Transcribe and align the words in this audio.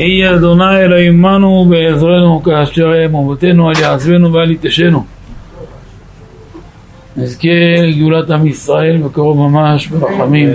יהי 0.00 0.34
אדוני 0.34 0.78
אלוהים 0.78 1.24
עמנו 1.24 1.66
בעזרנו 1.70 2.42
כאשר 2.42 3.04
אבותינו 3.06 3.70
אל 3.70 3.78
יעזבנו 3.80 4.32
ואל 4.32 4.50
יתשנו 4.50 5.04
נזכה 7.16 7.48
לגאולת 7.82 8.30
עם 8.30 8.46
ישראל 8.46 8.96
בקרוב 8.96 9.36
ממש 9.36 9.86
ברחמים 9.86 10.50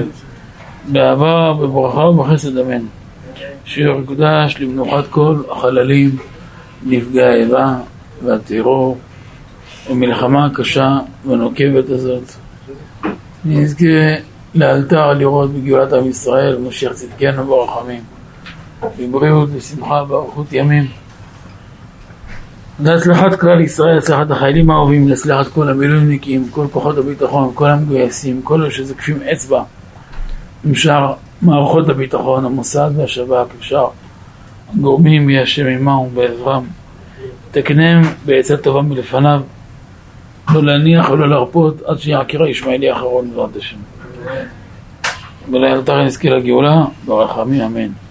באהבה, 0.88 1.54
בברכה 1.54 2.00
ובחסד 2.00 2.58
אמן. 2.58 2.86
שיר 3.66 3.96
יקודש 4.04 4.56
למנוחת 4.60 5.08
כל 5.10 5.36
החללים 5.52 6.18
נפגעי 6.86 7.24
האיבה 7.24 7.76
והטרור 8.26 8.98
המלחמה 9.90 10.46
הקשה 10.46 11.00
והנוקבת 11.26 11.90
הזאת. 11.90 12.32
נזכה 13.46 13.86
לאלתר 14.56 15.14
לראות 15.14 15.54
בגאולת 15.54 15.94
עם 15.94 16.10
ישראל 16.10 16.56
ומשיח 16.56 16.94
צדקנו 16.94 17.46
ברחמים 17.46 18.21
בבריאות 19.00 19.50
ושמחה 19.54 20.04
באריכות 20.04 20.54
ימים. 20.54 20.88
להצלחת 22.80 23.40
כלל 23.40 23.62
ישראל, 23.62 23.96
להצלחת 23.96 24.32
החיילים 24.32 24.72
האהובים, 24.72 25.08
להצלחת 25.08 25.48
כל 25.48 25.70
המילואימניקים, 25.70 26.50
כל 26.52 26.68
כוחות 26.72 26.98
הביטחון, 26.98 27.52
כל 27.54 27.70
המגויסים, 27.70 28.42
כל 28.42 28.62
אלה 28.62 28.72
שזוקפים 28.72 29.22
אצבע 29.32 29.64
עם 30.66 30.76
שאר 30.76 31.14
מערכות 31.42 31.90
הביטחון, 31.90 32.46
המוסד 32.46 32.92
והשב"כ, 32.98 33.48
ושאר 33.60 33.88
הגורמים 34.74 35.30
יהיה 35.30 35.42
השם 35.42 35.68
עמם 35.68 35.90
ובעזרם. 35.90 36.66
תקנם 37.52 38.02
בעצה 38.26 38.58
טובה 38.58 38.82
מלפניו, 38.82 39.42
לא 40.54 40.64
להניח 40.64 41.10
ולא 41.10 41.30
להרפות 41.30 41.82
עד 41.82 42.00
שיעקר 42.00 42.44
הישמעאלי 42.44 42.90
האחרון 42.90 43.30
בעזרת 43.30 43.56
השם. 43.56 43.78
ולאלתר 45.52 46.04
נזכה 46.04 46.30
לגאולה, 46.30 46.84
ברחמים 47.06 47.62
אמן. 47.62 48.11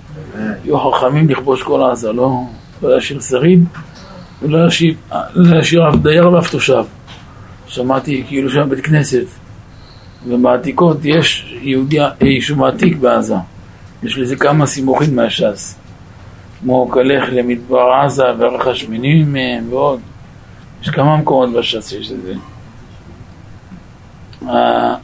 יהיו 0.65 0.91
חכמים 0.91 1.29
לכבוש 1.29 1.63
כל 1.63 1.83
עזה, 1.83 2.13
לא, 2.13 2.43
לא 2.83 2.95
להשאיר 2.95 3.21
שריד 3.21 3.65
ולא 4.43 4.59
להשאיר, 5.35 5.89
אף 5.89 5.97
דייר 5.97 6.33
ואף 6.33 6.51
תושב. 6.51 6.85
שמעתי 7.67 8.25
כאילו 8.29 8.51
שם 8.51 8.69
בית 8.69 8.85
כנסת, 8.85 9.25
ובעתיקות 10.27 10.97
יש 11.05 11.55
יהודי, 11.63 11.99
יישוב 12.21 12.63
עתיק 12.65 12.97
בעזה, 12.97 13.35
יש 14.03 14.19
לזה 14.19 14.37
כמה 14.37 14.67
סימוכים 14.67 15.17
מהש"ס, 15.17 15.79
כמו 16.61 16.89
כלך 16.91 17.25
למדבר 17.33 17.93
עזה 17.93 18.25
וערך 18.39 18.67
השמיני 18.67 19.25
מהם 19.25 19.67
ועוד, 19.71 20.01
יש 20.83 20.91
כמה 20.91 21.17
מקומות 21.17 21.53
בש"ס 21.53 21.89
שיש 21.89 22.13
לזה. 22.13 22.35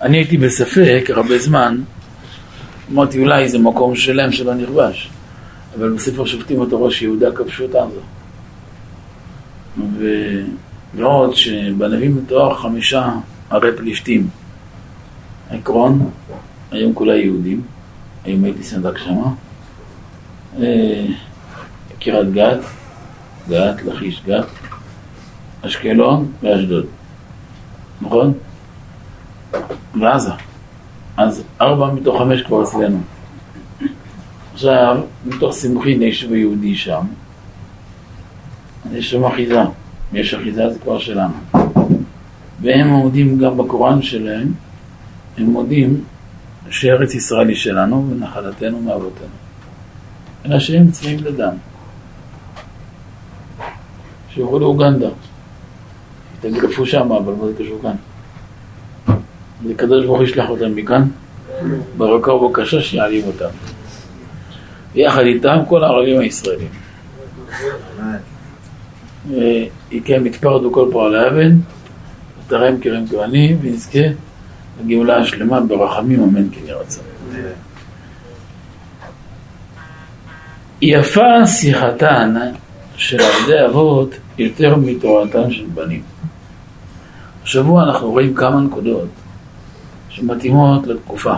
אני 0.02 0.16
הייתי 0.16 0.36
בספק 0.36 1.04
הרבה 1.08 1.38
זמן, 1.38 1.78
אמרתי 2.92 3.18
אולי 3.18 3.48
זה 3.48 3.58
מקום 3.58 3.96
שלם 3.96 4.32
שלא 4.32 4.54
נכבש. 4.54 5.10
אבל 5.78 5.92
בספר 5.92 6.24
שופטים 6.24 6.60
אותו 6.60 6.84
ראש 6.84 7.02
יהודה 7.02 7.32
כבשו 7.32 7.64
את 7.64 7.74
עזה. 7.74 8.00
ועוד 10.94 11.34
שבנביאים 11.34 12.16
מתואר 12.16 12.54
חמישה 12.54 13.10
ערי 13.50 13.76
פלישתים. 13.76 14.28
עקרון, 15.50 16.10
היום 16.70 16.94
כולה 16.94 17.16
יהודים, 17.16 17.62
היום 18.24 18.44
הייתי 18.44 18.62
סנדק 18.62 18.98
שמה. 18.98 19.32
אה, 20.60 21.06
קריית 22.00 22.32
גת, 22.32 22.60
גת, 23.48 23.82
לכיש 23.84 24.22
גת, 24.26 24.46
אשקלון 25.62 26.32
ואשדוד. 26.42 26.86
נכון? 28.00 28.32
ועזה. 30.00 30.30
אז 31.16 31.42
ארבע 31.60 31.94
מתוך 31.94 32.18
חמש 32.18 32.42
כבר 32.42 32.62
אצלנו. 32.62 32.98
עכשיו, 34.56 35.00
מתוך 35.26 35.52
סימוכין 35.52 35.98
ליישוב 35.98 36.32
היהודי 36.32 36.74
שם, 36.74 37.04
יש 38.92 39.10
שם 39.10 39.24
אחיזה, 39.24 39.60
יש 40.12 40.34
אחיזה 40.34 40.72
זה 40.72 40.78
כבר 40.78 40.98
שלנו. 40.98 41.34
והם 42.60 42.90
עומדים 42.90 43.38
גם 43.38 43.56
בקוראן 43.56 44.02
שלהם, 44.02 44.52
הם 45.38 45.44
מודים 45.46 46.04
שארץ 46.70 47.14
ישראל 47.14 47.48
היא 47.48 47.56
שלנו 47.56 48.06
ונחלתנו 48.10 48.80
מאבותינו. 48.80 49.36
אלא 50.46 50.58
שהם 50.58 50.90
צמאים 50.90 51.18
לדם. 51.24 51.54
שילכו 54.34 54.58
לאוגנדה, 54.58 55.08
יתגרפו 56.44 56.86
שם, 56.86 57.12
אבל 57.12 57.32
מה 57.32 57.46
זה 57.46 57.52
קשור 57.58 57.78
כאן? 57.82 57.96
זה 59.66 59.74
קדוש 59.74 60.04
ברוך 60.04 60.18
הוא 60.18 60.24
ישלח 60.24 60.48
אותם 60.48 60.74
מכאן, 60.74 61.08
ברכה 61.96 62.32
ובקשה 62.32 62.80
שיעלים 62.82 63.26
אותם. 63.26 63.75
ויחד 64.96 65.22
איתם 65.22 65.58
כל 65.68 65.84
הערבים 65.84 66.20
הישראלים. 66.20 66.68
יקם 69.90 70.26
יתפרדו 70.26 70.72
כל 70.72 70.88
פועלי 70.92 71.28
אבן, 71.28 71.56
ותרם 72.46 72.80
כרם 72.80 73.04
כהנים, 73.10 73.58
ונזכה 73.62 73.98
לגאולה 74.80 75.16
השלמה 75.16 75.60
ברחמים 75.60 76.22
אמן 76.22 76.48
כן 76.50 76.66
ירצה. 76.66 77.00
יפה 80.82 81.46
שיחתן 81.46 82.34
של 82.96 83.20
עבדי 83.20 83.66
אבות 83.66 84.14
יותר 84.38 84.76
מתורתן 84.76 85.50
של 85.50 85.64
בנים. 85.74 86.02
השבוע 87.42 87.82
אנחנו 87.82 88.10
רואים 88.10 88.34
כמה 88.34 88.60
נקודות 88.60 89.08
שמתאימות 90.08 90.86
לתקופה. 90.86 91.34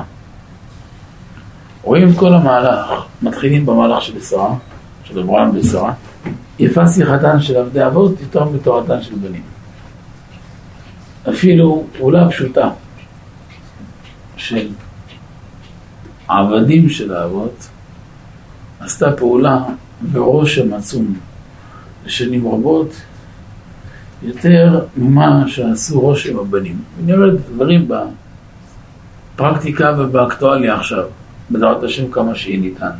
רואים 1.88 2.14
כל 2.14 2.34
המהלך, 2.34 3.04
מתחילים 3.22 3.66
במהלך 3.66 4.02
של 4.02 4.20
שרה, 4.20 4.54
של 5.04 5.18
אברהם 5.18 5.50
ושרה, 5.54 5.92
יפה 6.58 6.86
שיחתן 6.86 7.40
של 7.40 7.56
עבדי 7.56 7.86
אבות 7.86 8.20
יותר 8.20 8.44
מתורתן 8.44 9.02
של 9.02 9.14
בנים. 9.14 9.42
אפילו 11.28 11.84
פעולה 11.98 12.28
פשוטה 12.28 12.70
של 14.36 14.68
עבדים 16.28 16.88
של 16.88 17.14
האבות 17.14 17.68
עשתה 18.80 19.12
פעולה 19.12 19.58
ורושם 20.12 20.74
עצום 20.74 21.18
לשנים 22.06 22.48
רבות 22.48 22.92
יותר 24.22 24.84
ממה 24.96 25.44
שעשו 25.46 26.00
רושם 26.00 26.38
הבנים. 26.38 26.82
ונראה 26.98 27.30
דברים 27.54 27.88
בפרקטיקה 29.34 29.94
ובאקטואליה 29.98 30.74
עכשיו. 30.74 31.04
בעזרת 31.50 31.82
השם 31.82 32.10
כמה 32.10 32.34
שיהיה 32.34 32.60
ניתן. 32.60 32.90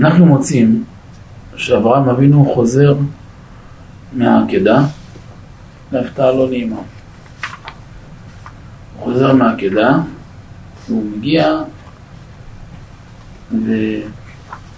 אנחנו 0.00 0.26
מוצאים 0.26 0.84
שאברהם 1.56 2.08
אבינו 2.08 2.52
חוזר 2.54 2.94
מהעקדה 4.12 4.84
להפתעה 5.92 6.32
לא 6.32 6.48
נעימה. 6.48 6.76
הוא 6.76 6.84
חוזר 9.04 9.34
מהעקדה, 9.34 9.98
והוא 10.88 11.04
מגיע 11.16 11.62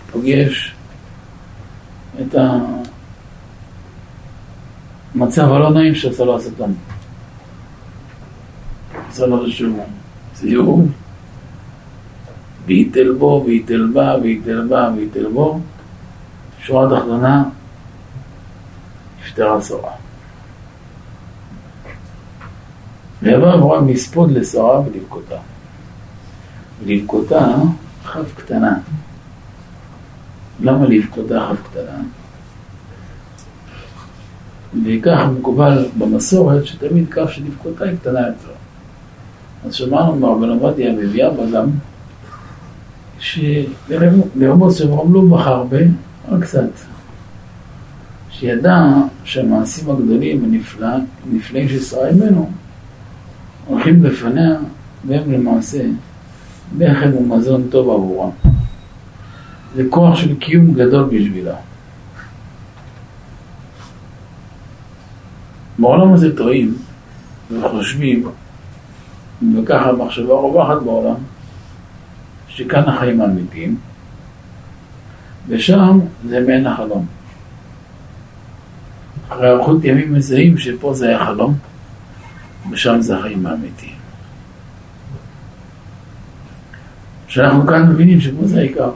ופוגש 0.09 0.75
את 2.21 2.35
המצב 5.15 5.53
הלא 5.53 5.71
נעים 5.71 5.95
שעשה 5.95 6.25
לו 6.25 6.39
השטן. 6.39 6.73
עשה 9.09 9.27
לו 9.27 9.45
איזשהו 9.45 9.87
סיור 10.35 10.87
וייתל 12.67 13.13
בו, 13.19 13.45
וייתל 13.47 13.91
בה, 13.95 14.17
וייתל 14.23 14.67
בה, 14.69 14.91
וייתל 14.97 15.29
בו. 15.29 15.61
שורה 16.59 16.99
תחתונה, 16.99 17.45
נפטרה 19.21 19.63
שרה. 19.63 19.91
ויבוא 23.23 23.55
אברהם 23.55 23.89
לספוד 23.89 24.31
לשרה 24.31 24.81
ולבכותה. 24.81 25.37
לבכותה 26.87 27.55
כף 28.05 28.35
קטנה. 28.37 28.79
למה 30.61 30.87
לבכותה 30.87 31.49
כף 31.51 31.71
קטנה? 31.71 31.99
וכך 34.85 35.27
מקובל 35.39 35.87
במסורת 35.99 36.67
שתמיד 36.67 37.09
כף 37.11 37.31
של 37.31 37.45
לבכותה 37.45 37.85
היא 37.85 37.97
קטנה 37.99 38.21
יותר. 38.21 38.55
אז 39.67 39.75
שמענו 39.75 40.17
מרבן 40.17 40.49
עובדיה 40.49 40.93
מביאה 40.93 41.31
בה 41.31 41.47
גם 43.91 44.21
שלרבות 44.35 44.75
שאברהם 44.75 45.15
לא 45.15 45.21
בחר 45.31 45.51
הרבה, 45.51 45.79
רק 46.29 46.43
קצת. 46.43 46.71
שידע 48.31 48.83
שהמעשים 49.25 49.91
הגדולים 49.91 50.45
הנפלאים 51.27 51.69
של 51.69 51.75
ישראל 51.75 52.15
ממנו 52.15 52.51
הולכים 53.67 54.03
בפניה 54.03 54.57
והם 55.07 55.33
למעשה 55.33 55.85
לחם 56.79 57.11
ומזון 57.17 57.67
טוב 57.71 57.91
עבורה. 57.91 58.31
זה 59.75 59.83
כוח 59.91 60.17
של 60.17 60.37
קיום 60.37 60.75
גדול 60.75 61.05
בשבילה. 61.05 61.55
בעולם 65.79 66.13
הזה 66.13 66.37
טועים 66.37 66.75
וחושבים, 67.51 68.29
וככה 69.57 69.91
המחשבה 69.91 70.35
רווחת 70.35 70.83
בעולם, 70.83 71.15
שכאן 72.55 72.83
החיים 72.89 73.21
האמיתיים, 73.21 73.77
ושם 75.49 76.01
זה 76.29 76.41
מעין 76.41 76.67
החלום. 76.67 77.07
אחרי 79.29 79.51
ארוחות 79.51 79.85
ימים 79.85 80.15
מזהים 80.15 80.59
שפה 80.59 80.95
זה 80.95 81.09
היה 81.09 81.25
חלום, 81.25 81.55
ושם 82.71 83.01
זה 83.01 83.19
החיים 83.19 83.47
האמיתיים. 83.47 83.95
שאנחנו 87.29 87.67
כאן 87.67 87.89
מבינים 87.89 88.21
שפה 88.21 88.47
זה 88.47 88.59
העיקר. 88.59 88.91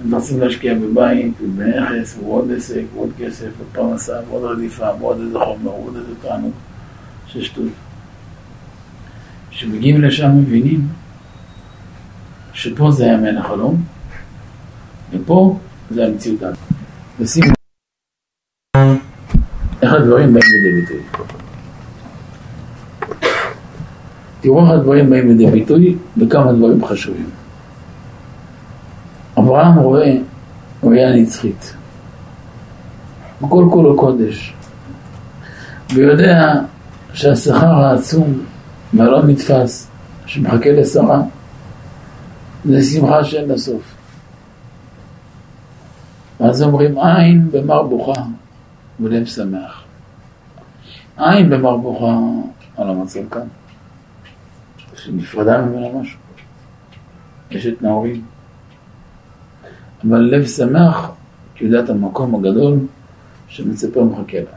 אנחנו 0.00 0.16
רוצים 0.16 0.40
להשקיע 0.40 0.74
בבית, 0.74 1.32
ובנכס, 1.42 2.18
ועוד 2.18 2.52
עסק, 2.56 2.82
ועוד 2.94 3.10
כסף, 3.18 3.48
ופרנסה, 3.58 4.16
ועוד 4.28 4.44
רדיפה, 4.44 4.86
ועוד 5.00 5.20
איזה 5.20 5.38
חומר, 5.38 5.74
ועוד 5.74 5.96
איזה 5.96 6.12
תענוג, 6.22 6.52
שטות. 7.26 7.64
כשמגיעים 9.50 10.02
לשם 10.02 10.38
מבינים 10.38 10.88
שפה 12.56 12.90
זה 12.90 13.04
היה 13.04 13.16
מעין 13.16 13.38
החלום, 13.38 13.82
ופה 15.12 15.58
זה 15.90 16.06
המציאות 16.06 16.42
האמיתית. 16.42 16.64
ושימו 17.20 17.52
איך 19.82 19.92
הדברים 19.92 20.32
באים 20.32 20.44
לידי 20.52 20.80
ביטוי. 20.80 21.02
תראו 24.40 24.62
איך 24.62 24.70
הדברים 24.70 25.10
באים 25.10 25.28
לידי 25.28 25.50
ביטוי 25.50 25.96
בכמה 26.16 26.52
דברים 26.52 26.84
חשובים. 26.84 27.30
אברהם 29.38 29.78
רואה 29.78 30.12
ראייה 30.84 31.16
נצחית. 31.16 31.74
בכל 33.42 33.64
כולו 33.70 33.96
קודש. 33.96 34.54
ויודע 35.94 36.54
שהשכר 37.12 37.66
העצום 37.66 38.40
והלא 38.94 39.26
נתפס 39.26 39.90
שמחכה 40.26 40.70
לשרה 40.72 41.22
זה 42.66 42.82
שמחה 42.82 43.24
שאין 43.24 43.48
לה 43.48 43.58
סוף. 43.58 43.94
ואז 46.40 46.62
אומרים 46.62 46.98
עין 46.98 47.50
במר 47.50 47.82
בוכה 47.82 48.22
ולב 49.00 49.26
שמח. 49.26 49.84
עין 51.16 51.50
במר 51.50 51.76
בוכה 51.76 52.18
על 52.76 52.90
המצב 52.90 53.28
כאן. 53.30 53.46
שנפרדה 54.96 55.62
ממנה 55.62 56.00
משהו. 56.00 56.18
יש 57.50 57.66
את 57.66 57.82
נאורים. 57.82 58.24
אבל 60.08 60.18
לב 60.18 60.46
שמח, 60.46 61.10
כי 61.54 61.64
יודע 61.64 61.80
את 61.80 61.90
המקום 61.90 62.34
הגדול 62.34 62.78
שמצפה 63.48 64.00
ומחכה 64.00 64.38
לה. 64.38 64.56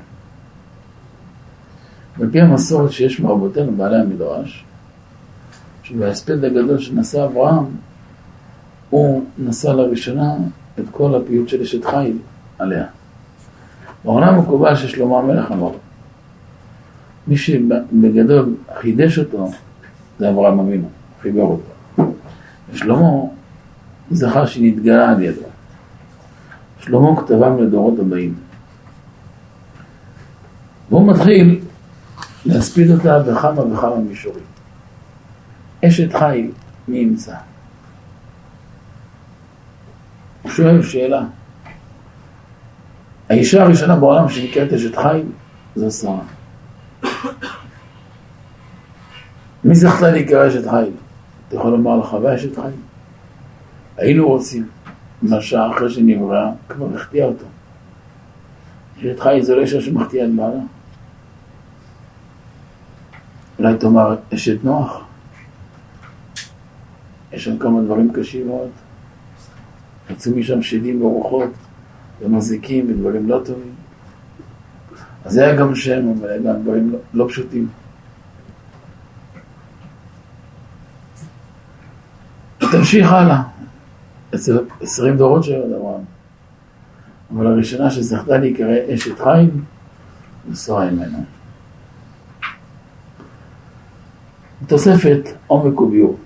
ועל 2.17 2.31
פי 2.31 2.41
המסורת 2.41 2.91
שיש 2.91 3.19
מרבותינו, 3.19 3.71
בעלי 3.71 3.97
המדרש, 3.97 4.65
שבהספד 5.83 6.43
הגדול 6.43 6.79
שנשא 6.79 7.25
אברהם, 7.25 7.65
הוא 8.89 9.23
נשא 9.37 9.67
לראשונה 9.67 10.35
את 10.79 10.85
כל 10.91 11.15
הפיוט 11.15 11.49
של 11.49 11.61
אשת 11.61 11.85
חיל 11.85 12.17
עליה. 12.59 12.85
בעולם 14.05 14.39
מקובל 14.39 14.75
ששלמה 14.75 15.19
המלך 15.19 15.51
אמר, 15.51 15.71
מי 17.27 17.37
שבגדול 17.37 18.55
חידש 18.79 19.19
אותו 19.19 19.51
זה 20.19 20.29
אברהם 20.29 20.59
אבינו, 20.59 20.87
חיבר 21.21 21.41
אותו. 21.41 22.11
ושלמה 22.71 23.09
זכה 24.11 24.47
שנתגלה 24.47 25.09
על 25.09 25.21
ידו. 25.21 25.41
שלמה 26.79 27.21
כתבם 27.21 27.57
לדורות 27.63 27.99
הבאים. 27.99 28.35
והוא 30.89 31.07
מתחיל 31.07 31.59
להספיד 32.45 32.91
אותה 32.91 33.19
בכמה 33.19 33.61
וכמה 33.61 33.95
מישורים. 33.95 34.43
אשת 35.85 36.13
חיל, 36.13 36.51
מי 36.87 36.97
ימצא? 36.97 37.35
הוא 40.38 40.38
שואל 40.49 40.83
שאלה. 40.83 41.23
האישה 43.29 43.63
הראשונה 43.63 43.95
בעולם 43.95 44.29
שנקראת 44.29 44.73
אשת 44.73 44.95
חיל 44.95 45.25
זו 45.75 45.91
שרה. 45.91 46.21
מי 49.63 49.75
זכתה 49.75 50.11
להיקרא 50.11 50.47
אשת 50.47 50.69
חיל? 50.69 50.91
אתה 51.47 51.55
יכול 51.55 51.71
לומר 51.71 51.97
לך, 51.97 52.13
ואשת 52.23 52.55
חיל? 52.55 52.81
היינו 53.97 54.27
רוצים, 54.27 54.67
מה 55.21 55.41
שעה 55.41 55.71
אחרי 55.71 55.89
שנבראה, 55.89 56.51
כבר 56.69 56.95
החטיאה 56.95 57.25
אותו. 57.25 57.45
אשת 58.99 59.19
חיל 59.19 59.43
זה 59.43 59.55
לא 59.55 59.61
אישה 59.61 59.81
שמחטיאה 59.81 60.25
את 60.25 60.35
בעלה. 60.35 60.59
אולי 63.59 63.77
תאמר 63.77 64.15
אשת 64.33 64.63
נוח. 64.63 65.03
יש 67.31 67.43
שם 67.43 67.57
כמה 67.57 67.81
דברים 67.81 68.11
קשים 68.13 68.47
מאוד. 68.47 68.69
יצאו 70.09 70.35
משם 70.35 70.61
שדים 70.61 71.01
ורוחות 71.01 71.49
ומזיקים 72.21 72.85
ודברים 72.89 73.29
לא 73.29 73.41
טובים. 73.45 73.73
אז 75.25 75.33
זה 75.33 75.45
היה 75.45 75.55
גם 75.55 75.75
שם, 75.75 76.01
אבל 76.19 76.29
היה 76.29 76.41
גם 76.41 76.61
דברים 76.63 76.91
לא, 76.91 76.99
לא 77.13 77.27
פשוטים. 77.29 77.67
תמשיך 82.71 83.11
הלאה. 83.11 83.41
אצל 84.35 84.59
עשרים 84.81 85.17
דורות 85.17 85.43
של 85.43 85.73
אברהם. 85.73 86.01
אבל 87.33 87.47
הראשונה 87.47 87.91
שזכתה 87.91 88.37
להיקרא 88.37 88.75
אשת 88.93 89.19
חיל, 89.19 89.49
נסועה 90.49 90.91
ממנו. 90.91 91.23
תוספת 94.67 95.21
עומק 95.47 95.81
וביור. 95.81 96.17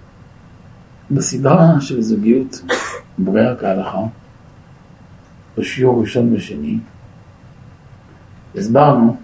בסדרה 1.11 1.81
של 1.81 2.01
זוגיות 2.01 2.61
בריאה 3.17 3.55
כהלכה, 3.55 4.01
בשיעור 5.57 6.01
ראשון 6.01 6.33
ושני, 6.33 6.77
הסברנו, 8.55 9.17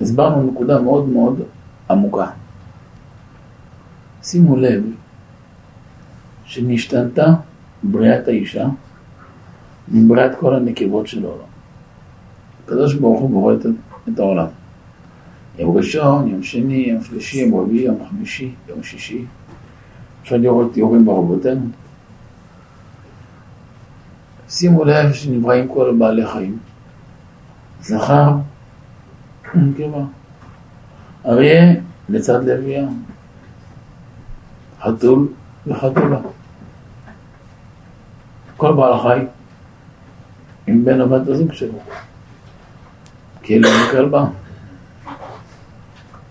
הסברנו 0.00 0.50
נקודה 0.50 0.80
מאוד 0.80 1.08
מאוד 1.08 1.42
עמוקה. 1.90 2.30
שימו 4.22 4.56
לב 4.56 4.84
שנשתנתה 6.44 7.34
בריאת 7.82 8.28
האישה 8.28 8.68
מבריאת 9.88 10.32
כל 10.40 10.54
הנקבות 10.54 11.06
של 11.06 11.24
העולם. 11.24 11.44
הקדוש 12.64 12.94
ברוך 12.94 13.20
הוא 13.20 13.30
בורא 13.30 13.54
את 14.08 14.18
העולם. 14.18 14.46
יום 15.58 15.76
ראשון, 15.76 16.28
יום 16.28 16.42
שני, 16.42 16.74
יום 16.74 17.02
שלישי, 17.02 17.38
יום 17.38 17.60
רביעי, 17.60 17.84
יום 17.84 17.98
חמישי, 18.10 18.54
יום 18.68 18.82
שישי. 18.82 19.24
אפשר 20.22 20.36
לראות 20.36 20.72
תיאורים 20.72 21.04
ברבותינו. 21.04 21.66
שימו 24.52 24.84
לב 24.84 25.12
שנבראים 25.12 25.68
כל 25.68 25.96
בעלי 25.98 26.26
חיים. 26.26 26.58
זכר, 27.80 28.32
נקבה. 29.54 30.02
אריה 31.26 31.74
לצד 32.08 32.44
לביאה. 32.44 32.84
חתול 34.80 35.28
וחתולה. 35.66 36.18
כל 38.56 38.72
בעל 38.76 39.00
חי 39.02 39.24
עם 40.66 40.84
בן 40.84 41.00
או 41.00 41.08
בת 41.08 41.28
הזוג 41.28 41.52
שלו. 41.52 41.78
כאילו 43.42 43.68
כלבה. 43.90 44.24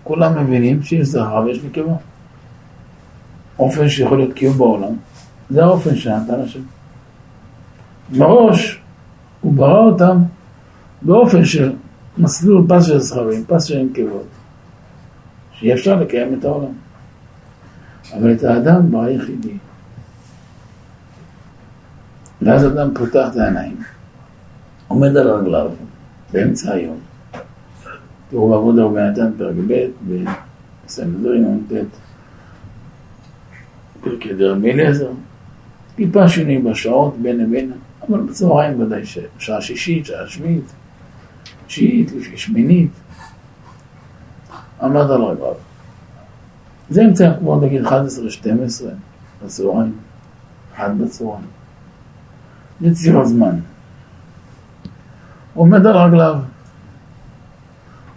כולם 0.04 0.44
מבינים 0.44 0.82
שיש 0.82 1.06
זכר 1.06 1.42
ויש 1.46 1.64
נקבה. 1.64 1.94
אופן 3.58 3.88
שיכול 3.88 4.18
להיות 4.18 4.32
קיום 4.32 4.58
בעולם, 4.58 4.94
זה 5.50 5.64
האופן 5.64 5.96
שנתן 5.96 6.40
השם. 6.44 6.60
מראש 8.12 8.80
הוא 9.40 9.52
ברא 9.52 9.78
אותם 9.78 10.16
באופן 11.02 11.44
של 11.44 11.72
מסלול 12.18 12.66
פס 12.68 12.86
של 12.86 12.98
זכרים, 12.98 13.44
פס 13.46 13.64
של 13.64 13.82
נקבות, 13.82 14.26
שאי 15.52 15.74
אפשר 15.74 16.00
לקיים 16.00 16.34
את 16.38 16.44
העולם. 16.44 16.72
אבל 18.16 18.32
את 18.32 18.44
האדם 18.44 18.90
ברא 18.90 19.08
יחידי. 19.08 19.56
ואז 22.42 22.66
אדם 22.66 22.90
פותח 22.94 23.28
את 23.32 23.36
העיניים, 23.36 23.76
עומד 24.88 25.16
על 25.16 25.30
רגליו 25.30 25.70
באמצע 26.32 26.72
היום. 26.72 26.98
תראו 28.30 28.50
בעבוד 28.50 28.78
הרבה 28.78 29.10
נתן 29.10 29.30
פרק 29.38 29.54
ב' 29.68 29.86
בסנדרין 30.86 31.44
נ"ט 31.44 31.72
פרקי 34.00 34.34
דרבי 34.34 34.72
אליעזר, 34.72 35.10
טיפה 35.94 36.28
שינויים 36.28 36.64
בשעות 36.64 37.16
בין 37.22 37.38
לבין, 37.38 37.72
אבל 38.08 38.20
בצהריים 38.20 38.80
ודאי 38.80 39.02
שעה 39.38 39.60
שישית, 39.60 40.06
שעה 40.06 40.28
שמינית, 40.28 40.72
תשיעית, 41.66 42.12
לפי 42.12 42.36
שמינית, 42.36 42.90
עמד 44.82 45.10
על 45.10 45.22
רגליו. 45.22 45.54
זה 46.90 47.04
אמצע, 47.04 47.32
בואו 47.40 47.60
נגיד 47.60 47.86
11-12 47.86 47.90
בצהריים, 49.44 49.92
1 50.76 50.90
בצהריים. 50.90 51.46
זה 52.80 52.94
ציר 52.94 53.20
הזמן. 53.20 53.58
עומד 55.54 55.86
על 55.86 55.96
רגליו, 55.96 56.36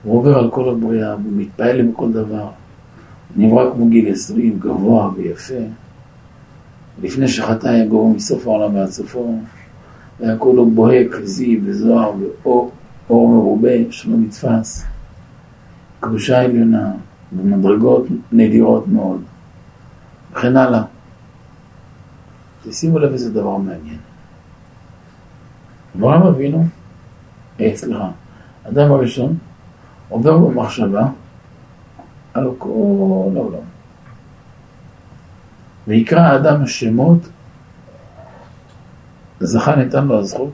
הוא 0.03 0.17
עובר 0.17 0.37
על 0.37 0.51
כל 0.51 0.69
הבריאה, 0.69 1.13
הוא 1.13 1.21
מתפעל 1.25 1.79
עם 1.79 1.91
כל 1.91 2.11
דבר. 2.11 2.49
נברא 3.35 3.73
כמו 3.73 3.89
גיל 3.89 4.11
עשרים, 4.11 4.59
גבוה 4.59 5.09
ויפה. 5.15 5.63
לפני 7.01 7.27
שחטא 7.27 7.67
יגורו 7.67 8.13
מסוף 8.13 8.47
העולם 8.47 8.75
ועד 8.75 8.89
סופו, 8.89 9.39
והיה 10.19 10.37
כולו 10.37 10.69
בוהק, 10.71 11.15
זיו 11.23 11.59
וזוהר 11.65 12.11
ואור 12.43 13.29
מרובה 13.29 13.91
שלא 13.91 14.17
נתפס, 14.17 14.85
קדושה 15.99 16.41
עליונה 16.41 16.91
במדרגות 17.31 18.07
נדירות 18.31 18.87
מאוד, 18.87 19.21
וכן 20.31 20.57
הלאה. 20.57 20.83
תשימו 22.63 22.99
לב 22.99 23.11
איזה 23.11 23.33
דבר 23.33 23.57
מעניין. 23.57 23.97
אברהם 25.97 26.21
אבינו, 26.23 26.65
אה, 27.59 27.71
סליחה, 27.75 28.09
אדם 28.63 28.91
הראשון 28.91 29.37
עובר 30.09 30.37
במחשבה 30.37 31.07
על 32.33 32.49
כל 32.57 33.31
העולם. 33.35 33.65
ויקרא 35.87 36.19
האדם 36.19 36.61
השמות, 36.61 37.19
זכה 39.39 39.75
ניתן 39.75 40.07
לו 40.07 40.19
הזכות 40.19 40.51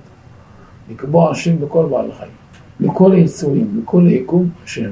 לקבוע 0.92 1.32
השם 1.32 1.64
לכל 1.64 1.86
בעל 1.92 2.12
חיים, 2.18 2.32
לכל 2.80 3.12
היצורים, 3.12 3.82
לכל 3.84 4.06
היקום 4.06 4.50
שם. 4.66 4.92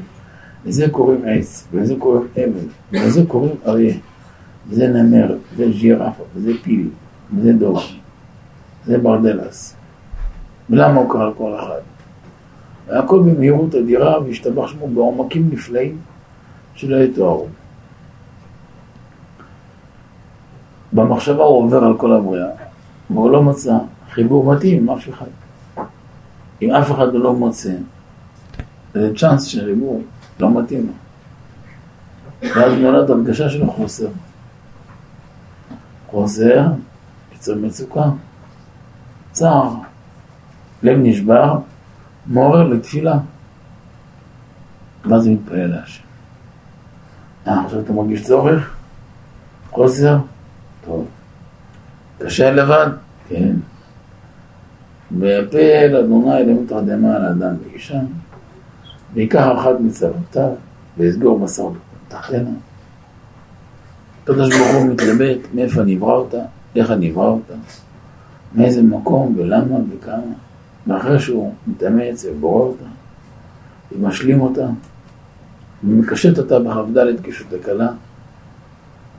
לזה 0.66 0.90
קוראים 0.90 1.22
עץ, 1.28 1.68
ולזה 1.72 1.96
קוראים 2.00 2.28
אבן, 2.34 2.68
ולזה 2.92 3.26
קוראים 3.28 3.56
אריה, 3.68 3.96
וזה 4.68 4.88
נמר, 4.88 5.36
וזה 5.54 5.66
ג'ירפה, 5.80 6.24
וזה 6.36 6.52
פיל, 6.64 6.90
וזה 7.36 7.54
דוב, 7.54 7.84
וזה 8.86 8.98
ברדלס. 8.98 9.76
ולמה 10.70 11.00
הוא 11.00 11.12
קרא 11.12 11.30
לכל 11.30 11.56
אחד? 11.60 11.80
והכל 12.88 13.20
במהירות 13.20 13.76
אדירה, 13.76 14.24
והשתבח 14.24 14.68
שמו 14.68 14.88
בעומקים 14.88 15.50
נפלאים 15.52 15.98
שלא 16.76 16.98
יתוארו. 16.98 17.48
במחשבה 20.94 21.44
הוא 21.44 21.64
עובר 21.64 21.84
על 21.84 21.98
כל 21.98 22.14
הבריאה, 22.14 22.50
והוא 23.10 23.32
לא 23.32 23.44
מצא 23.44 23.78
חיבור 24.12 24.54
מתאים 24.54 24.84
עם 24.84 24.90
אף 24.90 25.10
אחד. 25.10 25.26
אם 26.62 26.72
אף 26.72 26.92
אחד 26.92 27.14
לא 27.14 27.34
מוצא, 27.34 27.74
זה 28.94 29.12
צ'אנס 29.18 29.44
של 29.44 29.66
חיבור, 29.66 30.02
לא 30.40 30.62
מתאים 30.62 30.88
לו. 30.88 30.94
ואז 32.56 32.74
נולד 32.74 33.10
הרגשה 33.10 33.50
של 33.50 33.68
חוסר. 33.68 34.08
חוסר, 36.08 36.66
יצר 37.36 37.56
מצוקה, 37.56 38.10
צער, 39.32 39.74
לב 40.84 40.98
נשבר, 41.02 41.60
מעורר 42.26 42.68
לתפילה. 42.68 43.18
ואז 45.06 45.28
הוא 45.28 45.34
מתפלל 45.34 45.68
להשם. 45.68 46.04
אה, 47.48 47.66
עכשיו 47.66 47.80
אתה 47.80 47.94
מרגיש 47.94 48.26
צורך? 48.28 48.76
חוסר? 49.70 50.18
טוב. 50.86 51.06
קשה 52.20 52.52
לבד? 52.52 52.88
כן. 53.30 53.56
ויפל 55.12 55.96
אדוני 56.00 56.38
אלוהים 56.38 56.66
תרדמה 56.68 57.16
על 57.16 57.26
האדם 57.26 57.56
ואישה, 57.64 58.00
ויקח 59.14 59.48
אחת 59.58 59.80
מצוותיו, 59.80 60.50
ויסגור 60.98 61.40
בשר 61.40 61.70
תחתינה. 62.08 62.50
הקדוש 64.24 64.58
ברוך 64.58 64.76
הוא 64.76 64.86
מתלבט 64.86 65.40
מאיפה 65.54 65.84
נברא 65.84 66.16
אותה, 66.16 66.38
איך 66.76 66.92
אני 66.92 67.12
אברא 67.12 67.30
אותה, 67.30 67.54
מאיזה 68.56 68.84
מקום 68.84 69.36
ולמה 69.38 69.76
וכמה, 69.90 70.34
ואחרי 70.88 71.20
שהוא 71.20 71.54
מתאמץ 71.68 72.26
ובורא 72.26 72.64
אותה, 72.64 72.86
ומשלים 73.92 74.42
אותה, 74.42 74.68
ומקשט 75.84 76.38
אותה 76.38 76.60
בכ"ד 76.60 77.22
קישוט 77.22 77.48
הקלה, 77.54 77.88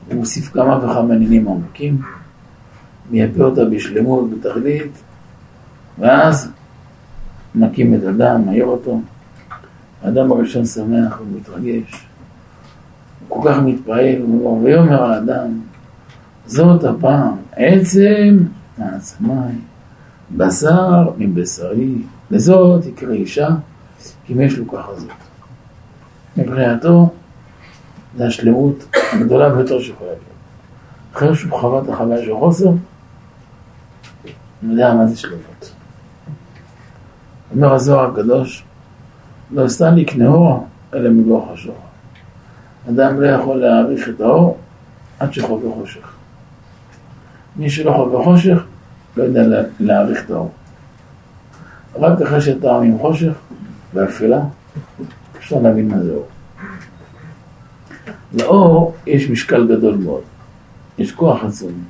הוא 0.09 0.15
מוסיף 0.15 0.53
כמה 0.53 0.79
וכמה 0.79 1.15
עניינים 1.15 1.49
עמוקים, 1.49 2.03
מייפה 3.11 3.43
אותה 3.45 3.65
בשלמות, 3.65 4.31
בתכלית, 4.31 4.93
ואז 5.99 6.51
מקים 7.55 7.95
את 7.95 8.05
אדם, 8.05 8.47
מעיר 8.47 8.65
אותו. 8.65 9.01
האדם 10.03 10.33
הראשון 10.33 10.65
שמח 10.65 11.21
ומתרגש. 11.21 12.07
הוא 13.29 13.43
כל 13.43 13.51
כך 13.51 13.59
מתפעל, 13.65 14.23
הוא 14.23 14.51
אומר, 14.51 14.65
ויאמר 14.65 15.03
האדם, 15.03 15.61
זאת 16.47 16.85
הפעם 16.85 17.37
עצם 17.53 18.39
מעצמי, 18.79 19.35
בשר 20.37 21.11
מבשרי, 21.19 21.95
לזאת 22.31 22.87
יקרא 22.87 23.13
אישה, 23.13 23.49
כי 24.25 24.33
אם 24.33 24.41
יש 24.41 24.59
לו 24.59 24.69
ככה 24.69 24.95
זאת. 24.97 25.11
מבחינתו, 26.37 27.11
זה 28.17 28.27
השלמות 28.27 28.85
הגדולה 29.13 29.55
ביותר 29.55 29.81
שיכולה 29.81 30.11
להיות. 30.11 30.23
אחרי 31.15 31.35
שהוא 31.35 31.61
חווה 31.61 31.83
את 31.83 31.89
החוויה 31.89 32.25
של 32.25 32.35
חוסר, 32.37 32.71
הוא 34.63 34.71
יודע 34.71 34.95
מה 34.95 35.07
זה 35.07 35.17
שלמות. 35.17 35.73
אומר 37.55 37.75
הזוהר 37.75 38.11
הקדוש, 38.11 38.65
לא 39.51 39.69
סתם 39.69 39.97
לקנה 39.97 40.27
אור, 40.27 40.67
אלא 40.95 41.11
מגוח 41.11 41.45
השוחר. 41.53 41.75
אדם 42.89 43.21
לא 43.21 43.27
יכול 43.27 43.57
להעריך 43.57 44.09
את 44.09 44.21
האור 44.21 44.59
עד 45.19 45.33
שחווה 45.33 45.71
חושך. 45.75 46.13
מי 47.57 47.71
שלא 47.71 47.93
חווה 47.93 48.25
חושך, 48.25 48.65
לא 49.17 49.23
יודע 49.23 49.63
להעריך 49.81 50.25
את 50.25 50.31
האור. 50.31 50.51
רק 51.95 52.23
אחרי 52.23 52.41
שאתה 52.41 52.77
עם 52.77 52.99
חושך 52.99 53.33
ואפלה, 53.95 54.41
אפשר 55.39 55.59
להבין 55.63 55.89
מה 55.89 56.03
זה 56.03 56.13
אור. 56.13 56.27
לאור 58.33 58.95
יש 59.07 59.31
משקל 59.31 59.77
גדול 59.77 59.95
מאוד, 59.95 60.23
יש 60.99 61.13
כוח 61.13 61.45
עצום, 61.45 61.85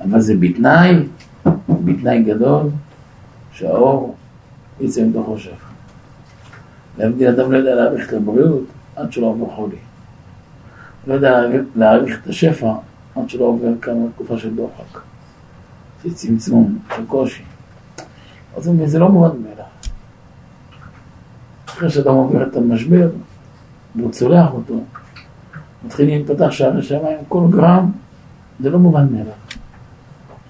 אבל 0.00 0.20
זה 0.20 0.34
בתנאי, 0.40 1.06
בתנאי 1.68 2.22
גדול, 2.22 2.68
שהאור 3.52 4.14
יצא 4.80 5.04
מתוך 5.04 5.26
חושך. 5.26 5.66
להבדיל 6.98 7.28
אדם 7.28 7.52
לא 7.52 7.56
יודע 7.56 7.74
להעריך 7.74 8.08
את 8.08 8.14
הבריאות 8.14 8.64
עד 8.96 9.12
שלא 9.12 9.26
עובר 9.26 9.54
חולי. 9.54 9.76
לא 11.06 11.14
יודע 11.14 11.40
להעריך 11.76 12.20
את 12.22 12.28
השפע 12.28 12.72
עד 13.16 13.30
שלא 13.30 13.44
עובר 13.44 13.68
כמה 13.82 14.06
תקופה 14.14 14.38
של 14.38 14.54
דוחק, 14.54 15.00
של 16.02 16.14
צמצום, 16.14 16.78
של 16.96 17.06
קושי. 17.06 17.42
אז 18.56 18.70
זה 18.84 18.98
לא 18.98 19.08
מובן 19.08 19.42
מאליו. 19.42 19.64
אחרי 21.66 21.90
שאדם 21.90 22.14
עובר 22.14 22.42
את 22.42 22.56
המשבר 22.56 23.08
והוא 23.96 24.10
צולח 24.10 24.52
אותו, 24.52 24.74
מתחילים 25.86 26.26
להיפתח 26.26 26.50
שערי 26.50 26.82
שמיים, 26.82 27.18
כל 27.28 27.46
גרם, 27.50 27.90
זה 28.60 28.70
לא 28.70 28.78
מובן 28.78 29.06
מאליו. 29.12 29.32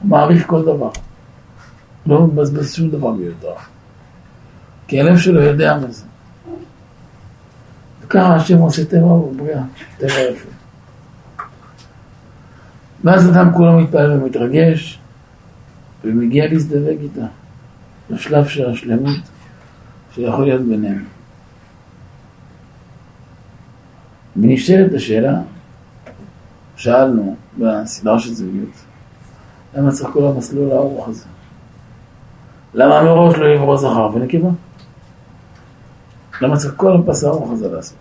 הוא 0.01 0.11
מעריך 0.11 0.47
כל 0.47 0.63
דבר. 0.63 0.91
לא 2.07 2.27
מבזבז 2.27 2.75
שום 2.75 2.91
דבר 2.91 3.11
מיותר. 3.11 3.55
כי 4.89 5.01
הלב 5.01 5.19
שלו 5.19 5.41
יודע 5.41 5.79
מה 5.81 5.91
זה. 5.91 6.05
וככה 8.03 8.35
השם 8.35 8.59
עושה 8.59 8.85
טבע 8.85 9.07
ובריאה, 9.07 9.63
טבע 9.99 10.21
יפה. 10.21 10.49
ואז 13.05 13.31
אדם 13.31 13.53
כולו 13.55 13.81
מתפעל 13.81 14.13
ומתרגש, 14.13 14.99
ומגיע 16.05 16.47
להזדווג 16.47 17.01
איתה, 17.01 17.27
לשלב 18.11 18.47
של 18.47 18.71
השלמות 18.71 19.17
שיכול 20.15 20.45
להיות 20.45 20.63
ביניהם. 20.63 21.05
ונשאלת 24.37 24.95
השאלה, 24.95 25.41
שאלנו 26.77 27.37
בסדרה 27.59 28.19
של 28.19 28.35
זוגיות, 28.35 28.85
למה 29.77 29.93
צריך 29.93 30.11
כל 30.13 30.27
המסלול 30.27 30.71
הארוך 30.71 31.09
הזה? 31.09 31.25
למה 32.75 33.03
מראש 33.03 33.37
לא 33.37 33.47
יברוא 33.47 33.77
זכר 33.77 34.11
ונקבה? 34.15 34.49
למה 36.43 36.57
צריך 36.57 36.75
כל 36.77 36.97
הפס 36.97 37.25
הארוך 37.25 37.53
הזה 37.53 37.69
לעשות? 37.69 37.99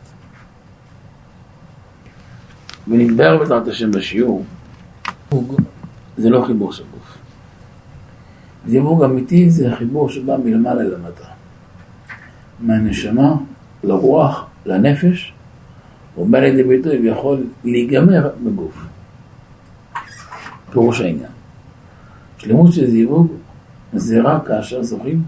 ונתבהר 2.88 3.38
בעזרת 3.38 3.68
השם 3.68 3.92
בשיעור, 3.92 4.44
זה 6.18 6.30
לא 6.30 6.46
חיבור 6.48 6.74
של 6.74 6.84
גוף. 6.92 7.18
דיבור 8.66 9.06
אמיתי 9.06 9.50
זה 9.50 9.76
חיבור 9.76 10.10
שבא 10.10 10.38
מלמעלה 10.38 10.84
למטה. 10.84 11.26
מהנשמה 12.60 13.34
לרוח, 13.84 14.46
לנפש, 14.66 15.34
הוא 16.16 16.28
בא 16.30 16.40
לידי 16.40 16.64
ביטוי 16.64 17.00
ויכול 17.00 17.44
להיגמר 17.64 18.30
בגוף. 18.44 18.86
פירוש 20.72 21.02
העניין. 21.02 21.32
שלמות 22.38 22.74
של 22.74 22.90
זיווג 22.92 23.28
זה 23.96 24.22
רק 24.22 24.48
כאשר 24.48 24.84
זוכים 24.84 25.24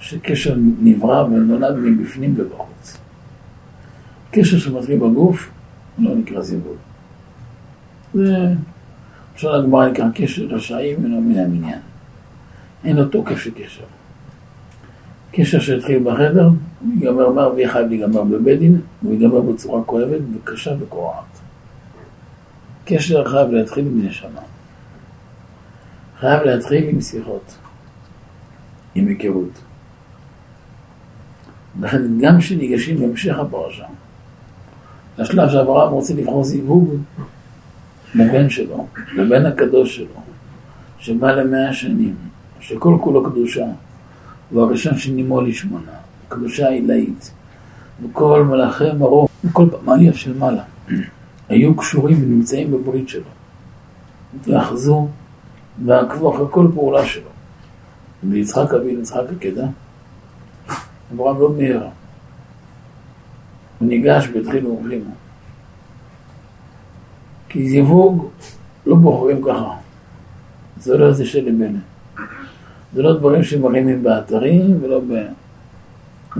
שקשר 0.00 0.54
נברא 0.82 1.24
ונולד 1.24 1.76
מבפנים 1.76 2.34
ובחוץ. 2.36 2.98
קשר 4.30 4.58
שמתחיל 4.58 4.98
בגוף 4.98 5.50
לא 5.98 6.14
נקרא 6.14 6.42
זיווג. 6.42 6.76
זה, 8.14 8.52
אפשר 9.34 9.56
לגמר 9.56 9.90
נקרא 9.90 10.06
קשר 10.14 10.42
רשעים 10.42 11.04
ולא 11.04 11.20
מן 11.20 11.38
המניין. 11.38 11.78
אין 12.84 12.96
לו 12.96 13.04
תוקף 13.04 13.38
של 13.38 13.50
קשר. 13.50 13.84
קשר 15.32 15.60
שהתחיל 15.60 16.02
בחדר, 16.04 16.46
הוא 16.46 16.92
ייגמר 17.00 17.52
ויהיה 17.54 17.72
חייב 17.72 17.88
להיגמר 17.88 18.22
בבית 18.22 18.58
דין, 18.58 18.80
הוא 19.02 19.12
ייגמר 19.12 19.40
בצורה 19.40 19.84
כואבת 19.84 20.20
וקשה 20.34 20.74
וקורעת. 20.80 21.24
קשר 22.84 23.28
חייב 23.28 23.50
להתחיל 23.50 23.86
עם 23.86 24.06
נשמה. 24.06 24.40
חייב 26.20 26.42
להתחיל 26.42 26.88
עם 26.88 27.00
שיחות, 27.00 27.58
עם 28.96 29.08
היכרות. 29.08 29.62
לכן 31.80 32.02
גם 32.18 32.38
כשניגשים 32.38 33.00
בהמשך 33.00 33.38
הפרשה, 33.38 33.84
לשלב 35.18 35.48
שאברהם 35.48 35.92
רוצה 35.92 36.14
לבחור 36.14 36.44
זיווג 36.44 36.96
לבן 38.14 38.50
שלו, 38.50 38.86
לבן 39.14 39.46
הקדוש 39.46 39.96
שלו, 39.96 40.20
שבא 40.98 41.32
למאה 41.32 41.72
שנים, 41.72 42.14
שכל 42.60 42.96
כולו 43.00 43.24
קדושה, 43.24 43.66
הוא 44.50 44.62
הראשון 44.62 44.98
שנימו 44.98 45.40
לשמונה, 45.40 45.92
קדושה 46.28 46.68
עילאית, 46.68 47.32
וכל 48.02 48.44
מלאכי 48.44 48.92
מרום, 48.98 49.26
וכל 49.44 49.66
פמליה 49.70 50.14
של 50.14 50.38
מעלה, 50.38 50.62
היו 51.48 51.76
קשורים 51.76 52.22
ונמצאים 52.22 52.70
בברית 52.70 53.08
שלו, 53.08 53.30
ואחזו 54.44 55.08
ועקבו 55.84 56.34
אחרי 56.34 56.46
כל 56.50 56.68
פעולה 56.74 57.06
שלו. 57.06 57.35
ויצחק 58.24 58.74
אבינו, 58.74 59.00
יצחק 59.00 59.24
עקדה, 59.36 59.66
אברהם 61.14 61.40
לא 61.40 61.50
מיהר. 61.50 61.88
הוא 63.78 63.88
ניגש 63.88 64.28
והתחילו 64.34 64.70
ובלימה. 64.70 65.10
כי 67.48 67.68
זיווג 67.68 68.28
לא 68.86 68.96
בוחרים 68.96 69.42
ככה. 69.42 69.76
זה 70.80 70.98
לא 70.98 71.08
איזה 71.08 71.26
שלם 71.26 71.58
בנה. 71.58 71.78
זה 72.94 73.02
לא 73.02 73.18
דברים 73.18 73.42
שמרימים 73.42 74.02
באתרים 74.02 74.78
ולא 74.82 75.00
ב... 75.00 75.12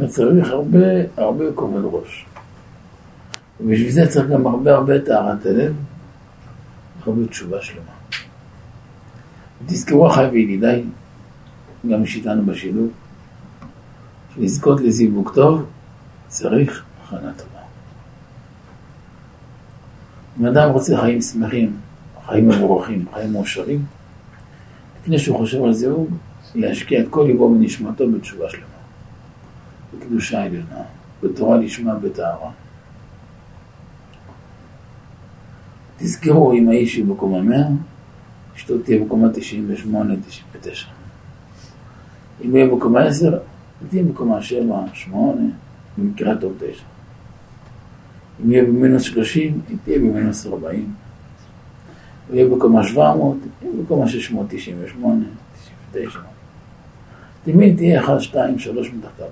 צריך 0.06 0.50
הרבה, 0.50 0.78
הרבה 1.16 1.44
כובד 1.54 1.80
ראש. 1.84 2.26
ובשביל 3.60 3.90
זה 3.90 4.06
צריך 4.08 4.28
גם 4.28 4.46
הרבה 4.46 4.74
הרבה 4.74 5.00
טהרת 5.00 5.46
הלב, 5.46 5.74
הרבה 7.06 7.26
תשובה 7.26 7.62
שלמה. 7.62 7.90
תזכרו 9.66 10.08
אחי 10.08 10.24
וידידיי, 10.32 10.84
גם 11.88 12.00
מי 12.00 12.06
שאיתנו 12.06 12.46
בשילוב, 12.46 12.88
לזכות 14.36 14.80
לזיווג 14.80 15.30
טוב, 15.34 15.64
צריך 16.28 16.84
הכנה 17.02 17.32
טובה. 17.32 17.60
אם 20.40 20.46
אדם 20.46 20.70
רוצה 20.70 21.00
חיים 21.00 21.20
שמחים, 21.20 21.76
חיים 22.26 22.48
מבורכים, 22.48 23.04
חיים 23.14 23.32
מאושרים, 23.32 23.84
לפני 25.00 25.18
שהוא 25.18 25.36
חושב 25.36 25.64
על 25.64 25.72
זיווג, 25.72 26.08
להשקיע 26.54 27.00
את 27.00 27.06
כל 27.10 27.24
ליבו 27.26 27.44
ונשמתו 27.44 28.12
בתשובה 28.12 28.50
שלמה, 28.50 28.64
בקדושה 29.94 30.42
עליונה, 30.42 30.82
בתורה 31.22 31.56
לשמה 31.56 31.94
בטהרה. 31.94 32.50
תזכרו, 35.96 36.52
אם 36.52 36.68
האיש 36.68 36.94
היא 36.94 37.04
בקומה 37.04 37.42
100, 37.42 37.58
אשתו 38.56 38.78
תהיה 38.78 39.04
בקומה 39.04 39.28
98, 39.32 40.14
99. 40.26 40.95
אם 42.44 42.50
הוא 42.50 42.58
יהיה 42.58 42.74
בקומה 42.74 43.02
10, 43.04 43.38
תהיה 43.88 44.02
בקומה 44.02 44.42
7, 44.42 44.80
8, 44.94 45.42
במקרה 45.98 46.36
טוב 46.36 46.52
9. 46.58 46.82
אם 48.44 48.52
יהיה 48.52 48.64
במינוס 48.64 49.02
30, 49.02 49.60
היא 49.68 49.76
תהיה 49.84 49.98
במינוס 49.98 50.46
40. 50.46 50.94
הוא 52.28 52.36
יהיה 52.36 52.48
בקומה 52.48 52.84
700, 52.84 53.36
יהיה 53.62 53.72
בקומה 53.82 54.08
698, 54.08 55.24
99. 55.92 56.18
תמיד 57.44 57.76
תהיה 57.76 58.00
1, 58.00 58.20
2, 58.20 58.58
3 58.58 58.90
מתחתיו. 58.92 59.26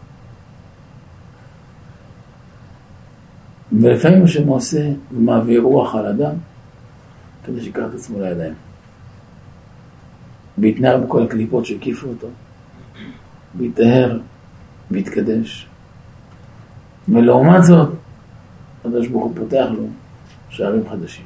ולפעמים 3.73 4.25
השם 4.25 4.49
עושה 4.49 4.90
ומעביר 5.12 5.62
רוח 5.62 5.94
על 5.94 6.06
אדם 6.06 6.34
כדי 7.44 7.61
שיקח 7.61 7.82
את 7.90 7.94
עצמו 7.94 8.20
לידיים. 8.20 8.54
ויתנער 10.58 10.99
בכל 10.99 11.23
הקליפות 11.23 11.66
שהקיפו 11.66 12.08
אותו, 12.08 12.28
ויטהר, 13.56 14.18
ויתקדש. 14.90 15.69
ולעומת 17.08 17.64
זאת, 17.64 17.88
הקדוש 18.80 19.08
ברוך 19.08 19.25
הוא 19.25 19.32
פותח 19.36 19.67
לו 19.71 19.86
שערים 20.49 20.82
חדשים. 20.90 21.25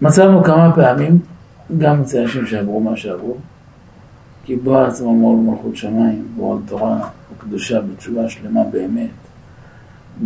מצאנו 0.00 0.44
כמה 0.44 0.72
פעמים, 0.74 1.18
גם 1.78 2.00
אצל 2.00 2.20
אנשים 2.20 2.46
שעברו 2.46 2.80
מה 2.80 2.96
שעברו, 2.96 3.36
קיבלו 4.44 4.78
על 4.78 4.86
עצמם 4.86 5.20
עול 5.20 5.36
מלכות 5.36 5.76
שמיים, 5.76 6.28
ועול 6.36 6.58
תורה 6.66 7.08
וקדושה 7.32 7.80
בתשובה 7.80 8.28
שלמה 8.28 8.60
באמת, 8.72 9.10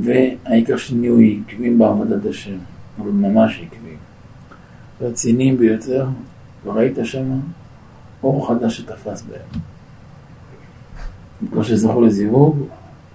והעיקר 0.02 0.76
שנהיו 0.76 1.16
עקבים 1.18 1.78
בעבודת 1.78 2.26
השם, 2.26 2.56
אבל 2.98 3.10
ממש 3.10 3.62
עקבים. 3.66 3.96
רציניים 5.00 5.56
ביותר, 5.56 6.06
וראית 6.64 6.98
שם 7.02 7.40
אור 8.22 8.48
חדש 8.48 8.76
שתפס 8.76 9.22
בהם. 9.22 9.62
כמו 11.50 11.64
שזכו 11.64 12.00
לזיווג, 12.00 12.58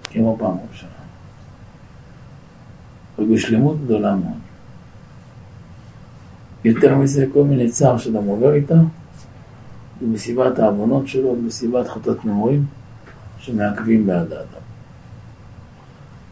כמו 0.04 0.36
פעם 0.38 0.56
ראשונה. 0.70 0.92
ובשלמות 3.18 3.84
גדולה 3.84 4.16
מאוד. 4.16 4.38
יותר 6.64 6.96
מזה, 6.96 7.26
כל 7.32 7.44
מיני 7.44 7.70
צער 7.70 7.98
שאדם 7.98 8.24
עובר 8.24 8.54
איתה, 8.54 8.74
ומסיבת 10.02 10.58
העוונות 10.58 11.08
שלו, 11.08 11.28
ומסיבת 11.28 11.88
חטאת 11.88 12.24
נעורים, 12.24 12.64
שמעכבים 13.38 14.06
בעד 14.06 14.32
האדם. 14.32 14.62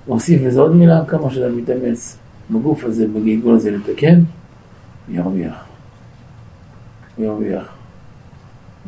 נוסיף 0.08 0.42
לזה 0.42 0.60
עוד 0.60 0.74
מילה, 0.74 1.04
כמה 1.08 1.30
שאדם 1.30 1.56
מתאמץ 1.56 2.16
בגוף 2.50 2.84
הזה, 2.84 3.08
בגלגול 3.08 3.54
הזה 3.54 3.70
לתקן, 3.70 4.20
ירוויח. 5.08 5.64
ירוויח. 7.18 7.75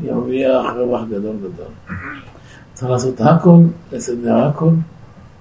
ירוויח 0.02 0.66
רווח 0.76 1.02
גדול 1.08 1.36
גדול. 1.36 1.96
צריך 2.74 2.90
לעשות 2.90 3.20
הכל, 3.20 3.58
לסדר 3.92 4.36
הכל. 4.36 4.70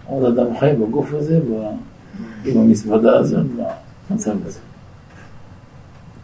עוד 0.05 0.37
אדם 0.37 0.59
חי 0.59 0.73
בגוף 0.81 1.13
הזה, 1.13 1.39
עם 2.45 2.57
המזוודה 2.57 3.17
הזאת, 3.19 3.45
במצב 4.09 4.45
הזה. 4.45 4.59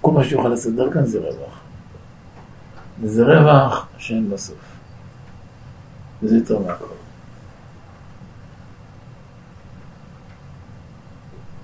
כל 0.02 0.12
מה 0.12 0.24
שיוכל 0.24 0.50
לסדר 0.50 0.92
כאן 0.92 1.06
זה 1.06 1.20
רווח. 1.20 1.60
וזה 3.02 3.24
רווח 3.24 3.88
שאין 3.98 4.28
לו 4.30 4.38
סוף. 4.38 4.78
וזה 6.24 6.36
יותר 6.36 6.60
מהכל. 6.60 6.86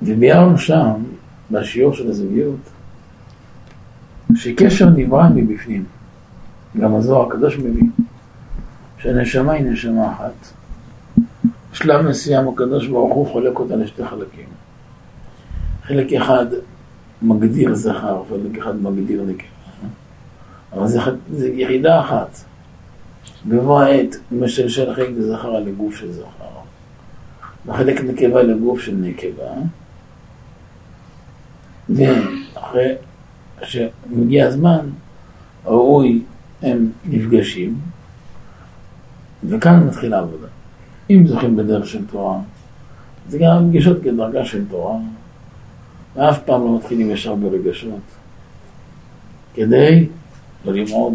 וביארנו 0.02 0.58
שם, 0.58 1.04
בשיעור 1.52 1.94
של 1.94 2.10
הזוגיות, 2.10 2.60
שקשר 4.36 4.90
נברא 4.90 5.30
מבפנים. 5.36 5.86
גם 6.78 6.96
הזוהר 6.96 7.28
הקדוש 7.28 7.58
מביא, 7.58 7.84
שהנשמה 8.98 9.54
היא 9.54 9.66
נשמה 9.66 10.14
אחת. 10.14 10.34
בשלב 11.72 12.02
מסוים 12.02 12.48
הקדוש 12.48 12.88
ברוך 12.88 13.14
הוא 13.14 13.28
חולק 13.28 13.60
אותה 13.60 13.76
לשתי 13.76 14.06
חלקים. 14.06 14.46
חלק 15.84 16.14
אחד 16.14 16.46
מגדיר 17.22 17.74
זכר, 17.74 18.22
וחלק 18.28 18.58
אחד 18.58 18.82
מגדיר 18.82 19.24
נקבה. 19.24 19.60
אבל 20.74 20.88
זה, 20.88 21.00
זה 21.32 21.50
יחידה 21.50 22.00
אחת. 22.00 22.40
בבוא 23.46 23.82
העת 23.82 24.16
משלשל 24.32 24.94
חלק 24.94 25.10
זכר 25.20 25.60
לגוף 25.60 25.96
של 25.96 26.12
זכר, 26.12 26.60
וחלק 27.66 28.02
נקבה 28.02 28.44
לגוף 28.44 28.80
של 28.80 28.96
נקבה, 28.96 29.52
ואחרי 31.90 32.96
שמגיע 33.62 34.48
הזמן, 34.48 34.90
ראוי 35.66 36.22
הם 36.62 36.92
נפגשים, 37.06 37.80
וכאן 39.50 39.88
מתחילה 39.88 40.18
העבודה. 40.18 40.48
אם 41.10 41.28
זוכים 41.28 41.56
בדרך 41.56 41.88
של 41.88 42.06
תורה, 42.06 42.40
זה 43.30 43.38
גם 43.42 43.68
פגישות 43.70 43.98
כדרגה 44.04 44.46
של 44.46 44.66
תורה, 44.70 44.98
ואף 46.16 46.40
פעם 46.46 46.64
לא 46.64 46.78
מתחילים 46.78 47.12
ישר 47.12 47.36
ברגשות. 47.36 48.00
כדי 49.54 50.08
לא 50.66 50.74
ללמוד, 50.74 51.14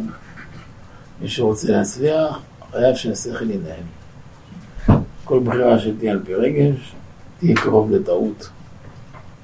מי 1.20 1.28
שרוצה 1.28 1.72
להצליח, 1.72 2.40
חייב 2.70 2.94
שהשכל 2.94 3.50
ינהל. 3.50 5.00
כל 5.24 5.40
בחירה 5.44 5.78
שתהיה 5.78 6.12
על 6.12 6.20
פי 6.24 6.34
רגש, 6.34 6.94
תהיה 7.38 7.56
קרוב 7.56 7.90
לטעות, 7.90 8.50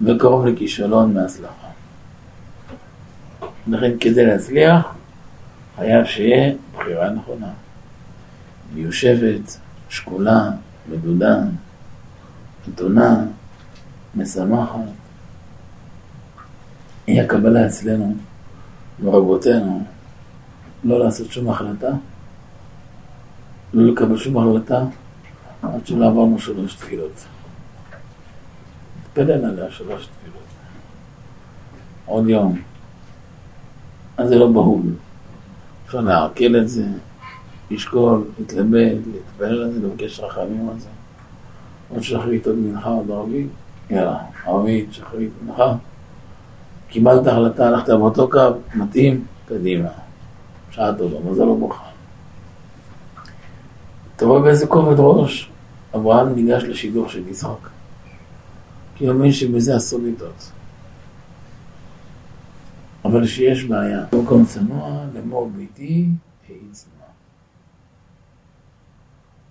וקרוב 0.02 0.46
לכישלון 0.46 1.14
מהצלחה. 1.14 1.68
לכן 3.68 3.90
כדי 4.00 4.26
להצליח, 4.26 4.94
חייב 5.80 6.04
שיהיה 6.04 6.54
בחירה 6.76 7.10
נכונה. 7.10 7.52
מיושבת, 8.74 9.56
שקולה, 9.88 10.50
מדודה, 10.88 11.36
מתונה, 12.68 13.24
משמחת. 14.14 14.78
היא 17.06 17.22
הקבלה 17.22 17.66
אצלנו, 17.66 18.14
ברבותינו, 18.98 19.84
לא 20.84 21.04
לעשות 21.04 21.30
שום 21.32 21.50
החלטה, 21.50 21.90
לא 23.74 23.92
לקבל 23.92 24.16
שום 24.16 24.36
החלטה, 24.36 24.84
עד 25.62 25.86
שלא 25.86 26.06
עברנו 26.06 26.38
שלוש 26.38 26.74
תפילות. 26.74 27.24
נתפלל 29.02 29.44
עליה 29.44 29.70
שלוש 29.70 30.06
תפילות. 30.06 30.44
עוד 32.06 32.28
יום. 32.28 32.62
אז 34.16 34.28
זה 34.28 34.34
לא 34.34 34.52
בהול. 34.52 34.82
אפשר 35.90 36.00
לעכל 36.00 36.56
את 36.56 36.68
זה, 36.68 36.84
לשקול, 37.70 38.24
להתלבט, 38.38 38.98
להתפעל 39.12 39.62
על 39.62 39.72
זה, 39.72 39.80
לבקש 39.86 40.20
רחמים 40.20 40.68
על 40.68 40.78
זה. 40.78 40.88
עוד 41.88 42.02
שחרית, 42.02 42.46
עוד 42.46 42.56
מנחה, 42.56 42.88
עוד 42.88 43.10
ערבית, 43.10 43.48
יאללה, 43.90 44.18
ערבית, 44.46 44.92
שחרית, 44.92 45.30
מנחה. 45.42 45.74
קיבלת 46.88 47.26
החלטה, 47.26 47.68
הלכת 47.68 47.88
באותו 47.88 48.30
קו, 48.30 48.40
מתאים, 48.74 49.24
קדימה. 49.48 49.88
שעה 50.70 50.94
טובה, 50.94 51.30
מזל 51.30 51.48
וברכה. 51.48 51.84
אתה 54.16 54.24
רואה 54.24 54.40
באיזה 54.40 54.66
כובד 54.66 54.96
ראש 54.98 55.50
אברהם 55.94 56.34
ניגש 56.34 56.62
לשידוך 56.62 57.10
של 57.10 57.28
יצחק. 57.28 57.68
כי 58.94 59.06
הוא 59.06 59.16
מבין 59.16 59.32
שבזה 59.32 59.76
אסור 59.76 60.00
לטעות. 60.04 60.50
אבל 63.10 63.26
שיש 63.26 63.64
בעיה, 63.64 64.04
במקום 64.12 64.44
צנוע, 64.44 65.04
לאמור 65.14 65.50
ביתי, 65.56 66.06
העיד 66.48 66.72
צנוע. 66.72 67.06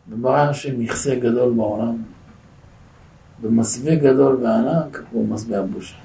וברא 0.10 0.50
השם 0.50 0.80
מכסה 0.80 1.16
גדול 1.16 1.54
בעולם, 1.54 2.04
במסווה 3.42 3.96
גדול 3.96 4.36
וענק, 4.44 5.02
כמו 5.10 5.28
מסווה 5.28 5.60
הבושה. 5.60 5.96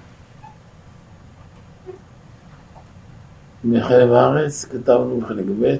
מחלב 3.64 4.12
הארץ 4.12 4.64
כתבנו 4.64 5.21
בחלק 5.21 5.45
ב' 5.61 5.77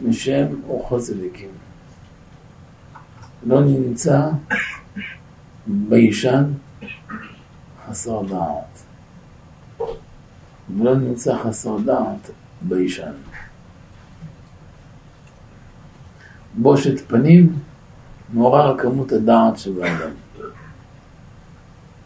משם 0.00 0.46
אורחות 0.68 1.00
צדיקים. 1.00 1.50
לא 3.46 3.64
נמצא 3.64 4.30
ביישן 5.66 6.44
חסר 7.86 8.22
דעת. 8.22 8.71
ולא 10.70 10.96
נמצא 10.96 11.36
חסר 11.44 11.76
דעת 11.84 12.30
ביישן. 12.62 13.12
בושת 16.54 17.08
פנים 17.08 17.58
מעורר 18.32 18.78
כמות 18.78 19.12
הדעת 19.12 19.58
שבאדם. 19.58 20.10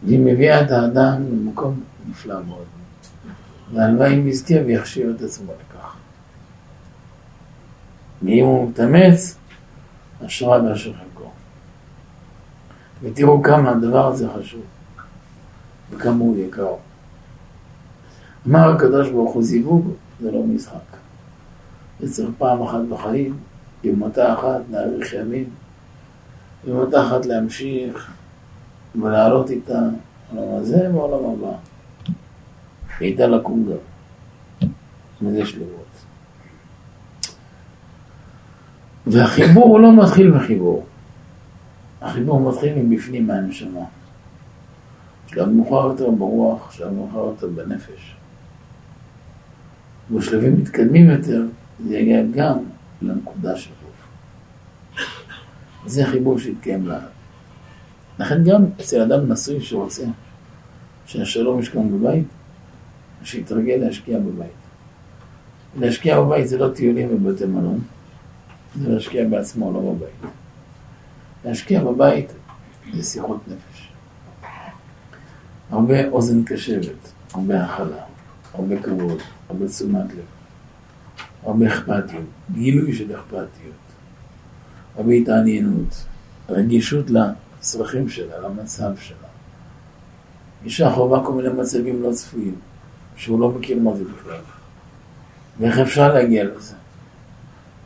והיא 0.03 0.21
מביאה 0.21 0.63
את 0.63 0.71
האדם 0.71 1.23
למקום 1.33 1.81
נפלא 2.11 2.43
מאוד. 2.49 2.65
והלוואי 3.73 4.15
אם 4.15 4.29
יזכה 4.29 4.55
ויכשיר 4.67 5.15
את 5.17 5.23
עצמו 5.23 5.53
לכך. 5.53 5.95
ואם 8.23 8.45
הוא 8.45 8.71
מתאמץ, 8.71 9.37
אשרה 10.27 10.61
באשר 10.61 10.93
חלקו. 10.93 11.31
ותראו 13.03 13.43
כמה 13.43 13.71
הדבר 13.71 14.07
הזה 14.07 14.29
חשוב, 14.39 14.63
וכמה 15.91 16.19
הוא 16.19 16.37
יקר. 16.39 16.75
אמר 18.49 18.75
הקדוש 18.75 19.11
ברוך 19.11 19.35
הוא 19.35 19.43
זיווג, 19.43 19.91
זה 20.21 20.31
לא 20.31 20.43
משחק. 20.43 20.97
זה 22.01 22.15
צריך 22.15 22.29
פעם 22.39 22.63
אחת 22.63 22.81
בחיים, 22.91 23.37
עם 23.83 23.95
מותה 23.95 24.35
אחת 24.35 24.61
להאריך 24.71 25.13
ימים, 25.13 25.51
עם 26.67 26.77
מותה 26.77 27.07
אחת 27.07 27.27
להמשיך 27.27 28.13
ולעלות 29.03 29.51
איתה 29.51 29.79
עולם 30.31 30.61
הזה 30.61 30.89
ועולם 30.95 31.25
הבא. 31.25 31.57
וידע 33.01 33.27
לקום 33.27 33.67
גם. 33.71 34.69
מזה 35.21 35.47
שלמות. 35.47 35.87
והחיבור 39.07 39.65
הוא 39.65 39.81
לא 39.81 40.03
מתחיל 40.03 40.31
בחיבור. 40.31 40.87
החיבור 42.03 42.41
מתחיל 42.41 42.73
מבפנים 42.77 43.27
מהנשמה. 43.27 43.85
שלב 45.27 45.49
מאוחר 45.49 45.87
יותר 45.87 46.11
ברוח, 46.11 46.73
שלב 46.73 46.93
מאוחר 46.93 47.19
יותר 47.19 47.47
בנפש. 47.47 48.16
ובשלבים 50.11 50.61
מתקדמים 50.61 51.11
יותר, 51.11 51.43
זה 51.87 51.99
יגיע 51.99 52.23
גם 52.35 52.59
לנקודה 53.03 53.57
של 53.57 53.71
גוף. 53.83 53.95
זה 55.87 56.05
החיבור 56.05 56.39
שהתקיים 56.39 56.87
לה. 56.87 56.99
לכן 58.19 58.45
גם 58.45 58.65
אצל 58.81 59.03
אדם 59.03 59.33
נשוי 59.33 59.61
שרוצה 59.61 60.05
שהשלום 61.07 61.61
ישכון 61.61 61.99
בבית, 61.99 62.25
שיתרגל 63.23 63.77
להשקיע 63.77 64.19
בבית. 64.19 64.51
להשקיע 65.79 66.21
בבית 66.21 66.49
זה 66.49 66.59
לא 66.59 66.69
טיולים 66.75 67.09
בבתי 67.09 67.45
מלון, 67.45 67.81
זה 68.81 68.89
להשקיע 68.89 69.29
בעצמו, 69.29 69.73
לא 69.73 69.81
בבית. 69.81 70.33
להשקיע 71.45 71.85
בבית 71.85 72.33
זה 72.95 73.03
שיחות 73.03 73.41
נפש. 73.49 73.89
הרבה 75.71 76.09
אוזן 76.09 76.45
קשבת, 76.45 77.13
הרבה 77.35 77.65
הכלה, 77.65 78.03
הרבה 78.55 78.83
כבוד, 78.83 79.19
הרבה 79.49 79.69
תשומת 79.69 80.13
לב, 80.15 80.25
הרבה 81.43 81.67
אכפתיות, 81.67 82.25
גילוי 82.53 82.95
של 82.95 83.17
אכפתיות, 83.17 83.87
הרבה 84.97 85.13
התעניינות, 85.13 86.05
רגישות 86.49 87.07
לצרכים 87.11 88.09
שלה, 88.09 88.41
למצב 88.41 88.93
שלה. 89.01 89.17
אישה 90.65 90.91
חווה 90.91 91.25
כל 91.25 91.33
מיני 91.33 91.49
מצבים 91.49 92.03
לא 92.03 92.13
צפויים. 92.13 92.55
שהוא 93.17 93.41
לא 93.41 93.51
מכיר 93.51 93.79
מה 93.79 93.97
זה 93.97 94.05
בכלל. 94.05 94.41
ואיך 95.61 95.79
אפשר 95.79 96.15
להגיע 96.15 96.45
לזה? 96.45 96.75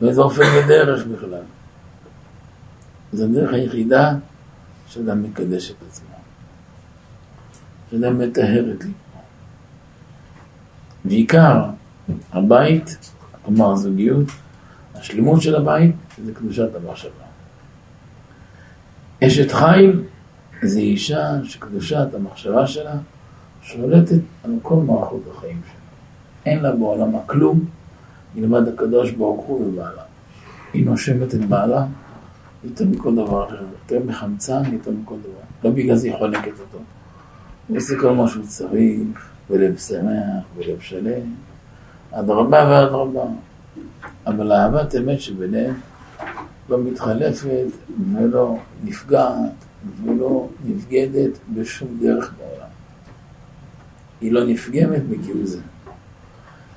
באיזה 0.01 0.21
אופן 0.21 0.41
ודרך 0.41 1.05
בכלל. 1.05 1.43
זו 3.13 3.23
הדרך 3.23 3.53
היחידה 3.53 4.13
שאדם 4.87 5.23
מקדש 5.23 5.71
את 5.71 5.75
עצמו. 5.89 6.15
שאדם 7.91 8.19
מטהר 8.19 8.71
את 8.71 8.83
ליבו. 8.83 9.10
ועיקר 11.05 11.63
הבית, 12.33 13.11
כלומר 13.45 13.71
הזוגיות, 13.71 14.27
השלימות 14.95 15.41
של 15.41 15.55
הבית 15.55 15.95
זה 16.25 16.33
קדושת 16.33 16.75
המחשבה. 16.75 17.11
אשת 19.23 19.51
חיל 19.51 20.03
זה 20.63 20.79
אישה 20.79 21.43
שקדושת 21.43 22.07
המחשבה 22.13 22.67
שלה 22.67 22.95
שולטת 23.61 24.19
על 24.43 24.51
כל 24.61 24.75
מערכות 24.75 25.21
החיים 25.31 25.61
שלה. 25.63 25.81
אין 26.45 26.59
לה 26.59 26.71
בעולמה 26.71 27.17
כלום 27.25 27.65
מלבד 28.35 28.67
הקדוש 28.67 29.11
ברוך 29.11 29.45
הוא 29.45 29.67
ובעלה. 29.67 30.01
היא 30.73 30.85
נושמת 30.85 31.35
את 31.35 31.45
בעלה 31.45 31.85
יותר 32.63 32.85
מכל 32.85 33.15
דבר 33.15 33.47
אחר, 33.47 33.63
יותר 33.71 34.05
מחמצן, 34.05 34.61
יותר 34.73 34.91
מכל 34.91 35.15
דבר. 35.19 35.41
לא 35.63 35.69
בגלל 35.71 35.95
זה 35.95 36.07
היא 36.07 36.17
חולקת 36.17 36.59
אותו. 36.59 36.77
הוא 37.67 37.77
עושה 37.77 37.93
כל 38.01 38.15
מה 38.15 38.27
שהוא 38.27 38.45
צריך, 38.45 39.30
בלב 39.51 39.77
שמח, 39.77 40.43
בלב 40.57 40.79
שלם, 40.79 41.35
אדרבה 42.11 42.67
ואדרבה. 42.69 43.23
אבל 44.27 44.51
אהבת 44.51 44.95
אמת 44.95 45.21
שביניהם 45.21 45.75
לא 46.69 46.83
מתחלפת 46.83 47.65
ולא 48.13 48.57
נפגעת 48.83 49.51
ולא 50.03 50.47
נבגדת 50.65 51.39
בשום 51.53 51.97
דרך 52.01 52.33
בעולם. 52.37 52.71
היא 54.21 54.31
לא 54.31 54.45
נפגמת 54.45 55.01
מכאילו 55.09 55.45
זה. 55.47 55.59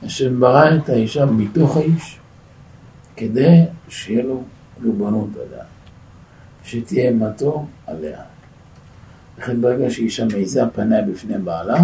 השם 0.02 0.40
ברא 0.40 0.76
את 0.76 0.88
האישה 0.88 1.26
מתוך 1.26 1.76
האיש, 1.76 2.18
כדי 3.16 3.64
שיהיה 3.88 4.22
לו 4.22 4.42
ריבונות 4.82 5.28
עליה, 5.36 5.64
שתהיה 6.64 7.08
אימתו 7.08 7.66
עליה. 7.86 8.20
לכן 9.38 9.60
ברגע 9.60 9.90
שאישה 9.90 10.24
מעיזה 10.24 10.62
פניה 10.74 11.02
בפני 11.02 11.38
בעלה, 11.38 11.78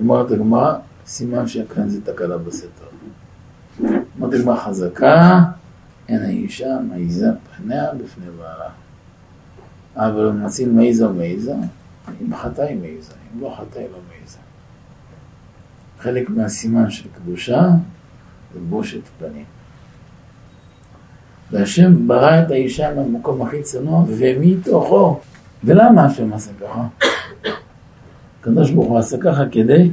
אומרת 0.00 0.30
הגמרא, 0.30 0.74
סימן 1.06 1.48
שכאן 1.48 1.88
זה 1.88 2.00
תקלה 2.04 2.38
בסתר. 2.38 2.84
אומרת 4.18 4.34
הגמרא 4.34 4.56
חזקה, 4.56 5.40
אין 6.08 6.22
האישה 6.22 6.76
מעיזה 6.88 7.26
פניה 7.56 7.94
בפני 7.94 8.26
בעלה. 8.38 8.70
אבל 9.96 10.28
אם 10.28 10.44
מציל 10.44 10.70
מעיזה 10.70 11.06
או 11.06 11.12
מעיזה, 11.12 11.54
אם 12.22 12.36
חטא 12.36 12.62
היא 12.62 12.80
מעיזה, 12.80 13.12
אם 13.12 13.40
לא 13.40 13.54
חטא 13.58 13.78
היא 13.78 13.88
לא 13.92 13.98
מעיזה. 14.08 14.38
חלק 15.98 16.30
מהסימן 16.30 16.90
של 16.90 17.08
קדושה 17.14 17.68
זה 18.54 18.60
בושת 18.68 19.00
פנים. 19.18 19.44
והשם 21.50 22.08
ברא 22.08 22.42
את 22.42 22.50
האישה 22.50 22.94
מהמקום 22.94 23.42
הכי 23.42 23.62
צנוע 23.62 24.04
ומתוכו. 24.08 25.20
ולמה 25.64 26.04
השם 26.04 26.32
עשה 26.32 26.50
ככה? 26.60 26.86
הקדוש 28.40 28.70
ברוך 28.70 28.88
הוא 28.88 28.98
עשה 28.98 29.16
ככה 29.22 29.42
כדי 29.52 29.90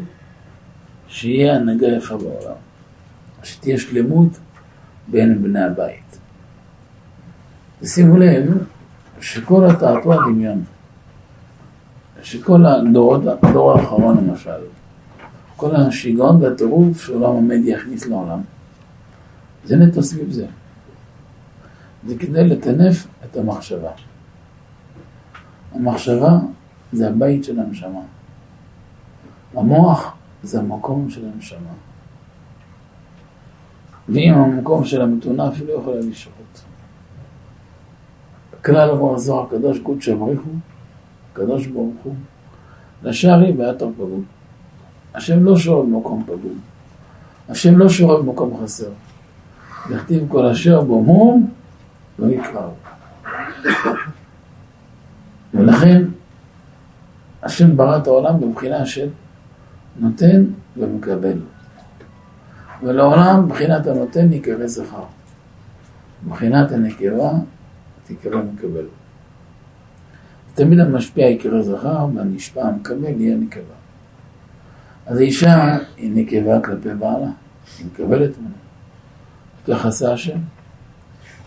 שיהיה 1.08 1.56
הנהגה 1.56 1.88
יפה 1.88 2.18
בעולם. 2.18 2.56
שתהיה 3.44 3.78
שלמות 3.78 4.40
בין 5.08 5.44
בני 5.44 5.64
הבית. 5.64 6.20
ושימו 7.82 8.18
לב 8.18 8.66
שכל 9.22 9.66
התעתוע 9.66 10.18
דמיון, 10.18 10.64
שכל 12.22 12.66
הדורות, 12.66 13.22
הדור 13.44 13.72
האחרון 13.72 14.18
למשל, 14.18 14.62
כל 15.56 15.76
השיגעון 15.76 16.44
והטירוף 16.44 17.02
שעולם 17.02 17.36
המדיה 17.36 17.78
יכניס 17.78 18.06
לעולם. 18.06 18.42
זה 19.66 19.76
נטו 19.76 20.04
סביב 20.04 20.32
זה. 20.32 20.46
זה 22.08 22.16
כדי 22.18 22.44
לטנף 22.44 23.08
את 23.26 23.38
המחשבה. 23.38 23.92
המחשבה 25.72 26.40
זה 26.94 27.08
הבית 27.08 27.44
של 27.44 27.60
הנשמה. 27.60 28.00
המוח 29.54 30.14
זה 30.44 30.60
המקום 30.60 31.10
של 31.10 31.26
הנשמה. 31.34 31.74
ואם 34.10 34.34
המקום 34.34 34.86
של 34.86 35.02
המטונף 35.02 35.54
היא 35.56 35.68
לא 35.68 35.74
יכולה 35.74 36.00
לשרות. 36.00 36.64
כלל 38.66 38.90
אמר 38.90 39.16
הזוהר 39.16 39.46
הקדוש 39.48 39.80
קודש 39.80 40.10
אבריחו, 40.10 40.50
הקדוש 41.32 41.68
ברוך 41.68 41.96
הוא, 42.04 42.16
לשערי 43.04 43.52
באתר 43.54 43.90
פגום. 43.96 44.24
השם 45.16 45.44
לא 45.44 45.58
שורה 45.58 45.84
במקום 45.84 46.24
פגום. 46.24 46.60
השם 47.50 47.78
לא 47.78 47.90
שורה 47.90 48.22
במקום 48.22 48.64
חסר. 48.64 48.90
לכתיב 49.90 50.24
כל 50.30 50.46
אשר 50.46 50.82
בו 50.82 50.94
הוא 50.94 51.50
לא 52.20 52.28
יקראו. 52.28 52.72
ולכן 55.54 56.04
השם 57.44 57.78
ברא 57.78 57.98
את 57.98 58.08
העולם 58.08 58.40
בבחינה 58.40 58.86
של 58.86 59.10
נותן 60.00 60.46
ומקבל. 60.78 61.40
ולעולם 62.84 63.46
מבחינת 63.46 63.88
הנותן 63.88 64.34
יקרא 64.34 64.68
זכר. 64.68 65.04
מבחינת 66.26 66.72
הנקבה 66.72 67.32
תקרא 68.04 68.42
מקבל. 68.54 68.86
תמיד 70.54 70.80
המשפיע 70.80 71.28
יקרא 71.28 71.62
זכר 71.62 72.08
והנשפע 72.16 72.62
המקבל 72.68 73.22
יהיה 73.22 73.38
נקבה. 73.38 73.78
אז 75.06 75.18
האישה 75.18 75.78
היא 75.98 76.12
נקבה 76.16 76.62
כלפי 76.62 76.90
בעלה, 76.94 77.30
היא 77.78 77.86
מקבלת 77.86 78.38
ממנו. 78.38 78.54
ככה 79.68 79.88
עשה 79.88 80.14
השם. 80.14 80.38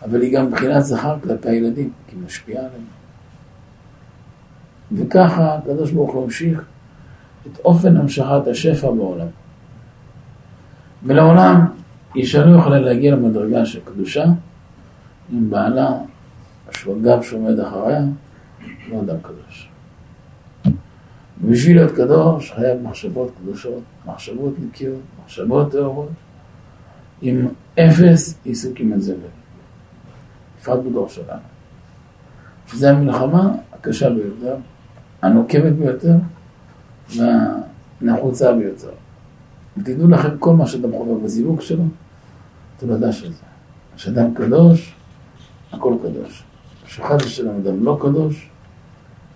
אבל 0.04 0.22
היא 0.22 0.36
גם 0.36 0.46
מבחינת 0.46 0.84
זכר 0.84 1.16
כלפי 1.22 1.48
הילדים, 1.48 1.90
כי 2.06 2.16
היא 2.16 2.24
משפיעה 2.24 2.64
עליהם. 2.64 2.84
וככה 4.92 5.54
הקדוש 5.54 5.90
ברוך 5.90 6.12
הוא 6.12 6.24
המשיך 6.24 6.64
את 7.46 7.59
אופן 7.64 7.96
המשכת 7.96 8.46
השפע 8.50 8.90
בעולם. 8.90 9.26
ולעולם 11.03 11.66
אישה 12.16 12.44
לא 12.44 12.59
יכולה 12.59 12.79
להגיע 12.79 13.14
למדרגה 13.14 13.66
של 13.66 13.81
קדושה 13.85 14.24
אם 15.33 15.50
בעלה, 15.50 15.90
השוגב 16.68 17.22
שעומד 17.22 17.59
אחריה, 17.59 18.00
לא 18.90 19.00
אדם 19.00 19.16
קדוש. 19.22 19.70
בשביל 21.44 21.76
להיות 21.76 21.92
קדוש 21.92 22.53
חייב 22.53 22.83
מחשבות 22.83 23.33
קדושות, 23.42 23.83
מחשבות 24.07 24.55
נקיות, 24.59 25.00
מחשבות 25.24 25.72
טהורות, 25.72 26.09
עם 27.22 27.48
אפס 27.74 28.38
עיסוק 28.44 28.81
עם 28.81 28.92
הזבל. 28.92 29.14
בפרט 30.61 30.79
בדור 30.79 31.09
שלנו. 31.09 31.40
שזו 32.66 32.88
המלחמה 32.88 33.53
הקשה 33.72 34.11
ביותר, 34.11 34.57
הנוקבת 35.22 35.72
ביותר 35.72 36.14
והנחוצה 37.16 38.52
ביותר. 38.52 38.90
ותדעו 39.76 40.08
לכם, 40.08 40.38
כל 40.38 40.54
מה 40.54 40.66
שאדם 40.66 40.92
חווה 40.92 41.24
בזיווג 41.24 41.60
שלו, 41.60 41.84
תולדה 42.78 43.12
של 43.12 43.32
זה. 43.32 43.42
שאדם 43.96 44.34
קדוש, 44.34 44.94
הכל 45.72 45.94
קדוש. 46.02 46.44
שחד 46.86 47.16
ושלום 47.24 47.56
אדם 47.56 47.84
לא 47.84 47.98
קדוש, 48.00 48.50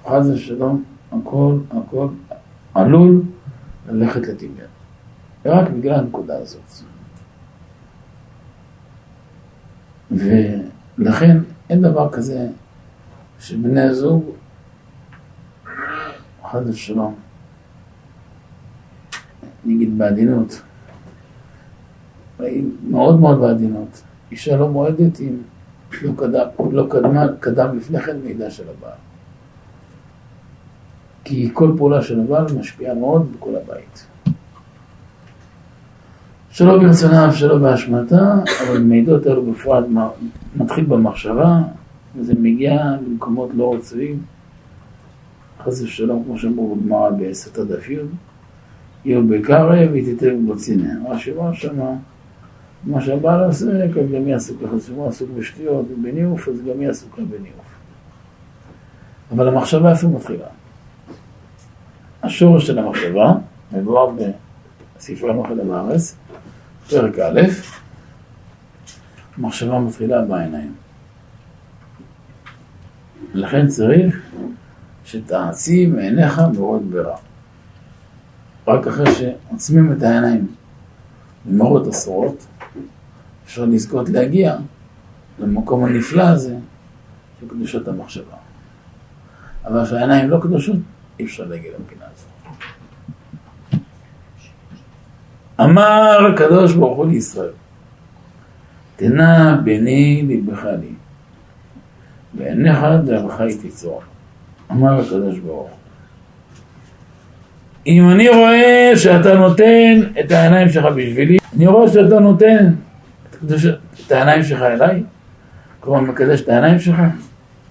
חד 0.05 0.21
ושלום, 0.35 0.85
הכל, 1.13 1.59
הכל 1.71 2.09
עלול 2.75 3.23
ללכת 3.89 4.21
לטמיון. 4.21 4.69
ורק 5.45 5.69
בגלל 5.71 5.95
הנקודה 5.95 6.39
הזאת. 6.39 6.73
ולכן 10.11 11.39
אין 11.71 11.83
דבר 11.83 12.13
כזה 12.13 12.49
שבני 13.41 13.81
הזוג, 13.81 14.25
חד 16.51 16.69
ושלום, 16.69 17.15
נגיד 19.67 19.99
בעדינות, 19.99 20.63
מאוד 22.89 23.21
מאוד 23.21 23.41
בעדינות, 23.41 24.03
אישה 24.31 24.57
לא 24.57 24.69
מועדת 24.69 25.21
אם 25.21 25.37
לא 26.03 26.13
קדם, 26.17 26.47
לא 26.73 26.87
קדמה, 26.91 27.27
קדם 27.41 27.77
לפני 27.77 28.01
כן 28.01 28.17
מידע 28.25 28.51
של 28.51 28.63
הבעל. 28.79 28.99
כי 31.25 31.51
כל 31.53 31.73
פעולה 31.77 32.03
של 32.03 32.21
הבעל 32.21 32.47
משפיעה 32.59 32.95
מאוד 32.95 33.33
בכל 33.33 33.51
הבית. 33.57 34.07
שלא 36.51 36.79
ברצונה 36.79 37.33
שלא 37.33 37.59
באשמתה, 37.59 38.35
אבל 38.63 38.79
מידות 38.79 39.27
האלו 39.27 39.53
בפרט 39.53 39.85
מתחיל 40.57 40.85
במחשבה, 40.85 41.59
וזה 42.17 42.35
מגיע 42.35 42.83
למקומות 43.07 43.51
לא 43.55 43.75
רצויים. 43.75 44.23
חס 45.65 45.83
ושלום, 45.83 46.25
כמו 46.25 46.39
שאמרו 46.39 46.77
בגמרא 46.77 47.11
בסתת 47.11 47.59
דף 47.59 47.89
י', 49.05 49.11
י' 49.11 49.21
בקרא 49.21 49.77
ותיתן 49.93 50.47
בצינא. 50.47 51.09
רש"י 51.09 51.33
אמר 51.33 51.53
שמה, 51.53 51.91
מה 52.85 53.01
שהבעל 53.01 53.45
עושה, 53.45 53.89
כך 53.89 53.97
גם 53.97 54.27
היא 54.27 54.35
עסוקה, 54.35 54.67
אז 54.67 54.91
הוא 54.91 55.09
עסוק 55.09 55.31
בשטויות 55.39 55.87
ובניאוף, 55.91 56.49
אז 56.49 56.55
גם 56.61 56.81
היא 56.81 56.89
עסוקה 56.89 57.23
בניאוף. 57.23 57.75
אבל 59.31 59.49
המחשבה 59.49 59.91
איפה 59.91 60.09
מתחילה? 60.09 60.47
השורש 62.23 62.67
של 62.67 62.79
המחשבה, 62.79 63.35
מבואר 63.73 64.11
בספרי 64.97 65.31
המחלה 65.31 65.65
בארץ, 65.65 66.17
פרק 66.91 67.19
א', 67.19 67.41
מחשבה 69.39 69.79
מתחילה 69.79 70.23
בעיניים. 70.23 70.75
לכן 73.35 73.67
צריך 73.67 74.23
שתעצים 75.05 75.99
עיניך 75.99 76.41
מאוד 76.57 76.91
ברע. 76.91 77.17
רק 78.69 78.87
אחרי 78.87 79.13
שעוצמים 79.15 79.93
את 79.93 80.03
העיניים 80.03 80.47
במראות 81.47 81.87
אסורות, 81.87 82.47
אפשר 83.45 83.65
לזכות 83.65 84.09
להגיע 84.09 84.57
למקום 85.39 85.85
הנפלא 85.85 86.23
הזה 86.23 86.57
של 87.41 87.49
קדושת 87.49 87.89
המחשבה. 87.89 88.37
אבל 89.65 89.85
כשהעיניים 89.85 90.31
לא 90.31 90.39
קדושות, 90.43 90.77
אי 91.19 91.25
אפשר 91.25 91.45
להגיע 91.45 91.71
למדינה 91.79 92.05
הזאת. 92.15 92.61
אמר 95.61 96.33
הקדוש 96.33 96.75
ברוך 96.75 96.99
הוא 96.99 97.07
לישראל, 97.07 97.53
תנא 98.97 99.57
בני 99.65 100.23
ליבך 100.27 100.65
לי, 100.81 100.93
ועיניך 102.35 102.79
דרכך 103.05 103.41
היא 103.41 103.57
תצור. 103.63 104.03
אמר 104.71 105.01
הקדוש 105.01 105.39
ברוך 105.39 105.69
הוא, 105.71 105.79
אם 107.87 108.11
אני 108.11 108.29
רואה 108.29 108.93
שאתה 108.97 109.35
נותן 109.35 110.01
את 110.21 110.31
העיניים 110.31 110.69
שלך 110.69 110.85
בשבילי, 110.85 111.39
אני 111.57 111.67
רואה 111.67 111.89
שאתה 111.89 112.21
נותן 112.21 112.67
את, 113.31 113.35
קדוש, 113.35 113.67
את 114.07 114.13
העיניים 114.13 114.43
שלך 114.43 114.63
אליי, 114.63 115.03
כלומר 115.81 116.01
מקדש 116.01 116.41
את 116.41 116.49
העיניים 116.49 116.79
שלך, 116.79 116.97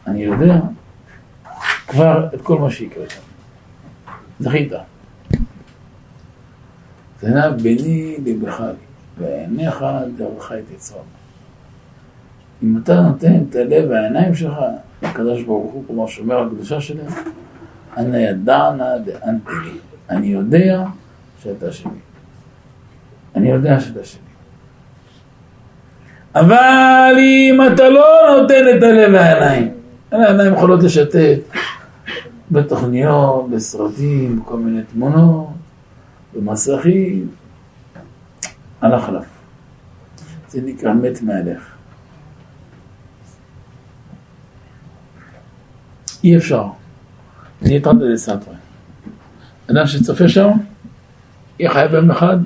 אני 0.08 0.23
יודע 0.23 0.56
כבר 1.88 2.28
את 2.34 2.41
כל 2.41 2.60
מה 2.60 2.71
שיקרה 2.71 3.06
כאן. 3.06 3.21
זכית. 4.39 4.71
תנא 7.19 7.49
בני 7.49 8.15
ליבך 8.23 8.60
לי, 8.60 8.73
ועיניך 9.17 9.86
דרכך 10.17 10.52
תצרם. 10.76 10.99
אם 12.63 12.78
אתה 12.84 13.02
נותן 13.02 13.34
את 13.49 13.56
הלב 13.56 13.89
והעיניים 13.89 14.36
שלך 14.36 14.56
לקדוש 15.04 15.43
ברוך 15.43 15.73
הוא, 15.73 15.84
כמו 15.88 16.08
שאומר 16.08 16.39
הקדושה 16.39 16.82
שלהם, 16.82 17.12
אנא 17.97 18.17
ידענה 18.17 18.97
דאנתי 18.97 19.52
לי. 19.63 19.92
אני 20.09 20.27
יודע 20.27 20.85
שאתה 21.43 21.71
שלי. 21.71 21.91
אני 23.35 23.49
יודע 23.49 23.79
שאתה 23.79 24.03
שלי. 24.03 24.21
אבל 26.35 27.15
אם 27.19 27.59
אתה 27.73 27.89
לא 27.89 28.05
נותן 28.41 28.63
את 28.77 28.83
הלב 28.83 29.13
והעיניים, 29.13 29.73
העיניים 30.11 30.53
יכולות 30.53 30.83
לשתת 30.83 31.39
בתוכניות, 32.51 33.49
בסרטים, 33.49 34.39
בכל 34.39 34.57
מיני 34.57 34.83
תמונות, 34.83 35.47
במסכים, 36.33 37.29
הלך 38.81 39.09
עליו. 39.09 39.23
זה 40.49 40.61
נקרא 40.61 40.93
מת 40.93 41.21
מהלך. 41.21 41.73
אי 46.23 46.37
אפשר. 46.37 46.63
אני 47.61 47.77
אתרדת 47.77 48.01
לסטרה. 48.01 48.62
אדם 49.71 49.88
שצופה 49.88 50.30
שם, 50.30 50.49
יהיה 51.60 51.71
חייב 51.71 51.91
ביום 51.91 52.12
אחד 52.12 52.38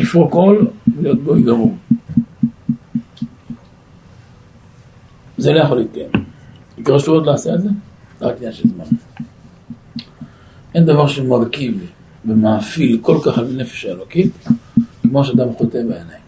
לפרוק 0.00 0.34
עול 0.34 0.66
ולהיות 0.96 1.24
גוי 1.24 1.42
גמור. 1.42 1.76
זה 5.38 5.52
לא 5.52 5.60
יכול 5.60 5.78
להתקיים. 5.78 6.10
יקרה 6.78 6.96
עוד 7.06 7.26
לעשה 7.26 7.54
את 7.54 7.62
זה? 7.62 7.68
זה 8.20 8.26
רק 8.26 8.36
עניין 8.36 8.52
של 8.52 8.68
זמן. 8.68 8.84
אין 10.74 10.86
דבר 10.86 11.06
שמרכיב 11.06 11.90
ומאפיל 12.24 12.98
כל 13.02 13.18
כך 13.24 13.38
על 13.38 13.56
נפש 13.56 13.84
האלוקית, 13.84 14.48
כמו 15.02 15.24
שאדם 15.24 15.52
חוטא 15.52 15.78
בעיניים. 15.88 16.22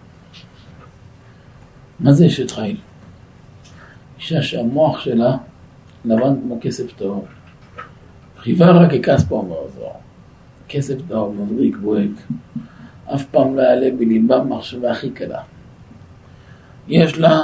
מה 2.01 2.12
זה 2.12 2.27
אשת 2.27 2.51
חיל? 2.51 2.77
אישה 4.19 4.43
שהמוח 4.43 5.01
שלה 5.01 5.37
לבן 6.05 6.40
כמו 6.43 6.59
כסף 6.61 6.93
טהור. 6.97 7.27
חיבה 8.44 8.70
רק 8.70 8.90
ככספו 8.90 9.37
אומר 9.37 9.57
הזוהר. 9.64 9.90
כסף 10.68 10.94
טהור, 11.09 11.35
מבריק, 11.35 11.76
בוהק. 11.76 12.11
אף 13.14 13.24
פעם 13.24 13.57
לא 13.57 13.62
יעלה 13.62 13.90
בליבה 13.98 14.44
מחשבה 14.44 14.90
הכי 14.90 15.11
קלה. 15.11 15.40
יש 16.88 17.18
לה 17.18 17.40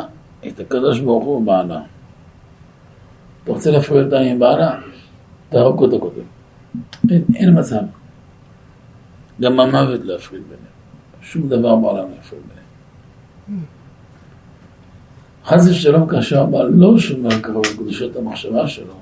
את 0.48 0.60
הקדוש 0.60 1.00
ברוך 1.00 1.24
הוא 1.24 1.46
בעלה. 1.46 1.80
אתה 3.44 3.52
רוצה 3.52 3.70
להפריד 3.70 4.04
אותה 4.04 4.18
עם 4.18 4.38
בעלה? 4.38 4.80
תהרוג 5.48 5.82
אותו 5.82 6.00
קודם. 6.00 6.22
אין, 7.10 7.24
אין 7.34 7.58
מצב. 7.58 7.82
גם 9.40 9.60
המוות 9.60 10.00
לא 10.04 10.14
יפריד 10.14 10.42
ביניהם. 10.42 10.64
שום 11.20 11.48
דבר 11.48 11.76
בעולם 11.76 12.10
לא 12.10 12.14
יפריד 12.20 12.42
ביניהם. 12.48 13.64
חס 15.44 15.68
ושלום 15.68 16.08
כאשר 16.08 16.42
הבעל 16.42 16.70
לא 16.74 16.98
שומר 16.98 17.40
קרוב 17.40 17.66
לקדושות 17.66 18.16
המחשבה 18.16 18.68
שלו, 18.68 18.94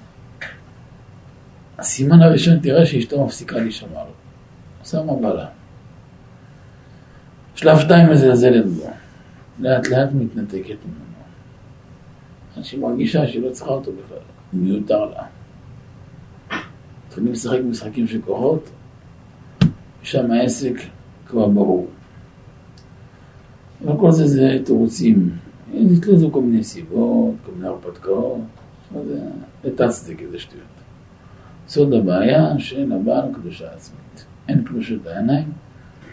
הסימן 1.78 2.22
הראשון 2.22 2.58
תראה 2.58 2.86
שאשתו 2.86 3.24
מפסיקה 3.24 3.56
להישמע 3.56 4.04
לו. 4.04 4.12
שמה 4.84 5.14
בעלה. 5.14 5.46
שלב 7.54 7.78
שתיים 7.78 8.10
מזלזלת 8.10 8.66
בו. 8.66 8.90
לאט 9.58 9.88
לאט 9.88 10.08
מתנתקת 10.12 10.76
ממנו. 10.84 11.08
עד 12.56 12.64
שהיא 12.64 12.80
מרגישה 12.80 13.26
שהיא 13.26 13.42
לא 13.42 13.52
צריכה 13.52 13.70
אותו 13.70 13.92
בכלל, 13.92 14.18
הוא 14.52 14.60
מיותר 14.60 15.04
לה. 15.04 15.22
מתחילים 17.06 17.32
לשחק 17.32 17.58
משחקים 17.70 18.06
של 18.06 18.22
כוחות, 18.22 18.70
ושם 20.02 20.30
העסק 20.30 20.74
כבר 21.26 21.48
ברור. 21.48 21.88
אבל 23.84 24.00
כל 24.00 24.12
זה 24.12 24.26
זה 24.26 24.58
תירוצים. 24.64 25.30
נתלו 25.74 26.32
כל 26.32 26.40
מיני 26.40 26.64
סיבות, 26.64 27.34
כל 27.46 27.52
מיני 27.52 27.66
הרפתקאות, 27.66 28.40
זה 29.06 29.20
לטצדק 29.64 30.22
איזה 30.22 30.38
שטויות. 30.38 30.77
סוד 31.68 31.92
הבעיה 31.92 32.58
שאין 32.58 32.92
הבעל 32.92 33.34
קדושה 33.34 33.64
עצמית. 33.74 34.24
אין 34.48 34.64
קדושת 34.64 35.06
העיניים 35.06 35.52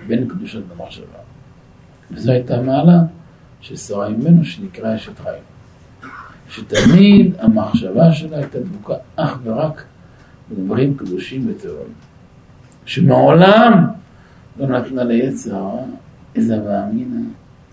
ואין 0.07 0.27
קדושת 0.27 0.61
המחשבה. 0.71 1.19
וזו 2.11 2.31
הייתה 2.31 2.61
מעלה 2.61 2.99
של 3.61 3.75
שרה 3.75 4.07
אימנו 4.07 4.45
שנקרא 4.45 4.95
אשת 4.95 5.19
חיים. 5.19 5.43
שתמיד 6.49 7.35
המחשבה 7.39 8.13
שלה 8.13 8.37
הייתה 8.37 8.59
דבוקה 8.59 8.93
אך 9.15 9.37
ורק 9.43 9.83
בדברים 10.51 10.97
קדושים 10.97 11.49
וטהורים. 11.49 11.93
שמעולם 12.85 13.87
לא 14.59 14.67
נתנה 14.67 15.03
ליצר 15.03 15.69
איזה 16.35 16.63
ואמינא, 16.65 17.21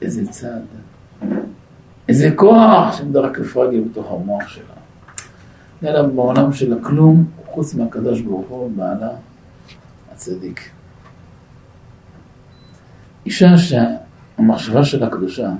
איזה 0.03 0.27
צד, 0.27 0.61
איזה 2.09 2.31
כוח 2.37 2.97
שמדרק 2.99 3.38
לפרגל 3.38 3.81
בתוך 3.81 4.12
המוח 4.12 4.49
שלה. 4.49 4.64
אלא 5.85 6.03
בעולם 6.03 6.53
של 6.53 6.79
הכלום, 6.79 7.25
חוץ 7.53 7.75
מהקדוש 7.75 8.21
ברוך 8.21 8.49
הוא, 8.49 8.71
בעלה 8.77 9.11
הצדיק. 10.12 10.71
אישה 13.27 13.49
שהמחשבה 13.59 14.85
שלה 14.85 15.11
קדושה, 15.11 15.51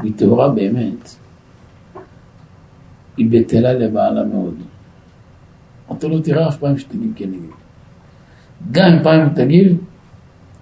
היא 0.00 0.12
טהורה 0.16 0.48
באמת, 0.48 1.10
היא 3.16 3.28
בטלה 3.30 3.72
לבעלה 3.72 4.24
מאוד. 4.24 4.54
אותו 5.88 6.08
לא 6.08 6.20
תראה 6.20 6.48
אף 6.48 6.56
פעם 6.56 6.78
שתגיד 6.78 7.12
כן 7.16 7.28
נגיד. 7.28 7.50
גם 8.72 8.84
אם 8.92 9.02
פעם 9.02 9.28
תגיב, 9.34 9.78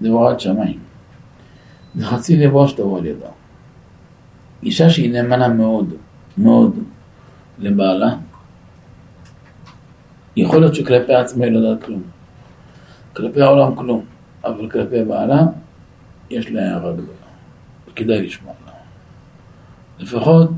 זה 0.00 0.09
הוראת 0.09 0.40
שמיים. 0.40 0.79
זה 1.94 2.07
חצי 2.07 2.37
לבוא 2.37 2.66
שתבוא 2.66 2.98
על 2.98 3.07
ידה. 3.07 3.29
אישה 4.62 4.90
שהיא 4.90 5.12
נאמנה 5.12 5.48
מאוד, 5.48 5.94
מאוד 6.38 6.79
לבעלה, 7.59 8.16
יכול 10.37 10.61
להיות 10.61 10.75
שכלפי 10.75 11.14
עצמה 11.14 11.44
היא 11.44 11.53
לא 11.53 11.59
יודעת 11.59 11.85
כלום. 11.85 12.03
כלפי 13.16 13.42
העולם 13.42 13.75
כלום, 13.77 14.05
אבל 14.44 14.70
כלפי 14.70 15.05
בעלה 15.05 15.42
יש 16.31 16.51
לה 16.51 16.62
הערה 16.62 16.92
גדולה. 16.92 17.09
וכדאי 17.88 18.27
לשמוע 18.27 18.55
לה. 18.66 18.72
לפחות 19.99 20.51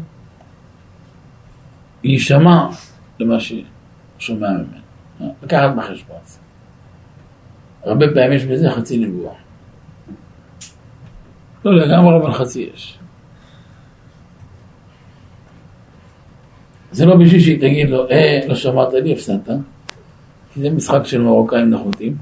להישמע 2.04 2.68
למה 3.20 3.36
ששומע 3.40 4.48
ממנו. 4.48 5.34
לקחת 5.42 5.70
בחשבון. 5.76 6.16
הרבה 7.82 8.06
פעמים 8.14 8.32
יש 8.32 8.44
בזה 8.44 8.70
חצי 8.70 8.98
נבואה. 8.98 9.34
לא 11.64 11.76
לגמרי, 11.76 12.16
אבל 12.16 12.32
חצי 12.32 12.70
יש. 12.74 12.98
זה 16.92 17.06
לא 17.06 17.16
בשביל 17.16 17.40
שהיא 17.40 17.60
תגיד 17.60 17.90
לו, 17.90 18.10
אה, 18.10 18.40
לא 18.48 18.54
שמעת 18.54 18.92
לי, 18.92 19.12
הפסדת. 19.12 19.48
כי 20.54 20.60
זה 20.60 20.70
משחק 20.70 21.00
של 21.04 21.20
מרוקאים 21.20 21.70
נחותים. 21.70 22.16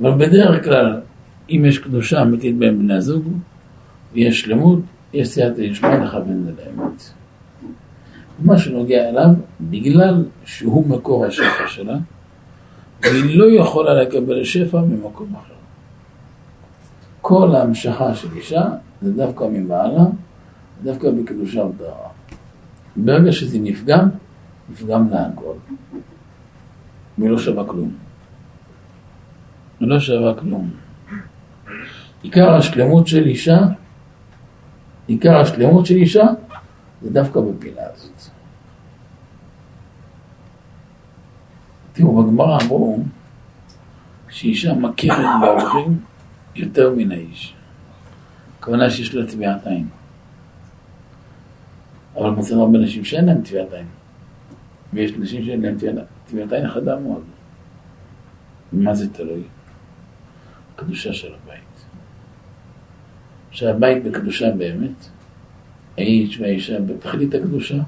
אבל 0.00 0.26
בדרך 0.26 0.64
כלל, 0.64 1.00
אם 1.50 1.64
יש 1.68 1.78
קדושה 1.78 2.22
אמיתית 2.22 2.58
בין 2.58 2.78
בני 2.78 2.94
הזוג, 2.94 3.24
ויש 4.12 4.40
שלמות, 4.40 4.78
יש 5.12 5.28
סייעתא 5.28 5.70
דשמיא 5.70 5.90
לכוון 5.90 6.44
זה 6.44 6.50
לאמת. 6.50 7.02
מה 8.38 8.58
שנוגע 8.58 9.08
אליו, 9.08 9.28
בגלל 9.60 10.24
שהוא 10.44 10.86
מקור 10.86 11.26
השפע 11.26 11.66
שלה, 11.66 11.96
והיא 13.02 13.38
לא 13.38 13.44
יכולה 13.60 13.94
לקבל 13.94 14.44
שפע 14.44 14.80
ממקום 14.80 15.34
אחר. 15.34 15.54
כל 17.20 17.54
ההמשכה 17.54 18.14
של 18.14 18.28
אישה 18.36 18.64
זה 19.02 19.12
דווקא 19.12 19.44
מבעלה, 19.52 20.04
דווקא 20.82 21.10
בקדושה 21.10 21.60
וטהרה. 21.60 22.09
ברגע 23.04 23.32
שזה 23.32 23.58
נפגם, 23.58 24.08
נפגם 24.70 25.10
לה 25.10 25.26
הכל. 25.26 25.54
והיא 27.18 27.30
לא 27.30 27.38
שווה 27.38 27.64
כלום. 27.64 27.92
היא 29.80 29.88
לא 29.88 30.00
שווה 30.00 30.34
כלום. 30.34 30.70
עיקר 32.22 32.54
השלמות 32.54 33.06
של 33.06 33.26
אישה, 33.26 33.58
עיקר 35.06 35.40
השלמות 35.40 35.86
של 35.86 35.94
אישה, 35.94 36.24
זה 37.02 37.10
דווקא 37.10 37.40
בפינה 37.40 37.82
הזאת. 37.94 38.30
תראו, 41.92 42.22
בגמרא 42.22 42.58
אמרו 42.62 42.98
שאישה 44.28 44.74
מכירת 44.74 45.26
באורחים 45.40 46.00
יותר 46.54 46.94
מן 46.96 47.12
האיש. 47.12 47.54
הכוונה 48.58 48.90
שיש 48.90 49.14
לה 49.14 49.26
טביעת 49.26 49.66
עין. 49.66 49.88
אבל 52.16 52.30
מצאנו 52.30 52.62
הרבה 52.62 52.78
נשים 52.78 53.04
שאין 53.04 53.24
להם 53.24 53.42
טביעת 53.42 53.72
עין. 53.72 53.86
ויש 54.92 55.12
נשים 55.12 55.44
שאין 55.44 55.62
להם 55.62 55.76
טביעת 56.26 56.52
עין 56.52 56.68
חדה 56.68 56.98
מאוד. 56.98 57.22
מה 58.72 58.94
זה 58.94 59.10
תלוי? 59.12 59.42
קדושה 60.76 61.12
של 61.12 61.32
הבית. 61.34 61.84
שהבית 63.50 64.04
בקדושה 64.04 64.50
באמת, 64.50 65.08
האיש 65.98 66.40
והאישה 66.40 66.80
בתכלית 66.80 67.34
הקדושה, 67.34 67.78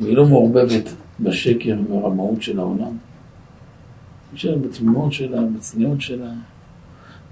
והיא 0.00 0.16
לא 0.16 0.26
מעורבבת 0.26 0.94
בשקר 1.20 1.76
וברמאות 1.88 2.42
של 2.42 2.58
העולם. 2.58 2.96
אישה 4.32 4.56
בתמימות 4.56 5.12
שלה, 5.12 5.40
בצניעות 5.56 6.00
שלה, 6.00 6.30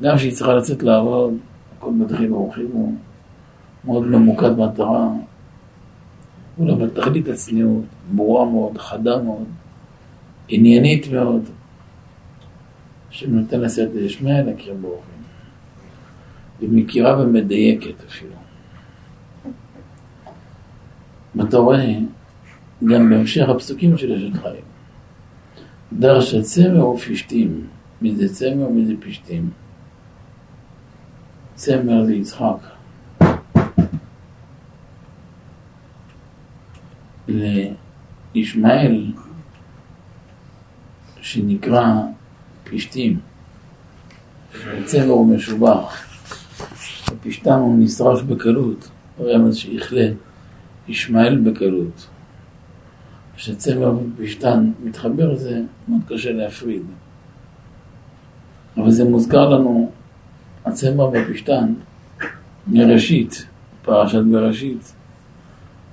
גם 0.03 0.17
כשהיא 0.17 0.33
צריכה 0.33 0.55
לצאת 0.55 0.83
לעבוד, 0.83 1.35
הכל 1.77 1.91
מתחיל 1.91 2.33
אורחים, 2.33 2.69
הוא 2.73 2.95
מאוד 3.85 4.07
ממוקד 4.07 4.51
מטרה, 4.51 5.09
אולי 6.59 6.75
בתכלית 6.75 7.29
הצניעות, 7.29 7.85
ברורה 8.13 8.51
מאוד, 8.51 8.79
חדה 8.79 9.23
מאוד, 9.23 9.47
עניינית 10.49 11.13
מאוד, 11.13 11.43
שנותן 13.11 13.61
לסייעת 13.61 13.91
דשמיא 13.95 14.43
להכיר 14.43 14.75
באורחים. 14.75 15.19
ומכירה 16.61 17.23
ומדייקת 17.23 18.05
אפילו. 18.09 18.35
ואתה 21.35 21.57
רואה 21.57 21.99
גם 22.85 23.11
בהמשך 23.11 23.49
הפסוקים 23.49 23.99
של 23.99 24.13
אשת 24.13 24.43
חיים. 24.43 24.65
דרשת 25.93 26.43
צמר 26.43 26.89
ופשתים, 26.89 27.67
מי 28.03 28.17
זה 28.17 28.35
צמר 28.35 28.69
ומי 28.69 28.87
זה 28.87 28.95
פשתים. 29.01 29.51
צמר 31.55 32.05
זה 32.05 32.15
יצחק. 32.15 32.78
לישמעאל, 37.29 39.13
שנקרא 41.21 41.93
פשתים, 42.65 43.21
צמר 44.85 45.05
הוא 45.05 45.35
משובח, 45.35 46.05
הפשתם 47.07 47.59
הוא 47.59 47.79
נשרף 47.79 48.23
בקלות, 48.23 48.91
רמז 49.21 49.57
שיכלה 49.57 50.11
ישמעאל 50.89 51.39
בקלות. 51.41 52.09
כשצמר 53.37 53.93
ופשתן 54.17 54.71
מתחבר 54.85 55.37
זה 55.37 55.61
מאוד 55.89 56.01
קשה 56.09 56.33
להפריד. 56.33 56.83
אבל 58.77 58.91
זה 58.91 59.05
מוזכר 59.05 59.49
לנו 59.49 59.91
הצמר 60.65 61.09
והפשתן 61.09 61.75
מראשית, 62.67 63.47
פרשת 63.83 64.23
בראשית, 64.33 64.93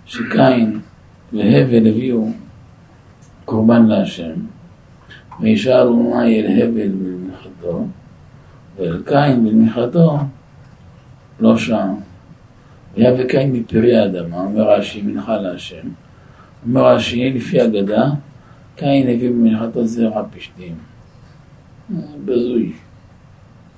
שקין 0.05 0.79
והבל 1.33 1.87
הביאו 1.87 2.27
קורבן 3.45 3.85
להשם, 3.85 4.33
וישאל 5.39 5.87
אולי 5.87 6.41
אל 6.41 6.61
הבל 6.61 6.87
במנחתו, 6.87 7.85
ואל 8.77 9.03
קין 9.05 9.45
במנחתו, 9.45 10.17
לא 11.39 11.57
שם. 11.57 11.95
היה 12.95 13.13
וקין 13.17 13.51
מפרי 13.51 13.97
האדמה, 13.97 14.37
אומר 14.37 14.71
רש"י 14.71 15.01
מנחה 15.01 15.37
להשם. 15.37 15.87
אומר 16.67 16.85
רש"י, 16.85 17.33
לפי 17.33 17.63
אגדה, 17.63 18.09
קין 18.75 19.07
הביא 19.07 19.29
במנחתו 19.29 19.85
זרע 19.85 20.23
פשתים. 20.35 20.75
בזוי, 22.25 22.73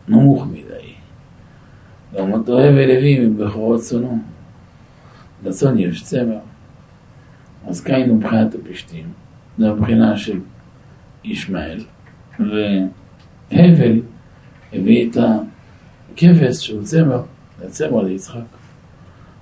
נמוך 0.07 0.45
מדי. 0.47 0.93
לעומתו 2.13 2.59
הבל 2.59 2.97
הביא 2.97 3.19
מבכורות 3.19 3.81
צונו. 3.81 4.19
לצאן 5.45 5.79
יש 5.79 6.03
צמר. 6.03 6.39
אז 7.67 7.81
קין 7.81 8.09
הוא 8.09 8.17
מבחינת 8.17 8.55
הפשתים, 8.55 9.05
זה 9.57 9.71
מבחינה 9.71 10.17
של 10.17 10.39
ישמעאל, 11.23 11.83
והבל 12.39 14.01
הביא 14.73 15.09
את 15.09 15.17
הכבש 15.17 16.55
שהוא 16.55 16.83
צמר, 16.83 17.21
הצמר 17.65 18.03
ליצחק. 18.03 18.39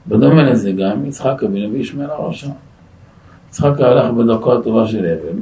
בדומה 0.07 0.43
לזה 0.43 0.71
גם 0.71 1.05
יצחק 1.05 1.43
אבינו 1.43 1.73
וישמעאל 1.73 2.09
הרשע. 2.09 2.49
יצחק 3.49 3.79
הלך 3.79 4.11
בדרכו 4.11 4.53
הטובה 4.53 4.87
של 4.87 5.05
הבל, 5.05 5.39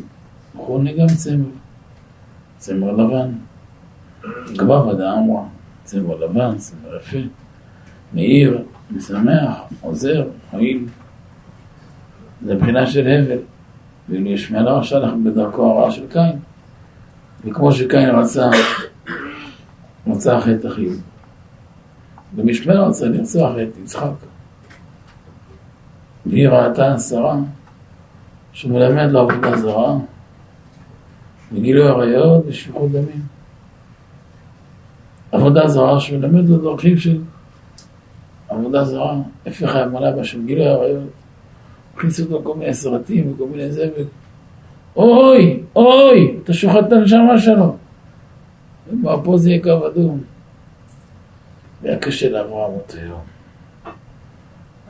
מכונה 0.56 0.92
גם 0.94 1.08
צמר, 1.08 1.50
צמר 2.58 2.92
לבן. 2.92 3.32
גבה 4.54 4.88
ודא 4.88 5.14
אמרה, 5.14 5.44
צמר 5.84 6.16
לבן, 6.16 6.58
צמר 6.58 6.98
יפה, 6.98 7.18
מאיר, 8.14 8.64
משמח, 8.92 9.62
עוזר, 9.82 10.28
מועיל. 10.54 10.86
זה 12.46 12.56
מבחינה 12.56 12.88
של 12.88 13.08
הבל. 13.08 13.38
ואילו 14.10 14.30
ישמעאל 14.30 14.68
הרשע 14.68 14.98
הלך 14.98 15.14
בדרכו 15.26 15.66
הרעה 15.66 15.92
של 15.92 16.08
קין. 16.08 16.40
וכמו 17.46 17.72
שקין 17.72 18.10
רצה, 18.10 18.50
רצה 20.08 20.42
חטא 20.42 20.68
אחיו. 20.68 20.92
גם 22.38 22.50
ישמעאל 22.50 22.78
רצה 22.78 23.06
לרצוח 23.06 23.52
את 23.64 23.78
יצחק. 23.84 24.12
והיא 26.26 26.48
ראתה 26.48 27.00
שרה 27.00 27.38
שהוא 28.54 28.72
מלמד 28.72 29.12
לו 29.12 29.20
עבודה 29.20 29.58
זרה, 29.58 29.98
וגילוי 31.52 31.88
עריות 31.88 32.44
ושפיכות 32.48 32.92
דמים. 32.92 33.22
עבודה 35.32 35.68
זרה 35.68 36.00
שמלמד 36.00 36.50
לו 36.50 36.58
דרכים 36.58 36.98
של 36.98 37.22
עבודה 38.50 38.84
זרה, 38.84 39.16
הפך 39.46 39.76
האמונה 39.76 40.12
בה 40.12 40.24
של 40.24 40.46
גילוי 40.46 40.68
עריות. 40.68 41.23
הכניסו 41.96 42.24
אותו 42.24 42.40
לכל 42.40 42.56
מיני 42.56 42.74
סרטים 42.74 43.34
וכל 43.34 43.48
מיני 43.48 43.72
זבל. 43.72 44.06
אוי, 44.96 45.64
אוי, 45.76 46.38
אתה 46.44 46.54
שוחט 46.54 46.88
את 46.88 46.92
הנשמה 46.92 47.40
שלו. 47.40 47.76
ומה 48.90 49.24
פה 49.24 49.38
זה 49.38 49.50
יהיה 49.50 49.64
קו 49.64 49.88
אדום. 49.88 50.24
והיה 51.82 51.98
קשה 51.98 52.30
לאברהם 52.30 52.72
אותו 52.72 52.98
יום. 52.98 53.22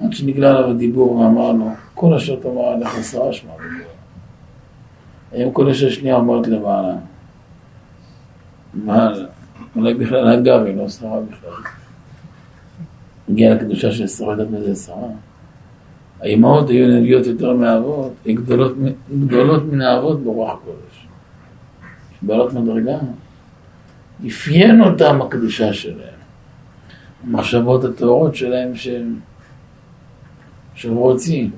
עד 0.02 0.14
שנגלה 0.14 0.50
עליו 0.50 0.70
הדיבור 0.70 1.12
ואמר 1.16 1.52
כל 1.94 2.14
אשר 2.14 2.36
תאמר 2.36 2.66
עליך 2.66 3.04
שרה 3.04 3.34
שמע 3.34 3.54
בגלל. 3.56 3.88
היום 5.32 5.52
כל 5.52 5.70
אשר 5.70 5.90
שנייה 5.90 6.16
אומרת 6.16 6.48
למעלה. 6.48 6.96
מעל, 8.74 9.28
אולי 9.76 9.94
בכלל 9.94 10.28
הגר 10.28 10.64
היא 10.64 10.78
לא 10.78 10.90
שרה 10.90 11.20
בכלל. 11.22 11.72
הגיעה 13.30 13.56
לקדושה 13.56 13.92
של 13.92 14.08
שרה, 14.08 14.32
יודעת 14.32 14.48
מזה 14.50 14.76
שרה. 14.76 15.08
האימהות 16.24 16.70
היו 16.70 16.88
נביאות 16.88 17.26
יותר 17.26 17.54
מהאבות, 17.54 18.14
הן 18.26 18.36
גדולות, 18.36 18.76
גדולות 19.20 19.64
מן 19.64 19.82
האבות 19.82 20.24
ברוח 20.24 20.52
הקודש. 20.52 21.08
בעלות 22.22 22.54
מדרגה. 22.54 22.98
אפיין 24.28 24.82
אותם 24.82 25.22
הקדושה 25.22 25.74
שלהם. 25.74 26.20
המחשבות 27.24 27.84
הטהורות 27.84 28.36
שלהם 28.36 28.76
שהם 28.76 29.20
שברו 30.76 31.18
צי. 31.18 31.50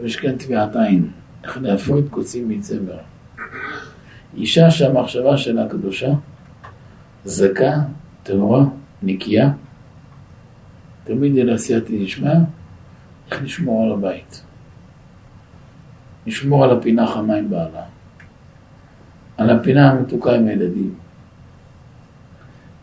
ויש 0.00 0.16
כאן 0.16 0.36
טביעת 0.36 0.76
עין, 0.76 1.10
איך 1.44 1.58
להפריד 1.62 2.04
קוצים 2.10 2.48
מצמר. 2.48 2.98
אישה 4.36 4.70
שהמחשבה 4.70 5.36
שלה 5.36 5.68
קדושה, 5.68 6.12
זכה, 7.24 7.72
טהורה, 8.22 8.64
נקייה, 9.02 9.50
תמיד 11.04 11.36
אל 11.36 11.54
עשייתי 11.54 12.04
נשמע, 12.04 12.34
איך 13.32 13.42
לשמור 13.42 13.84
על 13.84 13.92
הבית. 13.92 14.42
לשמור 16.26 16.64
על 16.64 16.78
הפינה 16.78 17.06
חמה 17.06 17.34
עם 17.34 17.50
בעלה. 17.50 17.84
על 19.36 19.50
הפינה 19.50 19.90
המתוקה 19.90 20.34
עם 20.34 20.46
הילדים. 20.46 20.94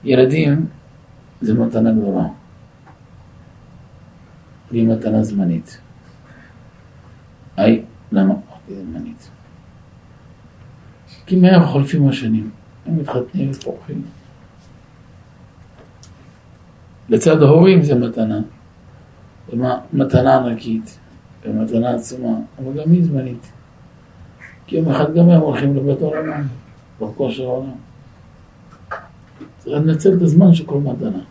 ילדים 0.03 0.67
זה 1.41 1.53
מתנה 1.53 1.91
גדולה. 1.91 2.27
והיא 4.71 4.87
מתנה 4.87 5.23
זמנית. 5.23 5.81
היי, 7.57 7.83
למה 8.11 8.33
אמרתי 8.33 8.75
זמנית? 8.75 9.29
כי 11.25 11.35
מהר 11.35 11.65
חולפים 11.65 12.09
השנים, 12.09 12.49
הם 12.85 12.97
מתחתנים 12.97 13.51
ופורחים. 13.53 14.01
לצד 17.09 17.41
ההורים 17.41 17.83
זה 17.83 17.95
מתנה. 17.95 18.39
מתנה 19.93 20.37
ענקית 20.37 20.99
ומתנה 21.45 21.95
עצומה, 21.95 22.37
אבל 22.59 22.81
גם 22.81 22.91
היא 22.91 23.03
זמנית. 23.03 23.51
כי 24.67 24.75
יום 24.75 24.89
אחד 24.89 25.15
גם 25.15 25.29
הם 25.29 25.41
הולכים 25.41 25.75
לבית 25.75 26.01
העולמם, 26.01 26.47
דרכו 26.99 27.31
של 27.31 27.43
העולם. 27.43 27.71
צריך 29.57 29.81
לנצל 29.81 30.13
את 30.17 30.21
הזמן 30.21 30.53
של 30.53 30.65
כל 30.65 30.79
מתנה. 30.79 31.21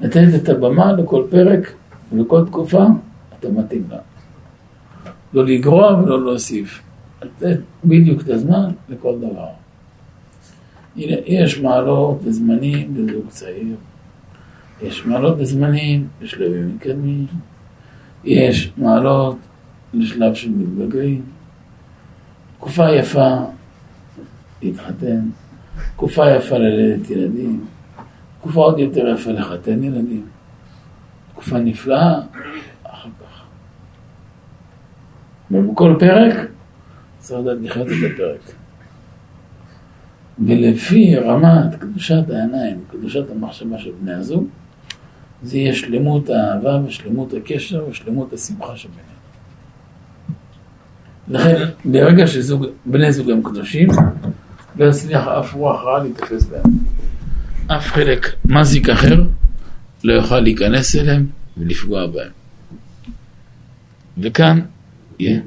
לתת 0.00 0.28
את 0.42 0.48
הבמה 0.48 0.92
לכל 0.92 1.26
פרק 1.30 1.72
ולכל 2.12 2.46
תקופה, 2.46 2.84
אתה 3.38 3.48
מתאים 3.48 3.84
לה. 3.90 3.98
לא 5.32 5.44
לגרוע 5.44 6.02
ולא 6.02 6.24
להוסיף. 6.24 6.82
לתת 7.22 7.60
בדיוק 7.84 8.20
את 8.22 8.28
הזמן 8.28 8.70
לכל 8.88 9.18
דבר. 9.18 9.48
הנה, 10.96 11.16
יש 11.26 11.60
מעלות 11.60 12.18
וזמנים 12.24 12.94
לזוג 12.96 13.28
צעיר. 13.28 13.76
יש 14.82 15.06
מעלות 15.06 15.34
וזמנים 15.38 16.08
בשלבים 16.20 16.74
מתקדמים, 16.74 17.26
יש 18.24 18.72
מעלות 18.76 19.36
לשלב 19.94 20.34
של 20.34 20.50
מתבגרים, 20.50 21.22
תקופה 22.58 22.90
יפה 22.90 23.36
להתחתן, 24.62 25.20
תקופה 25.94 26.30
יפה 26.30 26.58
ללדת 26.58 27.10
ילדים, 27.10 27.66
תקופה 28.40 28.60
עוד 28.60 28.78
יותר 28.78 29.08
יפה 29.08 29.30
לחתן 29.30 29.84
ילדים, 29.84 30.26
תקופה 31.32 31.58
נפלאה 31.58 32.20
אחר 32.82 33.08
כך. 33.20 33.42
ובכל 35.50 35.94
פרק 35.98 36.34
צריך 37.18 37.40
לדעת 37.40 37.58
לחיות 37.62 37.86
את 37.86 38.10
הפרק. 38.14 38.54
ולפי 40.38 41.16
רמת 41.16 41.74
קדושת 41.74 42.30
העיניים, 42.30 42.80
קדושת 42.90 43.30
המחשבה 43.30 43.78
של 43.78 43.90
בני 44.00 44.14
הזוג, 44.14 44.46
זה 45.42 45.58
יהיה 45.58 45.74
שלמות 45.74 46.30
האהבה 46.30 46.80
ושלמות 46.86 47.34
הקשר 47.34 47.84
ושלמות 47.90 48.32
השמחה 48.32 48.76
שביניהם. 48.76 49.06
לכן, 51.28 51.64
ברגע 51.84 52.26
שבני 52.26 53.12
זוג 53.12 53.30
הם 53.30 53.42
קדושים, 53.42 53.88
לא 54.76 54.84
יצליח 54.84 55.26
אף 55.28 55.54
רוח 55.54 55.80
רע 55.84 56.02
להתייחס 56.02 56.44
בהם. 56.44 56.62
אף 57.66 57.86
חלק 57.86 58.26
מזיק 58.44 58.88
אחר 58.88 59.22
לא 60.04 60.12
יוכל 60.12 60.40
להיכנס 60.40 60.96
אליהם 60.96 61.26
ולפגוע 61.56 62.06
בהם. 62.06 62.30
וכאן, 64.18 64.60
יהיה. 65.18 65.40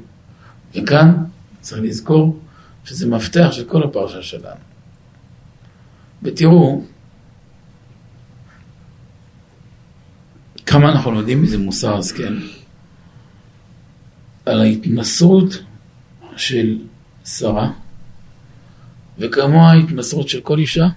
וכאן 0.76 1.14
צריך 1.62 1.82
לזכור 1.82 2.40
שזה 2.86 3.08
מפתח 3.08 3.48
של 3.52 3.64
כל 3.64 3.84
הפרשה 3.84 4.22
שלנו. 4.22 4.60
ותראו, 6.24 6.84
כמה 10.70 10.90
אנחנו 10.90 11.12
לומדים 11.12 11.42
מזה 11.42 11.58
מוסר 11.58 11.98
השכל? 11.98 12.38
על 14.46 14.62
ההתמסרות 14.62 15.64
של 16.36 16.78
שרה, 17.26 17.72
וכמו 19.18 19.70
ההתמסרות 19.70 20.30
של 20.30 20.42
כל 20.42 20.58
אישה, 20.58 20.88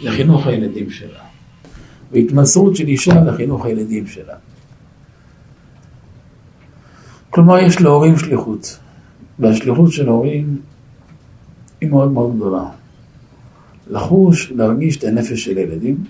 לחינוך 0.00 0.46
הילדים 0.46 0.90
שלה. 0.90 1.20
והתמסרות 2.12 2.76
של 2.76 2.86
אישה 2.86 3.24
לחינוך 3.24 3.64
הילדים 3.64 4.06
שלה. 4.06 4.34
כלומר, 7.30 7.58
יש 7.58 7.80
להורים 7.80 8.18
שליחות, 8.18 8.78
והשליחות 9.38 9.92
של 9.92 10.08
ההורים 10.08 10.60
היא 11.80 11.88
מאוד 11.88 12.12
מאוד 12.12 12.36
גדולה. 12.36 12.64
לחוש, 13.90 14.52
להרגיש 14.52 14.96
את 14.96 15.04
הנפש 15.04 15.44
של 15.44 15.56
הילדים, 15.56 16.04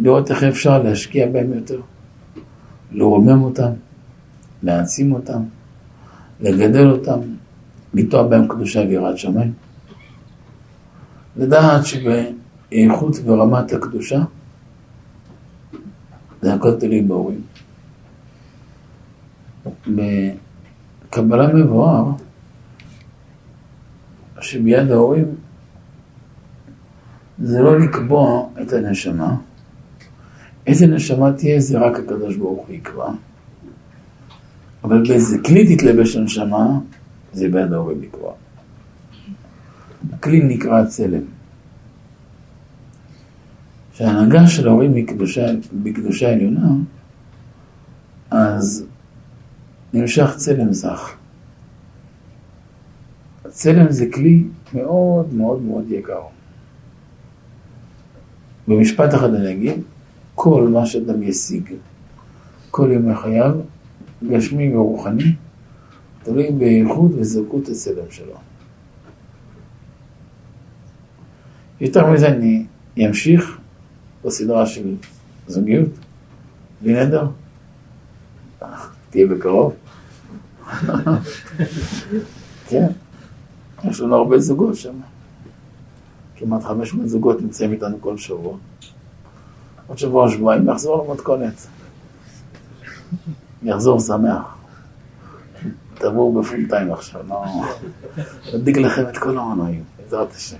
לראות 0.00 0.30
איך 0.30 0.42
אפשר 0.42 0.82
להשקיע 0.82 1.26
בהם 1.30 1.52
יותר, 1.52 1.80
לרומם 2.92 3.42
אותם, 3.42 3.70
להעצים 4.62 5.12
אותם, 5.12 5.42
לגדל 6.40 6.90
אותם, 6.90 7.20
לטוע 7.94 8.26
בהם 8.26 8.48
קדושה 8.48 8.80
ויראת 8.80 9.18
שמיים, 9.18 9.52
לדעת 11.36 11.82
שבאיכות 11.86 13.16
ורמת 13.24 13.72
הקדושה 13.72 14.22
זה 16.42 16.54
הכל 16.54 16.80
תלוי 16.80 17.02
בהורים. 17.02 17.42
בקבלה 19.86 21.54
מבואר 21.54 22.04
שביד 24.40 24.90
ההורים 24.90 25.34
זה 27.38 27.62
לא 27.62 27.80
לקבוע 27.80 28.46
את 28.62 28.72
הנשמה, 28.72 29.36
איזה 30.66 30.86
נשמה 30.86 31.32
תהיה 31.32 31.60
זה 31.60 31.78
רק 31.78 31.98
הקדוש 31.98 32.36
ברוך 32.36 32.66
הוא 32.66 32.74
יקבע. 32.74 33.10
אבל 34.84 35.08
באיזה 35.08 35.38
כלי 35.46 35.76
תתלבש 35.76 36.16
הנשמה, 36.16 36.78
זה 37.32 37.48
ביד 37.48 37.72
ההורים 37.72 38.02
לקבוע. 38.02 38.32
הכלי 40.12 40.40
נקרא 40.42 40.84
צלם. 40.84 41.22
שההנהגה 43.94 44.46
של 44.46 44.68
ההורים 44.68 44.94
בקדושה, 44.94 45.46
בקדושה 45.82 46.32
עליונה, 46.32 46.68
אז 48.30 48.84
נמשך 49.94 50.34
צלם 50.36 50.72
זך. 50.72 51.16
צלם 53.48 53.90
זה 53.90 54.06
כלי 54.14 54.44
מאוד 54.74 55.34
מאוד 55.34 55.62
מאוד 55.62 55.90
יקר. 55.90 56.20
במשפט 58.68 59.14
אחד 59.14 59.34
אני 59.34 59.52
אגיד, 59.52 59.82
כל 60.36 60.68
מה 60.72 60.86
שאדם 60.86 61.22
ישיג, 61.22 61.72
כל 62.70 62.90
ימי 62.92 63.16
חייו, 63.16 63.54
גשמי 64.30 64.76
ורוחני, 64.76 65.34
תלוי 66.22 66.50
באיכות 66.50 67.10
וזרקות 67.14 67.68
הצלם 67.68 68.10
שלו. 68.10 68.34
יותר 71.80 72.10
מזה 72.10 72.28
אני 72.28 72.66
אמשיך 73.06 73.58
בסדרה 74.24 74.66
של 74.66 74.94
זוגיות, 75.46 75.88
בלי 76.82 77.04
נדר, 77.04 77.26
תהיה 79.10 79.26
בקרוב. 79.26 79.72
כן, 82.68 82.86
יש 83.84 84.00
לנו 84.00 84.14
הרבה 84.14 84.38
זוגות 84.38 84.76
שם. 84.76 84.94
כמעט 86.36 86.62
500 86.62 87.08
זוגות 87.08 87.42
נמצאים 87.42 87.72
איתנו 87.72 88.00
כל 88.00 88.16
שבוע. 88.16 88.56
עוד 89.86 89.98
שבוע, 89.98 90.30
שבועיים, 90.30 90.68
יחזור 90.68 91.06
למתכונת. 91.08 91.66
יחזור 93.62 94.00
שמח. 94.00 94.56
תבואו 95.94 96.42
בפול 96.42 96.68
טיים 96.68 96.92
עכשיו, 96.92 97.20
לא... 97.28 97.44
נדליק 98.54 98.76
לכם 98.76 99.08
את 99.08 99.18
כל 99.18 99.38
העונאים, 99.38 99.84
בעזרת 99.98 100.32
השם. 100.32 100.56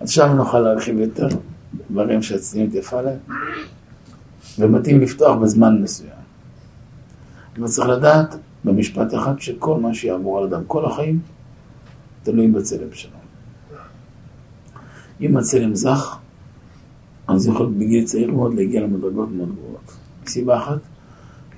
אז 0.00 0.10
שם 0.10 0.32
נוכל 0.36 0.58
להרחיב 0.58 0.98
יותר 0.98 1.28
דברים 1.90 2.22
שהצניעות 2.22 2.74
יפה 2.74 3.00
להם, 3.02 3.18
ומתאים 4.58 5.00
לפתוח 5.00 5.36
בזמן 5.36 5.82
מסוים. 5.82 6.10
אבל 7.58 7.68
צריך 7.68 7.88
לדעת 7.88 8.36
במשפט 8.64 9.14
אחד 9.14 9.40
שכל 9.40 9.80
מה 9.80 9.94
שיעבור 9.94 10.38
על 10.38 10.44
אדם 10.44 10.62
כל 10.66 10.84
החיים 10.84 11.20
תלוי 12.22 12.48
בצלם 12.48 12.92
שלו. 12.92 13.16
אם 15.20 15.36
הצלם 15.36 15.74
זך, 15.74 16.18
אז 17.30 17.46
יכול 17.46 17.72
בגיל 17.78 18.04
צעיר 18.04 18.30
מאוד 18.30 18.54
להגיע 18.54 18.80
למדרגות 18.80 19.28
מאוד 19.32 19.48
גבוהות. 19.52 19.96
סיבה 20.26 20.56
אחת, 20.58 20.78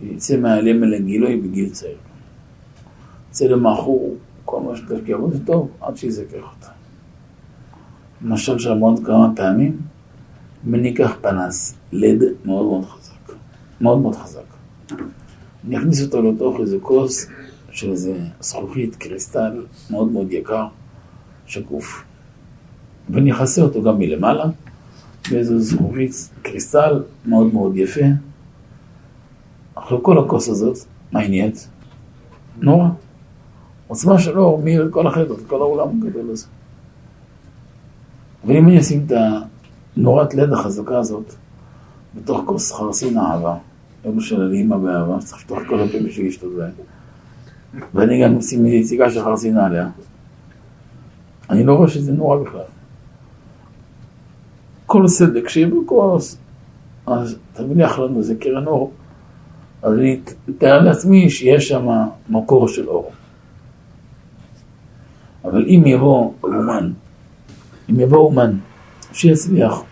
יצא 0.01 0.37
מהעלם 0.37 0.85
אל 0.85 0.95
הגילוי 0.95 1.41
בגיל 1.41 1.71
צעיר. 1.71 1.97
צלם 3.31 3.67
העכור, 3.67 4.17
כל 4.45 4.61
מה 4.61 4.77
שתשקיע 4.77 5.17
בו 5.17 5.31
זה 5.31 5.47
טוב, 5.47 5.69
עד 5.81 5.97
שיזכך 5.97 6.35
אותה. 6.35 6.73
למשל 8.23 8.59
שאמרנו 8.59 9.05
כמה 9.05 9.33
פעמים, 9.37 9.81
מניקח 10.65 11.17
פנס, 11.21 11.75
לד 11.93 12.23
מאוד 12.45 12.67
מאוד 12.67 12.85
חזק, 12.85 13.35
מאוד 13.81 13.99
מאוד 13.99 14.17
חזק. 14.17 14.41
אני 15.67 15.79
אכניס 15.79 16.03
אותו 16.03 16.23
לתוך 16.23 16.61
איזה 16.61 16.77
כוס 16.83 17.27
של 17.71 17.91
איזה 17.91 18.19
זכוכית, 18.41 18.97
קריסטל, 18.97 19.65
מאוד 19.91 20.13
מאוד 20.13 20.33
יקר, 20.33 20.67
שקוף. 21.47 22.05
ואני 23.11 23.33
אכסה 23.33 23.63
אותו 23.63 23.83
גם 23.83 23.99
מלמעלה, 23.99 24.45
באיזה 25.31 25.59
זכוכית, 25.59 26.31
קריסטל, 26.43 27.03
מאוד 27.27 27.55
מאוד 27.55 27.77
יפה. 27.77 28.05
אחרי 29.75 29.99
כל 30.03 30.19
הכוס 30.19 30.49
הזאת, 30.49 30.77
מה 31.13 31.21
היא 31.21 31.29
נהיית? 31.31 31.69
נורא. 32.61 32.89
עוצמה 33.87 34.19
של 34.19 34.39
אור 34.39 34.63
מאיר 34.63 34.89
כל 34.91 35.07
החדר, 35.07 35.35
כל 35.47 35.57
העולם 35.57 35.89
הגדול 35.89 36.31
הזה. 36.31 36.47
אבל 38.45 38.57
אם 38.57 38.69
אני 38.69 38.81
אשים 38.81 39.07
את 39.07 39.13
הנורת 39.97 40.35
לד 40.35 40.53
החזקה 40.53 40.99
הזאת 40.99 41.35
בתוך 42.15 42.41
כוס 42.47 42.73
חרסין 42.73 43.19
אהבה, 43.19 43.57
אבא 44.09 44.21
של 44.21 44.53
האמא 44.53 44.77
באהבה, 44.77 45.21
שצריך 45.21 45.41
לפתוח 45.41 45.59
כל 45.69 45.81
הפה 45.81 45.99
בשביל 46.07 46.27
לשתות 46.29 46.53
בהם, 46.57 46.71
ואני 47.95 48.23
גם 48.23 48.39
אשים 48.39 48.67
יציקה 48.67 49.11
של 49.11 49.25
חרסינה 49.25 49.67
עליה, 49.67 49.89
אני 51.51 51.65
לא 51.65 51.75
רואה 51.75 51.89
שזה 51.89 52.13
נורא 52.13 52.37
בכלל. 52.37 52.82
כל 54.93 55.09
סדק 55.09 55.49
שיהיה 55.49 55.67
בכוס, 55.67 56.39
אז 57.07 57.37
תבליח 57.53 57.99
לנו 57.99 58.19
איזה 58.19 58.35
קרן 58.35 58.67
אור, 58.67 58.93
אז 59.83 59.99
אני 59.99 60.21
אתאר 60.51 60.81
לעצמי 60.81 61.31
שיש 61.31 61.69
שם 61.69 61.89
מקור 62.29 62.69
של 62.69 62.89
אור. 62.89 63.13
אבל 65.45 65.65
אם 65.67 65.83
יבוא 65.87 66.33
אומן 66.43 66.93
אם 67.91 68.01
יבוא 68.01 68.19
אומן 68.19 68.59
שיצליח 69.13 69.83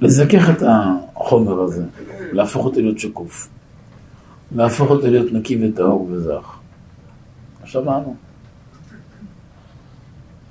לזכך 0.00 0.50
את 0.50 0.62
החומר 0.66 1.60
הזה, 1.60 1.84
להפוך 2.32 2.64
אותו 2.64 2.80
להיות 2.80 2.98
שקוף, 2.98 3.48
להפוך 4.52 4.90
אותו 4.90 5.06
להיות 5.06 5.32
נקי 5.32 5.68
וטהור 5.68 6.08
וזך. 6.10 6.58
שמענו. 7.64 8.16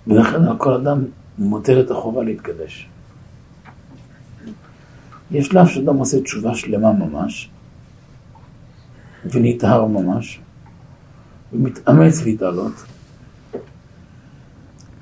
ולכן 0.07 0.43
על 0.43 0.57
כל 0.57 0.73
אדם 0.73 1.03
מוטלת 1.37 1.91
החובה 1.91 2.23
להתקדש. 2.23 2.89
יש 5.31 5.47
שלב 5.47 5.67
שאדם 5.67 5.95
עושה 5.97 6.21
תשובה 6.21 6.55
שלמה 6.55 6.91
ממש, 6.91 7.49
ונטהר 9.25 9.85
ממש, 9.85 10.39
ומתאמץ 11.53 12.21
להתעלות. 12.23 12.73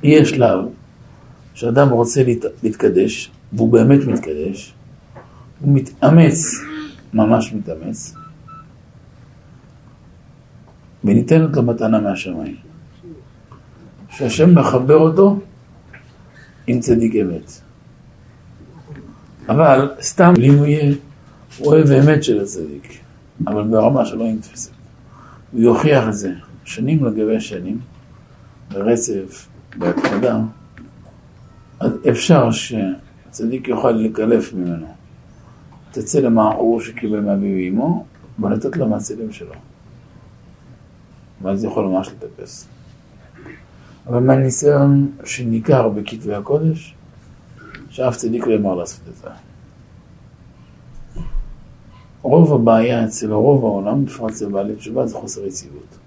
יהיה 0.04 0.26
שלב 0.26 0.60
שאדם 1.54 1.90
רוצה 1.90 2.24
להת... 2.24 2.46
להתקדש, 2.64 3.32
והוא 3.54 3.72
באמת 3.72 4.08
מתקדש, 4.08 4.74
הוא 5.60 5.74
מתאמץ, 5.74 6.52
ממש 7.14 7.54
מתאמץ, 7.54 8.14
וניתנת 11.04 11.56
לו 11.56 11.64
מתנה 11.64 12.00
מהשמיים. 12.00 12.56
שהשם 14.10 14.60
מחבר 14.60 14.96
אותו 14.98 15.40
עם 16.68 16.80
צדיק 16.80 17.16
אמת. 17.16 17.52
אבל 19.50 19.92
סתם 20.02 20.34
אם 20.38 20.66
יהיה 20.66 20.96
אוהב 21.62 21.92
אמת 21.92 22.24
של 22.24 22.42
הצדיק, 22.42 23.00
אבל 23.48 23.64
ברמה 23.64 24.06
שלא 24.06 24.24
אינתפסת. 24.26 24.72
הוא 25.52 25.62
יוכיח 25.62 26.08
את 26.08 26.14
זה 26.14 26.34
שנים 26.64 27.06
לגבי 27.06 27.40
שנים, 27.40 27.80
ברצף, 28.72 29.48
בהתמדה, 29.78 30.40
אז 31.80 31.92
אפשר 32.10 32.50
שצדיק 32.52 33.68
יוכל 33.68 33.92
לקלף 33.92 34.54
ממנו 34.54 34.96
הצלם 35.98 36.40
העכור 36.40 36.82
שקיבל 36.82 37.20
מאביו 37.20 37.52
ואמו, 37.66 38.06
ולתת 38.40 38.78
לו 38.78 38.88
מהצלם 38.88 39.32
שלו. 39.32 39.54
ואז 41.42 41.64
יכול 41.64 41.86
ממש 41.86 42.08
לטפס. 42.08 42.68
אבל 44.08 44.20
מהניסיון 44.20 45.12
שניכר 45.24 45.90
בכתבי 45.90 46.34
הקודש, 46.34 46.96
שאף 47.90 48.16
צדיק 48.16 48.48
לא 48.48 48.54
יאמר 48.54 48.76
לעשות 48.76 49.02
את 49.10 49.16
זה. 49.16 49.28
רוב 52.22 52.54
הבעיה 52.54 53.06
אצל 53.06 53.34
רוב 53.34 53.66
העולם, 53.66 54.06
בפרט 54.06 54.32
אצל 54.32 54.50
בעלי 54.50 54.76
תשובה, 54.76 55.08
זה 55.08 55.16
חוסר 55.16 55.46
יציבות. 55.46 55.98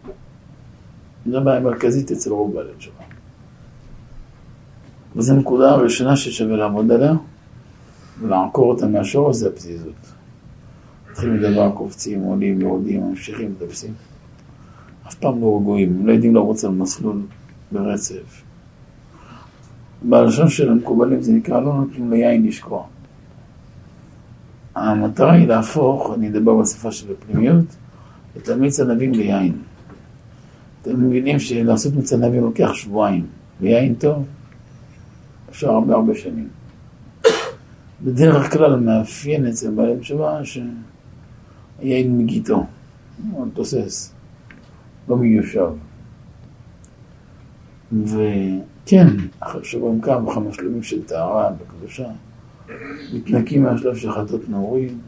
זו 1.30 1.38
הבעיה 1.38 1.57
המרכזית 1.57 2.11
אצל 2.11 2.30
רוב 2.30 2.55
בעלי 2.55 2.72
תשובה. 2.78 3.05
וזו 5.16 5.34
נקודה 5.34 5.70
הראשונה 5.70 6.16
ששווה 6.16 6.57
לעמוד 6.57 6.90
עליה, 6.92 7.14
ולעקור 8.20 8.72
אותה 8.72 8.86
מהשורש 8.86 9.36
זה 9.36 9.49
הפזיזות. 9.49 10.12
מתחילים 11.11 11.36
לדבר, 11.36 11.70
קופצים, 11.74 12.22
עולים, 12.22 12.61
יורדים, 12.61 13.03
ממשיכים, 13.11 13.51
מטפסים. 13.53 13.94
אף 15.09 15.14
פעם 15.14 15.40
לא 15.40 15.57
רגועים, 15.61 15.96
הם 16.01 16.07
לא 16.07 16.12
יודעים 16.12 16.34
לרוץ 16.34 16.64
על 16.64 16.70
מסלול 16.70 17.20
ברצף. 17.72 18.42
בלשון 20.02 20.48
של 20.48 20.70
המקובלים 20.70 21.22
זה 21.22 21.32
נקרא 21.32 21.60
לא 21.60 21.74
נותנים 21.74 22.10
ליין 22.10 22.46
לשקוע. 22.46 22.84
המטרה 24.74 25.32
היא 25.32 25.48
להפוך, 25.48 26.12
אני 26.14 26.28
אדבר 26.28 26.54
בשפה 26.54 26.92
של 26.92 27.12
הפנימיות, 27.12 27.64
את 28.36 28.48
המיץ 28.48 28.80
ענבים 28.80 29.12
ליין. 29.12 29.56
אתם 30.82 31.06
מבינים 31.06 31.38
שלעשות 31.38 31.94
מיץ 31.94 32.12
ענבים 32.12 32.42
לוקח 32.42 32.72
שבועיים, 32.74 33.26
ויין 33.60 33.94
טוב, 33.94 34.24
אפשר 35.50 35.70
הרבה 35.70 35.94
הרבה 35.94 36.14
שנים. 36.14 36.48
בדרך 38.02 38.52
כלל 38.52 38.80
מאפיין 38.80 39.46
אצל 39.46 39.70
בעלי 39.70 39.98
תשובה 40.00 40.40
שהיין 40.44 42.18
מגיתו, 42.18 42.66
הוא 43.30 43.46
תוסס, 43.54 44.12
לא 45.08 45.16
מיושב. 45.16 45.68
וכן, 47.93 49.07
אחרי 49.41 49.64
שבועים 49.64 50.01
כמה 50.01 50.28
וכמה 50.28 50.53
שלבים 50.53 50.82
של 50.82 51.05
טהרה 51.05 51.51
וקדושה, 51.59 52.09
מתנקים 53.14 53.62
מהשלב 53.62 53.97
של 53.97 54.12
חטאות 54.12 54.49
נעורים, 54.49 54.99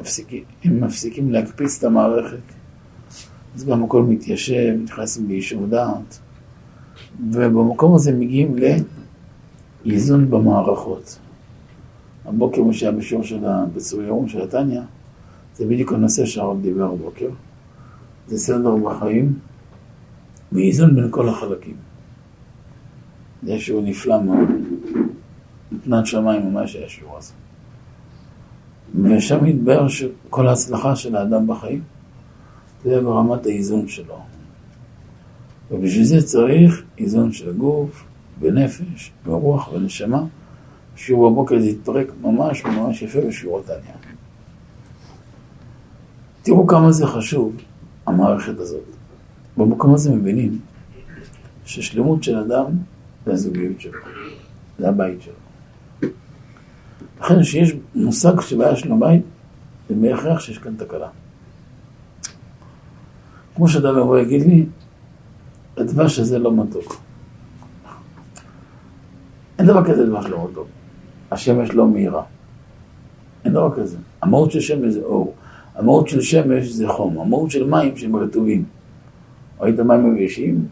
מפסיקים, 0.00 0.42
הם 0.64 0.84
מפסיקים 0.84 1.32
להקפיץ 1.32 1.78
את 1.78 1.84
המערכת, 1.84 2.38
אז 3.54 3.64
גם 3.64 3.84
הכל 3.84 4.02
מתיישב, 4.02 4.74
נכנסים 4.84 5.28
ליישוב 5.28 5.70
דעת, 5.70 6.18
ובמקום 7.30 7.94
הזה 7.94 8.12
מגיעים 8.12 8.56
לאיזון 9.84 10.30
במערכות. 10.30 11.18
הבוקר, 12.24 12.62
מה 12.62 12.72
שהיה 12.72 12.92
בשיעור 12.92 13.24
של 13.24 13.40
בצור 13.74 14.02
ירום 14.02 14.28
של 14.28 14.42
התניא, 14.42 14.80
זה 15.56 15.66
בדיוק 15.66 15.92
הנושא 15.92 16.26
שהרב 16.26 16.62
דיבר 16.62 16.84
הבוקר. 16.84 17.28
זה 18.28 18.38
סדר 18.38 18.76
בחיים 18.76 19.38
ואיזון 20.52 20.96
בין 20.96 21.08
כל 21.10 21.28
החלקים. 21.28 21.76
זה 23.42 23.58
שיעור 23.58 23.82
נפלא 23.82 24.22
מאוד. 24.22 24.48
מתנת 25.72 26.06
שמיים 26.06 26.52
ממש 26.52 26.74
היה 26.74 26.86
השיעור 26.86 27.16
הזה. 27.18 27.32
ושם 29.02 29.44
התבהר 29.44 29.88
שכל 29.88 30.48
ההצלחה 30.48 30.96
של 30.96 31.16
האדם 31.16 31.46
בחיים 31.46 31.82
זה 32.84 33.00
ברמת 33.00 33.46
האיזון 33.46 33.88
שלו. 33.88 34.18
ובשביל 35.70 36.04
זה 36.04 36.22
צריך 36.22 36.82
איזון 36.98 37.32
של 37.32 37.52
גוף 37.52 38.04
ונפש 38.40 39.12
ורוח 39.26 39.72
ונשמה. 39.72 40.24
שיעור 40.96 41.30
בבוקר 41.30 41.60
זה 41.60 41.66
יתפרק 41.66 42.06
ממש 42.20 42.64
ממש 42.64 43.02
יפה 43.02 43.20
בשיעור 43.20 43.60
התניא. 43.60 43.94
תראו 46.42 46.66
כמה 46.66 46.92
זה 46.92 47.06
חשוב, 47.06 47.56
המערכת 48.06 48.58
הזאת. 48.58 48.97
במקום 49.58 49.94
הזה 49.94 50.14
מבינים 50.14 50.58
ששלמות 51.64 52.22
של 52.22 52.36
אדם 52.38 52.64
זה 53.26 53.32
הזוגיות 53.32 53.80
שלו, 53.80 54.00
זה 54.78 54.88
הבית 54.88 55.22
שלו. 55.22 56.10
לכן 57.20 57.42
כשיש 57.42 57.74
מושג 57.94 58.40
שבעיה 58.40 58.76
של 58.76 58.92
הבית, 58.92 59.22
זה 59.88 59.94
בהכרח 59.94 60.40
שיש 60.40 60.58
כאן 60.58 60.74
תקלה. 60.76 61.08
כמו 63.54 63.68
שאדם 63.68 63.98
יבוא 63.98 64.18
יגיד 64.18 64.42
לי, 64.46 64.66
הדבש 65.76 66.18
הזה 66.18 66.38
לא 66.38 66.52
מתוק. 66.52 67.00
אין 69.58 69.66
דבר 69.66 69.84
כזה 69.84 70.06
דבש 70.06 70.26
לא 70.26 70.48
מתוק. 70.50 70.66
השמש 71.30 71.70
לא 71.70 71.88
מהירה. 71.88 72.22
אין 73.44 73.52
דבר 73.52 73.74
כזה. 73.76 73.96
המהות 74.22 74.50
של 74.50 74.60
שמש 74.60 74.94
זה 74.94 75.00
אור. 75.00 75.34
המהות 75.74 76.08
של 76.08 76.20
שמש 76.20 76.66
זה 76.66 76.88
חום. 76.88 77.18
המהות 77.20 77.50
של 77.50 77.66
מים 77.66 77.96
שהם 77.96 78.16
רטובים. 78.16 78.64
ראית 79.60 79.80
מים 79.80 80.14
מבישים? 80.14 80.66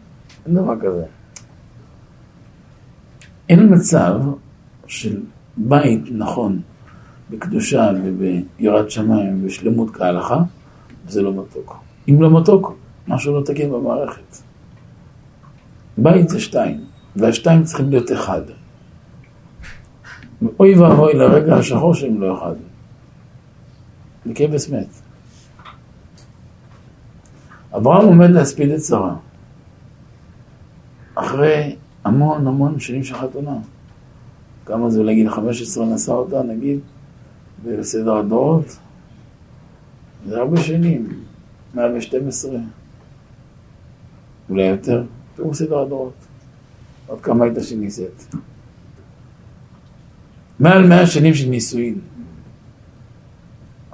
אין 0.45 0.55
דבר 0.55 0.79
כזה. 0.81 1.05
אין 3.49 3.73
מצב 3.73 4.19
של 4.87 5.21
בית 5.57 6.01
נכון 6.11 6.61
בקדושה 7.29 7.89
וביראת 8.03 8.91
שמיים 8.91 9.43
ובשלמות 9.43 9.95
כהלכה, 9.95 10.41
זה 11.07 11.21
לא 11.21 11.33
מתוק. 11.33 11.77
אם 12.09 12.21
לא 12.21 12.41
מתוק, 12.41 12.73
משהו 13.07 13.39
לא 13.39 13.45
תקין 13.45 13.71
במערכת. 13.71 14.37
בית 15.97 16.29
זה 16.29 16.39
שתיים, 16.39 16.81
והשתיים 17.15 17.63
צריכים 17.63 17.89
להיות 17.89 18.11
אחד. 18.11 18.41
אוי 20.59 20.75
ואבוי 20.75 21.13
לרגע 21.13 21.55
השחור 21.55 21.93
שהם 21.93 22.21
לא 22.21 22.37
אחד. 22.37 22.55
זה 24.25 24.33
כבש 24.35 24.69
מת. 24.69 25.06
אברהם 27.77 28.05
עומד 28.05 28.29
להספיד 28.29 28.69
את 28.69 28.83
שרה. 28.83 29.15
אחרי 31.15 31.75
המון 32.03 32.47
המון 32.47 32.79
שנים 32.79 33.03
של 33.03 33.15
חתונה. 33.15 33.57
כמה 34.65 34.89
זה 34.89 35.03
להגיד 35.03 35.29
15 35.29 35.85
נשא 35.85 36.11
אותה, 36.11 36.43
נגיד, 36.43 36.79
בסדר 37.65 38.15
הדורות? 38.17 38.77
זה 40.27 40.37
הרבה 40.37 40.57
שנים, 40.61 41.23
112, 41.75 42.59
אולי 44.49 44.63
יותר, 44.63 45.03
תראו 45.35 45.53
סדר 45.53 45.79
הדורות. 45.79 46.13
עוד 47.07 47.21
כמה 47.21 47.45
הייתה 47.45 47.63
שנישאת. 47.63 48.23
מעל 50.59 50.87
מאה 50.87 51.07
שנים 51.07 51.33
של 51.33 51.49
נישואין. 51.49 51.99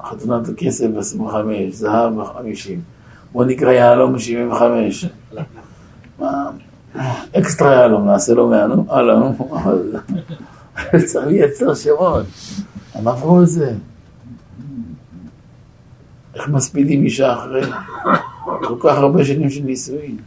חתונת 0.04 0.50
הכסף 0.50 0.88
ב-25, 0.88 1.36
זהב 1.70 2.14
ב-50. 2.14 2.93
בוא 3.34 3.46
נקרא 3.46 3.72
יהלום 3.72 4.14
ב-75. 4.14 4.62
מה? 6.20 6.50
אקסטרה 7.38 7.74
יהלום, 7.74 8.06
נעשה 8.08 8.34
לו 8.34 8.50
מהלום, 8.50 8.88
הלאה, 8.90 9.30
צריך 11.06 11.28
לייצר 11.28 11.76
שמות. 11.76 12.26
הם 12.94 13.08
עברו 13.08 13.42
את 13.42 13.48
זה. 13.48 13.74
איך 16.36 16.50
מספידים 16.50 17.04
אישה 17.04 17.34
אחרי 17.34 17.62
כל 18.44 18.76
כך 18.84 18.98
הרבה 18.98 19.26
שנים 19.26 19.50
של 19.50 19.64
נישואין. 19.64 20.18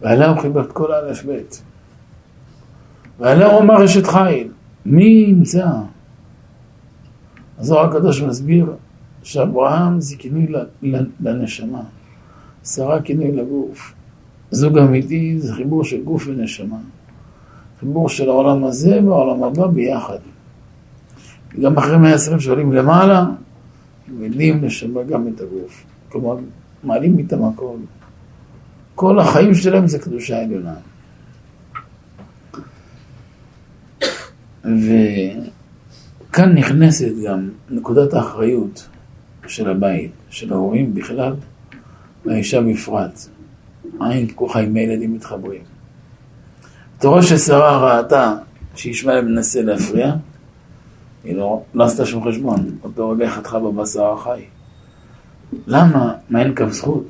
ועליה 0.00 0.28
הוא 0.28 0.40
חיבר 0.40 0.60
את 0.60 0.72
כל 0.72 0.92
האלף 0.92 1.24
בית. 1.24 1.62
ועליה 3.18 3.46
הוא 3.46 3.60
אמר 3.60 3.84
אשת 3.84 4.06
חיל. 4.06 4.48
מי 4.86 5.26
ימצא? 5.28 5.66
הזוהר 7.58 7.86
הקדוש 7.86 8.22
מסביר 8.22 8.72
שאברהם 9.22 10.00
זה 10.00 10.16
כינוי 10.16 10.46
לנשמה, 11.20 11.82
שרה 12.64 13.02
כינוי 13.02 13.32
לגוף. 13.32 13.94
זוג 14.50 14.78
אמיתי 14.78 15.38
זה 15.38 15.54
חיבור 15.54 15.84
של 15.84 16.02
גוף 16.04 16.26
ונשמה. 16.26 16.78
חיבור 17.80 18.08
של 18.08 18.28
העולם 18.28 18.64
הזה 18.64 19.00
והעולם 19.04 19.42
הבא 19.42 19.66
ביחד. 19.66 20.18
גם 21.60 21.78
אחרי 21.78 21.98
120 21.98 22.40
שעולים 22.40 22.72
למעלה, 22.72 23.26
יודעים 24.20 24.64
לשמר 24.64 25.02
גם 25.02 25.28
את 25.28 25.40
הגוף. 25.40 25.84
כלומר, 26.08 26.36
מעלים 26.84 27.18
איתם 27.18 27.44
הכל. 27.44 27.76
כל 28.94 29.18
החיים 29.18 29.54
שלהם 29.54 29.86
זה 29.86 29.98
קדושה 29.98 30.42
עליונה. 30.42 30.74
וכאן 34.64 36.52
נכנסת 36.54 37.12
גם 37.26 37.48
נקודת 37.70 38.14
האחריות 38.14 38.88
של 39.50 39.70
הבית, 39.70 40.10
של 40.30 40.52
ההורים 40.52 40.94
בכלל, 40.94 41.34
והאישה 42.26 42.60
בפרט. 42.60 43.20
עין 44.00 44.26
פקוחה 44.26 44.60
עם 44.60 44.76
הילדים 44.76 45.14
מתחברים. 45.14 45.62
אתה 46.98 47.08
רואה 47.08 47.22
ששרה 47.22 47.78
ראתה 47.78 48.36
שישמעאל 48.74 49.24
מנסה 49.24 49.62
להפריע, 49.62 50.14
היא 51.24 51.36
לא, 51.36 51.62
לא 51.74 51.84
עשתה 51.84 52.06
שום 52.06 52.28
חשבון, 52.28 52.76
אותו 52.84 53.10
רגע 53.10 53.30
חתכה 53.30 53.58
בבשר 53.58 54.12
החי. 54.12 54.42
למה? 55.66 56.14
מה 56.30 56.42
אין 56.42 56.54
כף 56.54 56.68
זכות? 56.70 57.04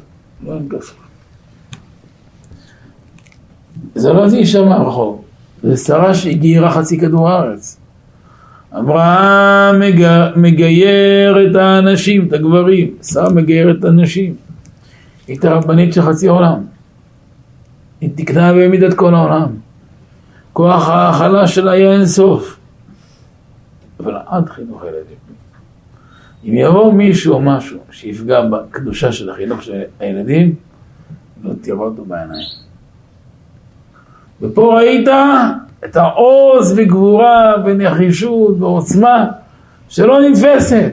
לא 0.44 0.54
אין 0.54 0.68
כף 0.68 0.84
זכות. 0.84 0.96
זה 3.94 4.12
לא 4.12 4.24
איזה 4.24 4.36
אישה 4.36 4.62
מהרחוב, 4.62 5.24
זה 5.62 5.76
שרה 5.76 6.14
שהגירה 6.14 6.70
חצי 6.70 6.98
כדור 7.00 7.28
הארץ. 7.28 7.79
אברהם 8.72 9.82
מגייר 10.36 11.50
את 11.50 11.56
האנשים, 11.56 12.28
את 12.28 12.32
הגברים, 12.32 12.94
שרה 13.02 13.30
מגייר 13.30 13.70
את 13.78 13.84
הנשים. 13.84 14.34
היא 15.26 15.34
הייתה 15.34 15.50
רבנית 15.50 15.94
של 15.94 16.02
חצי 16.02 16.28
עולם. 16.28 16.60
היא 18.00 18.10
תקנה 18.14 18.52
והעמידה 18.52 18.86
את 18.86 18.94
כל 18.94 19.14
העולם. 19.14 19.48
כוח 20.52 20.88
ההכלה 20.88 21.46
שלה 21.46 21.72
היה 21.72 21.92
אין 21.92 22.06
סוף. 22.06 22.60
אבל 24.00 24.16
עד 24.26 24.48
חינוך 24.48 24.82
הילדים. 24.82 25.16
אם 26.44 26.54
יבוא 26.56 26.92
מישהו 26.92 27.34
או 27.34 27.40
משהו 27.40 27.78
שיפגע 27.90 28.40
בקדושה 28.44 29.12
של 29.12 29.30
החינוך 29.30 29.62
של 29.62 29.82
הילדים, 30.00 30.54
לא 31.42 31.52
תראו 31.62 31.84
אותו 31.84 32.04
בעיניים. 32.04 32.48
ופה 34.40 34.78
ראית 34.78 35.08
את 35.84 35.96
העוז 35.96 36.74
וגבורה 36.76 37.54
ונחישות 37.64 38.56
ועוצמה 38.58 39.30
שלא 39.88 40.18
נתפסת. 40.20 40.92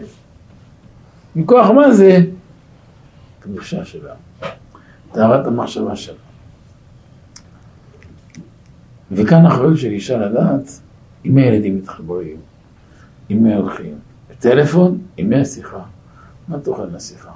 מכוח 1.35 1.69
מה 1.69 1.91
זה? 1.91 2.17
קדושה 3.39 3.85
שלה, 3.85 4.13
טהרת 5.11 5.47
המחשבה 5.47 5.95
שלה. 5.95 6.15
וכאן 9.11 9.45
האחריות 9.45 9.77
של 9.77 9.87
אישה 9.87 10.17
לדעת 10.17 10.81
אם 11.25 11.37
הילדים 11.37 11.77
מתחברים, 11.77 12.37
עם 13.29 13.43
מי 13.43 13.53
הולכים? 13.53 13.95
בטלפון, 14.29 14.97
עם 15.17 15.29
מי 15.29 15.41
השיחה? 15.41 15.81
מה 16.47 16.59
תוכן 16.59 16.95
השיחה? 16.95 17.31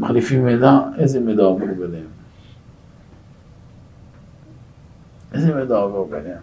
מחליפים 0.00 0.44
מידע, 0.44 0.78
איזה 0.98 1.20
מידע 1.20 1.42
עובר 1.42 1.66
ביניהם? 1.66 2.11
איזה 5.34 5.74
עובר 5.74 6.04
ביניהם? 6.04 6.42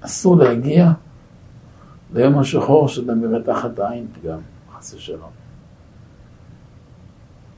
אסור 0.00 0.36
להגיע 0.36 0.92
ליום 2.14 2.38
השחור 2.38 2.88
שאתה 2.88 3.14
מראה 3.14 3.42
תחת 3.42 3.78
העין 3.78 4.06
פגם, 4.12 4.38
חס 4.72 4.94
ושלום. 4.94 5.30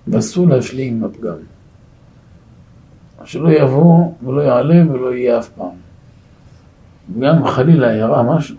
ואסור 0.09 0.49
להשלים 0.49 0.97
עם 0.97 1.05
הפגם. 1.05 1.37
שלא 3.25 3.49
יבוא 3.49 4.13
ולא 4.23 4.41
יעלה 4.41 4.93
ולא 4.93 5.15
יהיה 5.15 5.39
אף 5.39 5.49
פעם. 5.49 5.77
וגם 7.15 7.47
חלילה 7.47 7.93
ירה 7.93 8.23
משהו, 8.23 8.57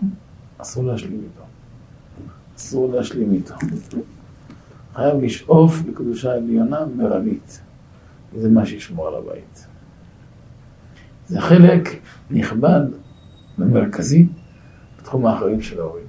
אסור 0.58 0.84
להשלים 0.84 1.20
איתו. 1.24 1.44
אסור 2.56 2.92
להשלים 2.92 3.32
איתו. 3.32 3.54
חייב 4.94 5.22
לשאוף 5.22 5.74
לקדושה 5.88 6.34
עליונה 6.34 6.86
מרבית. 6.96 7.60
זה 8.36 8.48
מה 8.48 8.66
שישמור 8.66 9.08
על 9.08 9.14
הבית. 9.14 9.66
זה 11.26 11.40
חלק 11.40 11.88
נכבד 12.30 12.80
ומרכזי 13.58 14.26
בתחום 14.98 15.26
האחריות 15.26 15.62
של 15.62 15.80
ההורים. 15.80 16.04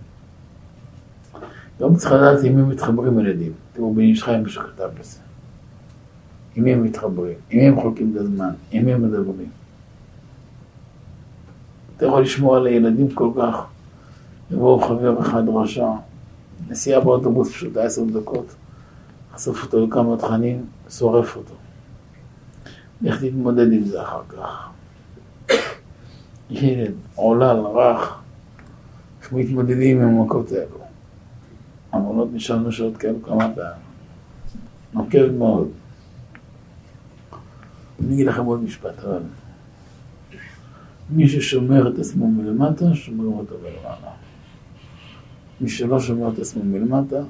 גם 1.81 1.95
צריך 1.95 2.11
לדעת 2.11 2.43
עם 2.43 2.55
מי 2.55 2.61
מתחברים 2.61 3.19
ילדים. 3.19 3.51
תראו, 3.73 3.93
בן 3.93 4.01
איש 4.01 4.23
חיים 4.23 4.47
שכתב 4.47 4.89
בזה. 4.99 5.19
עם 6.55 6.63
מי 6.63 6.73
הם 6.73 6.83
מתחברים, 6.83 7.37
עם 7.49 7.59
מי 7.59 7.67
הם 7.67 7.81
חולקים 7.81 8.11
את 8.11 8.21
הזמן, 8.21 8.49
עם 8.71 8.85
מי 8.85 8.93
הם 8.93 9.03
מדברים. 9.03 9.49
אתה 11.97 12.05
יכול 12.05 12.21
לשמוע 12.21 12.57
על 12.57 12.67
הילדים 12.67 13.09
כל 13.09 13.31
כך, 13.37 13.65
יבואו 14.51 14.81
חבר 14.81 15.21
אחד 15.21 15.43
רשע, 15.49 15.87
נסיעה 16.69 16.99
באוטובוס 16.99 17.51
פשוטה 17.51 17.83
עשר 17.83 18.03
דקות, 18.03 18.55
חשוף 19.33 19.63
אותו 19.63 19.85
לכמה 19.85 20.17
תכנים, 20.17 20.65
שורף 20.89 21.35
אותו. 21.35 21.53
לך 23.03 23.23
תתמודד 23.23 23.71
עם 23.71 23.83
זה 23.83 24.01
אחר 24.01 24.21
כך. 24.29 24.69
ילד, 26.49 26.93
עולל, 27.15 27.57
רך, 27.57 28.21
איך 29.21 29.33
מתמודדים 29.33 30.01
עם 30.01 30.19
המכות 30.19 30.51
האלו. 30.51 30.79
המונות 31.91 32.29
נשארנו 32.33 32.71
שעות 32.71 32.97
כאלו 32.97 33.23
כמה 33.23 33.55
פעמים. 33.55 33.83
נוקב 34.93 35.31
מאוד. 35.31 35.67
אני 37.99 38.13
אגיד 38.13 38.27
לכם 38.27 38.45
עוד 38.45 38.63
משפט, 38.63 38.99
אבל 38.99 39.21
מי 41.09 41.27
ששומר 41.27 41.93
את 41.93 41.99
עצמו 41.99 42.27
מלמטה, 42.27 42.95
שומרים 42.95 43.33
אותו 43.33 43.55
מלמעלה. 43.63 44.11
מי 45.61 45.69
שלא 45.69 45.99
שומר 45.99 46.33
את 46.33 46.39
עצמו 46.39 46.63
מלמטה, 46.63 47.23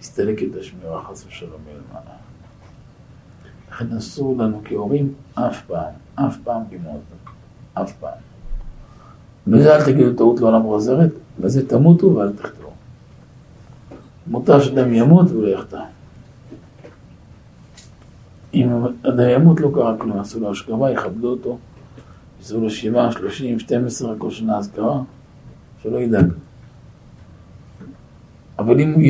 יסתלק 0.00 0.42
את 0.42 0.56
השמירה 0.60 1.04
חס 1.04 1.26
ושלום 1.26 1.60
מלמעלה. 1.64 2.25
לכן 3.76 3.96
אסור 3.96 4.36
לנו 4.38 4.60
כהורים 4.64 5.12
אף 5.34 5.66
פעם, 5.66 5.92
אף 6.14 6.36
פעם 6.44 6.62
כמעט, 6.70 7.00
אף 7.74 7.92
פעם. 7.92 8.18
וזה 9.46 9.76
אל 9.76 9.84
תגידו 9.84 10.12
טעות 10.12 10.40
לעולם 10.40 10.62
חוזרת, 10.62 11.10
וזה 11.40 11.68
תמותו 11.68 12.14
ואל 12.14 12.32
תחטאו. 12.32 12.70
מותר 14.26 14.60
שאדם 14.60 14.94
ימות 14.94 15.30
ולא 15.30 15.48
יחטא. 15.48 15.82
אם 18.54 18.68
אדם 19.02 19.28
ימות 19.28 19.60
לא 19.60 19.70
קרה 19.74 19.98
כלום, 19.98 20.20
עשו 20.20 20.40
לו 20.40 20.50
השכבה, 20.50 20.90
יכבדו 20.90 21.28
אותו, 21.28 21.58
עשו 22.40 22.60
לו 22.60 22.70
שבעה, 22.70 23.12
שלושים, 23.12 23.58
שתים 23.58 23.86
עשרה, 23.86 24.14
כל 24.18 24.30
שנה 24.30 24.58
אזכרה, 24.58 25.00
שלא 25.82 25.98
ידאג. 25.98 26.32
אבל 28.58 28.80
אם 28.80 28.92
הוא 28.92 29.02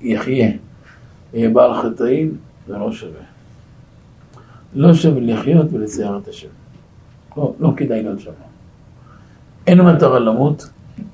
יחיה 0.00 0.50
ויהיה 1.32 1.50
בעל 1.50 1.82
חטאים, 1.82 2.36
זה 2.66 2.78
לא 2.78 2.92
שווה. 2.92 3.33
לא 4.74 4.94
שווה 4.94 5.20
לחיות 5.20 5.66
ולצייר 5.72 6.18
את 6.22 6.28
השם. 6.28 6.48
לא, 7.36 7.54
לא 7.60 7.72
כדאי 7.76 8.02
להיות 8.02 8.20
שם. 8.20 8.30
אין 9.66 9.80
מטרה 9.80 10.18
למות, 10.18 10.68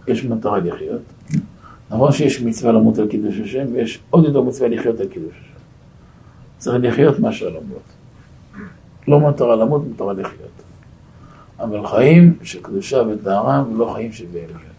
יש 0.09 0.25
מטרה 0.25 0.59
לחיות. 0.59 1.03
נכון 1.91 2.13
שיש 2.13 2.41
מצווה 2.41 2.73
למות 2.73 2.99
על 2.99 3.09
קידוש 3.09 3.39
השם, 3.39 3.65
ויש 3.73 3.99
עוד 4.11 4.25
יותר 4.25 4.41
מצווה 4.41 4.69
לחיות 4.69 5.01
על 5.01 5.07
קידוש 5.07 5.33
השם. 5.33 5.61
צריך 6.59 6.85
לחיות 6.85 7.19
מאשר 7.19 7.49
למות. 7.49 7.83
לא 9.09 9.21
מטרה 9.21 9.57
למות, 9.57 9.83
מטרה 9.95 10.13
לחיות. 10.13 10.63
אבל 11.61 11.87
חיים 11.87 12.39
של 12.43 12.63
קדושה 12.63 13.03
וטהרה 13.09 13.65
ולא 13.75 13.93
חיים 13.95 14.13
של 14.13 14.25
בהמיות. 14.33 14.71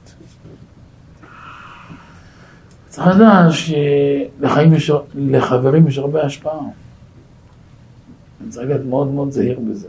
צריך 2.88 3.07
לדעת 3.07 3.51
שלחיים 3.51 4.73
יש, 4.73 4.91
לחברים 5.15 5.88
יש 5.88 5.97
הרבה 5.97 6.23
השפעה. 6.23 6.59
צריך 8.50 8.68
להיות 8.68 8.86
מאוד 8.86 9.08
מאוד 9.08 9.32
זהיר 9.32 9.60
בזה. 9.60 9.88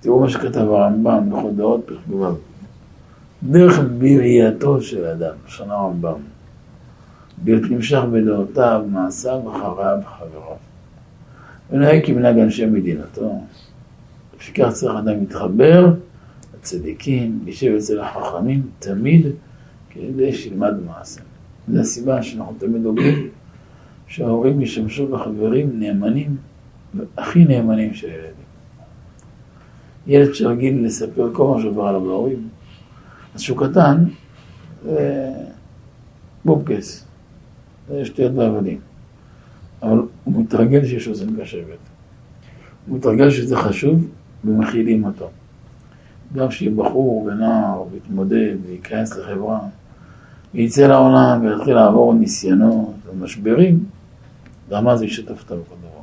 תראו 0.00 0.20
מה 0.20 0.28
שכתב 0.28 0.60
הרמב"ם 0.60 1.30
בכל 1.30 1.50
דעות 1.56 1.80
פרק 1.86 2.34
דרך 3.42 3.78
בראייתו 3.98 4.82
של 4.82 5.04
אדם, 5.04 5.34
שנה 5.46 5.74
הרמב"ם. 5.74 6.18
להיות 7.44 7.62
נמשך 7.70 8.00
בדעותיו, 8.12 8.84
מעשיו, 8.90 9.40
אחריו, 9.50 9.98
חבריו. 10.18 10.56
ונהג 11.70 12.06
כמנהג 12.06 12.38
אנשי 12.38 12.66
מדינתו. 12.66 13.40
לפיכך 14.36 14.68
צריך 14.72 14.94
אדם 14.98 15.20
להתחבר 15.20 15.94
לצדיקים, 16.54 17.38
להישב 17.44 17.74
אצל 17.78 18.00
החכמים, 18.00 18.62
תמיד, 18.78 19.26
כדי 19.90 20.32
שילמד 20.32 20.74
מעשה. 20.86 21.20
זו 21.72 21.80
הסיבה 21.80 22.22
שאנחנו 22.22 22.54
תמיד 22.58 22.86
אומרים 22.86 23.28
שההורים 24.06 24.60
ישמשו 24.60 25.08
בחברים 25.08 25.80
נאמנים, 25.80 26.36
הכי 27.18 27.44
נאמנים 27.44 27.94
של 27.94 28.08
ילדים. 28.08 28.44
ילד 30.06 30.34
שרגיל 30.34 30.86
לספר 30.86 31.30
כל 31.32 31.54
מה 31.54 31.62
שעובר 31.62 31.86
עליו 31.86 32.06
להורים, 32.06 32.48
אז 33.34 33.40
שהוא 33.40 33.58
קטן, 33.58 34.04
זה 34.84 35.32
בובקס. 36.44 37.04
זה 37.88 38.04
שטויות 38.04 38.32
ואבנים. 38.34 38.78
אבל 39.82 39.98
הוא 40.24 40.42
מתרגל 40.42 40.84
שיש 40.84 41.08
אוזן 41.08 41.40
קשבת. 41.42 41.78
הוא 42.86 42.98
מתרגל 42.98 43.30
שזה 43.30 43.56
חשוב 43.56 44.08
ומכילים 44.44 45.04
אותו. 45.04 45.30
גם 46.34 46.50
שיהיה 46.50 46.72
בחור 46.76 47.24
ונער 47.24 47.82
ויתמודד 47.92 48.56
וייכנס 48.66 49.16
לחברה 49.16 49.60
וייצא 50.54 50.86
לעולם 50.86 51.46
ויתחיל 51.46 51.74
לעבור 51.74 52.14
ניסיונות 52.14 52.94
ומשברים, 53.10 53.84
גם 54.70 54.88
אז 54.88 55.02
ישתף 55.02 55.40
אותה 55.42 55.54
בכל 55.54 55.74
דבר. 55.80 56.02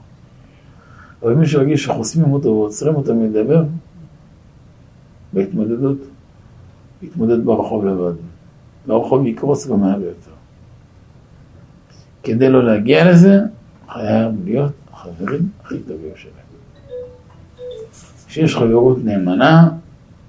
אבל 1.23 1.33
מי 1.33 1.47
שירגיש 1.47 1.83
שחוסמים 1.83 2.33
אותו 2.33 2.47
ועוצרים 2.47 2.95
אותו 2.95 3.15
מלדבר, 3.15 3.63
בהתמודדות, 5.33 5.97
יתמודד 7.01 7.45
ברחוב 7.45 7.85
לבד. 7.85 8.13
לרחוב 8.87 9.27
יקרוס 9.27 9.67
גם 9.67 9.79
מהר 9.79 10.01
יותר. 10.01 10.31
כדי 12.23 12.49
לא 12.49 12.65
להגיע 12.65 13.11
לזה, 13.11 13.39
חייב 13.89 14.31
להיות 14.45 14.71
החברים 14.93 15.49
הכי 15.63 15.79
טובים 15.79 16.11
שלהם. 16.15 16.35
כשיש 18.27 18.55
חברות 18.55 18.97
נאמנה, 19.03 19.69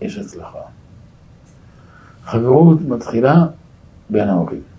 יש 0.01 0.19
הצלחה. 0.19 0.59
חברות 2.25 2.79
מתחילה 2.81 3.47
בין 4.11 4.29
ההורים. 4.29 4.72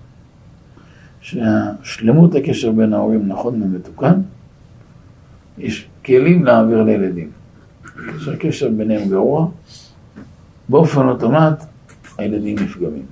שהשלמות 1.23 2.35
הקשר 2.35 2.71
בין 2.71 2.93
ההורים 2.93 3.27
נכון 3.27 3.61
ומתוקן, 3.61 4.21
יש 5.57 5.87
כלים 6.05 6.45
להעביר 6.45 6.83
לילדים. 6.83 7.31
כשהקשר 8.17 8.69
ביניהם 8.69 9.09
גרוע, 9.09 9.47
באופן 10.69 11.07
אוטומט 11.07 11.63
הילדים 12.17 12.59
נפגמים. 12.59 13.05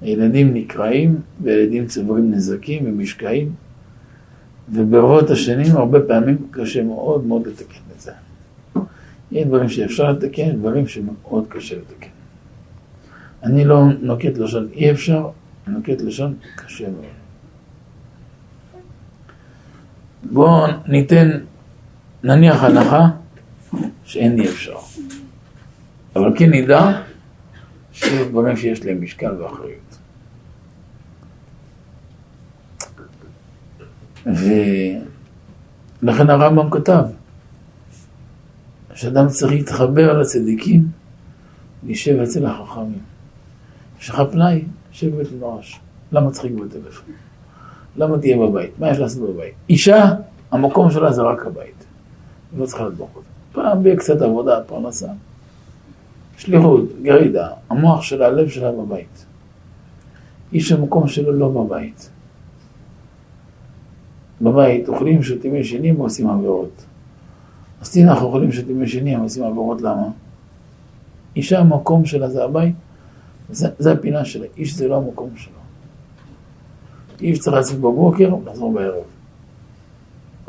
הילדים 0.00 0.54
נקרעים 0.54 1.20
וילדים 1.42 1.86
צוברים 1.86 2.30
נזקים 2.30 2.84
ומשקעים, 2.86 3.52
וברבות 4.72 5.30
השנים 5.30 5.76
הרבה 5.76 6.00
פעמים 6.00 6.36
קשה 6.50 6.82
מאוד 6.82 7.26
מאוד 7.26 7.46
לתקן 7.46 7.80
את 7.96 8.00
זה. 8.00 8.12
יש 9.32 9.44
דברים 9.46 9.68
שאפשר 9.68 10.12
לתקן, 10.12 10.56
דברים 10.56 10.86
שמאוד 10.86 11.44
קשה 11.48 11.76
לתקן. 11.76 12.10
אני 13.42 13.64
לא 13.64 13.84
נוקט 14.00 14.38
לשון 14.38 14.68
אי 14.72 14.90
אפשר, 14.90 15.28
נוקט 15.68 16.00
לשון 16.00 16.34
קשה 16.56 16.90
מאוד. 16.90 17.04
בואו 20.22 20.66
ניתן, 20.86 21.30
נניח 22.22 22.64
הנחה 22.64 23.06
שאין 24.04 24.40
אי 24.40 24.48
אפשר. 24.48 24.76
אבל 26.16 26.32
כן 26.36 26.50
נדע 26.50 27.02
שיש 27.92 28.28
דברים 28.28 28.56
שיש 28.56 28.84
להם 28.84 29.02
משקל 29.02 29.42
ואחריות. 29.42 29.98
ולכן 36.02 36.30
הרמב"ם 36.30 36.70
כתב 36.70 37.04
שאדם 38.94 39.28
צריך 39.28 39.52
להתחבר 39.52 40.18
לצדיקים, 40.18 40.88
להישב 41.82 42.18
אצל 42.20 42.46
החכמים. 42.46 42.98
יש 44.00 44.10
לך 44.10 44.22
פנאי, 44.32 44.64
שב 44.98 45.14
בבית 45.14 45.32
מדרש. 45.32 45.80
למה 46.12 46.30
צריך 46.30 46.44
לגבות 46.44 46.68
בטלפון? 46.68 47.14
למה 47.96 48.18
תהיה 48.18 48.36
בבית? 48.36 48.70
מה 48.78 48.90
יש 48.90 48.98
לעשות 48.98 49.30
בבית? 49.30 49.54
אישה, 49.68 50.14
המקום 50.50 50.90
שלה 50.90 51.12
זה 51.12 51.22
רק 51.22 51.46
הבית. 51.46 51.84
היא 52.52 52.60
לא 52.60 52.66
צריכה 52.66 52.84
לדבוק 52.84 53.10
אותו. 53.16 53.28
פעם 53.52 53.82
בי 53.82 53.96
קצת 53.96 54.22
עבודה, 54.22 54.60
פרנסה. 54.66 55.08
שליחות, 56.38 56.84
גרידה, 57.02 57.48
המוח 57.70 58.02
שלה, 58.02 58.26
הלב 58.26 58.48
שלה 58.48 58.72
בבית. 58.72 59.26
איש 60.52 60.72
המקום 60.72 61.08
שלו 61.08 61.32
לא 61.32 61.48
בבית. 61.48 62.10
בבית 64.40 64.88
אוכלים, 64.88 65.22
שותים, 65.22 65.54
ישנים 65.54 66.00
ועושים 66.00 66.30
עבירות. 66.30 66.84
אז 67.80 67.92
תראי, 67.92 68.04
אנחנו 68.04 68.26
אוכלים, 68.26 68.52
שותים, 68.52 68.82
ישנים, 68.82 69.20
עושים 69.20 69.44
עבירות, 69.44 69.82
למה? 69.82 70.08
אישה, 71.36 71.58
המקום 71.58 72.06
שלה 72.06 72.28
זה 72.28 72.44
הבית, 72.44 72.74
זה, 73.50 73.68
זה 73.78 73.92
הפינה 73.92 74.24
שלה. 74.24 74.46
איש 74.56 74.74
זה 74.74 74.88
לא 74.88 74.96
המקום 74.96 75.30
שלו. 75.36 75.52
איש 77.20 77.38
צריך 77.38 77.56
לצאת 77.56 77.78
בבוקר, 77.78 78.34
לחזור 78.46 78.72
בערב. 78.72 79.04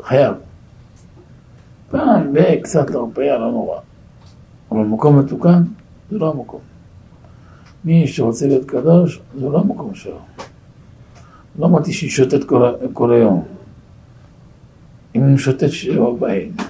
חייב. 0.02 0.34
פעם 1.90 2.32
בקצת 2.32 2.90
להרפאיה, 2.90 3.38
לא 3.38 3.50
נורא. 3.50 3.80
אבל 4.72 4.80
מקום 4.80 5.18
מתוקן, 5.18 5.62
זה 6.10 6.18
לא 6.18 6.32
המקום. 6.32 6.60
מי 7.84 8.08
שרוצה 8.08 8.46
להיות 8.46 8.64
קדוש, 8.64 9.20
זה 9.38 9.48
לא 9.48 9.60
המקום 9.60 9.94
שלו. 9.94 10.18
לא 11.58 11.66
אמרתי 11.66 11.92
שישוטט 11.92 12.44
כל, 12.44 12.72
כל 12.92 13.12
היום. 13.12 13.44
אם 15.14 15.20
הוא 15.20 15.30
משוטט 15.30 15.68
שיהיה 15.68 16.00
בבית. 16.00 16.62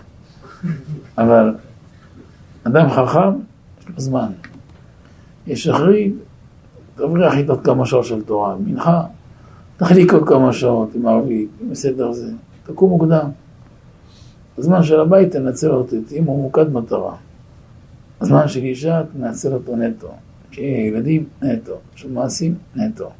אבל 1.18 1.55
אדם 2.64 2.91
חכם, 2.91 3.31
יש 3.81 3.89
לו 3.89 3.95
זמן. 3.97 4.33
יש 5.47 5.68
אחרי, 5.68 6.12
תבריח 6.95 7.34
איתו 7.34 7.57
כמה 7.64 7.86
שעות 7.86 8.05
של 8.05 8.22
תורה, 8.22 8.57
מנחה, 8.57 9.05
תחליק 9.76 10.12
עוד 10.12 10.28
כמה 10.28 10.53
שעות 10.53 10.95
עם 10.95 11.07
ערבית, 11.07 11.51
עם 11.61 11.70
הסדר 11.72 12.09
הזה, 12.09 12.32
תקום 12.64 12.91
מוקדם. 12.91 13.30
הזמן 14.59 14.82
של 14.82 15.01
הבית 15.01 15.32
תנצל 15.32 15.70
אותו, 15.70 15.97
תהיה 16.07 16.20
ממוקד 16.20 16.72
מטרה. 16.72 17.14
הזמן 18.20 18.49
של 18.49 18.61
אישה 18.61 19.03
תנצל 19.12 19.53
אותו 19.53 19.76
נטו. 19.76 20.09
ילדים 20.59 21.24
נטו, 21.43 21.74
של 21.95 22.12
מעשים 22.12 22.55
נטו. 22.76 23.11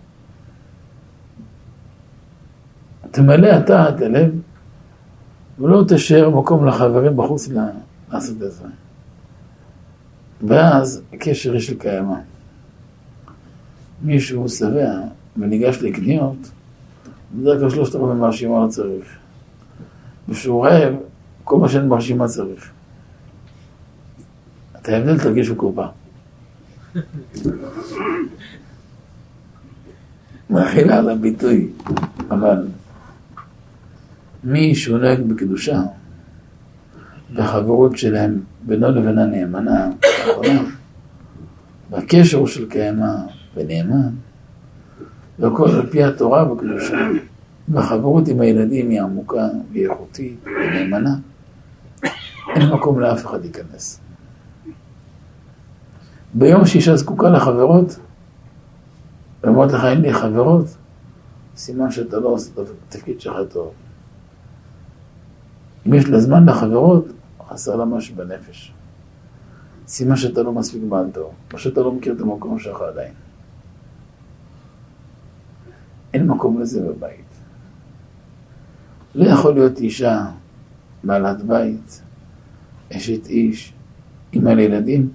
תמלא 3.11 3.59
אתה 3.59 3.89
את 3.89 4.01
הלב 4.01 4.35
ולא 5.59 5.85
תשאר 5.89 6.31
מקום 6.31 6.67
לחברים 6.67 7.17
בחוץ 7.17 7.49
לעשות 8.13 8.43
את 8.43 8.53
זה. 8.53 8.65
ואז 10.43 11.03
הקשר 11.13 11.55
יש 11.57 11.71
לקיימה. 11.71 12.21
מישהו 14.03 14.49
שבע 14.49 15.01
וניגש 15.37 15.79
לקניות, 15.83 16.51
בדרך 17.35 17.61
כלל 17.61 17.71
שלושת 17.71 17.95
רבעי 17.95 18.17
מרשימה 18.17 18.65
לא 18.65 18.69
צריך. 18.69 19.05
וכשהוא 20.29 20.67
רעב, 20.67 20.95
כל 21.45 21.59
מה 21.59 21.69
שאין 21.69 21.89
מרשימה 21.89 22.29
צריך. 22.29 22.71
את 24.83 24.89
ההבדל 24.89 25.19
תרגיש 25.19 25.49
בקופה. 25.51 25.87
מכילה 30.51 30.99
על 30.99 31.11
הביטוי, 31.11 31.69
אבל 32.31 32.67
מי 34.45 34.75
שהוא 34.75 34.99
נוהג 34.99 35.21
בקדושה, 35.21 35.83
והחברות 37.35 37.99
שלהם 37.99 38.41
בינו 38.67 38.91
לבין 38.91 39.19
הנאמנה, 39.19 39.91
והקשר 41.91 42.39
הוא 42.39 42.47
של 42.47 42.69
קיימה 42.69 43.27
ונאמן, 43.57 44.11
והכל 45.39 45.71
על 45.71 45.87
פי 45.87 46.05
התורה 46.05 46.45
בקדושה, 46.45 47.09
והחברות 47.69 48.29
עם 48.29 48.41
הילדים 48.41 48.91
היא 48.91 49.03
עמוקה 49.03 49.49
והיא 49.73 49.89
איכותית 49.91 50.45
ונאמנה, 50.45 51.17
אין 52.55 52.69
מקום 52.73 53.01
לאף 53.01 53.27
אחד 53.27 53.41
להיכנס. 53.41 54.01
ביום 56.35 56.67
שאישה 56.67 56.97
זקוקה 56.97 57.31
לחברות, 57.31 57.99
ואומרת 59.45 59.73
לך 59.73 59.85
אין 59.85 60.01
לי 60.01 60.13
חברות, 60.13 60.67
סימן 61.57 61.91
שאתה 61.91 62.19
לא 62.19 62.29
עושה 62.29 62.63
את 62.63 62.69
התפקיד 62.89 63.21
שלך 63.21 63.37
טוב. 63.49 63.73
אם 65.87 65.95
יש 65.95 66.05
לה 66.05 66.21
זמן 66.21 66.49
לחברות, 66.49 67.09
חסר 67.51 67.77
לה 67.77 67.85
משהו 67.85 68.17
בנפש. 68.17 68.73
סימן 69.87 70.17
שאתה 70.17 70.43
לא 70.43 70.53
מספיק 70.53 70.83
בעל 70.89 71.11
טוב, 71.13 71.35
או 71.53 71.59
שאתה 71.59 71.81
לא 71.81 71.93
מכיר 71.93 72.13
את 72.13 72.21
המקום 72.21 72.59
שלך 72.59 72.81
עדיין. 72.81 73.13
אין 76.15 76.27
מקום 76.27 76.61
לזה 76.61 76.81
בבית. 76.89 77.25
לא 79.15 79.29
יכול 79.29 79.55
להיות 79.55 79.79
אישה, 79.79 80.27
בעלת 81.05 81.43
בית, 81.43 82.03
אשת 82.97 83.27
איש, 83.27 83.73
אימא 84.33 84.51
לילדים, 84.51 85.11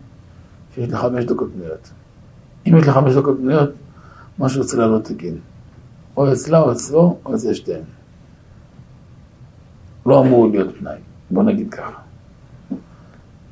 שיש 0.74 0.90
לה 0.90 0.98
חמש 0.98 1.26
דקות 1.26 1.50
פנויות. 1.54 1.90
אם 2.68 2.78
יש 2.78 2.88
לה 2.88 2.94
חמש 2.94 3.14
דקות 3.14 3.38
פנויות, 3.38 3.70
משהו 4.40 4.62
אצלה 4.64 4.88
לא 4.88 5.00
תקין. 5.00 5.38
או 6.18 6.34
אצלה 6.34 6.60
או 6.60 6.72
אצלו, 6.72 7.18
או 7.26 7.36
אצל 7.36 7.54
שתיהם. 7.54 7.84
לא 10.06 10.22
אמור 10.22 10.48
להיות 10.48 10.76
פנאי, 10.80 10.98
בוא 11.32 11.44
נגיד 11.44 11.74
ככה. 11.74 12.05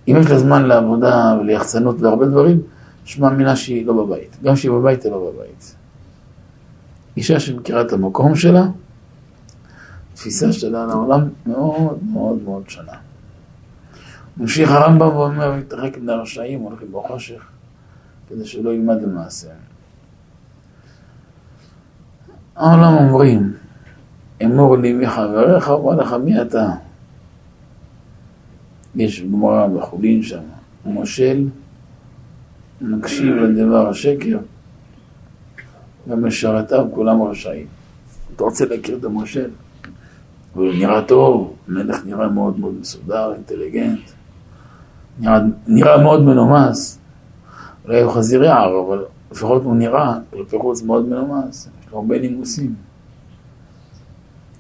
אם 0.08 0.16
יש 0.20 0.32
לה 0.32 0.40
זמן 0.40 0.64
לעבודה 0.64 1.38
וליחצנות 1.40 2.02
והרבה 2.02 2.26
דברים, 2.26 2.62
יש 3.06 3.20
מאמינה 3.20 3.56
שהיא 3.56 3.86
לא 3.86 4.06
בבית. 4.06 4.38
גם 4.44 4.56
כשהיא 4.56 4.72
בבית, 4.72 5.04
היא 5.04 5.12
לא 5.12 5.32
בבית. 5.32 5.76
אישה 7.18 7.40
שמכירה 7.40 7.82
את 7.82 7.94
המקום 7.94 8.36
שלה, 8.36 8.68
תפיסה 10.14 10.54
שלה 10.54 10.86
לעולם 10.86 11.30
מאוד 11.46 12.00
מאוד 12.14 12.44
מאוד 12.44 12.70
שונה. 12.70 12.94
ממשיך 14.38 14.72
הרמב"ם 14.72 15.08
ואומר, 15.08 15.56
מתרחק 15.56 15.98
מן 15.98 16.10
הרשעים, 16.10 16.60
הולכים 16.60 16.88
בחושך, 16.92 17.44
כדי 18.30 18.46
שלא 18.46 18.74
ילמד 18.74 19.02
למעשה. 19.02 19.48
העולם 22.56 22.94
אומרים, 22.94 23.54
אמור 24.44 24.78
לי 24.78 24.94
מחבריך, 24.94 25.70
אמר 25.70 25.96
לך 25.96 26.14
מי 26.14 26.42
אתה? 26.42 26.70
יש 28.96 29.22
גמרא 29.22 29.68
בחולין 29.68 30.24
שם, 30.24 30.42
מושל 30.86 31.48
מקשיב 32.82 33.36
לדבר 33.36 33.90
השקר 33.90 34.38
ומשרתיו 36.08 36.86
כולם 36.94 37.22
רשעים. 37.22 37.68
אתה 38.36 38.44
רוצה 38.44 38.66
להכיר 38.66 38.98
את 38.98 39.04
המושל? 39.04 39.50
הוא 40.54 40.74
נראה 40.74 41.02
טוב, 41.02 41.56
מלך 41.68 42.06
נראה 42.06 42.28
מאוד 42.28 42.60
מאוד 42.60 42.74
מסודר, 42.82 43.34
אינטליגנט, 43.34 44.00
נראה, 45.20 45.40
נראה 45.68 46.04
מאוד 46.04 46.22
מנומס. 46.24 47.00
אולי 47.86 48.02
הוא 48.02 48.12
חזיר 48.12 48.44
יער, 48.44 48.80
אבל 48.88 49.06
לפחות 49.32 49.64
הוא 49.64 49.76
נראה, 49.76 50.18
כלפי 50.30 50.58
חוץ 50.60 50.84
מאוד 50.84 51.06
מנומס, 51.08 51.70
יש 51.82 51.92
לו 51.92 51.98
הרבה 51.98 52.20
נימוסים. 52.20 52.76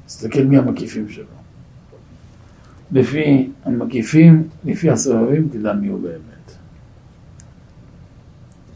תסתכל 0.05 0.43
מי 0.43 0.57
המקיפים 0.57 1.09
שלו. 1.09 1.42
לפי 2.93 3.49
המקיפים, 3.65 4.47
לפי 4.65 4.89
הסובבים, 4.89 5.49
תדע 5.51 5.73
מי 5.73 5.87
הוא 5.87 6.01
באמת. 6.01 6.57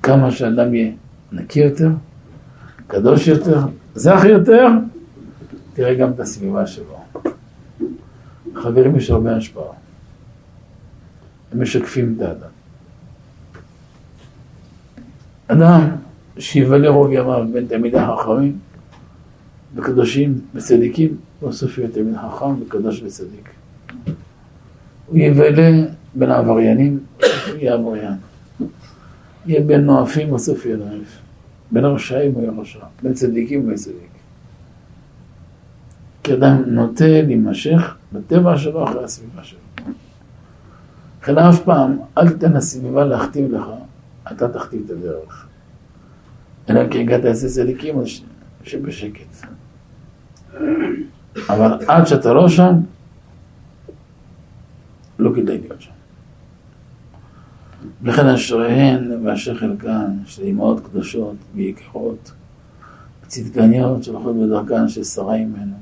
כמה 0.03 0.31
שאדם 0.31 0.73
יהיה 0.73 0.91
נקי 1.31 1.59
יותר, 1.59 1.89
קדוש 2.87 3.27
יותר, 3.27 3.59
זך 3.95 4.21
יותר, 4.29 4.67
תראה 5.73 5.95
גם 5.95 6.11
את 6.11 6.19
הסביבה 6.19 6.67
שלו. 6.67 7.03
חברים 8.55 8.95
יש 8.95 9.09
הרבה 9.09 9.35
השפעה. 9.35 9.73
הם 11.51 11.61
משקפים 11.61 12.15
את 12.17 12.21
האדם. 12.21 12.49
אדם 15.47 15.89
שיבלה 16.39 16.89
רוב 16.89 17.11
ימיו 17.11 17.45
בין 17.53 17.67
תלמידי 17.67 17.97
החכמים 17.97 18.59
וקדושים 19.75 20.41
וצדיקים, 20.55 21.17
בסוף 21.41 21.77
יהיה 21.77 21.89
תלמיד 21.89 22.15
חכם 22.17 22.61
וקדוש 22.61 23.01
וצדיק. 23.01 23.49
הוא 25.07 25.17
יבלה 25.17 25.71
בין 26.15 26.31
העבריינים, 26.31 26.99
הוא 27.19 27.57
יהיה 27.57 27.73
עבריין. 27.73 28.13
יהיה 29.45 29.61
בין 29.61 29.85
נואפים, 29.85 30.33
בסוף 30.33 30.65
יהיה 30.65 30.77
נואף. 30.77 31.19
בין 31.71 31.85
הרשעים 31.85 32.33
הוא 32.33 32.43
יהיה 32.43 32.53
רשע, 32.57 32.79
בין 33.03 33.13
צדיקים 33.13 33.61
הוא 33.61 33.67
יהיה 33.67 33.77
צדיק. 33.77 34.09
כי 36.23 36.33
אדם 36.33 36.63
נוטה 36.67 37.21
להימשך 37.21 37.95
בטבע 38.13 38.57
שלו 38.57 38.83
אחרי 38.83 39.03
הסביבה 39.03 39.43
שלו. 39.43 39.59
לכן 41.21 41.37
אף 41.37 41.63
פעם, 41.63 41.97
אל 42.17 42.29
תיתן 42.29 42.53
לסביבה 42.53 43.05
להכתיב 43.05 43.51
לך, 43.51 43.63
אתה 44.31 44.47
תכתיב 44.47 44.81
את 44.85 44.89
הדרך. 44.89 45.47
אלא 46.69 46.89
כי 46.91 46.99
הגעת 46.99 47.25
אצל 47.25 47.47
צדיקים, 47.47 47.99
אז 47.99 48.07
שבשקט. 48.63 49.45
אבל 51.49 51.71
עד 51.87 52.07
שאתה 52.07 52.33
לא 52.33 52.49
שם, 52.49 52.73
לא 55.19 55.31
כדאי 55.35 55.57
להיות 55.57 55.81
שם. 55.81 55.91
לכן 58.03 58.27
אשריהן 58.27 59.11
ואשר 59.23 59.55
חלקן 59.55 60.11
של 60.25 60.43
אמהות 60.43 60.79
קדושות 60.79 61.35
ויקרות, 61.55 62.31
צדקניות 63.27 64.03
שהולכות 64.03 64.35
בדרכן 64.35 64.87
של 64.87 65.03
שרה 65.03 65.37
ממנו, 65.37 65.75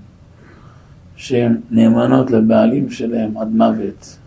שהן 1.16 1.58
נאמנות 1.72 2.32
לבעלים 2.32 2.90
שלהם 2.90 3.38
עד 3.38 3.48
מוות, 3.48 4.18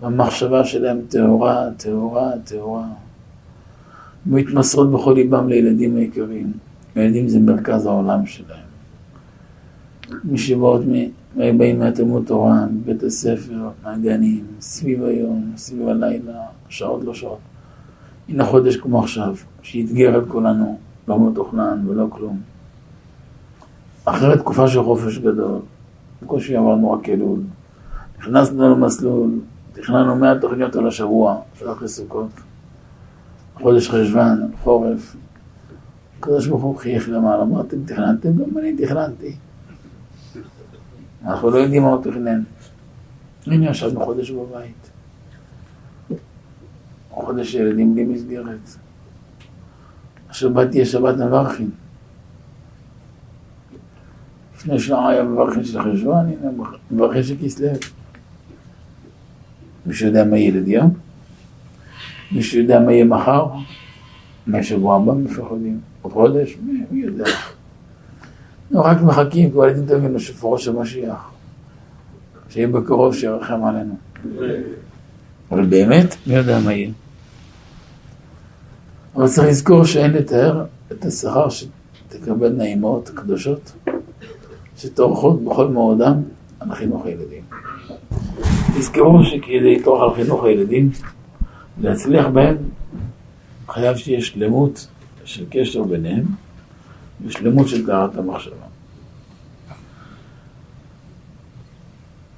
והמחשבה 0.00 0.64
שלהם 0.64 1.00
טהורה, 1.08 1.66
טהורה, 1.76 2.30
טהורה. 2.44 2.86
מתמסרות 4.26 4.92
בכל 4.92 5.12
ליבם 5.12 5.48
לילדים 5.48 5.96
היקרים. 5.96 6.52
ילדים 6.96 7.28
זה 7.28 7.40
מרכז 7.40 7.86
העולם 7.86 8.26
שלהם. 8.26 8.66
מי 10.24 10.38
שבאות, 10.38 10.80
באים 11.36 11.78
מהתלמוד 11.78 12.24
תורה, 12.26 12.66
מבית 12.66 13.02
הספר, 13.02 13.68
מהגנים, 13.84 14.44
סביב 14.60 15.04
היום, 15.04 15.52
סביב 15.56 15.88
הלילה, 15.88 16.40
שעות 16.68 17.04
לא 17.04 17.14
שעות. 17.14 17.38
הנה 18.28 18.44
חודש 18.44 18.76
כמו 18.76 19.00
עכשיו, 19.02 19.34
שאתגר 19.62 20.18
את 20.18 20.28
כולנו, 20.28 20.78
לא 21.08 21.30
מתוכנן 21.30 21.84
ולא 21.88 22.06
כלום. 22.10 22.40
אחרי 24.04 24.38
תקופה 24.38 24.68
של 24.68 24.82
חופש 24.82 25.18
גדול, 25.18 25.58
בקושי 26.22 26.56
עברנו 26.56 26.92
רק 26.92 27.08
אלול, 27.08 27.40
נכנסנו 28.18 28.70
למסלול, 28.70 29.30
תכננו 29.72 30.16
מאה 30.16 30.38
תוכניות 30.38 30.76
על 30.76 30.86
השבוע, 30.86 31.36
של 31.54 31.72
אחרי 31.72 31.88
סוכות. 31.88 32.28
חודש 33.54 33.88
חשוון, 33.88 34.50
חורף. 34.62 35.16
הקדוש 36.18 36.46
ברוך 36.46 36.62
הוא 36.62 36.76
חייך 36.76 37.08
למעלה, 37.08 37.42
אמרתם, 37.42 37.84
תכננתם? 37.84 38.28
גם 38.32 38.58
אני 38.58 38.76
תכננתי. 38.76 39.36
אנחנו 41.26 41.50
לא 41.50 41.58
יודעים 41.58 41.82
מה 41.82 41.88
הוא 41.88 42.02
תכנן. 42.02 42.42
הנה 43.46 43.70
ישבנו 43.70 44.04
חודש 44.04 44.30
בבית. 44.30 44.90
חודש 47.10 47.54
ילדים 47.54 47.94
בלי 47.94 48.04
מסגרת. 48.04 48.76
השבת 50.30 50.70
תהיה 50.70 50.84
שבת 50.84 51.14
מברכין. 51.16 51.70
לפני 54.56 54.78
שעה 54.78 55.08
היה 55.08 55.22
מברכין 55.22 55.64
של 55.64 55.82
חשוון, 55.82 56.26
הנה 56.26 56.50
מברכין 56.90 57.22
של 57.22 57.34
כסלו. 57.44 57.68
מישהו 59.86 60.06
יודע 60.06 60.24
מה 60.24 60.38
ילד 60.38 60.68
יום? 60.68 60.94
מישהו 62.32 62.60
יודע 62.60 62.80
מה 62.80 62.92
יהיה 62.92 63.04
מחר? 63.04 63.46
מה 64.46 64.62
שבוע 64.62 64.96
הבא 64.96 65.12
מפחדים? 65.12 65.80
עוד 66.02 66.12
חודש? 66.12 66.56
מי 66.90 67.00
יודע? 67.00 67.24
רק 68.80 69.02
מחכים, 69.02 69.50
כבר 69.50 69.66
ילדים 69.66 69.86
טובים 69.86 70.14
לשופרו 70.14 70.58
של 70.58 70.72
משיח. 70.72 71.30
שיהיה 72.48 72.68
בקרוב 72.68 73.14
שירחם 73.14 73.64
עלינו. 73.64 73.94
אבל 75.50 75.66
באמת, 75.66 76.16
מי 76.26 76.34
יודע 76.34 76.58
מה 76.64 76.72
יהיה? 76.72 76.90
אבל 79.16 79.28
צריך 79.28 79.48
לזכור 79.48 79.84
שאין 79.84 80.10
לתאר 80.10 80.64
את 80.92 81.04
השכר 81.04 81.48
שתקבלנה 81.48 82.64
אימהות 82.64 83.10
קדושות, 83.14 83.72
שטורחות 84.76 85.44
בכל 85.44 85.68
מאודם 85.68 86.22
על 86.60 86.74
חינוך 86.74 87.06
הילדים. 87.06 87.42
תזכרו 88.78 89.24
שכדי 89.24 89.76
לטרוח 89.76 90.02
על 90.02 90.14
חינוך 90.14 90.44
הילדים, 90.44 90.90
להצליח 91.80 92.26
בהם, 92.26 92.56
חייב 93.68 93.96
שיהיה 93.96 94.22
שלמות 94.22 94.86
של 95.24 95.44
קשר 95.50 95.82
ביניהם 95.82 96.24
ושלמות 97.26 97.68
של 97.68 97.86
טהרת 97.86 98.16
המחשבה. 98.16 98.63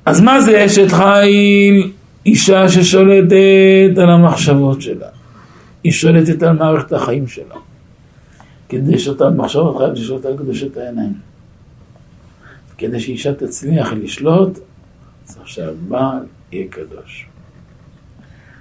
אז 0.06 0.20
מה 0.20 0.40
זה 0.40 0.66
אשת 0.66 0.92
חיל? 0.92 1.90
אישה 2.26 2.68
ששולטת 2.68 3.98
על 3.98 4.10
המחשבות 4.10 4.82
שלה. 4.82 5.08
היא 5.84 5.92
שולטת 5.92 6.42
על 6.42 6.56
מערכת 6.56 6.92
החיים 6.92 7.26
שלה. 7.26 7.54
כדי 8.68 8.98
שאותה 8.98 9.30
מחשבות 9.30 9.76
חייבת 9.78 9.98
לשלוט 9.98 10.24
על 10.24 10.36
קדושת 10.36 10.76
העיניים. 10.76 11.12
כדי 12.78 13.00
שאישה 13.00 13.34
תצליח 13.34 13.92
לשלוט, 13.92 14.58
צריך 15.24 15.48
שהבעל 15.48 16.18
יהיה 16.52 16.68
קדוש. 16.70 17.26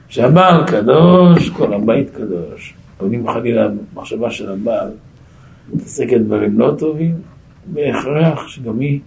כשהבעל 0.08 0.68
קדוש, 0.68 1.50
כל 1.50 1.74
הבית 1.74 2.10
קדוש. 2.10 2.74
אבל 3.00 3.14
אם 3.16 3.32
חלילה 3.32 3.70
המחשבה 3.93 4.32
של 4.32 4.52
הבעל 4.52 4.89
מתעסקת 5.74 6.18
דברים 6.18 6.60
לא 6.60 6.76
טובים, 6.78 7.16
בהכרח 7.66 8.48
שגם 8.48 8.80
היא 8.80 9.00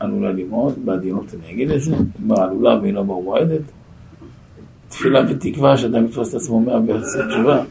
עלולה 0.00 0.32
למעוד, 0.32 0.84
בעדינות 0.84 1.34
אני 1.34 1.52
אגיד 1.52 1.70
את 1.70 1.80
זה, 1.82 1.96
היא 1.96 2.34
עלולה 2.36 2.80
והיא 2.80 2.94
לא 2.94 3.04
מועדת. 3.04 3.62
תפילה 4.88 5.20
ותקווה 5.28 5.76
שאדם 5.76 6.04
יתפוס 6.04 6.30
את 6.30 6.34
עצמו 6.34 6.60
מאה 6.60 6.80
ויעשה 6.80 7.18
תשובה 7.28 7.62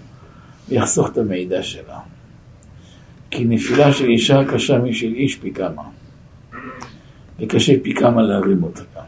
ויחסוך 0.69 1.09
את 1.09 1.17
המידע 1.17 1.63
שלה. 1.63 1.99
כי 3.31 3.45
נפילה 3.45 3.93
של 3.93 4.05
אישה 4.05 4.41
קשה 4.53 4.77
משל 4.77 5.13
איש 5.13 5.35
פי 5.35 5.53
כמה, 5.53 5.83
וקשה 7.39 7.73
פי 7.83 7.93
כמה 7.93 8.21
להרים 8.21 8.63
אותה 8.63 8.81
גם. 8.95 9.03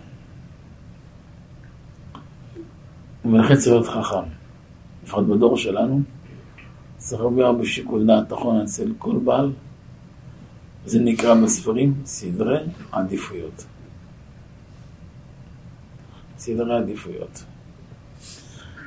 ולכן 3.31 3.55
צריך 3.55 3.67
להיות 3.67 3.87
חכם. 3.87 4.29
לפחות 5.03 5.27
בדור 5.27 5.57
שלנו, 5.57 6.01
צריך 6.97 7.21
הרבה 7.21 7.51
בשיקול 7.51 8.07
דעת 8.07 8.31
נכון 8.31 8.61
אצל 8.61 8.91
כל 8.97 9.17
בעל. 9.23 9.51
זה 10.85 10.99
נקרא 10.99 11.33
בספרים 11.33 11.93
סדרי 12.05 12.59
עדיפויות. 12.91 13.65
סדרי 16.37 16.77
עדיפויות. 16.77 17.43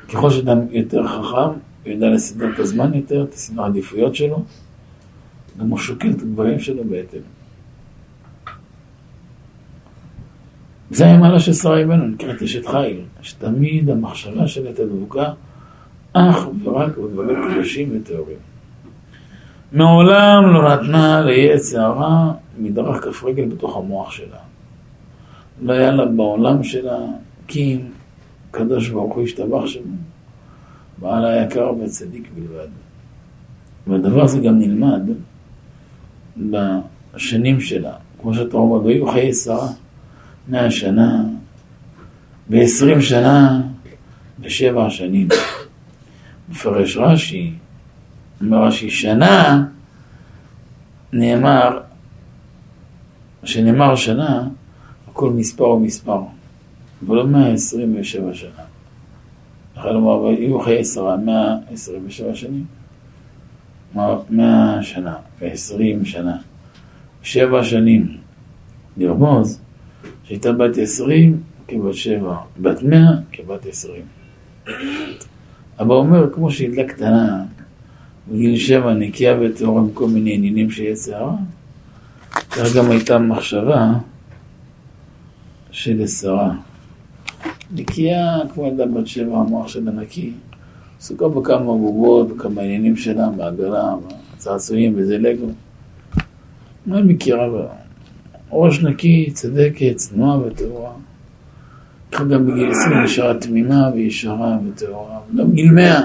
ככל 0.09 0.31
שאדם 0.31 0.59
יותר 0.71 1.07
חכם, 1.07 1.37
הוא 1.37 1.93
יודע 1.93 2.11
לסדר 2.11 2.55
את 2.55 2.59
הזמן 2.59 2.95
יותר, 2.95 3.25
את 3.25 3.35
הסדר 3.35 3.63
העדיפויות 3.63 4.15
שלו, 4.15 4.45
גם 5.59 5.69
הוא 5.69 5.79
שוקל 5.79 6.11
את 6.11 6.23
הדברים 6.23 6.61
שלו 6.61 6.85
בהתאם. 6.85 7.21
זה 10.91 11.07
המעלה 11.07 11.41
של 11.41 11.53
שרה 11.53 11.79
אימנו, 11.79 12.07
נקראת 12.07 12.43
אשת 12.43 12.67
חיל, 12.67 13.01
שתמיד 13.23 13.91
המחשבה 13.91 14.47
שלה 14.47 14.67
הייתה 14.67 14.85
דבוקה 14.85 15.33
אך 16.13 16.47
ורק 16.65 16.99
בדברים 16.99 17.37
קדושים 17.51 17.89
וטהורים. 17.97 18.54
מעולם 19.73 20.55
לא 20.55 20.75
נתנה 20.75 21.21
ליצר 21.21 21.81
הרע 21.81 22.33
מדרך 22.59 23.05
כף 23.05 23.25
רגל 23.25 23.45
בתוך 23.45 23.77
המוח 23.77 24.11
שלה. 24.11 24.39
לא 25.63 25.73
היה 25.73 25.91
לה 25.91 26.05
בעולם 26.05 26.63
שלה 26.63 26.99
קים, 27.47 27.91
קדוש 28.51 28.89
ברוך 28.89 29.15
הוא 29.15 29.23
השתבח 29.23 29.67
שמו, 29.67 29.97
בעל 30.99 31.25
היקר 31.25 31.73
וצדיק 31.81 32.29
בלבד. 32.35 32.69
והדבר 33.87 34.23
הזה 34.23 34.41
גם 34.41 34.59
נלמד 34.59 35.03
בשנים 36.37 37.61
שלה, 37.61 37.93
כמו 38.21 38.35
שאתה 38.35 38.57
אומר, 38.57 38.85
והיו 38.85 39.07
חיי 39.07 39.33
שרה. 39.33 39.69
מאה 40.49 40.71
שנה, 40.71 41.25
ועשרים 42.51 43.01
שנה, 43.01 43.63
ושבע 44.41 44.91
שנים. 44.91 45.29
מפרש 46.49 46.97
רש"י, 46.97 47.53
אומר 48.41 48.65
רש"י, 48.65 48.91
שנה, 48.91 49.65
נאמר, 51.13 51.81
שנאמר 53.45 53.97
שנה, 53.97 54.49
הכל 55.09 55.31
מספר 55.31 55.65
הוא 55.65 55.81
מספר, 55.81 56.21
מאה 57.03 57.53
עשרים 57.53 57.97
ושבע 58.01 58.35
שנה. 58.35 58.63
יכול 59.77 59.91
לומר, 59.91 60.31
יהיו 60.31 60.61
חיי 60.61 60.79
עשרה, 60.79 61.17
מאה 61.17 61.57
עשרים 61.73 62.03
ושבע 62.07 62.35
שנים. 62.35 62.65
כלומר, 63.93 64.23
מאה 64.31 64.83
שנה 64.83 65.15
ועשרים 65.41 66.05
שנה. 66.05 66.37
שבע 67.23 67.65
שנים. 67.65 68.17
לרמוז 68.97 69.61
שהייתה 70.25 70.53
בת 70.53 70.79
עשרים 70.79 71.43
כבת 71.69 71.95
שבע, 71.95 72.37
בת 72.61 72.83
מאה 72.83 73.13
כבת 73.33 73.67
עשרים. 73.67 74.05
אבא 75.81 75.95
אומר, 75.95 76.33
כמו 76.35 76.51
שילדה 76.51 76.85
קטנה, 76.85 77.45
בגיל 78.29 78.57
שבע 78.57 78.95
נקייה 78.95 79.37
וטהורה 79.41 79.83
מכל 79.83 80.09
מיני 80.09 80.35
עניינים 80.35 80.71
שיש 80.71 80.99
שערה, 80.99 81.37
כך 82.31 82.77
גם 82.77 82.91
הייתה 82.91 83.19
מחשבה 83.19 83.93
של 85.71 86.07
שרה. 86.07 86.55
נקייה, 87.75 88.39
כמו 88.55 88.67
ילדה 88.67 88.87
בת 88.87 89.07
שבע, 89.07 89.39
המוח 89.39 89.69
שלה 89.69 89.91
נקי, 89.91 90.33
עסוקה 91.01 91.29
בכמה 91.29 91.59
בובות, 91.59 92.29
בכמה 92.29 92.63
עניינים 92.63 92.97
שלה, 92.97 93.29
בעגלה, 93.29 93.95
בצעצועים 94.37 94.93
וזה 94.97 95.19
לגו. 95.19 95.47
מה 96.87 96.97
היא 96.97 97.05
מכירה 97.05 97.51
בה? 97.51 97.67
ראש 98.53 98.83
נקי, 98.83 99.31
צדקת, 99.33 99.97
צנועה 99.97 100.39
וטהורה. 100.39 100.93
גם 102.29 102.47
בגיל 102.47 102.71
20 102.71 102.99
נשארה 103.05 103.35
תמימה 103.35 103.91
וישרה 103.95 104.59
וטהורה. 104.67 105.19
גם 105.39 105.51
בגיל 105.51 105.71
100 105.71 106.01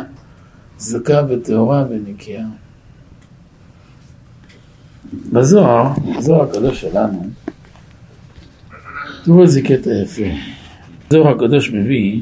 זכה 0.80 1.22
וטהורה 1.30 1.86
ונקייה. 1.90 2.46
בזוהר, 5.34 5.92
בזוהר 6.18 6.44
הקדוש 6.44 6.82
שלנו, 6.82 7.28
תראו 9.24 9.44
איזה 9.44 9.62
קטע 9.62 9.90
יפה. 9.90 10.22
הזוהר 11.08 11.36
הקדוש 11.36 11.72
מביא 11.72 12.22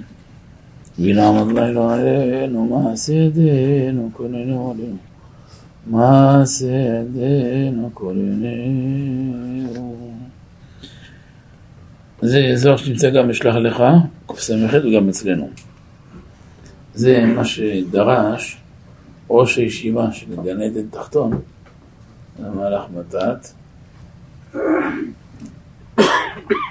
ונעמוד 0.99 1.51
לילה 1.51 1.93
עלינו, 1.93 2.65
מעשה 2.65 3.13
ידינו, 3.13 4.09
כוננו 4.13 4.71
עלינו. 4.71 4.97
מעשה 5.87 6.65
ידינו, 6.65 7.89
כוננו. 7.93 9.97
זה 12.21 12.51
זוהר 12.55 12.77
שנמצא 12.77 13.09
גם 13.09 13.27
בשלח 13.27 13.55
לך, 13.55 13.83
קס"ח 14.27 14.73
וגם 14.83 15.09
אצלנו. 15.09 15.49
זה 16.97 17.25
מה 17.25 17.45
שדרש 17.45 18.57
ראש 19.29 19.57
הישיבה 19.57 20.11
של 20.11 20.25
גן 20.43 20.61
עדן 20.61 20.87
תחתון 20.91 21.39
במהלך 22.39 22.81
מתת. 22.97 23.47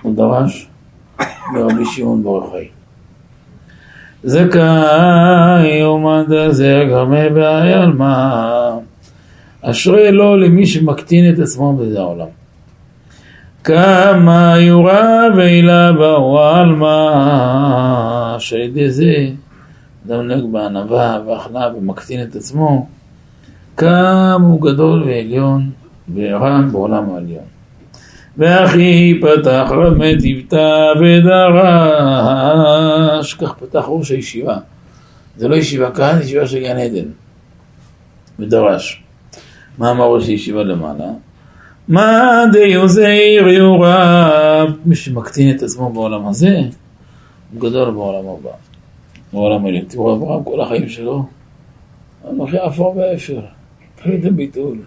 הוא 0.03 0.17
דרש 0.17 0.69
לרבי 1.55 1.85
שמעון 1.85 2.23
ברוך 2.23 2.53
חי. 2.53 2.69
זכאי 4.25 5.81
גרמי 6.89 7.29
בעיה 7.35 7.87
מה 7.87 8.79
אשרי 9.63 10.13
לו 10.13 10.37
למי 10.37 10.67
שמקטין 10.67 11.35
את 11.35 11.39
עצמו 11.39 11.77
בזה 11.77 12.01
העולם. 12.01 12.29
כמה 13.65 14.55
יורה 14.59 15.27
ואילה 15.37 15.93
באו 15.93 16.41
עלמא 16.41 16.97
שעל 18.39 18.61
ידי 18.61 18.91
זה 18.91 19.31
אדם 20.07 20.29
נוהג 20.29 20.45
בענווה 20.53 21.21
והכנעה 21.27 21.77
ומקטין 21.77 22.23
את 22.23 22.37
עצמו 22.37 22.87
כמה 23.77 24.47
הוא 24.49 24.61
גדול 24.61 25.03
ועליון 25.03 25.71
ורם 26.15 26.73
בעולם 26.73 27.11
העליון. 27.11 27.45
ואחי 28.39 29.21
פתח 29.21 29.69
רמי 29.71 30.19
טיפתא 30.19 30.93
ודרש, 31.01 32.15
כך 33.35 33.55
פתח 33.55 33.85
ראש 33.89 34.11
הישיבה. 34.11 34.59
זה 35.37 35.49
לא 35.49 35.57
ישיבה 35.57 35.91
כאן, 35.91 36.19
ישיבה 36.23 36.47
של 36.47 36.59
גן 36.59 36.77
עדן. 36.77 37.09
ודרש. 38.39 39.03
מה 39.79 39.91
אמר 39.91 40.05
ראש 40.05 40.29
הישיבה 40.29 40.63
למעלה? 40.63 41.09
מה 41.89 42.45
דיו 42.53 42.89
זעיר 42.89 43.49
יורב, 43.49 44.73
מי 44.85 44.95
שמקטין 44.95 45.57
את 45.57 45.63
עצמו 45.63 45.91
בעולם 45.93 46.27
הזה, 46.27 46.61
הוא 47.53 47.61
גדול 47.61 47.91
בעולם 47.91 48.29
הבא. 48.29 48.51
בעולם 49.33 49.67
הזה. 49.67 49.79
תראו, 49.89 50.17
אברהם 50.17 50.45
כל 50.45 50.61
החיים 50.61 50.89
שלו, 50.89 51.25
אנוכי 52.31 52.59
עפר 52.59 52.97
ואפר, 52.97 53.41
תחילת 53.97 54.25
הביטול. 54.25 54.79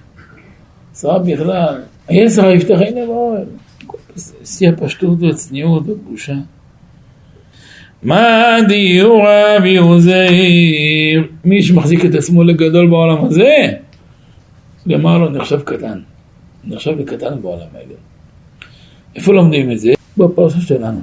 שרה 0.96 1.20
בכלל, 1.20 1.82
היצר 2.08 2.50
יפתח 2.50 2.80
עיני 2.80 3.06
באוהל. 3.06 3.46
שיא 4.46 4.70
הפשטות 4.70 5.22
והצניעות 5.22 5.84
והבושה. 5.88 6.36
מה 8.04 8.58
דיור 8.68 9.26
רבי 9.28 9.78
עוזר, 9.78 10.28
מי 11.46 11.64
שמחזיק 11.64 12.06
את 12.06 12.16
עצמו 12.16 12.44
לגדול 12.44 12.90
בעולם 12.90 13.26
הזה, 13.26 13.54
למה 14.86 15.18
לא 15.18 15.32
נחשב 15.32 15.60
קטן. 15.62 16.00
נחשב 16.64 17.00
לקטן 17.00 17.42
בעולם 17.42 17.68
העליון. 17.74 18.00
איפה 19.16 19.34
לומדים 19.34 19.72
את 19.72 19.80
זה? 19.80 19.94
בפרשה 20.18 20.62
שלנו. 20.62 21.00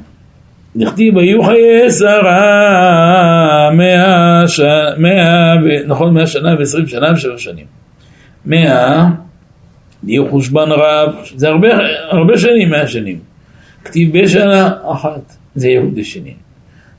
נכתיב 0.76 1.18
היו 1.18 1.42
חיי 1.42 1.90
שרה 1.90 3.70
מאה, 3.72 4.48
ש... 4.48 4.60
מאה, 4.98 5.54
נכון, 5.86 6.14
מאה 6.14 6.26
שנה 6.26 6.54
ועשרים 6.58 6.86
שנה 6.86 7.12
ושבע 7.12 7.38
שנים. 7.38 7.66
מאה 8.46 9.06
נהיו 10.02 10.30
חושבן 10.30 10.68
רב, 10.70 11.14
זה 11.36 11.48
הרבה, 11.48 11.68
הרבה 12.10 12.38
שנים, 12.38 12.70
מאה 12.70 12.86
שנים. 12.86 13.18
כתיב 13.84 14.18
בשנה 14.18 14.72
אחת, 14.92 15.32
זה 15.54 15.68
יהודי 15.68 16.04
שני. 16.04 16.34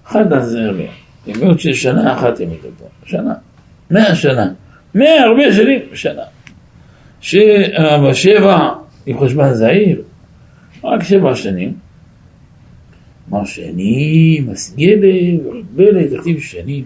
אחת 0.08 0.32
עזר 0.32 0.72
לי. 0.72 0.88
ימות 1.28 1.60
של 1.60 1.74
שנה 1.74 2.14
אחת 2.14 2.40
הם 2.40 2.48
ידברו. 2.54 2.88
שנה. 3.06 3.34
מאה 3.92 4.16
שנה. 4.16 4.48
מאה 4.96 5.24
הרבה 5.24 5.54
שנים 5.54 5.80
בשנה. 5.92 6.22
שבשבע 7.22 8.70
עם 9.06 9.18
חושבן 9.18 9.54
זעיר, 9.54 10.02
רק 10.84 11.04
שבע 11.04 11.36
שנים. 11.36 11.87
אמר 13.30 13.46
שני, 13.46 14.42
מסגדת, 14.48 15.40
ורבלת, 15.46 16.14
תכתיב 16.14 16.40
שנים. 16.40 16.84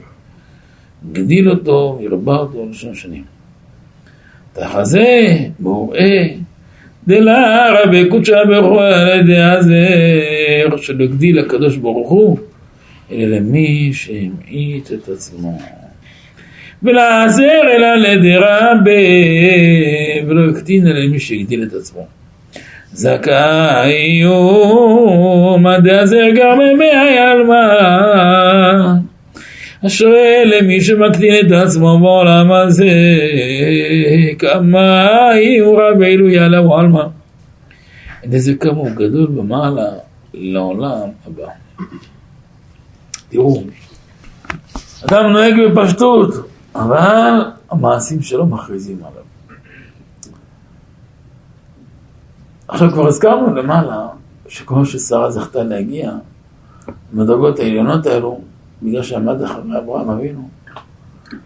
גדיל 1.12 1.50
אותו, 1.50 2.00
ירבה 2.02 2.36
אותו 2.36 2.68
לשון 2.70 2.96
שנים. 2.96 3.24
תחזה, 4.54 5.38
מוראה, 5.60 6.28
דלה 7.08 7.68
רבי 7.84 8.10
קודשא 8.10 8.44
ברוך 8.46 8.82
הוא 10.70 10.78
שלא 10.78 11.04
הגדיל 11.04 11.39
הקדוש 11.39 11.78
ברוך 11.78 12.10
הוא, 12.10 12.38
אלא 13.12 13.38
למי 13.38 13.94
שהמעיט 13.94 14.92
את 14.92 15.10
עצמו. 15.10 15.60
ולעזר 16.84 17.62
אלא 17.76 17.96
לדרבה, 17.96 18.92
ולא 20.28 20.52
יקטין 20.52 20.88
אלא 20.88 21.00
למי 21.00 21.20
שהגדיל 21.20 21.64
את 21.64 21.74
עצמו. 21.74 22.08
זכאי 22.94 24.22
הוא 24.22 25.60
מדי 25.60 25.92
הזר 25.92 26.28
גם 26.36 26.58
ממי 26.60 27.18
עלמא 27.18 27.56
אשרי 29.86 30.46
למי 30.46 30.82
שמקטין 30.82 31.46
את 31.46 31.52
עצמו 31.52 32.00
בעולם 32.00 32.52
הזה, 32.52 32.89
כמה 34.39 35.08
הוא 35.62 35.82
רב 35.82 36.02
אלו 36.02 36.30
יעלה 36.30 36.68
ועלמא. 36.68 37.04
את 38.26 38.34
איזה 38.34 38.54
כמה 38.56 38.78
הוא 38.78 38.89
גדול 38.89 39.28
במעלה 39.28 39.89
לעולם 40.34 41.10
הבא. 41.28 41.48
תראו, 43.30 43.64
אדם 45.06 45.32
נוהג 45.32 45.54
בפשטות, 45.72 46.34
אבל 46.76 47.42
המעשים 47.72 48.22
שלו 48.22 48.46
מכריזים 48.46 48.98
עליו. 48.98 49.31
עכשיו 52.72 52.92
כבר 52.92 53.08
הזכרנו 53.08 53.56
למעלה, 53.56 54.08
שכמו 54.48 54.86
ששרה 54.86 55.32
זכתה 55.32 55.64
להגיע, 55.64 56.12
במדרגות 57.14 57.60
העליונות 57.60 58.06
האלו, 58.06 58.42
בגלל 58.84 59.04
שעמד 59.04 59.42
אחרי 59.42 59.78
אברהם 59.78 60.10
אבינו, 60.10 60.50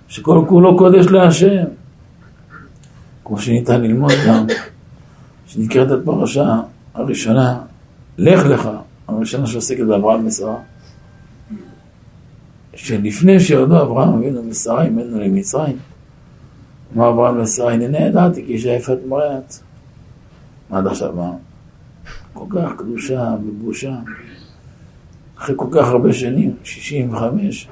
שכל 0.07 0.45
כולו 0.47 0.77
קודש 0.77 1.05
להשם, 1.05 1.63
כמו 3.25 3.39
שניתן 3.39 3.81
ללמוד 3.81 4.11
גם, 4.27 4.45
שנקראת 5.47 5.91
הפרשה 5.91 6.59
הראשונה, 6.93 7.59
לך 8.17 8.45
לך, 8.45 8.69
הראשונה 9.07 9.47
שעוסקת 9.47 9.83
באברהם 9.85 10.27
ושרה, 10.27 10.57
שלפני 12.75 13.39
שירדו 13.39 13.81
אברהם 13.81 14.13
אבינו 14.13 14.49
ושרה 14.49 14.89
ממנו 14.89 15.19
למצרים, 15.19 15.77
אמר 16.95 17.09
אברהם 17.09 17.41
לשרה, 17.41 17.73
הנני 17.73 17.97
ידעתי 17.97 18.45
כי 18.45 18.53
אישה 18.53 18.69
יפת 18.69 18.97
מראת. 19.07 19.64
עד 20.69 20.87
עכשיו 20.87 21.13
מה? 21.15 21.31
כל 22.33 22.45
כך 22.49 22.71
קדושה 22.77 23.35
ובושה. 23.45 23.95
אחרי 25.37 25.55
כל 25.57 25.67
כך 25.71 25.87
הרבה 25.87 26.13
שנים, 26.13 26.55
65, 26.63 27.67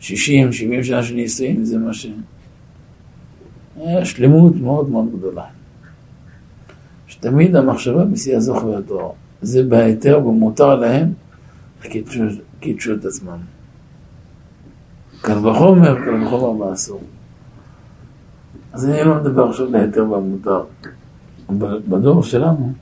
60, 0.00 0.52
70 0.52 0.84
שנה 0.84 1.02
של 1.02 1.14
נישואים, 1.14 1.64
זה 1.64 1.78
מה 1.78 1.94
ש... 1.94 2.06
היה 3.76 4.04
שלמות 4.04 4.56
מאוד 4.56 4.90
מאוד 4.90 5.18
גדולה. 5.18 5.44
שתמיד 7.06 7.56
המחשבה 7.56 8.04
בשיא 8.04 8.36
הזוך 8.36 8.64
והתואר. 8.64 9.10
זה 9.42 9.62
בהיתר 9.62 10.26
ומותר 10.26 10.74
להם, 10.74 11.12
קידשו 12.60 12.94
את 12.94 13.04
עצמם. 13.04 13.38
קל 15.20 15.46
וחומר, 15.46 15.94
קל 16.04 16.22
וחומר 16.22 16.52
באסור. 16.52 17.00
אז 18.72 18.88
אני 18.88 19.04
לא 19.04 19.14
מדבר 19.14 19.48
עכשיו 19.48 19.70
בהיתר 19.70 20.10
והמותר. 20.10 20.64
בדור 21.88 22.22
שלנו, 22.22 22.72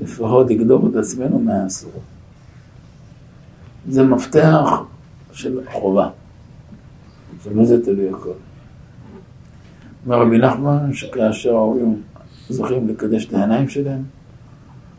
לפחות 0.00 0.50
לגדור 0.50 0.88
את 0.88 0.96
עצמנו 0.96 1.38
מהאסור. 1.38 1.92
זה 3.88 4.02
מפתח 4.02 4.70
של 5.32 5.60
חובה. 5.72 6.08
זה 7.62 7.84
תלוי 7.84 8.08
הכל. 8.08 8.32
אומר 10.06 10.20
רבי 10.20 10.38
נחמן 10.38 10.92
שכאשר 10.92 11.54
ההורים 11.54 12.02
זוכים 12.48 12.88
לקדש 12.88 13.26
את 13.26 13.34
העיניים 13.34 13.68
שלהם, 13.68 14.02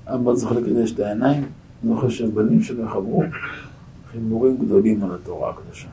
אבא 0.08 0.36
זוכה 0.36 0.56
לקדש 0.56 0.92
את 0.92 1.00
העיניים, 1.00 1.46
זוכה 1.84 2.10
שהבנים 2.10 2.62
שלו 2.62 2.86
יחברו 2.86 3.24
חיבורים 4.12 4.58
גדולים 4.58 5.04
על 5.04 5.16
התורה 5.16 5.50
הקדושה. 5.50 5.88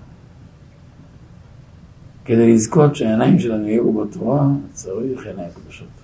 כדי 2.24 2.54
לזכות 2.54 2.96
שהעיניים 2.96 3.38
שלנו 3.38 3.68
יהיו 3.68 3.92
בתורה, 3.92 4.48
צריך 4.72 5.26
עיניים 5.26 5.50
קדושות. 5.54 5.99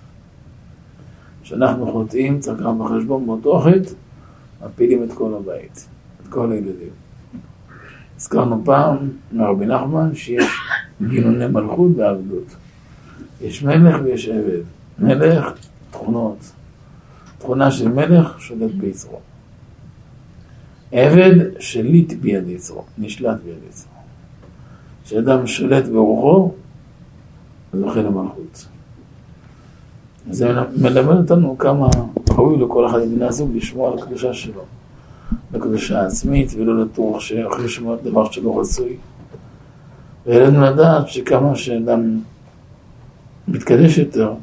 כשאנחנו 1.47 1.91
חוטאים, 1.91 2.39
צריך 2.39 2.61
גם 2.61 2.79
בחשבון 2.79 3.25
באותו 3.25 3.59
חטא, 3.59 3.93
מפילים 4.65 5.03
את 5.03 5.13
כל 5.13 5.33
הבית. 5.33 5.87
כל 6.29 6.51
הילדים. 6.51 6.89
הזכרנו 8.17 8.61
פעם 8.65 8.97
מרבי 9.31 9.65
נחמן 9.65 10.15
שיש 10.15 10.45
גינוני 11.07 11.47
מלכות 11.47 11.91
ועבדות. 11.97 12.55
יש 13.41 13.63
מלך 13.63 13.95
ויש 14.03 14.29
עבד. 14.29 14.61
מלך, 14.99 15.45
תכונות. 15.91 16.51
תכונה 17.39 17.71
של 17.71 17.89
מלך 17.89 18.41
שולט 18.41 18.71
ביצרו. 18.71 19.19
עבד 20.91 21.59
שליט 21.59 22.13
ביד 22.13 22.47
יצרו, 22.47 22.83
נשלט 22.97 23.39
ביד 23.45 23.57
יצרו. 23.69 23.91
כשאדם 25.03 25.47
שולט 25.47 25.85
ברוחו, 25.85 26.53
זוכה 27.73 28.01
למלכות. 28.01 28.67
זה 30.29 30.51
מלמד 30.77 31.17
אותנו 31.17 31.57
כמה 31.57 31.87
ראוי 32.29 32.57
לכל 32.57 32.87
אחד 32.87 32.99
מבני 32.99 33.25
הזוג 33.25 33.55
לשמור 33.55 33.87
על 33.87 33.99
הקדושה 33.99 34.33
שלו, 34.33 34.61
לקדושה 35.53 36.01
העצמית, 36.01 36.53
ולא 36.57 36.81
לטוח 36.81 37.19
שאחרי 37.19 37.65
לשמוע 37.65 37.95
דבר 38.03 38.31
שלא 38.31 38.59
רצוי. 38.59 38.97
ועלינו 40.25 40.61
לדעת 40.61 41.07
שכמה 41.07 41.55
שאדם 41.55 42.19
מתקדש 43.47 43.97
יותר 43.97 44.33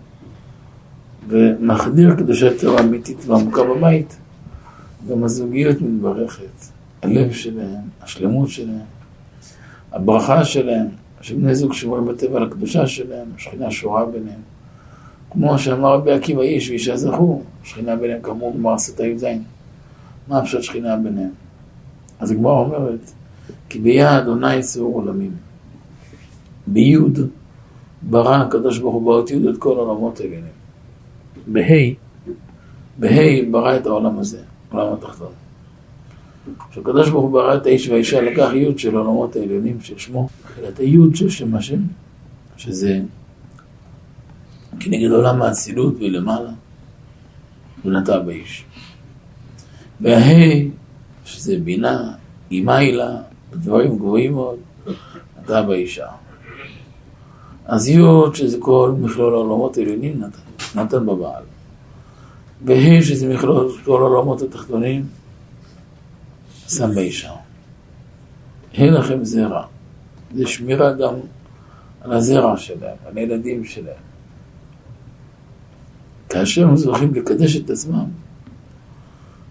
ומחדיר 1.29 2.15
קדושה 2.15 2.47
יותר 2.47 2.81
אמיתית 2.81 3.19
ועמוקה 3.27 3.63
בבית, 3.65 4.17
גם 5.11 5.25
הזוגיות 5.25 5.77
מתברכת, 5.81 6.45
הלב 7.03 7.33
שלהם, 7.33 7.81
השלמות 8.03 8.49
שלהם, 8.49 8.87
הברכה 9.93 10.45
שלהם, 10.45 10.87
שבני 11.21 11.55
זוג 11.55 11.73
שומרים 11.73 12.07
בטבע 12.07 12.37
על 12.37 12.43
הקדושה 12.43 12.87
שלהם, 12.87 13.27
השכינה 13.37 13.71
שורה 13.71 14.07
ביניהם. 14.07 14.54
כמו 15.35 15.59
שאמר 15.59 15.95
רבי 15.95 16.13
עקיבא 16.13 16.43
איש 16.43 16.71
ואישה 16.71 16.97
זכו, 16.97 17.43
שכינה 17.65 17.97
ביניהם 17.97 18.23
כאמור 18.23 18.55
גמר 18.55 18.79
סתה 18.79 19.07
י"ז. 19.07 19.27
מה 20.29 20.39
הפשט 20.39 20.63
שכינה 20.63 20.97
ביניהם? 20.97 21.31
אז 22.19 22.31
הגמרא 22.31 22.53
אומרת, 22.53 23.13
כי 23.69 23.79
ביד 23.79 24.07
אדוני 24.07 24.63
צאור 24.63 24.95
עולמים. 24.95 25.33
ביוד 26.67 27.19
ברא 28.03 28.37
הקדוש 28.37 28.79
ברוך 28.79 28.95
הוא 28.95 29.03
באות 29.03 29.31
יוד 29.31 29.47
את 29.47 29.59
כל 29.59 29.77
העולמות 29.77 30.21
העליונים. 30.21 30.53
בה' 31.47 31.95
בה' 32.99 33.51
ברא 33.51 33.77
את 33.77 33.87
העולם 33.87 34.19
הזה, 34.19 34.39
העולם 34.73 34.93
התחתון. 34.93 35.33
כשהקדוש 36.71 37.11
ברוך 37.11 37.25
הוא 37.25 37.33
ברא 37.33 37.57
את 37.57 37.67
האיש 37.67 37.89
והאישה 37.89 38.21
לקח 38.21 38.51
יוד 38.55 38.79
של 38.79 38.97
העולמות 38.97 39.37
העליונים 39.37 39.81
של 39.81 39.99
שמו, 39.99 40.29
תחילת 40.43 40.79
היוד 40.79 41.17
של 41.17 41.29
שם 41.29 41.55
השם, 41.55 41.81
שזה 42.57 43.01
כנגד 44.81 45.11
עולם 45.11 45.43
האצילות 45.43 45.95
ולמעלה, 46.01 46.51
ונטע 47.85 48.19
באיש. 48.19 48.65
והה' 50.01 50.65
שזה 51.25 51.59
בינה, 51.65 52.13
אימיילה, 52.51 53.17
דברים 53.53 53.99
גבוהים 53.99 54.33
מאוד, 54.33 54.59
נטע 55.43 55.63
באישה. 55.63 56.07
אז 57.67 57.89
י' 57.89 57.99
שזה 58.35 58.57
כל 58.61 58.95
מכלול 58.99 59.35
העולמות 59.35 59.77
העליונים 59.77 60.23
נתן, 60.75 61.07
בבעל. 61.07 61.43
וה' 62.65 63.03
שזה 63.03 63.35
מכלול 63.35 63.73
כל 63.85 64.03
העולמות 64.03 64.43
התחתונים, 64.43 65.07
שם 66.69 66.95
באישה. 66.95 67.33
ה' 68.75 68.87
לכם 68.87 69.25
זרע. 69.25 69.67
זה 70.35 70.47
שמירה 70.47 70.93
גם 70.93 71.15
על 72.01 72.13
הזרע 72.13 72.57
שלהם, 72.57 72.97
על 73.07 73.19
הילדים 73.19 73.65
שלהם. 73.65 74.14
כאשר 76.35 76.69
הם 76.69 76.77
זוכים 76.77 77.15
לקדש 77.15 77.57
את 77.57 77.71
עצמם, 77.71 78.05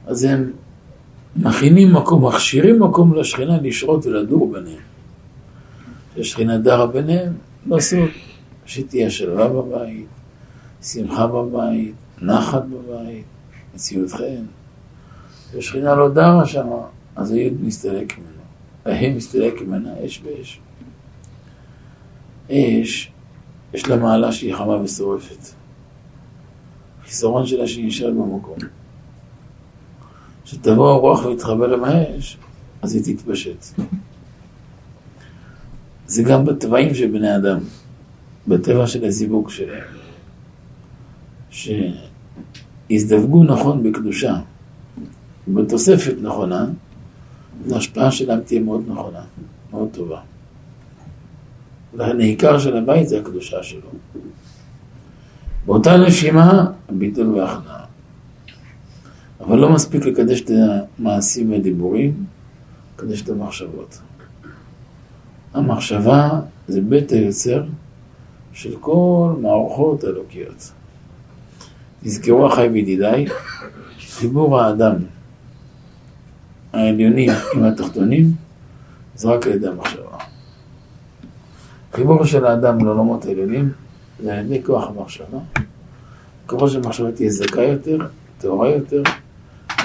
אז 0.08 0.24
הם 0.24 0.52
מכינים 1.36 1.94
מקום, 1.94 2.26
מכשירים 2.26 2.84
מקום 2.84 3.16
לשכינה 3.16 3.58
לשרות 3.62 4.06
ולדור 4.06 4.52
ביניהם. 4.54 4.82
כשהשכינה 6.14 6.58
דרה 6.58 6.88
ביניהם, 6.88 7.34
לא 7.66 7.80
סוד, 7.80 8.10
שתהיה 8.66 9.10
שלווה 9.10 9.48
בבית, 9.48 10.06
שמחה 10.82 11.28
בבית, 11.28 11.96
נחת 12.22 12.64
בבית, 12.66 13.26
מציאות 13.76 14.12
חן. 14.12 14.46
כשהשכינה 15.50 15.96
לא 15.96 16.10
דרה 16.10 16.46
שם, 16.46 16.68
אז 17.16 17.32
היוד 17.32 17.54
מסתלק 17.62 18.18
ממנו. 18.18 18.44
ההם 18.86 19.18
מסתלק 19.18 19.62
ממנה 19.62 19.94
אש 20.06 20.20
באש. 20.20 20.60
אש, 22.52 23.12
יש 23.74 23.88
לה 23.88 23.96
מעלה 23.96 24.32
שהיא 24.32 24.56
חמה 24.56 24.82
ושורפת. 24.84 25.63
חיסרון 27.06 27.46
שלה 27.46 27.68
שהיא 27.68 27.88
נשארת 27.88 28.14
במקום. 28.14 28.58
כשתבוא 30.46 30.92
הרוח 30.92 31.26
ותתחבר 31.26 31.74
עם 31.74 31.84
האש, 31.84 32.38
אז 32.82 32.96
היא 32.96 33.16
תתפשט. 33.16 33.66
זה 36.08 36.24
גם 36.24 36.46
בטבעים 36.46 36.96
של 36.96 37.08
בני 37.08 37.36
אדם, 37.36 37.60
בטבע 38.48 38.88
של 38.88 39.06
הזיווג 39.06 39.50
שלהם, 39.50 39.84
שיזדווגו 42.90 43.44
נכון 43.44 43.84
בקדושה, 43.84 44.36
בתוספת 45.48 46.16
נכונה, 46.22 46.66
ההשפעה 47.72 48.12
שלהם 48.12 48.42
תהיה 48.42 48.62
מאוד 48.62 48.84
נכונה, 48.88 49.24
מאוד 49.72 49.90
טובה. 49.92 50.20
לכן 51.94 52.20
העיקר 52.20 52.60
של 52.60 52.78
הבית 52.78 53.10
זה 53.10 53.20
הקדושה 53.20 53.64
שלו. 53.64 53.90
באותה 55.66 55.98
נשימה, 55.98 56.66
הביטול 56.90 57.28
וההכנעה. 57.28 57.84
אבל 59.40 59.58
לא 59.58 59.70
מספיק 59.70 60.06
לקדש 60.06 60.42
את 60.42 60.52
המעשים 61.00 61.52
והדיבורים, 61.52 62.26
לקדש 62.96 63.22
את 63.22 63.30
המחשבות. 63.30 64.00
המחשבה 65.54 66.30
זה 66.68 66.82
בית 66.82 67.12
היוצר 67.12 67.64
של 68.54 68.76
כל 68.80 69.34
מערכות 69.42 70.04
האלוקיות. 70.04 70.72
תזכרו 72.04 72.48
אחי 72.48 72.68
וידידיי, 72.68 73.26
חיבור 74.00 74.60
האדם 74.60 74.96
העליונים 76.74 77.30
עם 77.56 77.64
התחתונים 77.64 78.32
זה 79.16 79.30
רק 79.30 79.48
על 79.48 79.54
ידי 79.54 79.68
המחשבה. 79.68 80.18
חיבור 81.94 82.26
של 82.26 82.46
האדם 82.46 82.86
לעולמות 82.86 83.26
העליונים 83.26 83.72
ידי 84.32 84.64
כוח 84.64 84.88
המחשבה. 84.88 85.40
ככל 86.48 86.70
שהמחשבה 86.70 87.12
תהיה 87.12 87.30
זכה 87.30 87.64
יותר, 87.64 87.98
טהורה 88.38 88.70
יותר, 88.70 89.04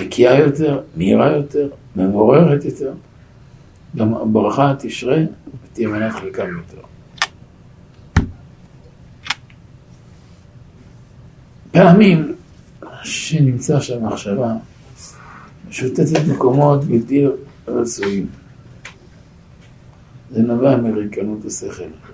נקייה 0.01 0.39
יותר, 0.39 0.81
מהירה 0.97 1.32
יותר, 1.36 1.69
מבוררת 1.97 2.65
יותר, 2.65 2.93
גם 3.97 4.15
הברכה 4.15 4.74
תשרה 4.78 5.16
ותהיה 5.65 5.89
מנת 5.89 6.12
חלקם 6.12 6.47
יותר. 6.56 6.81
פעמים 11.70 12.35
שנמצא 13.02 13.81
שהמחשבה 13.81 14.52
משוטטת 15.69 16.20
מקומות 16.28 16.85
בלתי 16.85 17.27
רצויים. 17.69 18.27
זה 20.31 20.43
נובע 20.43 20.77
מריקנות 20.77 21.44
השכל. 21.44 22.07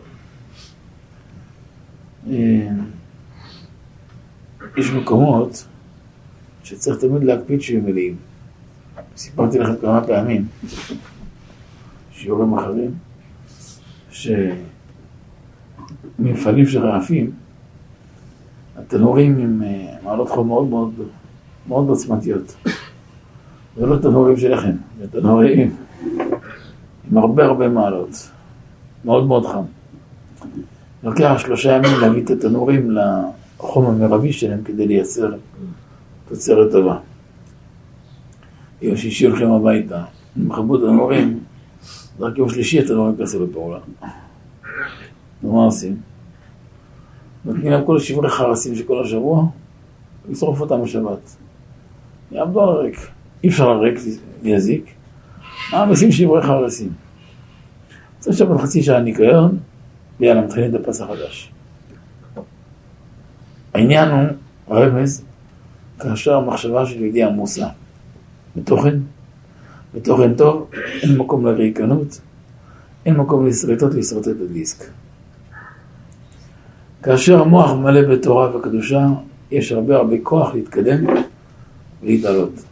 אה, 2.31 2.69
יש 4.77 4.91
מקומות 4.91 5.67
שצריך 6.65 6.99
תמיד 7.01 7.25
להקפיד 7.25 7.61
שיהיו 7.61 7.83
מלאים. 7.83 8.17
סיפרתי 9.17 9.59
לכם 9.59 9.75
כמה 9.81 10.07
פעמים, 10.07 10.47
שיעורים 12.13 12.59
אחרים, 12.59 12.91
שמפעלים 16.19 16.67
של 16.67 16.87
רעפים, 16.87 17.31
התנורים 18.77 19.39
עם 19.39 19.63
אה, 19.63 19.97
מעלות 20.05 20.29
חום 20.29 20.49
מאוד 20.49 20.69
מאוד, 20.69 20.95
מאוד 21.69 21.89
עוצמתיות. 21.89 22.57
זה 23.77 23.87
לא 23.87 23.97
תנורים 23.99 24.37
שלכם, 24.37 24.73
זה 24.99 25.09
תנורים 25.09 25.77
עם 27.11 27.19
הרבה 27.19 27.45
הרבה 27.45 27.69
מעלות, 27.69 28.31
מאוד 29.05 29.27
מאוד 29.27 29.47
חם. 29.47 29.65
לוקח 31.05 31.35
שלושה 31.39 31.73
ימים 31.73 32.01
להביא 32.01 32.25
את 32.25 32.31
התנורים 32.31 32.91
לחום 32.91 33.87
המרבי 33.87 34.33
שלהם 34.33 34.63
כדי 34.65 34.87
לייצר 34.87 35.31
תוצרת 36.29 36.73
טובה. 36.73 36.99
יום 38.83 38.97
שישי 38.97 39.27
הולכים 39.27 39.51
הביתה, 39.51 40.05
הם 40.37 40.49
מכבו 40.49 40.77
את 40.77 40.81
הנורים, 40.83 41.41
רק 42.21 42.39
יום 42.39 42.49
שלישי 42.49 42.81
התנורים 42.81 43.15
נכנסו 43.15 43.45
לפעולה. 43.45 43.79
ומה 45.45 45.65
עושים? 45.65 45.97
נותנים 47.45 47.73
להם 47.73 47.85
כל 47.87 47.99
שברי 47.99 48.31
חרסים 48.31 48.75
של 48.75 48.85
כל 48.85 49.05
השבוע, 49.05 49.47
לשרוף 50.29 50.61
אותם 50.61 50.83
בשבת. 50.83 51.37
יעמדו 52.33 52.63
על 52.63 52.69
הריק. 52.69 52.99
אי 53.45 53.49
אפשר 53.49 53.71
על 53.71 53.79
ריק 53.79 53.99
להזיק. 54.43 54.85
מה 55.73 55.85
עושים 55.85 56.13
שברי 56.13 56.43
חרסים? 56.43 56.93
צריך 58.19 58.37
שבת 58.37 58.61
חצי 58.61 58.83
שעה 58.83 59.01
ניקיון, 59.01 59.59
ויאללה, 60.21 60.41
מתחילים 60.41 60.75
את 60.75 60.81
הפס 60.81 61.01
החדש. 61.01 61.53
העניין 63.75 64.09
הוא, 64.11 64.27
רמז, 64.71 65.25
כאשר 65.99 66.35
המחשבה 66.35 66.87
של 66.87 67.03
יהודי 67.03 67.23
עמוסה 67.23 67.67
בתוכן, 68.57 68.99
בתוכן 69.95 70.35
טוב, 70.35 70.71
אין 71.03 71.19
מקום 71.19 71.47
לריקנות, 71.47 72.21
אין 73.07 73.17
מקום 73.17 73.47
לשרטות 73.47 73.95
לשרטט 73.95 74.29
את 74.29 74.41
הדיסק. 74.51 74.85
כאשר 77.03 77.41
המוח 77.41 77.73
מלא 77.73 78.15
בתורה 78.15 78.57
וקדושה, 78.57 79.07
יש 79.51 79.73
הרבה 79.73 79.97
הרבה 79.97 80.17
כוח 80.23 80.55
להתקדם 80.55 81.05
ולהתעלות. 82.03 82.65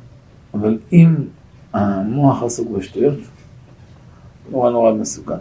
אבל 0.55 0.78
אם 0.93 1.14
המוח 1.73 2.43
עסוק 2.43 2.70
בשטויות, 2.70 3.19
נורא 4.51 4.70
נורא 4.70 4.93
מסוכן. 4.93 5.35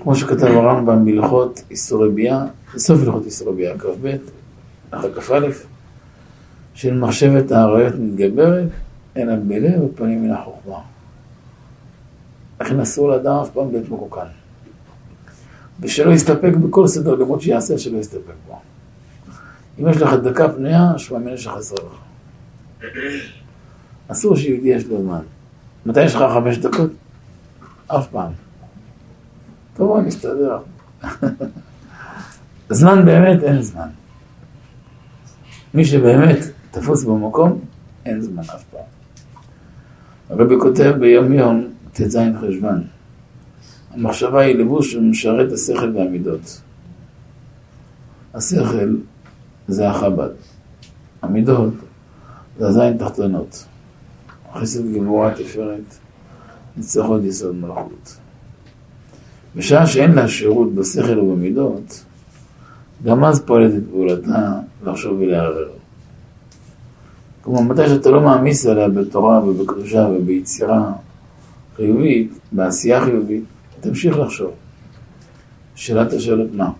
כמו 0.00 0.16
שכתב 0.16 0.46
הרמב"ם 0.46 1.04
בהלכות 1.04 1.62
איסורי 1.70 2.08
ביאה, 2.08 2.44
בסוף 2.74 3.00
הלכות 3.02 3.24
איסורי 3.26 3.56
ביאה, 3.56 3.78
כ"ב, 3.78 4.16
אחר 4.90 5.20
כ"א, 5.20 5.48
של 6.74 6.98
מחשבת 6.98 7.52
האריות 7.52 7.94
מתגברת, 7.94 8.68
אלא 9.16 9.34
בלב 9.48 9.82
ופנים 9.82 10.24
מן 10.24 10.30
החוכמה. 10.30 10.78
לכן 12.60 12.80
אסור 12.80 13.08
לאדם 13.08 13.36
אף 13.42 13.50
פעם 13.50 13.70
להיות 13.72 13.88
מרוקן. 13.88 14.26
ושלא 15.80 16.12
יסתפק 16.12 16.52
בכל 16.56 16.86
סדר 16.86 17.14
לימוד 17.14 17.40
שיעשה, 17.40 17.78
שלא 17.78 17.98
יסתפק 17.98 18.34
בו. 18.46 18.58
אם 19.80 19.88
יש 19.88 19.96
לך 19.96 20.12
דקה 20.12 20.48
פנויה, 20.48 20.92
ממנו 21.10 21.38
שחסר 21.38 21.74
לך. 21.74 22.00
אסור 24.08 24.36
שיהודי 24.36 24.68
יש 24.68 24.86
לו 24.86 25.02
זמן. 25.02 25.20
מתי 25.86 26.04
יש 26.04 26.14
לך 26.14 26.22
חמש 26.34 26.58
דקות? 26.58 26.90
אף 27.86 28.06
פעם. 28.06 28.32
טוב, 29.76 29.88
בוא 29.88 30.00
נסתדר. 30.00 30.58
זמן 32.70 33.04
באמת 33.04 33.42
אין 33.42 33.62
זמן. 33.62 33.88
מי 35.74 35.84
שבאמת 35.84 36.38
תפוס 36.70 37.04
במקום, 37.04 37.60
אין 38.06 38.22
זמן 38.22 38.42
אף 38.42 38.64
פעם. 38.64 38.80
הרבי 40.30 40.54
כותב 40.60 40.94
ביום 41.00 41.32
יום, 41.32 41.68
ט"ז 41.92 42.18
חשוון, 42.40 42.84
המחשבה 43.90 44.40
היא 44.40 44.56
לבוש 44.56 44.92
שמשרת 44.92 45.52
השכל 45.52 45.96
והמידות. 45.96 46.60
השכל 48.34 48.96
זה 49.68 49.90
החב"ד, 49.90 50.30
המידות 51.22 51.74
זה 52.58 52.68
הזין 52.68 52.98
תחתונות. 52.98 53.64
חסד 54.54 54.92
גבורה 54.92 55.34
תפארת, 55.34 55.98
ניצחון 56.76 57.24
יסוד 57.24 57.54
מלכות. 57.54 58.16
בשעה 59.56 59.86
שאין 59.86 60.12
לה 60.12 60.28
שירות 60.28 60.74
בשכל 60.74 61.18
ובמידות, 61.18 62.04
גם 63.04 63.24
אז 63.24 63.40
פועלת 63.40 63.74
את 63.74 63.82
פעולתה 63.90 64.52
לחשוב 64.84 65.20
ולערער. 65.20 65.68
כלומר, 67.42 67.60
מתי 67.60 67.88
שאתה 67.88 68.10
לא 68.10 68.20
מעמיס 68.20 68.66
עליה 68.66 68.88
בתורה 68.88 69.44
ובקדושה 69.44 70.08
וביצירה 70.12 70.92
חיובית, 71.76 72.32
בעשייה 72.52 73.04
חיובית, 73.04 73.44
תמשיך 73.80 74.18
לחשוב. 74.18 74.50
שאלת 75.74 76.12
השאלות 76.12 76.54
מה? 76.54 76.70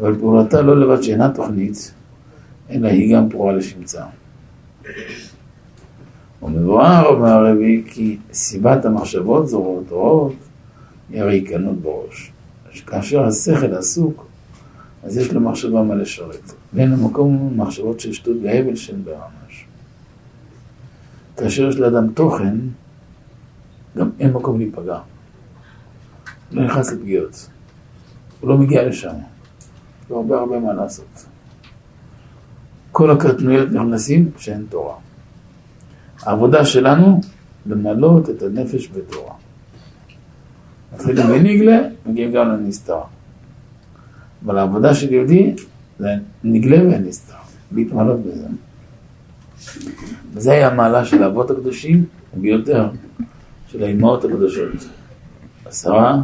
אבל 0.00 0.18
פעולתה 0.18 0.62
לא 0.62 0.80
לבד 0.80 1.02
שאינה 1.02 1.32
תוכנית, 1.34 1.92
אלא 2.70 2.88
היא 2.88 3.16
גם 3.16 3.28
פרועה 3.28 3.54
לשמצה. 3.54 4.04
ומבואר 6.42 7.06
אומר 7.06 7.28
הרבי 7.28 7.82
כי 7.86 8.18
סיבת 8.32 8.84
המחשבות 8.84 9.48
זורות 9.48 9.92
רעות 9.92 10.32
הריקנות 11.14 11.76
בראש. 11.76 12.32
כאשר 12.86 13.24
השכל 13.24 13.74
עסוק, 13.74 14.26
אז 15.04 15.16
יש 15.16 15.32
לו 15.32 15.40
מחשבה 15.40 15.82
מה 15.82 15.94
לשרת. 15.94 16.52
ואין 16.74 16.90
למקום 16.90 17.60
מחשבות 17.60 18.00
של 18.00 18.12
שטות 18.12 18.36
והבל 18.42 18.76
שאין 18.76 19.04
ברמש. 19.04 19.66
כאשר 21.36 21.68
יש 21.68 21.76
לאדם 21.76 22.12
תוכן, 22.12 22.56
גם 23.96 24.10
אין 24.20 24.32
מקום 24.32 24.58
להיפגע. 24.58 24.98
לא 26.52 26.64
נכנס 26.64 26.92
לפגיעות. 26.92 27.48
הוא 28.40 28.48
לא 28.48 28.58
מגיע 28.58 28.88
לשם. 28.88 29.14
יש 30.04 30.10
לו 30.10 30.16
הרבה 30.16 30.38
הרבה 30.38 30.58
מה 30.58 30.72
לעשות. 30.72 31.26
כל 32.92 33.10
הקטנויות 33.10 33.68
נכנסים 33.68 34.30
כשאין 34.36 34.66
תורה. 34.68 34.94
העבודה 36.22 36.64
שלנו 36.64 37.20
למלות 37.66 38.30
את 38.30 38.42
הנפש 38.42 38.88
בתורה. 38.88 39.34
מתחילים 40.94 41.26
בנגלה, 41.26 41.78
מגיעים 42.06 42.32
גם 42.32 42.48
לנסתר. 42.48 43.00
אבל 44.44 44.58
העבודה 44.58 44.94
של 44.94 45.12
יהודי 45.12 45.54
זה 45.98 46.08
נגלה 46.44 46.82
ונסתר, 46.82 47.34
להתמלות 47.72 48.20
בזה. 48.20 48.46
וזה 50.32 50.52
היה 50.52 50.68
המעלה 50.68 51.04
של 51.04 51.22
האבות 51.22 51.50
הקדושים, 51.50 52.04
וביותר 52.36 52.90
של 53.66 53.82
האימהות 53.82 54.24
הקדושות. 54.24 54.88
עשרה, 55.64 56.22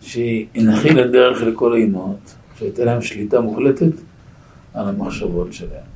שהנחילה 0.00 1.06
דרך 1.06 1.42
לכל 1.42 1.72
האימהות, 1.72 2.34
שהייתה 2.58 2.84
להם 2.84 3.02
שליטה 3.02 3.40
מוחלטת 3.40 3.92
על 4.74 4.88
המחשבות 4.88 5.52
שלהם. 5.52 5.88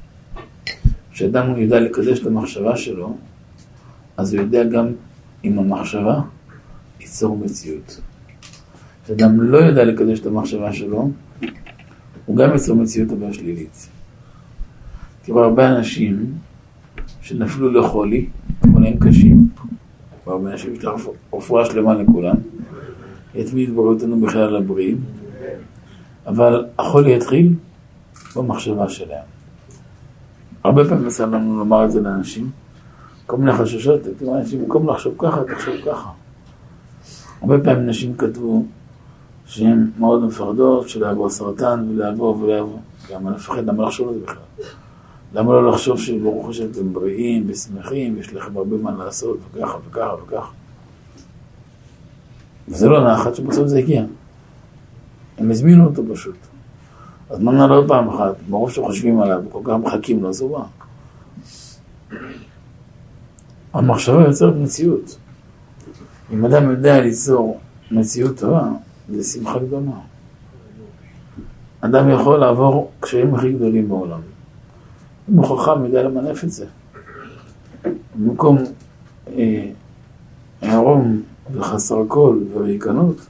כשאדם 1.13 1.57
יודע 1.57 1.81
לקדש 1.81 2.21
את 2.21 2.27
המחשבה 2.27 2.77
שלו, 2.77 3.17
אז 4.17 4.35
הוא 4.35 4.43
יודע 4.43 4.65
גם 4.65 4.87
עם 5.43 5.59
המחשבה 5.59 6.21
ייצור 7.03 7.37
מציאות. 7.37 8.01
כשאדם 9.05 9.41
לא 9.41 9.59
יודע 9.59 9.85
לקדש 9.85 10.21
את 10.21 10.27
המחשבה 10.27 10.73
שלו, 10.73 11.11
הוא 12.27 12.37
גם 12.37 12.53
ייצור 12.53 12.77
מציאות 12.77 13.13
אבל 13.13 13.33
שלילית. 13.33 13.89
כבר 15.25 15.45
הרבה 15.45 15.69
אנשים 15.69 16.35
שנפלו 17.23 17.73
לחולי, 17.73 18.27
חולים 18.73 18.99
קשים, 18.99 19.49
והרבה 20.27 20.53
אנשים 20.53 20.75
יש 20.75 20.85
לך 20.85 20.93
רפואה 21.33 21.65
שלמה 21.65 21.95
לכולם, 21.95 22.35
יתמיד 23.35 23.75
בריאותנו 23.75 24.21
בכלל 24.21 24.57
הבריאים, 24.57 25.01
אבל 26.27 26.67
החולי 26.79 27.17
יתחיל 27.17 27.55
במחשבה 28.37 28.89
שלהם. 28.89 29.25
הרבה 30.65 30.85
פעמים 30.89 31.07
יצא 31.07 31.27
לנו 31.27 31.59
לומר 31.59 31.85
את 31.85 31.93
זה 31.93 32.01
לאנשים, 32.01 32.51
כל 33.27 33.37
מיני 33.37 33.53
חששות, 33.53 34.01
אנשים, 34.35 34.63
במקום 34.63 34.89
לחשוב 34.89 35.15
ככה, 35.19 35.45
תחשוב 35.45 35.75
ככה. 35.87 36.09
הרבה 37.43 37.65
פעמים 37.65 37.87
נשים 37.87 38.17
כתבו 38.17 38.65
שהן 39.47 39.91
מאוד 39.99 40.25
מפחדות 40.25 40.89
של 40.89 41.01
לעבור 41.01 41.31
סרטן 41.31 41.87
ולעבור 41.91 42.39
ולעבור. 42.41 42.81
למה 43.13 43.31
לפחד? 43.31 43.65
למה 43.67 43.85
לחשוב 43.85 44.09
על 44.09 44.15
זה 44.15 44.21
בכלל? 44.21 44.67
למה 45.35 45.53
לא 45.53 45.73
לחשוב 45.73 46.01
שברוך 46.01 46.49
השם 46.49 46.65
אתם 46.71 46.93
בריאים 46.93 47.45
ושמחים, 47.49 48.19
יש 48.19 48.35
לכם 48.35 48.57
הרבה 48.57 48.77
מה 48.77 49.05
לעשות 49.05 49.39
וככה 49.53 49.79
וככה 49.89 50.15
וככה. 50.27 50.51
וזה 52.69 52.89
לא 52.89 53.13
נחת 53.13 53.35
שבסוף 53.35 53.67
זה 53.67 53.79
הגיע. 53.79 54.05
הם 55.39 55.51
הזמינו 55.51 55.87
אותו 55.87 56.03
פשוט. 56.13 56.37
אז 57.31 57.41
מה 57.41 57.53
נעלה 57.53 57.75
עוד 57.75 57.89
פעם 57.89 58.09
אחת, 58.09 58.35
מרוב 58.49 58.71
שחושבים 58.71 59.21
עליו 59.21 59.43
וכל 59.49 59.61
כך 59.65 59.73
מחכים 59.73 60.23
לו, 60.23 60.29
אז. 60.29 60.45
המחשבה 63.73 64.23
יוצרת 64.23 64.55
מציאות. 64.57 65.17
אם 66.33 66.45
אדם 66.45 66.71
יודע 66.71 67.01
ליצור 67.01 67.61
מציאות 67.91 68.39
טובה, 68.39 68.69
זה 69.09 69.25
שמחה 69.25 69.59
גדולה. 69.59 69.93
אדם 71.81 72.11
יכול 72.11 72.37
לעבור 72.37 72.91
קשיים 73.01 73.35
הכי 73.35 73.53
גדולים 73.53 73.89
בעולם. 73.89 74.21
אם 75.31 75.37
הוא 75.37 75.59
חכם, 75.59 75.85
יודע 75.85 76.03
למנף 76.03 76.45
את 76.45 76.51
זה. 76.51 76.67
במקום 78.15 78.59
אה, 79.29 79.71
עירום 80.61 81.23
וחסר 81.53 82.05
כל 82.09 82.39
וריקנות, 82.55 83.27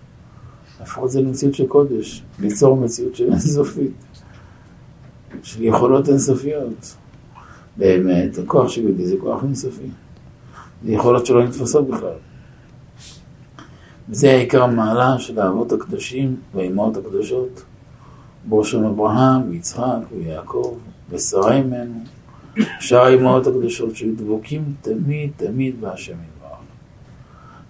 להפוך 0.81 1.05
את 1.05 1.11
זה 1.11 1.21
למציאות 1.21 1.55
של 1.55 1.67
קודש, 1.67 2.23
ליצור 2.41 2.77
מציאות 2.77 3.17
של 3.17 3.25
אינסופית, 3.25 3.93
של 5.43 5.63
יכולות 5.63 6.09
אינסופיות. 6.09 6.97
באמת, 7.77 8.39
הכוח 8.39 8.69
של 8.69 8.83
יהודי 8.83 9.07
זה 9.07 9.17
כוח 9.21 9.45
אינסופי. 9.45 9.91
זה 10.85 10.93
יכולות 10.93 11.27
שלא 11.27 11.45
נתפסות 11.45 11.89
בכלל. 11.89 12.32
וזה 14.09 14.31
העיקר 14.31 14.63
המעלה 14.63 15.19
של 15.19 15.41
האבות 15.41 15.73
הקדושים 15.73 16.37
והאימהות 16.55 16.97
הקדושות, 16.97 17.63
בראשון 18.49 18.85
אברהם 18.85 19.51
ויצחק 19.51 19.99
ויעקב 20.19 20.75
ושרה 21.11 21.53
אימנו, 21.57 22.01
שאר 22.81 23.05
האימהות 23.05 23.47
הקדושות 23.47 23.97
שהיו 23.97 24.17
דבוקים 24.17 24.65
תמיד 24.81 25.31
תמיד 25.37 25.81
בהשם 25.81 26.13
יתברך. 26.13 26.59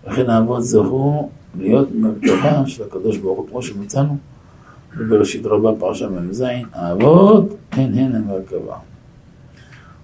לכן 0.06 0.30
האבות 0.30 0.64
זכו 0.64 1.28
להיות 1.58 1.88
מרכבה 1.94 2.66
של 2.66 2.82
הקדוש 2.82 3.16
ברוך 3.16 3.38
הוא, 3.38 3.48
כמו 3.48 3.62
שמצאנו 3.62 4.16
בבראשית 4.96 5.46
רבה 5.46 5.70
פרשה 5.78 6.08
מ"ז, 6.08 6.44
האבות 6.72 7.56
הן 7.72 7.94
הן 7.94 8.14
המרכבה. 8.14 8.76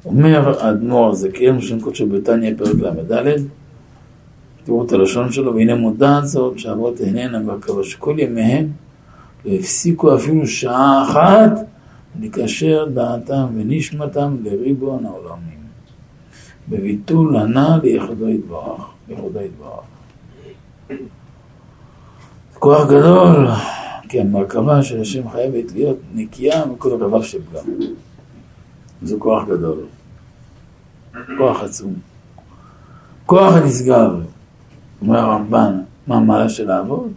אומר 0.04 0.60
האדמו"ר 0.60 1.10
הזקן, 1.10 1.60
שם 1.60 1.80
קודשו 1.80 2.08
בתניא 2.08 2.54
פרק 2.58 2.74
ל"ד, 2.74 3.40
תראו 4.68 4.84
את 4.86 4.92
הלשון 4.92 5.32
שלו, 5.32 5.54
והנה 5.54 5.74
מודעת 5.74 6.26
זאת 6.26 6.58
שאבות 6.58 7.00
איננה 7.00 7.38
מרכבה, 7.38 7.84
שכל 7.84 8.16
ימיהם 8.18 8.70
לא 9.44 9.52
הפסיקו 9.52 10.14
אפילו 10.16 10.46
שעה 10.46 11.02
אחת 11.02 11.50
לקשר 12.20 12.86
דעתם 12.94 13.46
ונשמתם 13.56 14.36
לריבון 14.42 15.06
העולמים. 15.06 15.58
בביטול 16.68 17.36
הנ"ל 17.36 17.80
ליחודו 17.82 18.28
יתברך, 18.28 18.86
ליחודו 19.08 19.38
יתברך. 19.40 21.00
כוח 22.58 22.86
גדול, 22.86 23.48
כי 24.08 24.20
המרכבה 24.20 24.82
של 24.82 25.00
השם 25.00 25.30
חייבת 25.30 25.72
להיות 25.72 25.98
נקייה 26.14 26.66
מכל 26.66 27.02
רבב 27.02 27.22
של 27.22 27.38
פגם. 27.50 27.64
זה 29.02 29.16
כוח 29.18 29.44
גדול. 29.48 29.78
כוח 31.38 31.62
עצום. 31.62 31.94
כוח 33.26 33.54
הנשגב, 33.54 34.10
אומר 35.02 35.18
הרמב"ן, 35.18 35.80
מה 36.06 36.16
המעלה 36.16 36.48
של 36.48 36.66
לעבוד? 36.66 37.12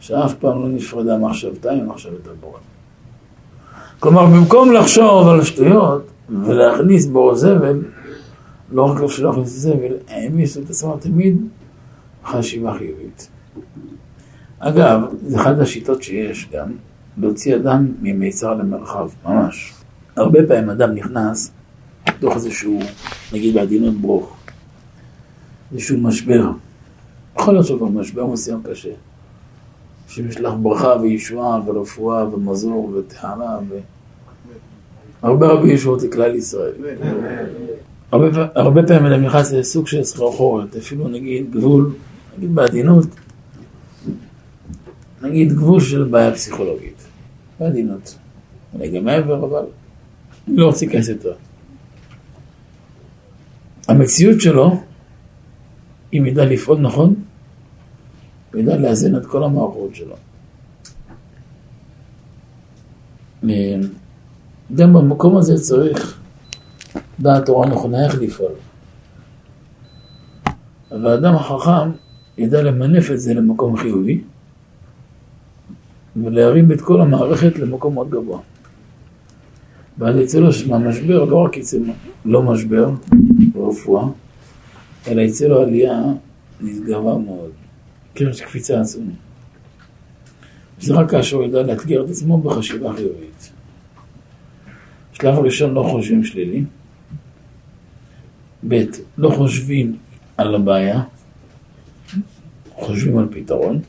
שאף 0.00 0.34
פעם 0.34 0.62
לא 0.62 0.68
נפרדה 0.68 1.18
מחשבתה 1.18 1.72
עם 1.72 1.88
מחשבת 1.88 2.26
הבורא. 2.26 2.58
כלומר, 4.00 4.26
במקום 4.26 4.72
לחשוב 4.72 5.28
על 5.28 5.40
השטויות 5.40 6.10
ולהכניס 6.28 7.06
בו 7.06 7.34
זבל, 7.34 7.82
לא 8.72 8.82
רק 8.82 9.10
שלא 9.10 9.28
להכניס 9.28 9.48
זבל, 9.48 9.92
העמיס 10.08 10.58
את 10.58 10.70
עצמם 10.70 10.92
תמיד 11.00 11.36
חשיבה 12.24 12.74
חיובית. 12.78 13.28
אגב, 14.58 15.00
זו 15.26 15.40
אחת 15.40 15.58
השיטות 15.58 16.02
שיש 16.02 16.48
גם, 16.52 16.72
להוציא 17.18 17.56
אדם 17.56 17.86
ממיצר 18.02 18.54
למרחב, 18.54 19.08
ממש. 19.24 19.72
הרבה 20.16 20.38
פעמים 20.48 20.70
אדם 20.70 20.94
נכנס 20.94 21.52
לתוך 22.08 22.34
איזשהו, 22.34 22.78
נגיד 23.32 23.54
בעדינות 23.54 23.94
ברוך, 23.94 24.36
איזשהו 25.72 25.98
משבר. 25.98 26.50
יכול 27.38 27.54
להיות 27.54 27.66
שכבר 27.66 27.86
משבר 27.86 28.26
מסוים 28.26 28.62
קשה. 28.62 28.90
שמשלח 30.08 30.52
ברכה 30.62 30.94
וישועה 31.02 31.60
ורפואה 31.66 32.34
ומזור 32.34 32.92
וטהרה 32.94 33.58
ו... 33.68 33.78
הרבה 35.22 35.46
הרבה 35.48 35.68
ישועות 35.68 36.02
לכלל 36.02 36.34
ישראל. 36.34 36.72
הרבה, 38.12 38.46
הרבה 38.54 38.82
פעמים 38.86 39.12
אדם 39.12 39.24
נכנס 39.24 39.52
לסוג 39.52 39.86
של 39.86 40.04
סחרחורת, 40.04 40.76
אפילו 40.76 41.08
נגיד 41.08 41.50
גבול, 41.50 41.92
נגיד 42.38 42.54
בעדינות, 42.54 43.06
נגיד 45.22 45.52
גבול 45.52 45.80
של 45.80 46.04
בעיה 46.04 46.32
פסיכולוגית, 46.32 47.02
בעדינות. 47.60 48.14
אולי 48.74 48.90
גם 48.90 49.04
מעבר, 49.04 49.44
אבל 49.44 49.64
אני 50.48 50.56
לא 50.56 50.66
רוצה 50.66 50.86
להיכנס 50.86 51.08
יותר. 51.08 51.32
המציאות 53.88 54.40
שלו, 54.40 54.82
אם 56.12 56.26
ידע 56.26 56.44
לפעול 56.44 56.78
נכון, 56.78 57.14
הוא 58.52 58.60
ידע 58.60 58.76
לאזן 58.76 59.16
את 59.16 59.26
כל 59.26 59.44
המערכות 59.44 59.94
שלו. 59.94 60.16
גם 64.74 64.92
במקום 64.92 65.36
הזה 65.36 65.54
צריך 65.58 66.20
דעת 67.20 67.46
תורה 67.46 67.68
נכונה 67.68 68.04
איך 68.04 68.14
לפעול. 68.20 68.52
אבל 70.90 71.06
האדם 71.06 71.34
החכם 71.34 71.90
ידע 72.38 72.62
למנף 72.62 73.10
את 73.10 73.20
זה 73.20 73.34
למקום 73.34 73.76
חיובי 73.76 74.20
ולהרים 76.16 76.72
את 76.72 76.80
כל 76.80 77.00
המערכת 77.00 77.58
למקום 77.58 77.94
מאוד 77.94 78.10
גבוה. 78.10 78.38
ואז 79.98 80.16
יצא 80.16 80.38
לו 80.38 80.48
מהמשבר 80.68 81.24
לא 81.24 81.36
רק 81.36 81.56
יצא 81.56 81.78
לא 82.24 82.42
משבר 82.42 82.90
ברפואה, 83.52 84.04
אלא 85.08 85.20
יצא 85.20 85.46
לו 85.46 85.62
עלייה 85.62 86.02
נשגבה 86.60 87.18
מאוד, 87.18 87.50
קרן 88.14 88.32
של 88.32 88.44
קפיצה 88.44 88.80
עצומה. 88.80 89.12
זה 90.80 90.94
רק 90.94 91.10
כאשר 91.10 91.36
הוא 91.36 91.44
ידע 91.44 91.62
לאתגר 91.62 92.04
את 92.04 92.10
עצמו 92.10 92.38
בחשיבה 92.38 92.92
חיובית. 92.96 93.52
שלב 95.12 95.34
הראשון 95.34 95.74
לא 95.74 95.82
חושבים 95.82 96.24
שלילי. 96.24 96.64
ב', 98.68 98.84
לא 99.18 99.30
חושבים 99.30 99.96
על 100.36 100.54
הבעיה, 100.54 101.02
חושבים 102.72 103.18
על 103.18 103.28
פתרון, 103.30 103.80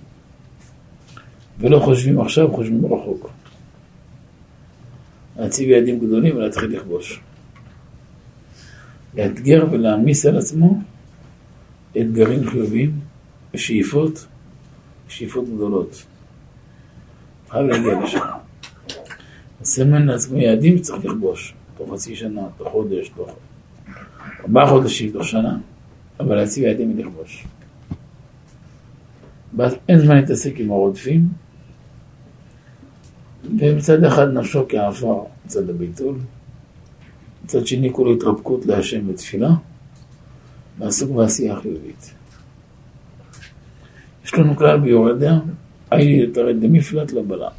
ולא 1.59 1.79
חושבים 1.79 2.21
עכשיו, 2.21 2.51
חושבים 2.51 2.85
רחוק. 2.85 3.29
להציב 5.37 5.69
יעדים 5.69 5.99
גדולים 5.99 6.35
ולהתחיל 6.35 6.69
לכבוש. 6.69 7.21
לאתגר 9.17 9.65
ולהעמיס 9.71 10.25
על 10.25 10.37
עצמו 10.37 10.81
אתגרים 11.97 12.49
חיוביים 12.49 12.99
ושאיפות, 13.53 14.27
שאיפות 15.07 15.45
גדולות. 15.45 16.05
חייב 17.49 17.65
להגיע 17.65 18.03
לשם. 18.03 18.19
לסמן 19.61 20.05
לעצמו 20.05 20.37
יעדים 20.37 20.75
וצריך 20.75 21.05
לכבוש, 21.05 21.53
תוך 21.77 21.93
חצי 21.93 22.15
שנה, 22.15 22.41
תוך 22.57 22.67
חודש, 22.67 23.09
תוך 23.09 23.29
ארבעה 24.39 24.67
חודשים, 24.67 25.11
תוך 25.11 25.23
שנה, 25.23 25.57
אבל 26.19 26.35
להציב 26.35 26.63
יעדים 26.63 26.99
ולכבוש. 26.99 27.45
אין 29.89 29.99
זמן 29.99 30.15
להתעסק 30.15 30.53
עם 30.57 30.71
הרודפים, 30.71 31.27
ומצד 33.59 34.03
אחד 34.03 34.27
נפשו 34.27 34.65
כעפר, 34.69 35.23
מצד 35.45 35.69
הביטול, 35.69 36.15
מצד 37.43 37.67
שני 37.67 37.93
כולו 37.93 38.13
התרפקות 38.13 38.65
להשם 38.65 39.07
בתפילה, 39.07 39.49
ועסוק 40.79 41.11
בעשייה 41.11 41.55
חיובית. 41.55 42.13
יש 44.25 44.33
לנו 44.33 44.55
כלל 44.55 44.79
ביורדיה, 44.79 45.39
הייתי 45.91 46.25
לתרד 46.25 46.63
למפלט 46.63 47.11
לבלה. 47.11 47.49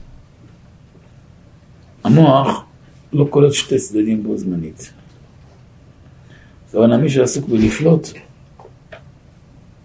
המוח 2.05 2.65
לא 3.13 3.27
קולט 3.31 3.53
שתי 3.53 3.79
צדדים 3.79 4.23
בו 4.23 4.39
זמנית. 4.39 4.93
הכוונה, 6.69 6.97
מי 6.97 7.11
שעסוק 7.11 7.49
בלפלוט, 7.49 8.09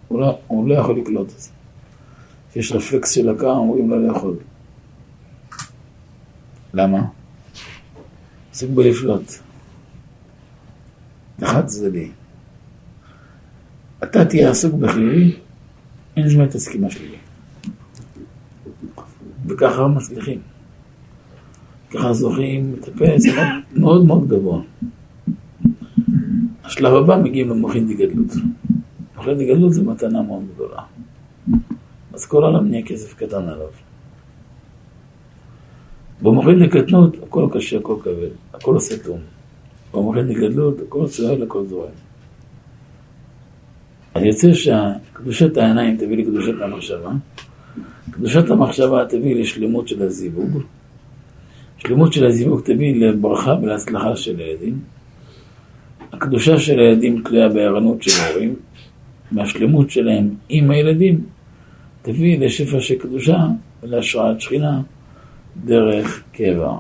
הוא 0.08 0.20
לא, 0.20 0.40
הוא 0.48 0.70
לא 0.70 0.74
יכול 0.74 1.00
לקלוט 1.00 1.32
את 1.36 1.40
זה. 1.40 1.50
יש 2.56 2.72
רפלקס 2.72 3.12
של 3.12 3.30
הקר, 3.30 3.50
אומרים 3.50 3.90
לא 3.90 4.08
לאכול. 4.08 4.38
למה? 6.74 7.00
עסוק 8.52 8.70
בלפלוט. 8.70 9.32
אחד 11.44 11.66
צדדי. 11.66 12.10
אתה 14.04 14.26
תהיה 14.26 14.50
עסוק 14.50 14.74
בחיובי, 14.74 15.36
אין 16.18 16.30
זמן 16.30 16.42
להתעסק 16.42 16.76
עם 16.76 16.86
השלילי. 16.86 17.18
וככה 19.48 19.88
מצליחים. 19.88 20.40
ככה 21.90 22.14
זוכים 22.14 22.74
לטפס 22.74 23.24
מאוד 23.76 24.06
מאוד 24.06 24.28
גבוה. 24.28 24.62
השלב 26.64 26.94
הבא 26.94 27.22
מגיעים 27.24 27.50
למוחין 27.50 27.88
דגדלות. 27.88 28.32
מוחין 29.16 29.38
דגדלות 29.38 29.74
זה 29.74 29.84
מתנה 29.84 30.22
מאוד 30.22 30.44
גדולה. 30.56 30.82
אז 32.14 32.26
כל 32.26 32.44
העולם 32.44 32.68
נהיה 32.68 32.86
כסף 32.86 33.14
קטן 33.14 33.48
עליו. 33.48 33.68
במוחין 36.22 36.66
דקטנות 36.66 37.18
הכל 37.24 37.48
קשה, 37.54 37.78
הכל 37.78 37.96
כבד, 38.04 38.30
הכל 38.54 38.76
עושה 38.76 39.04
תום. 39.04 39.20
במוחין 39.94 40.28
דגדלות 40.28 40.82
הכל 40.88 41.08
צוער, 41.08 41.44
הכל 41.44 41.66
זורם. 41.68 42.07
אז 44.18 44.24
יוצא 44.24 44.54
שקדושת 44.54 45.58
העיניים 45.58 45.98
תביא 45.98 46.18
לקדושת 46.18 46.62
המחשבה, 46.62 47.12
קדושת 48.12 48.50
המחשבה 48.50 49.06
תביא 49.06 49.36
לשלמות 49.36 49.88
של 49.88 50.02
הזיווג, 50.02 50.62
שלמות 51.78 52.14
של 52.14 52.26
הזיווג 52.26 52.62
תביא 52.62 52.96
לברכה 52.96 53.56
ולהצלחה 53.62 54.16
של 54.16 54.40
הילדים. 54.40 54.80
הקדושה 56.14 56.60
של 56.60 56.80
הילדים 56.80 57.22
תלויה 57.26 57.50
בערנות 57.50 58.04
של 58.04 58.22
ההורים, 58.22 58.56
והשלמות 59.32 59.90
שלהם 59.90 60.30
עם 60.50 60.72
הילדים 60.72 61.24
תביא 62.02 62.40
לשפע 62.40 62.80
של 62.80 62.96
קדושה 62.96 63.46
ולהשראת 63.84 64.42
שכינה 64.42 64.82
דרך 65.66 66.24
קבע. 66.32 66.74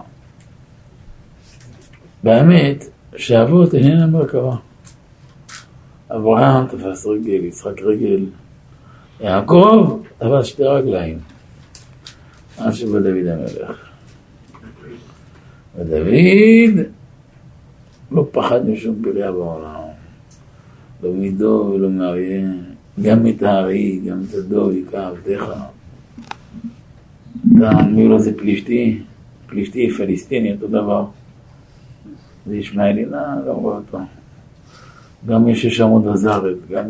באמת 2.23 2.85
שאבות 3.17 3.75
איננה 3.75 4.07
מרכבה. 4.07 4.55
אברהם 6.11 6.67
תפס 6.67 7.05
רגל, 7.05 7.45
יצחק 7.45 7.81
רגל, 7.81 8.25
יעקב 9.19 9.99
תפס 10.17 10.45
שתי 10.45 10.63
רגליים, 10.63 11.19
עד 12.57 12.73
שבא 12.73 12.99
דוד 12.99 13.27
המלך. 13.27 13.89
ודוד 15.75 16.85
לא 18.11 18.27
פחד 18.31 18.69
משום 18.69 18.95
בריה 19.03 19.31
בעולם, 19.31 19.81
לא 21.03 21.13
מדוב 21.13 21.69
ולא 21.69 21.89
מאריה, 21.89 22.49
גם 23.01 23.27
את 23.27 23.43
הארי, 23.43 24.01
גם 24.05 24.21
את 24.29 24.33
הדוב 24.33 24.71
היכה 24.71 25.07
עבדך. 25.07 25.43
אתה, 27.57 27.83
מי 27.83 28.07
הוא 28.07 28.19
זה 28.19 28.37
פלישתי, 28.37 29.01
פלישתי 29.47 29.89
פלסטיני, 29.89 30.53
אותו 30.53 30.67
דבר. 30.67 31.05
זה 32.45 32.57
ישמעאלי, 32.57 33.05
לא, 33.05 33.17
לא 33.45 33.51
רואה 33.51 33.77
אותו. 33.77 33.97
גם 35.25 35.47
יש 35.47 35.65
שש 35.65 35.81
אמות 35.81 36.07
וזרת, 36.07 36.57
גם 36.71 36.85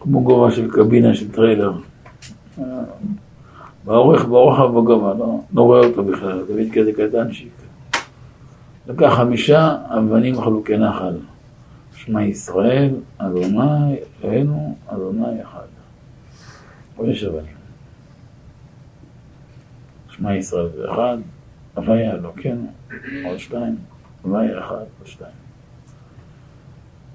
כמו 0.00 0.22
גובה 0.22 0.50
של 0.50 0.70
קבינה 0.70 1.14
של 1.14 1.32
טריילר. 1.32 1.72
באורך, 3.84 4.24
ברוחב, 4.24 4.70
בגובה, 4.70 5.14
לא, 5.14 5.40
לא 5.54 5.62
רואה 5.62 5.86
אותו 5.86 6.04
בכלל, 6.04 6.42
דוד 6.48 6.66
כזה 6.72 6.92
קטנצ'יק. 6.92 7.52
לקח 8.86 9.12
חמישה 9.16 9.76
אבנים 9.88 10.40
חלוקי 10.40 10.76
נחל. 10.76 11.14
שמע 11.94 12.22
ישראל, 12.22 12.94
אדוני, 13.18 13.96
אלוהינו, 14.24 14.76
אדוני 14.86 15.42
אחד. 15.42 15.66
חמש 16.96 17.24
אבנים. 17.24 17.56
שמע 20.10 20.34
ישראל 20.34 20.68
זה 20.76 20.92
אחד, 20.92 21.18
הוויה 21.74 22.12
אלוקינו, 22.14 22.66
עוד 23.24 23.38
שתיים, 23.38 23.76
הוויה 24.22 24.58
אחד, 24.58 24.74
עוד 24.74 25.06
שתיים. 25.06 25.45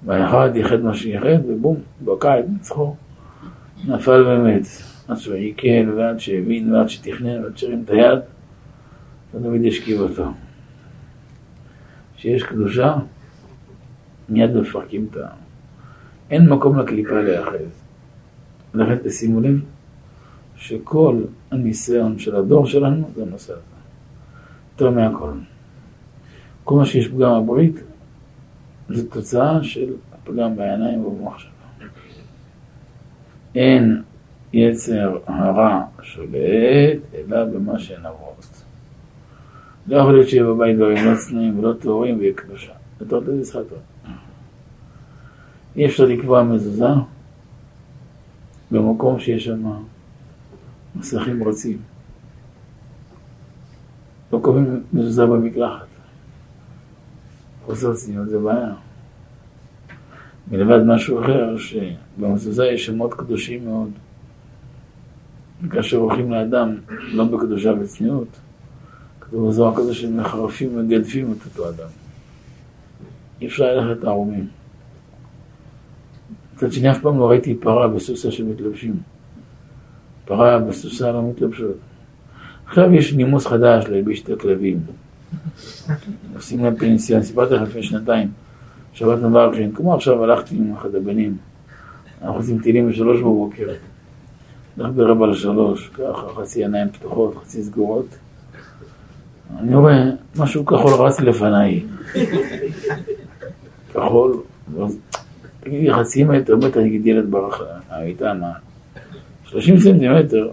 והאחד 0.06 0.56
ייחד 0.56 0.80
מה 0.80 0.94
שייחד, 0.94 1.46
ובום, 1.48 1.78
בקע 2.06 2.40
את 2.40 2.46
מצחו. 2.50 2.96
נפל 3.88 4.28
ומת. 4.28 4.66
עד 5.08 5.18
שהוא 5.18 5.36
עיכל 5.36 5.90
ועד 5.98 6.20
שהבין 6.20 6.74
ועד 6.74 6.90
שתכנן 6.90 7.44
ועד 7.44 7.58
שהרים 7.58 7.84
את 7.86 7.90
היד, 7.90 8.20
ודוד 9.34 9.62
השכיב 9.68 10.00
אותו. 10.00 10.26
כשיש 12.16 12.44
קדושה, 12.44 12.96
מיד 14.30 14.56
מפרקים 14.56 15.08
את 15.12 15.18
ה... 15.18 15.28
אין 16.30 16.50
מקום 16.50 16.80
לקליפה 16.80 17.22
להיאחז. 17.22 17.84
לכן 18.74 18.96
תשימו 19.04 19.42
לב 19.42 19.62
שכל 20.56 21.22
הניסיון 21.52 22.20
של 22.20 22.36
הדור 22.36 22.66
שלנו 22.66 23.10
זה 23.16 23.22
הנושא 23.22 23.54
הזה. 23.54 23.62
יותר 24.72 24.90
מהכל. 24.90 25.32
כל 26.64 26.76
מה 26.76 26.86
שיש 26.86 27.08
פגם 27.08 27.32
הברית 27.32 27.76
זה 28.96 29.10
תוצאה 29.10 29.64
של 29.64 29.94
הפגם 30.14 30.56
בעיניים 30.56 31.06
ובמחשבה. 31.06 31.52
אין 33.56 34.02
יצר 34.54 35.18
הרע 35.28 35.82
שולט, 36.02 37.00
אלא 37.14 37.46
במה 37.46 37.80
שהן 37.80 38.06
עברות. 38.06 38.64
לא 39.88 39.98
יכול 39.98 40.14
להיות 40.14 40.30
שיהיה 40.30 40.44
בבית 40.44 40.76
דברים 40.76 41.06
לא 41.06 41.16
צנועים 41.16 41.60
ולא 41.60 41.74
טהורים 41.74 42.20
ויהיה 42.20 42.34
קדושה. 42.34 42.72
רוצה 43.00 43.32
משחק 43.32 43.62
טוב. 43.70 43.80
אי 45.76 45.86
אפשר 45.86 46.06
לקבוע 46.06 46.44
מזוזה 46.44 46.86
במקום 48.72 49.20
שיש 49.20 49.46
שם 49.46 49.72
מסכים 50.96 51.44
רצים. 51.44 51.78
לא 54.34 54.40
קובעים 54.42 54.84
מזוזה 54.94 55.26
במקלחת. 55.26 55.91
חוסר 57.72 57.94
צניעות 57.94 58.30
זה 58.30 58.40
בעיה. 58.40 58.74
מלבד 60.52 60.84
משהו 60.86 61.22
אחר, 61.22 61.56
שבמזוזה 61.58 62.66
יש 62.66 62.86
שמות 62.86 63.14
קדושים 63.14 63.66
מאוד. 63.66 63.90
וכאשר 65.64 65.98
הולכים 65.98 66.32
לאדם 66.32 66.76
לא 67.14 67.24
בקדושה 67.24 67.74
וצניעות, 67.82 68.28
כתוב 69.20 69.48
בזוהר 69.48 69.76
כזה 69.76 69.94
שמחרפים 69.94 70.78
וגדפים 70.78 71.32
את 71.32 71.46
אותו 71.46 71.70
אדם. 71.70 71.88
אי 73.42 73.48
אפשר 73.48 73.64
ללכת 73.64 74.04
ערומים. 74.04 74.48
מצד 76.56 76.72
שני, 76.72 76.92
אף 76.92 77.02
פעם 77.02 77.20
לא 77.20 77.30
ראיתי 77.30 77.56
פרה 77.56 77.88
בסוסה 77.88 78.32
שמתלבשים. 78.32 78.96
פרה 80.26 80.60
בסוסה 80.60 81.12
לא 81.12 81.30
מתלבשות. 81.30 81.78
עכשיו 82.66 82.94
יש 82.94 83.14
נימוס 83.14 83.48
חדש 83.48 83.86
להלביש 83.88 84.24
את 84.24 84.30
הכלבים. 84.30 84.80
עושים 86.36 86.64
להם 86.64 86.76
פנסיון, 86.76 87.24
סיפרתי 87.24 87.54
לך 87.54 87.62
לפני 87.62 87.84
שנתיים, 87.84 88.32
שבת 88.94 89.20
מברכין, 89.20 89.72
כמו 89.72 89.94
עכשיו 89.94 90.24
הלכתי 90.24 90.56
עם 90.56 90.74
אחד 90.74 90.96
הבנים, 90.96 91.38
אנחנו 92.22 92.36
עושים 92.36 92.60
טילים 92.60 92.90
בשלוש 92.90 93.22
בבוקר, 93.22 93.68
הלך 94.78 94.92
ברבע 94.96 95.28
לשלוש, 95.28 95.90
ככה, 95.90 96.28
חצי 96.36 96.64
עיניים 96.64 96.90
פתוחות, 96.90 97.36
חצי 97.36 97.64
סגורות. 97.64 98.18
אני 99.60 99.76
רואה 99.76 100.04
משהו 100.36 100.66
כחול 100.66 100.94
רץ 100.94 101.20
לפניי. 101.20 101.84
כחול, 103.94 104.42
תגידי 105.60 105.94
חצי 105.94 106.24
מטר, 106.24 106.56
בטח 106.56 106.78
נגיד 106.78 107.08
ילד 107.08 107.32
ברח 107.32 107.62
המיטה, 107.90 108.34
מה? 108.34 108.52
שלושים 109.44 109.80
סנטימטר. 109.80 110.52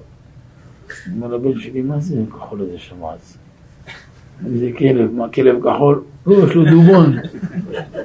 אני 1.06 1.16
אומר 1.16 1.36
לבן 1.36 1.60
שלי, 1.60 1.82
מה 1.82 2.00
זה 2.00 2.22
כחול 2.30 2.62
הזה 2.62 2.78
שם 2.78 3.04
רץ? 3.04 3.38
זה 4.46 4.70
כלב, 4.78 5.12
מה 5.12 5.28
כלב 5.28 5.56
כחול? 5.64 6.02
לא, 6.26 6.44
יש 6.44 6.54
לו 6.54 6.64
דובון. 6.70 7.12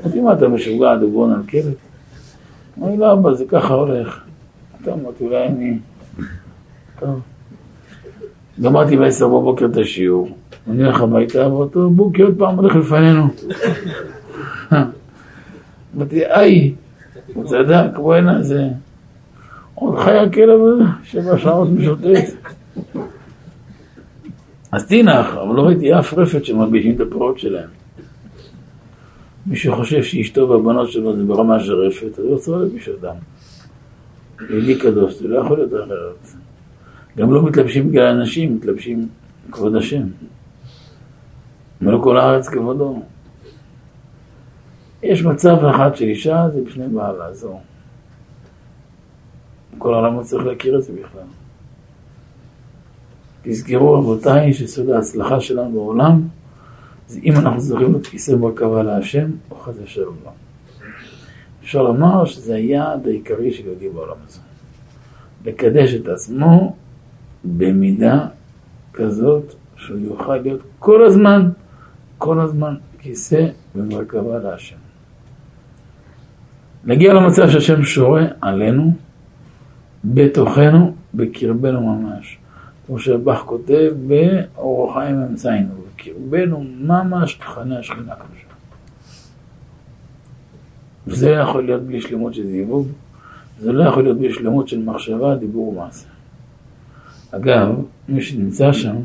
אמרתי, 0.03 0.21
מה 0.21 0.33
אתה 0.33 0.47
משוגע, 0.47 0.95
דובון 0.95 1.31
על 1.33 1.41
כלב? 1.49 1.73
אמרתי 2.79 2.97
לו, 2.97 3.13
אבא, 3.13 3.33
זה 3.33 3.45
ככה 3.47 3.73
הולך. 3.73 4.21
אתה 4.81 4.93
אמרתי, 4.93 5.23
אולי 5.23 5.47
אני... 5.47 5.77
טוב. 6.99 7.21
גמרתי 8.61 8.97
בעשר 8.97 9.27
בבוקר 9.27 9.65
את 9.65 9.77
השיעור, 9.77 10.29
אני 10.69 10.83
הולך 10.83 11.01
הביתה, 11.01 11.53
ואותו 11.53 11.89
בוקר 11.89 12.23
עוד 12.23 12.35
פעם 12.37 12.55
הולך 12.55 12.75
לפנינו. 12.75 13.27
אמרתי, 15.95 16.25
איי, 16.25 16.73
הוא 17.33 17.45
צדק, 17.45 17.97
בואנה, 17.97 18.43
זה... 18.43 18.67
עוד 19.75 19.99
חי 19.99 20.17
הכלב 20.17 20.59
הזה, 20.61 20.83
שבע 21.03 21.37
שעות 21.37 21.69
משוטט. 21.69 22.05
אז 24.73 24.87
תינח, 24.87 25.33
אבל 25.33 25.55
לא 25.55 25.61
ראיתי 25.61 25.99
אף 25.99 26.13
רפת 26.13 26.45
שמלבישים 26.45 26.95
את 26.95 26.99
הפרות 26.99 27.39
שלהם. 27.39 27.69
מי 29.45 29.55
שחושב 29.55 30.03
שאשתו 30.03 30.49
והבנות 30.49 30.91
שלו 30.91 31.15
זה 31.15 31.23
ברמה 31.23 31.59
של 31.59 31.73
רפת, 31.73 32.19
אז 32.19 32.25
הוא 32.25 32.33
רוצה 32.33 32.51
להלביש 32.51 32.89
אותם. 32.89 33.15
יהודי 34.49 34.79
קדוש, 34.79 35.13
זה 35.13 35.27
לא 35.27 35.39
יכול 35.39 35.57
להיות 35.57 35.73
אחרת. 35.85 36.27
גם 37.17 37.33
לא 37.33 37.43
מתלבשים 37.43 37.89
בגלל 37.89 38.05
אנשים, 38.05 38.55
מתלבשים 38.55 39.07
כבוד 39.51 39.75
השם. 39.75 40.03
מלוא 41.81 42.03
כל 42.03 42.17
הארץ 42.17 42.49
כבודו. 42.49 43.01
יש 45.03 45.23
מצב 45.23 45.65
אחד 45.65 45.95
של 45.95 46.05
אישה, 46.05 46.49
זה 46.53 46.61
בפני 46.61 46.87
בעלה, 46.87 47.33
זהו. 47.33 47.59
כל 49.77 49.93
העולם 49.93 50.17
לא 50.17 50.23
צריך 50.23 50.45
להכיר 50.45 50.77
את 50.77 50.83
זה 50.83 50.93
בכלל. 50.93 51.42
תזכרו 53.43 53.93
רבותיי 53.93 54.53
שסוד 54.53 54.89
ההצלחה 54.89 55.41
שלנו 55.41 55.71
בעולם 55.71 56.21
זה 57.07 57.19
אם 57.23 57.33
אנחנו 57.35 57.59
זוכרים 57.59 57.95
את 57.95 58.07
כיסא 58.07 58.31
מרכבה 58.31 58.83
להשם 58.83 59.31
או 59.51 59.55
חס 59.55 59.73
ושלום 59.83 60.15
לא. 60.25 60.31
אפשר 61.63 61.81
לומר 61.81 62.25
שזה 62.25 62.55
היעד 62.55 63.07
העיקרי 63.07 63.53
של 63.53 63.65
יהודי 63.65 63.89
בעולם 63.89 64.15
הזה. 64.27 64.39
לקדש 65.45 65.93
את 65.93 66.07
עצמו 66.07 66.75
במידה 67.43 68.25
כזאת 68.93 69.53
שהוא 69.75 69.99
יוכל 69.99 70.37
להיות 70.37 70.61
כל 70.79 71.05
הזמן, 71.05 71.49
כל 72.17 72.39
הזמן 72.39 72.75
כיסא 72.99 73.47
ומרכבה 73.75 74.39
להשם. 74.39 74.75
נגיע 76.85 77.13
למצב 77.13 77.49
שהשם 77.49 77.83
שורה 77.83 78.25
עלינו, 78.41 78.93
בתוכנו, 80.05 80.95
בקרבנו 81.13 81.81
ממש. 81.81 82.37
כמו 82.87 82.99
שבח 82.99 83.43
כותב 83.45 83.93
באור 84.07 84.91
החיים 84.91 85.21
אמצענו, 85.21 85.73
בקרבנו 85.95 86.63
ממש 86.79 87.33
תכני 87.33 87.77
השכינה 87.77 88.13
הקדושה. 88.13 88.47
וזה 91.07 91.29
יכול 91.29 91.65
להיות 91.65 91.81
בלי 91.81 92.01
שלמות 92.01 92.33
של 92.33 92.47
זיווג, 92.47 92.87
זה 93.59 93.71
לא 93.71 93.83
יכול 93.83 94.03
להיות 94.03 94.17
בלי 94.17 94.33
שלמות 94.33 94.67
של 94.67 94.83
מחשבה, 94.83 95.35
דיבור 95.35 95.67
ומעשה. 95.67 96.07
אגב, 97.31 97.69
מי 98.09 98.21
שנמצא 98.21 98.73
שם, 98.73 98.95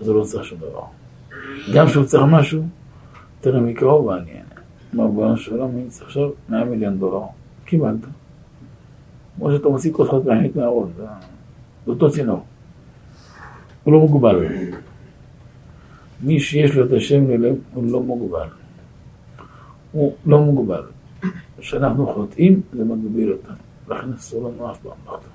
אז 0.00 0.08
הוא 0.08 0.18
לא 0.18 0.24
צריך 0.24 0.44
שום 0.44 0.58
דבר. 0.58 0.82
גם 1.74 1.86
כשהוא 1.86 2.04
צריך 2.04 2.24
משהו, 2.30 2.62
תראה 3.40 3.60
מקרוב 3.60 4.06
מעניין. 4.06 4.44
אמר 4.94 5.06
בואנה 5.06 5.36
שלום, 5.36 5.70
אני 5.70 5.88
צריך 5.88 6.06
עכשיו 6.06 6.30
100 6.48 6.64
מיליון 6.64 6.98
דולר. 6.98 7.22
קיבלת. 7.64 8.06
כמו 9.36 9.52
שאתה 9.52 9.68
מוציא 9.68 9.92
כוס 9.92 10.10
חד 10.10 10.24
פעמית 10.24 10.56
מהראש, 10.56 10.88
זה 10.96 11.04
אותו 11.86 12.10
צינור. 12.10 12.44
הוא 13.86 13.92
לא 13.92 14.00
מוגבל. 14.00 14.46
מי 16.22 16.40
שיש 16.40 16.74
לו 16.74 16.84
את 16.84 16.92
השם 16.92 17.30
ללב 17.30 17.56
הוא 17.74 17.84
לא 17.90 18.02
מוגבל. 18.02 18.48
הוא 19.92 20.12
לא 20.26 20.40
מוגבל. 20.40 20.82
כשאנחנו 21.58 22.06
חוטאים 22.06 22.60
זה 22.72 22.84
מגביל 22.84 23.32
אותנו. 23.32 23.54
לכן 23.88 24.12
אסור 24.12 24.50
לנו 24.50 24.70
אף 24.70 24.78
פעם 24.78 24.92
לחטוא. 25.06 25.30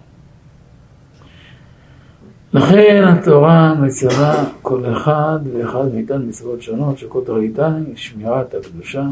לכן 2.54 3.04
התורה 3.08 3.74
מצווה 3.74 4.46
כל 4.62 4.94
אחד 4.94 5.40
ואחד 5.54 5.94
מאיתן 5.94 6.28
מצוות 6.28 6.62
שונות 6.62 6.98
שכל 6.98 7.22
תכליתן 7.26 7.84
היא 7.88 7.96
שמירת 7.96 8.54
הקדושה 8.54 9.08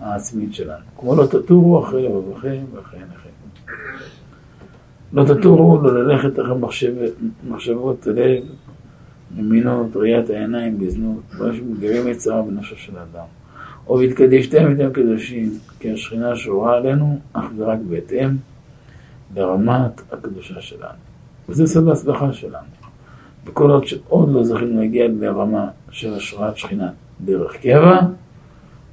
העצמית 0.00 0.54
שלנו. 0.54 0.84
כמו 0.98 1.16
לא 1.16 1.26
תטורו 1.26 1.84
אחרי 1.84 2.08
לבבכם 2.08 2.64
ואחרי 2.74 2.98
עיניכם. 2.98 3.19
לא 5.12 5.24
תטורו 5.24 5.82
לא 5.82 6.02
ללכת 6.04 6.40
אחרי 6.40 6.58
מחשב, 6.58 6.94
מחשבות 7.48 8.06
הלב, 8.06 8.42
ממינות, 9.36 9.96
ראיית 9.96 10.30
העיניים 10.30 10.78
בזנות, 10.78 11.20
דברים 11.34 11.54
שמגרים 11.54 12.08
יצרה 12.08 12.42
בנפשו 12.42 12.76
של 12.76 12.92
האדם. 12.98 13.26
או 13.88 13.98
והתקדשתם 13.98 14.70
איתם 14.70 14.92
קדושים, 14.92 15.58
כי 15.80 15.92
השכינה 15.92 16.36
שורה 16.36 16.76
עלינו, 16.76 17.18
אך 17.32 17.44
ורק 17.56 17.78
בהתאם 17.88 18.36
לרמת 19.34 20.00
הקדושה 20.12 20.60
שלנו. 20.60 20.98
וזה 21.48 21.66
סוד 21.66 21.88
ההצלחה 21.88 22.32
שלנו. 22.32 22.66
וכל 23.46 23.70
עוד 23.70 23.86
שעוד 23.86 24.32
לא 24.32 24.44
זכינו 24.44 24.80
להגיע 24.80 25.08
לרמה 25.20 25.68
של 25.90 26.14
השראת 26.14 26.56
שכינה 26.56 26.90
דרך 27.20 27.56
קבע, 27.56 28.00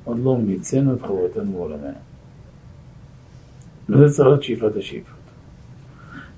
עוד 0.03 0.18
לא 0.23 0.38
מיצינו 0.38 0.94
את 0.94 1.02
חובתנו 1.02 1.52
בעולמנו. 1.52 1.98
וזה 3.89 4.15
צריך 4.15 4.27
להיות 4.27 4.44
שאיפת 4.44 4.76
השאיפות. 4.77 5.16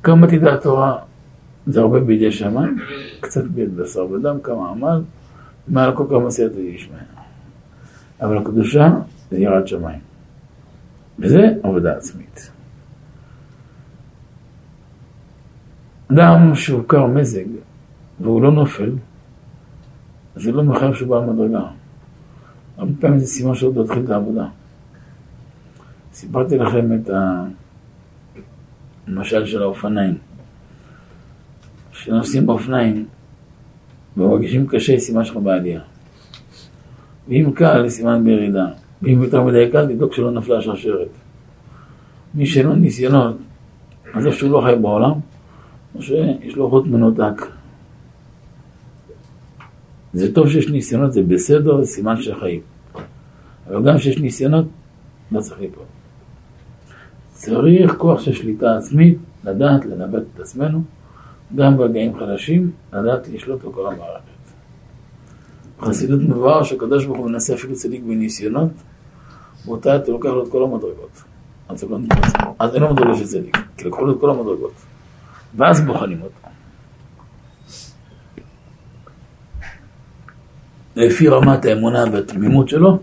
כמה 0.04 0.28
תדע 0.28 0.54
התורה 0.54 0.98
זה 1.68 1.80
הרבה 1.80 2.00
בידי 2.00 2.32
שמיים, 2.32 2.78
קצת 3.20 3.44
ביד 3.44 3.78
בשר 3.78 4.12
ודם, 4.12 4.38
כמה 4.44 4.70
עמל, 4.70 5.02
מעל 5.68 5.96
כל 5.96 6.06
כמה 6.10 6.32
סייעתא 6.32 6.60
ישמעאל. 6.60 7.04
אבל 8.22 8.38
הקדושה 8.38 8.90
זה 9.32 9.38
יראת 9.38 9.68
שמיים. 9.68 10.00
וזה 11.20 11.48
עבודה 11.64 11.94
עצמית. 11.98 12.52
אדם 16.12 16.56
שהוכר 16.56 17.06
מזג 17.06 17.46
והוא 18.20 18.42
לא 18.42 18.52
נופל, 18.52 18.92
זה 20.36 20.52
לא 20.52 20.64
מחייב 20.64 20.94
שהוא 20.94 21.10
בעל 21.10 21.30
מדרגה. 21.30 21.66
הרבה 22.78 22.92
פעמים 23.00 23.20
זה 23.20 23.28
סימן 23.28 23.56
שעוד 23.56 23.76
לא 23.76 23.84
התחיל 23.84 24.04
את 24.06 24.10
העבודה. 24.10 24.48
סיפרתי 26.14 26.58
לכם 26.58 26.94
את 26.94 27.10
המשל 29.10 29.46
של 29.46 29.62
האופניים. 29.62 30.18
כשנוסעים 31.92 32.46
באופניים 32.46 33.06
ומרגישים 34.18 34.68
קשה, 34.68 35.00
סימן 35.00 35.26
שלך 35.26 35.38
בעלייה. 35.38 35.82
ואם 37.28 37.52
קל, 37.56 37.90
סימן 37.90 38.24
בירידה. 38.24 38.68
ואם 39.02 39.24
יותר 39.24 39.44
מדי 39.44 39.70
קל, 39.72 39.88
תבדוק 39.88 40.14
שלא 40.14 40.32
נפלה 40.32 40.58
השרשרת. 40.58 41.10
מי 42.34 42.46
שאין 42.46 42.66
לו 42.66 42.76
ניסיונות, 42.76 43.38
אז 44.14 44.26
איפה 44.26 44.38
שהוא 44.38 44.52
לא 44.52 44.62
חי 44.66 44.76
בעולם, 44.82 45.14
או 45.96 46.02
שיש 46.02 46.56
לו 46.56 46.70
חוט 46.70 46.86
מנותק. 46.86 47.46
זה 50.14 50.34
טוב 50.34 50.50
שיש 50.50 50.68
ניסיונות, 50.68 51.14
זה 51.14 51.22
בסדר, 51.24 51.82
זה 51.82 51.86
סימן 51.86 52.22
של 52.22 52.40
חיים. 52.40 52.62
אבל 53.68 53.84
גם 53.84 53.98
כשיש 53.98 54.18
ניסיונות, 54.18 54.66
לא 55.32 55.42
צריך 55.42 55.60
ליפול. 55.60 55.84
צריך 57.40 57.96
כוח 57.98 58.20
של 58.20 58.34
שליטה 58.34 58.78
עצמית, 58.78 59.18
לדעת 59.44 59.86
לנווט 59.86 60.24
את 60.36 60.40
עצמנו, 60.40 60.82
גם 61.56 61.78
ברגעים 61.78 62.20
חדשים, 62.20 62.72
לדעת 62.94 63.28
לשלוט 63.28 63.64
בכל 63.64 63.88
המערכת. 63.88 64.24
בחסידות 65.80 66.20
מבואר 66.22 66.64
שהקדוש 66.64 67.06
ברוך 67.06 67.18
הוא 67.18 67.30
מנסה 67.30 67.54
אפילו 67.54 67.76
צדיק 67.76 68.04
בניסיונות, 68.04 68.70
באותה 69.66 69.96
עת 69.96 70.08
הוא 70.08 70.14
לוקח 70.14 70.30
לו 70.30 70.44
את 70.44 70.52
כל 70.52 70.64
המדרגות. 70.64 71.24
אז 71.70 71.84
לא. 71.84 71.98
אז 72.60 72.76
אין 72.76 72.84
לו 72.84 72.94
מדרגה 72.94 73.16
של 73.18 73.26
צדיק, 73.26 73.58
כי 73.78 73.88
לקחו 73.88 74.06
לו 74.06 74.14
את 74.14 74.22
כל 74.22 74.30
המדרגות. 74.30 74.74
ואז 75.56 75.82
בוחנים 75.82 76.22
אותו. 76.22 76.48
לפי 80.96 81.28
רמת 81.28 81.66
האמונה 81.66 82.04
והתמימות 82.12 82.70
שלו, 82.70 83.00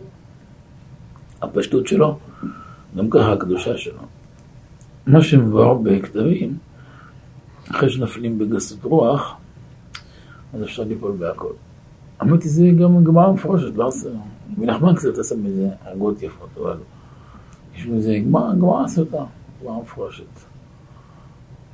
הפשטות 1.42 1.86
שלו, 1.86 2.18
גם 2.96 3.10
ככה 3.10 3.32
הקדושה 3.32 3.76
שלו. 3.76 4.15
מה 5.06 5.22
שמבואר 5.22 5.74
בכתבים, 5.74 6.56
אחרי 7.70 7.90
שנפלים 7.90 8.38
בגסות 8.38 8.84
רוח, 8.84 9.36
אז 10.54 10.62
אפשר 10.62 10.82
ליפול 10.82 11.12
בהכל. 11.18 11.52
האמת 12.20 12.42
היא, 12.42 12.50
זה 12.50 12.68
גם 12.80 13.04
גמרא 13.04 13.32
מפורשת, 13.32 13.76
לא 13.76 13.86
עושה, 13.86 14.08
ונחמן 14.58 14.94
קצת 14.94 15.18
עשה 15.18 15.36
מזה 15.36 15.68
הגות 15.84 16.22
יפות, 16.22 16.48
אבל 16.60 16.76
יש 17.76 17.86
מזה 17.86 18.18
גמרא, 18.26 18.54
גמרא 18.54 18.84
עשה 18.84 19.00
אותה, 19.00 19.24
גמרא 19.62 19.82
מפורשת. 19.82 20.24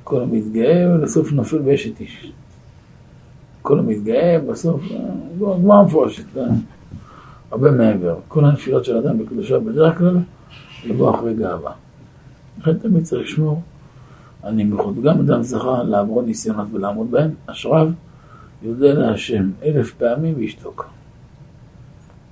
כל 0.03 0.21
המתגאה 0.21 0.95
ולסוף 0.95 1.31
נופל 1.31 1.57
באשת 1.57 1.99
איש. 1.99 2.31
כל 3.61 3.79
המתגאה 3.79 4.39
בסוף, 4.49 4.81
גמרא 5.39 5.83
מפורשת, 5.83 6.37
אה? 6.37 6.43
הרבה 7.51 7.71
מעבר. 7.71 8.15
כל 8.27 8.45
הנפילות 8.45 8.85
של 8.85 8.97
אדם 8.97 9.17
בקדושה 9.17 9.59
בדרך 9.59 9.97
כלל 9.97 10.17
יבוא 10.85 11.15
אחרי 11.15 11.33
גאווה. 11.33 11.71
לכן 12.59 12.73
תמיד 12.73 13.03
צריך 13.03 13.21
לשמור 13.21 13.61
על 14.43 14.53
נמיכות. 14.53 15.01
גם 15.01 15.19
אדם 15.19 15.43
זכה 15.43 15.83
לעבור 15.83 16.21
ניסיונות 16.21 16.67
ולעמוד 16.73 17.11
בהם, 17.11 17.31
אשריו 17.45 17.91
יודה 18.63 18.93
להשם 18.93 19.51
אלף 19.63 19.93
פעמים 19.93 20.33
וישתוק. 20.37 20.85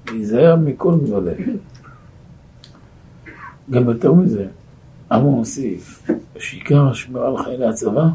להיזהר 0.07 0.55
מכל 0.55 0.97
גדולה. 1.03 1.33
גם 3.71 3.89
יותר 3.89 4.13
מזה, 4.13 4.47
אבו 5.11 5.31
מוסיף, 5.31 6.09
שעיקר 6.39 6.87
השמירה 6.87 7.27
על 7.27 7.43
חיילי 7.43 7.65
הצבא, 7.65 8.07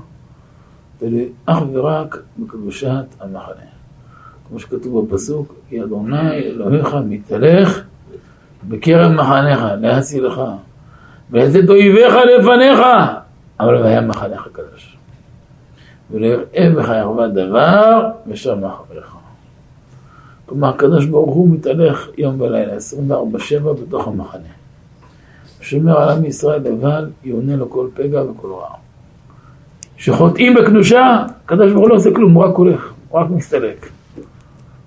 תלוי 0.99 1.29
אך 1.47 1.59
ורק 1.73 2.23
בקדושת 2.39 3.05
המחנה. 3.21 3.67
כמו 4.49 4.61
שכתוב 4.61 5.07
בפסוק, 5.07 5.55
כי 5.69 5.83
אדוני 5.83 6.33
אלוהיך 6.33 6.97
מתהלך 7.09 7.83
בקרב 8.69 9.13
מחניך, 9.13 9.61
להצילך, 9.81 10.41
ולתת 11.31 11.69
אויביך 11.69 12.15
לפניך, 12.15 12.81
אבל 13.61 13.77
והיה 13.77 14.01
מחנך 14.01 14.49
קדוש. 14.53 14.97
ולא 16.11 16.27
יראה 16.27 16.71
בך 16.77 16.89
ירבה 16.89 17.29
דבר, 17.29 18.11
ושם 18.27 18.59
חברך. 18.61 19.17
כלומר, 20.47 20.69
הקדוש 20.69 21.07
ברוך 21.07 21.35
הוא 21.35 21.49
מתהלך 21.49 22.09
יום 22.19 22.41
ולילה, 22.41 22.73
24-7 22.77 23.13
בתוך 23.83 24.09
המחנה. 24.09 24.41
שומר 25.61 26.03
על 26.03 26.09
עם 26.09 26.25
ישראל 26.25 26.63
לבד, 26.63 27.03
יעונה 27.25 27.57
לו 27.57 27.71
כל 27.71 27.89
פגע 27.95 28.23
וכל 28.23 28.49
רע. 28.49 28.69
שחוטאים 29.97 30.55
בקדושה, 30.55 31.27
הקדוש 31.45 31.73
ברוך 31.73 31.83
הוא 31.83 31.91
לא 31.91 31.95
עושה 31.95 32.15
כלום, 32.15 32.33
הוא 32.33 32.45
רק 32.45 32.55
הולך, 32.55 32.93
הוא 33.09 33.21
רק 33.21 33.31
מסתלק. 33.31 33.89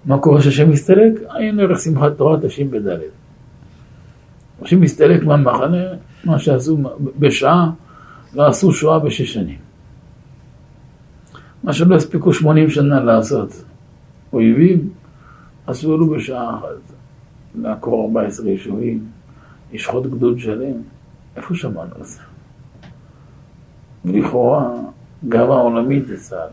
מה 0.06 0.18
קורה 0.18 0.40
כשהשם 0.40 0.70
מסתלק? 0.70 1.14
אין 1.40 1.60
ערך 1.60 1.80
שמחת 1.80 2.12
תורה 2.18 2.38
תשפ"ד. 2.42 2.98
השם 4.62 4.82
מסתלק 4.82 5.24
מהמחנה, 5.24 5.84
מה 6.26 6.40
שעשו 6.40 6.78
בשעה, 7.20 7.72
לא 8.34 8.48
עשו 8.48 8.72
שואה 8.72 9.00
בשש 9.00 9.34
שנים. 9.34 9.58
מה 11.64 11.74
שלא 11.74 11.96
הספיקו 11.96 12.34
שמונים 12.34 12.70
שנה 12.70 13.00
לעשות 13.00 13.64
אויבים, 14.34 14.90
עשו 15.68 15.96
אלו 15.96 16.10
בשעה 16.10 16.58
אחת. 16.58 16.94
לעקור 17.56 18.06
14 18.06 18.50
יישובים, 18.50 19.06
לשחוט 19.74 20.06
גדוד 20.06 20.40
שלם. 20.40 20.82
איפה 21.36 21.56
שמענו 21.56 21.96
על 21.96 22.04
זה? 22.04 22.20
ולכאורה 24.06 24.74
גאווה 25.30 25.56
עולמית 25.56 26.08
זה 26.08 26.18
צה"ל. 26.18 26.50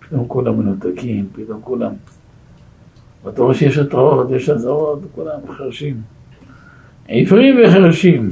פתאום 0.00 0.28
כולם 0.28 0.58
מנותקים, 0.58 1.28
פתאום 1.32 1.60
כולם... 1.60 1.92
ואתה 3.24 3.42
רואה 3.42 3.54
שיש 3.54 3.78
התראות, 3.78 4.30
יש 4.30 4.48
אזהרות, 4.48 5.00
כולם 5.14 5.38
חרשים. 5.56 6.02
עיוורים 7.10 7.56
וחרשים. 7.64 8.30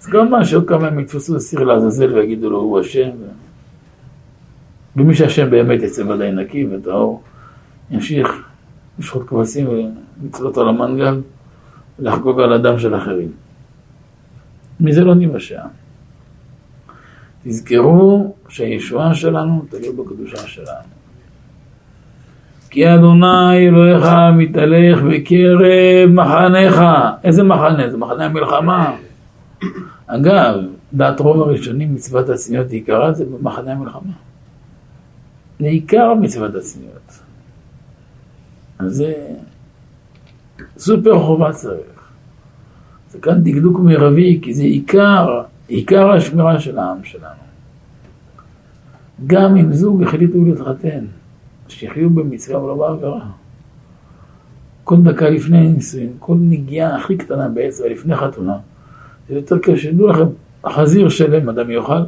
אז 0.00 0.08
מה 0.30 0.44
שעוד 0.44 0.68
כמה 0.68 0.86
הם 0.86 0.98
יתפסו 0.98 1.40
סיר 1.40 1.64
לעזאזל 1.64 2.14
ויגידו 2.14 2.50
לו 2.50 2.58
הוא 2.58 2.80
אשם. 2.80 3.10
ומי 4.96 5.14
שהשם 5.14 5.50
באמת 5.50 5.82
יצא 5.82 6.02
ודאי 6.02 6.32
נקי 6.32 6.66
וטהור, 6.70 7.22
ימשיך 7.90 8.28
לשחוט 8.98 9.22
כבשים 9.26 9.68
ולצלות 9.68 10.58
על 10.58 10.68
המנגל 10.68 11.20
ולחגוג 11.98 12.40
על 12.40 12.52
הדם 12.52 12.78
של 12.78 12.96
אחרים. 12.96 13.32
מזה 14.80 15.04
לא 15.04 15.14
ניוושע. 15.14 15.62
תזכרו 17.44 18.34
שהישועה 18.48 19.14
שלנו 19.14 19.64
תלוי 19.70 19.92
בקדושה 19.92 20.46
שלנו. 20.46 20.97
כי 22.70 22.94
אדוני 22.94 23.68
אלוהיך 23.68 24.04
מתהלך 24.36 25.02
בקרב 25.02 26.08
מחניך. 26.08 26.82
איזה 27.24 27.42
מחנה? 27.42 27.90
זה 27.90 27.96
מחנה 27.96 28.24
המלחמה. 28.24 28.96
אגב, 30.06 30.54
דעת 30.92 31.20
רוב 31.20 31.40
הראשונים 31.40 31.94
מצוות 31.94 32.28
הצניעות 32.28 32.70
עיקרה 32.70 33.12
זה 33.12 33.24
במחנה 33.24 33.72
המלחמה. 33.72 34.12
זה 35.60 35.66
עיקר 35.66 36.14
מצוות 36.14 36.54
הצניעות. 36.54 37.18
אז 38.78 38.96
זה 38.96 39.14
סופר 40.78 41.18
חובה 41.18 41.52
צריך. 41.52 42.10
זה 43.10 43.18
כאן 43.18 43.42
דקדוק 43.42 43.80
מרבי, 43.80 44.38
כי 44.42 44.54
זה 44.54 44.62
עיקר, 44.62 45.42
עיקר 45.68 46.10
השמירה 46.10 46.60
של 46.60 46.78
העם 46.78 47.04
שלנו. 47.04 47.48
גם 49.26 49.56
אם 49.56 49.72
זוג 49.72 50.02
החליטו 50.02 50.38
להתחתן, 50.44 51.04
שיחיו 51.70 52.10
במצווה 52.10 52.62
ולא 52.62 52.74
בעבירה. 52.74 53.20
כל 54.84 54.96
דקה 55.02 55.30
לפני 55.30 55.68
נישואין, 55.68 56.12
כל 56.18 56.34
נגיעה 56.40 56.96
הכי 56.96 57.16
קטנה 57.16 57.48
באצבע 57.48 57.88
לפני 57.88 58.16
חתונה, 58.16 58.56
זה 59.28 59.34
יותר 59.34 59.58
קשה. 59.58 59.92
דעו 59.92 60.08
לכם, 60.08 60.26
החזיר 60.64 61.08
שלם 61.08 61.48
אדם 61.48 61.70
יאכל, 61.70 62.02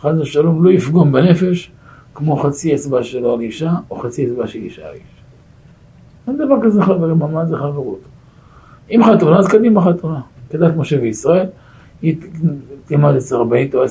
חס 0.00 0.12
ושלום 0.20 0.64
לא 0.64 0.70
יפגום 0.70 1.12
בנפש, 1.12 1.70
כמו 2.14 2.36
חצי 2.36 2.74
אצבע 2.74 3.02
שלו 3.02 3.34
על 3.34 3.40
אישה, 3.40 3.72
או 3.90 3.96
חצי 3.96 4.26
אצבע 4.26 4.46
של 4.46 4.58
אישה 4.58 4.88
על 4.88 4.94
איש. 4.94 5.02
אין 6.28 6.36
דבר 6.36 6.54
כזה 6.62 6.82
חברים, 6.82 7.18
מה 7.18 7.46
זה 7.46 7.56
חברות? 7.56 8.00
אם 8.90 9.00
חתונה, 9.04 9.38
אז 9.38 9.48
קדימה 9.48 9.82
חתונה. 9.82 10.20
כדת 10.50 10.76
משה 10.76 10.96
וישראל, 11.00 11.46
תלמד 12.84 13.14
אצל 13.14 13.36
רבנית 13.36 13.74
או 13.74 13.84
10-15 13.84 13.88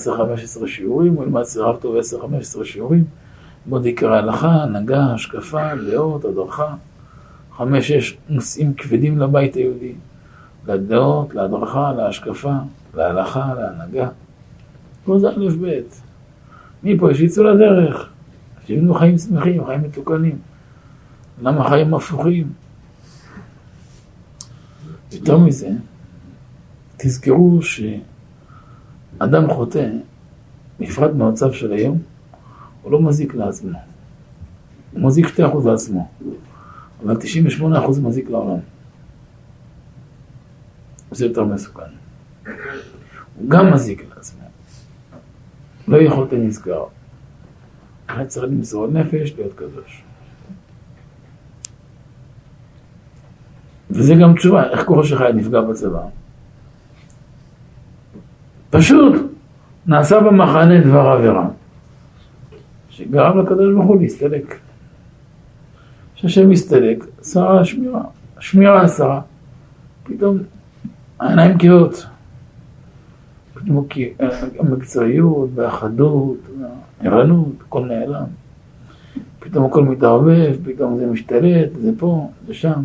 שיעורים, 0.67 1.13
הוא 1.13 1.23
ילמד 1.23 1.41
אצל 1.41 1.61
רב 1.61 1.75
טוב 1.75 1.95
10-15 2.61 2.63
שיעורים, 2.63 3.03
בוא 3.67 3.79
עיקר 3.79 4.13
ההלכה, 4.13 4.51
הנהגה, 4.63 5.13
השקפה, 5.13 5.75
דעות, 5.75 6.25
הדרכה. 6.25 6.75
חמש-שש 7.57 8.17
נושאים 8.29 8.73
כבדים 8.73 9.19
לבית 9.19 9.55
היהודי, 9.55 9.93
לדעות, 10.67 11.35
להדרכה, 11.35 11.93
להשקפה, 11.93 12.53
להלכה, 12.93 13.53
להנהגה. 13.53 14.09
כל 15.05 15.19
זה 15.19 15.29
א' 15.29 15.49
ב'. 15.61 15.79
מפה 16.83 17.13
שיצאו 17.13 17.43
לדרך, 17.43 18.09
שיבנו 18.65 18.93
חיים 18.93 19.17
שמחים, 19.17 19.65
חיים 19.65 19.83
מתוקנים. 19.83 20.39
למה 21.41 21.69
חיים 21.69 21.93
הפוכים? 21.93 22.51
יותר 25.11 25.37
מזה, 25.37 25.69
תזכרו 26.97 27.59
שאדם 27.61 29.53
חוטא, 29.53 29.89
בפרט 30.79 31.11
במצב 31.11 31.51
של 31.51 31.71
היום, 31.71 31.97
הוא 32.87 32.93
לא 32.93 33.01
מזיק 33.01 33.35
לעצמו. 33.35 33.79
הוא 34.91 35.01
מזיק 35.01 35.25
2% 35.25 35.39
לעצמו, 35.65 36.09
אבל 37.03 37.15
98% 37.61 38.01
מזיק 38.01 38.29
לעולם. 38.29 38.59
זה 41.11 41.25
יותר 41.25 41.43
מסוכן. 41.43 41.81
הוא 43.35 43.49
גם 43.49 43.73
מזיק 43.73 44.05
לעצמו. 44.15 44.43
לא 45.87 45.97
יכולת 45.97 46.33
נזכר. 46.33 46.83
היה 48.07 48.25
צריך 48.25 48.45
למסור 48.45 48.87
נפש 48.87 49.33
להיות 49.37 49.53
קדוש. 49.55 50.03
וזה 53.89 54.15
גם 54.15 54.35
תשובה, 54.35 54.69
איך 54.69 54.85
קורה 54.85 55.05
שחי 55.05 55.29
נפגע 55.33 55.61
בצבא? 55.61 56.01
פשוט, 58.69 59.13
נעשה 59.87 60.19
במחנה 60.19 60.81
דבר 60.81 61.07
עבירה, 61.07 61.47
שגרם 62.97 63.39
לקדוש 63.39 63.73
ברוך 63.73 63.85
הוא 63.85 64.01
להסתלק. 64.01 64.59
כשהשם 66.15 66.49
מסתלק, 66.49 67.05
שרה 67.23 67.61
השמירה, 67.61 68.01
השמירה 68.37 68.81
השרה, 68.81 69.21
פתאום 70.03 70.37
העיניים 71.19 71.57
כהות. 71.59 72.05
פתאום 73.53 73.85
המקצועיות 74.59 75.49
והחדות, 75.55 76.37
הערנות, 76.99 77.53
הכל 77.61 77.85
נעלם. 77.85 78.25
פתאום 79.39 79.65
הכל 79.65 79.83
מתערבב, 79.83 80.55
פתאום 80.65 80.97
זה 80.97 81.05
משתלט, 81.07 81.69
זה 81.81 81.91
פה, 81.97 82.29
זה 82.47 82.53
שם. 82.53 82.81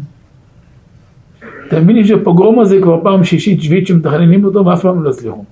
אתם 1.68 1.82
מבינים 1.82 2.04
שהפוגרום 2.04 2.60
הזה 2.60 2.78
כבר 2.82 3.00
פעם 3.02 3.24
שישית, 3.24 3.62
שביעית 3.62 3.86
שמתכננים 3.86 4.44
אותו 4.44 4.66
ואף 4.66 4.82
פעם 4.82 5.02
לא 5.02 5.10
הצליחו. 5.10 5.44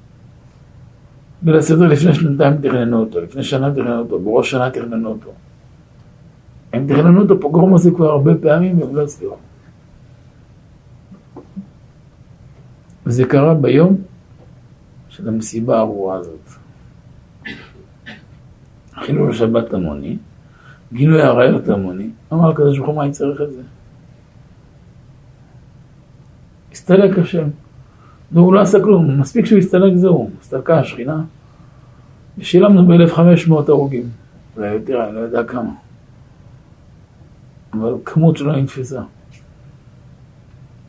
ליל 1.43 1.57
הסדר 1.57 1.87
לפני 1.87 2.15
שנתיים 2.15 2.57
תכננו 2.57 3.01
אותו, 3.01 3.21
לפני 3.21 3.43
שנה 3.43 3.71
תכננו 3.71 3.99
אותו, 3.99 4.19
בראש 4.19 4.51
שנה 4.51 4.71
תכננו 4.71 5.09
אותו. 5.09 5.31
הם 6.73 6.87
תכננו 6.87 7.25
את 7.25 7.31
הפוגרום 7.31 7.75
הזה 7.75 7.91
כבר 7.91 8.11
הרבה 8.11 8.35
פעמים 8.43 8.81
והם 8.81 8.97
לא 8.97 9.03
הצליחו. 9.03 9.37
וזה 13.07 13.25
קרה 13.25 13.55
ביום 13.55 13.97
של 15.09 15.29
המסיבה 15.29 15.77
הארורה 15.77 16.17
הזאת. 16.17 16.51
חילול 18.95 19.31
השבת 19.31 19.73
המוני, 19.73 20.17
גילוי 20.93 21.23
עריות 21.23 21.69
המוני, 21.69 22.11
אמר 22.33 22.51
הקדוש 22.51 22.79
ברוך 22.79 22.91
הוא 22.91 22.97
מה 22.97 23.11
צריך 23.11 23.41
את 23.41 23.53
זה? 23.53 23.63
הסתלק 26.73 27.19
השם. 27.19 27.49
והוא 28.33 28.55
לא 28.55 28.61
עשה 28.61 28.81
כלום, 28.83 29.21
מספיק 29.21 29.47
שהוא 29.47 29.59
הסתלק 29.59 29.97
זהו, 29.97 30.31
הסתלקה 30.41 30.79
השכינה. 30.79 31.23
ושילמנו 32.39 32.87
ב-1500 32.87 33.53
הרוגים, 33.69 34.09
אולי 34.57 34.69
יותר, 34.69 35.05
אני 35.05 35.15
לא 35.15 35.21
יודע 35.21 35.45
כמה. 35.45 35.71
אבל 37.73 37.95
כמות 38.05 38.37
שלא 38.37 38.57
נתפסה. 38.57 39.01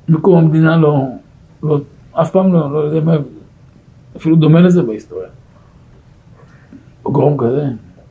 מקום 0.10 0.38
המדינה 0.38 0.78
לא, 0.78 1.04
לא, 1.64 1.80
אף 2.14 2.32
פעם 2.32 2.54
לא, 2.54 2.74
לא 2.74 2.78
יודע 2.78 3.00
מה, 3.00 3.16
אפילו 4.18 4.36
דומה 4.36 4.62
לזה 4.62 4.82
בהיסטוריה. 4.82 5.30
פוגרום 7.04 7.38
כזה, 7.38 7.66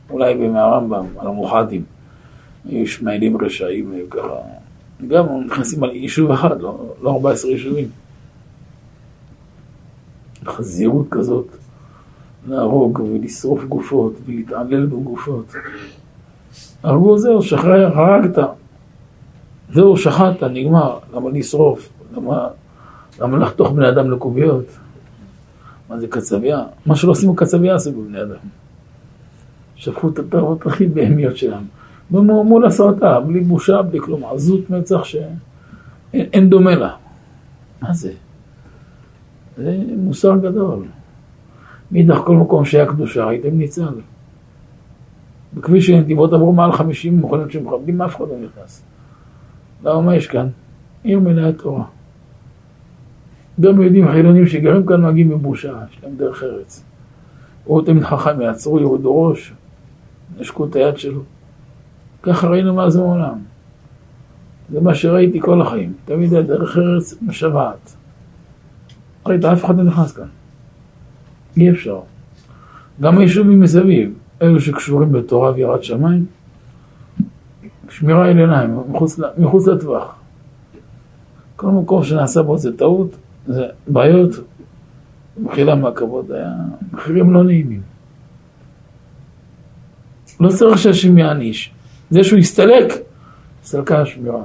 אולי 0.09 0.35
בימי 0.35 0.59
הרמב"ם, 0.59 1.05
על 1.17 1.27
המוחדים. 1.27 1.83
היו 2.65 2.83
ישמעאלים 2.83 3.37
רשעים, 3.41 3.91
היו 3.91 4.09
ככה, 4.09 4.35
גם 5.07 5.25
נכנסים 5.45 5.83
על 5.83 5.89
יישוב 5.89 6.31
אחד, 6.31 6.61
לא, 6.61 6.93
לא 7.01 7.11
14 7.11 7.51
יישובים. 7.51 8.00
חזירות 10.51 11.05
כזאת, 11.11 11.47
להרוג 12.47 12.99
ולשרוף 12.99 13.63
גופות 13.63 14.13
ולהתעלל 14.25 14.85
בגופות. 14.85 15.53
הרגו 16.83 17.17
זהו, 17.17 17.41
שחרר, 17.41 17.99
הרגת. 17.99 18.37
זהו, 19.73 19.97
שחטת, 19.97 20.43
נגמר. 20.43 20.97
למה 21.13 21.29
לשרוף? 21.29 21.89
למה, 22.15 22.47
למה 23.19 23.37
לחתוך 23.37 23.71
בני 23.71 23.89
אדם 23.89 24.11
לקוביות? 24.11 24.65
מה 25.89 25.99
זה 25.99 26.07
קצבייה? 26.07 26.63
מה 26.85 26.95
שלא 26.95 27.11
עושים 27.11 27.33
בקצבייה 27.33 27.75
עשו 27.75 27.91
בבני 27.91 28.21
אדם. 28.21 28.35
שפכו 29.75 30.09
את 30.09 30.19
הפרות 30.19 30.65
הכי 30.65 30.87
בהמיות 30.87 31.37
שלהם. 31.37 31.63
מול 32.11 32.65
הסרטה, 32.65 33.19
בלי 33.19 33.39
בושה, 33.39 33.81
בלי 33.81 33.99
כלום. 33.99 34.25
עזות 34.25 34.69
מצח 34.69 35.03
שאין 35.03 36.49
דומה 36.49 36.75
לה. 36.75 36.95
מה 37.81 37.93
זה? 37.93 38.11
זה 39.57 39.77
מוסר 39.97 40.37
גדול. 40.37 40.85
מאידך 41.91 42.17
כל 42.25 42.35
מקום 42.35 42.65
שהיה 42.65 42.85
קדושה, 42.85 43.29
הייתם 43.29 43.57
ניצל. 43.57 43.93
בכביש 45.53 45.87
של 45.87 45.95
נתיבות 45.95 46.33
עברו 46.33 46.53
מעל 46.53 46.71
50 46.71 47.21
מכונות 47.21 47.51
שמכבדים, 47.51 48.01
אף 48.01 48.15
אחד 48.15 48.25
לא 48.29 48.35
נכנס. 48.35 48.83
למה 49.83 50.01
מה 50.01 50.15
יש 50.15 50.27
כאן? 50.27 50.47
עיר 51.03 51.19
מלאה 51.19 51.51
תורה. 51.51 51.83
גם 53.59 53.81
יהודים 53.81 54.11
חילונים 54.11 54.47
שגרים 54.47 54.85
כאן 54.85 55.05
מגיעים 55.05 55.29
בבושה, 55.29 55.73
יש 55.91 56.03
להם 56.03 56.15
דרך 56.15 56.43
ארץ. 56.43 56.83
ראו 57.67 57.81
תמיד 57.81 58.03
חכם, 58.03 58.41
יעצרו, 58.41 58.79
יורידו 58.79 59.23
ראש, 59.23 59.53
נשקו 60.39 60.65
את 60.65 60.75
היד 60.75 60.97
שלו. 60.97 61.21
ככה 62.23 62.47
ראינו 62.47 62.73
מאז 62.73 62.95
העולם. 62.95 63.37
זה 64.71 64.81
מה 64.81 64.95
שראיתי 64.95 65.39
כל 65.41 65.61
החיים. 65.61 65.93
תמיד 66.05 66.33
הדרך 66.33 66.77
ארץ 66.77 67.15
משוועת. 67.21 67.95
ראית, 69.25 69.45
אף 69.45 69.65
אחד 69.65 69.77
לא 69.77 69.83
נכנס 69.83 70.11
כאן. 70.11 70.27
אי 71.57 71.71
אפשר. 71.71 71.99
גם 73.01 73.17
היישובים 73.17 73.59
מסביב, 73.59 74.13
אלו 74.41 74.59
שקשורים 74.59 75.11
בתורה 75.11 75.51
ויראת 75.51 75.83
שמיים, 75.83 76.25
שמירה 77.89 78.27
על 78.27 78.37
עיניים, 78.37 78.79
מחוץ, 78.89 79.19
מחוץ 79.37 79.67
לטווח. 79.67 80.15
כל 81.55 81.67
מקום 81.67 82.03
שנעשה 82.03 82.41
בו 82.41 82.57
זה 82.57 82.77
טעות, 82.77 83.15
זה 83.47 83.65
בעיות, 83.87 84.35
מחילה 85.43 85.75
מהכבוד, 85.75 86.31
היה 86.31 86.53
מחירים 86.93 87.33
לא 87.33 87.43
נעימים. 87.43 87.81
לא 90.39 90.49
צריך 90.49 90.77
שהשם 90.77 91.17
יעניש. 91.17 91.71
זה 92.09 92.23
שהוא 92.23 92.39
יסתלק, 92.39 92.93
הסתלקה 93.63 94.01
השמירה. 94.01 94.43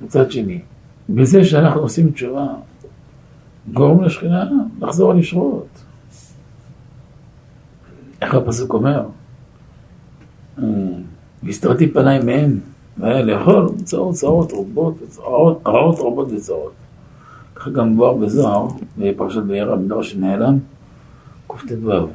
מצד 0.00 0.30
שני, 0.32 0.60
בזה 1.08 1.44
שאנחנו 1.44 1.80
עושים 1.80 2.10
תשובה, 2.10 2.46
גורם 3.72 4.04
לשכינה 4.04 4.44
לחזור 4.80 5.10
על 5.10 5.18
ישרות. 5.18 5.68
איך 8.22 8.34
הפסוק 8.34 8.74
אומר? 8.74 9.06
והסתרתי 11.42 11.92
פניי 11.92 12.18
מהם, 12.24 12.60
והיה 12.98 13.22
לאכול 13.22 13.68
צרות 13.84 14.14
צרות 14.14 14.52
רבות, 14.52 15.18
רעות 15.66 15.98
רבות 16.00 16.32
וצרות. 16.32 16.72
ככה 17.54 17.70
גם 17.70 17.92
מבואר 17.92 18.14
בזוהר, 18.14 18.68
בפרשת 18.98 19.42
בעיר 19.42 19.72
המדרש 19.72 20.12
שנעלם, 20.12 20.58
קט"ו, 21.46 22.08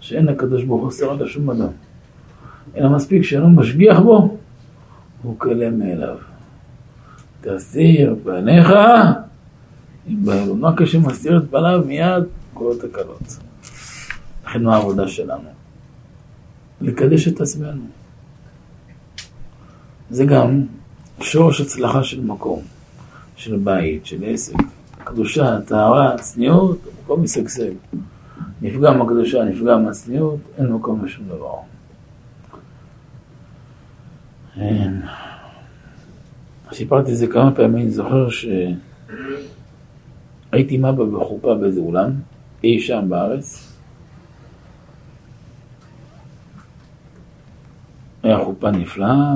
שאין 0.00 0.28
הקדוש 0.28 0.64
ברוך 0.64 0.82
הוא 0.82 0.90
סר 0.90 1.10
על 1.10 1.26
שום 1.26 1.50
אדם, 1.50 1.68
אלא 2.76 2.88
מספיק 2.88 3.22
שאינו 3.22 3.50
משגיח 3.50 4.00
בו, 4.00 4.36
הוא 5.22 5.34
כלא 5.38 5.70
מאליו. 5.70 6.16
תסיר 7.40 8.16
פניך 8.24 8.72
מה 10.06 10.76
כשמסתיר 10.76 11.38
את 11.38 11.50
פניו 11.50 11.82
מיד 11.86 12.24
קורות 12.54 12.84
הקלות. 12.84 13.38
לכן 14.46 14.62
מה 14.62 14.76
העבודה 14.76 15.08
שלנו? 15.08 15.48
לקדש 16.80 17.28
את 17.28 17.40
עצמנו. 17.40 17.82
זה 20.10 20.24
גם 20.24 20.62
שורש 21.20 21.60
הצלחה 21.60 22.04
של 22.04 22.20
מקום, 22.20 22.62
של 23.36 23.56
בית, 23.56 24.06
של 24.06 24.24
עסק. 24.26 24.54
קדושה, 25.04 25.60
טהרה, 25.66 26.18
צניעות, 26.18 26.78
מקום 27.04 27.22
משגשג. 27.22 27.72
נפגע 28.62 28.90
מהקדושה, 28.90 29.44
נפגע 29.44 29.76
מהצניעות, 29.76 30.40
אין 30.58 30.66
מקום 30.66 31.04
לשום 31.04 31.24
דבר. 31.28 31.54
אין. 34.56 35.02
סיפרתי 36.72 37.12
את 37.12 37.16
זה 37.16 37.26
כמה 37.26 37.54
פעמים, 37.54 37.76
אני 37.76 37.90
זוכר 37.90 38.28
שהייתי 40.50 40.74
עם 40.74 40.84
אבא 40.84 41.04
בחופה 41.04 41.54
באיזה 41.54 41.80
אולם, 41.80 42.10
אי 42.64 42.80
שם 42.80 43.08
בארץ. 43.08 43.72
היה 48.22 48.38
חופה 48.44 48.70
נפלאה, 48.70 49.34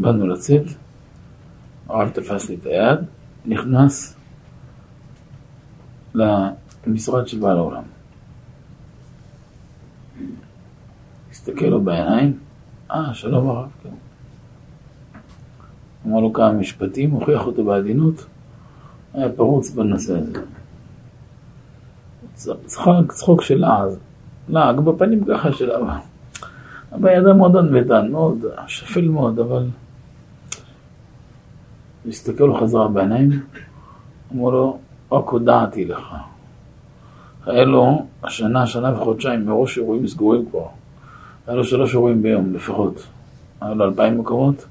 ובאנו 0.00 0.26
לצאת, 0.26 0.64
הרב 1.88 2.08
תפס 2.08 2.48
לי 2.48 2.54
את 2.54 2.66
היד, 2.66 2.98
נכנס 3.46 4.16
למשרד 6.86 7.28
של 7.28 7.38
בעל 7.38 7.56
העולם. 7.56 7.82
הסתכל 11.30 11.66
לו 11.66 11.80
בעיניים, 11.80 12.38
אה, 12.90 13.14
שלום 13.14 13.50
הרב, 13.50 13.68
כן. 13.82 13.88
אמר 16.06 16.20
לו 16.20 16.32
כמה 16.32 16.52
משפטים, 16.52 17.10
הוכיח 17.10 17.46
אותו 17.46 17.64
בעדינות, 17.64 18.26
היה 19.14 19.28
פרוץ 19.28 19.70
בנושא 19.70 20.14
הזה. 20.18 20.40
צחוק, 22.66 23.12
צחוק 23.12 23.42
של 23.42 23.64
אז. 23.64 23.98
לעג 24.48 24.80
בפנים 24.80 25.24
ככה 25.24 25.52
של 25.52 25.70
אבא. 25.72 25.98
אבא 26.94 27.10
ידע 27.10 27.32
מאוד 27.32 27.56
ענוותן, 27.56 28.08
מאוד 28.10 28.44
שפל 28.66 29.08
מאוד, 29.08 29.38
אבל... 29.38 29.66
הסתכל 32.08 32.44
לו 32.44 32.54
חזרה 32.54 32.88
בעיניים, 32.88 33.30
אמרו 34.32 34.50
לו, 34.50 34.78
רק 35.12 35.28
הודעתי 35.28 35.84
לך. 35.84 36.14
היה 37.46 37.64
לו 37.64 38.06
השנה, 38.22 38.66
שנה 38.66 38.94
וחודשיים 38.94 39.46
מראש 39.46 39.78
אירועים 39.78 40.06
סגורים 40.06 40.50
כבר. 40.50 40.66
היה 41.46 41.56
לו 41.56 41.64
שלוש 41.64 41.94
אירועים 41.94 42.22
ביום 42.22 42.54
לפחות. 42.54 43.06
היה 43.60 43.74
לו 43.74 43.84
אלפיים 43.84 44.18
מקומות, 44.18 44.66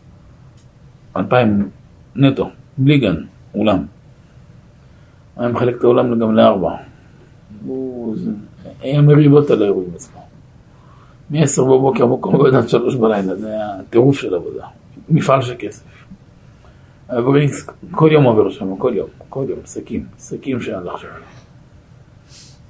אלפיים 1.18 1.70
נטו, 2.16 2.50
בלי 2.78 2.98
גן, 2.98 3.16
אולם. 3.56 3.86
היה 5.40 5.50
מחלק 5.50 5.76
את 5.78 5.84
האולם 5.84 6.20
גם 6.20 6.36
לארבע. 6.36 6.72
היה 8.82 9.02
מריבות 9.02 9.50
על 9.50 9.62
האירועים 9.62 9.90
אצלו. 9.96 10.20
מ-10 11.30 11.62
בבוקר 11.62 12.04
המקום 12.04 12.36
עובד 12.36 12.54
עד 12.54 12.68
3 12.68 12.96
בלילה, 12.96 13.36
זה 13.36 13.48
היה 13.48 13.68
טירוף 13.90 14.18
של 14.18 14.36
עבודה. 14.36 14.66
מפעל 15.10 15.42
של 15.42 15.56
כסף. 15.60 15.84
כל 17.92 18.10
יום 18.12 18.24
עובר 18.24 18.50
שם, 18.50 18.78
כל 18.78 18.94
יום, 18.96 19.08
כל 19.30 19.46
יום, 19.50 19.60
שקים, 19.66 20.06
שקים 20.20 20.62
שהלך 20.62 20.98
שם. 20.98 21.08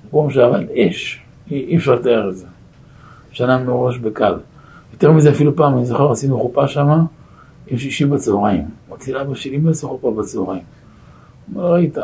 מקום 0.08 0.32
שעבד 0.32 0.64
אש, 0.72 1.22
אי 1.52 1.78
אפשר 1.78 1.96
לתאר 1.96 2.30
את 2.30 2.38
זה. 2.38 2.46
שנה 3.32 3.58
מראש 3.64 3.98
בקל. 3.98 4.34
יותר 4.94 5.12
מזה 5.12 5.30
אפילו 5.30 5.56
פעם, 5.56 5.78
אני 5.78 5.86
זוכר, 5.86 6.12
עשינו 6.12 6.40
חופה 6.40 6.68
שמה 6.68 7.04
עם 7.68 7.78
שישי 7.78 8.06
בצהריים. 8.06 8.66
רציתי 8.92 9.12
לאבא 9.12 9.36
שלי, 9.36 9.58
מי 9.58 9.72
חופה 9.82 10.12
בצהריים? 10.12 10.62
הוא 11.54 11.62
אומר, 11.62 11.74
ראית, 11.74 11.98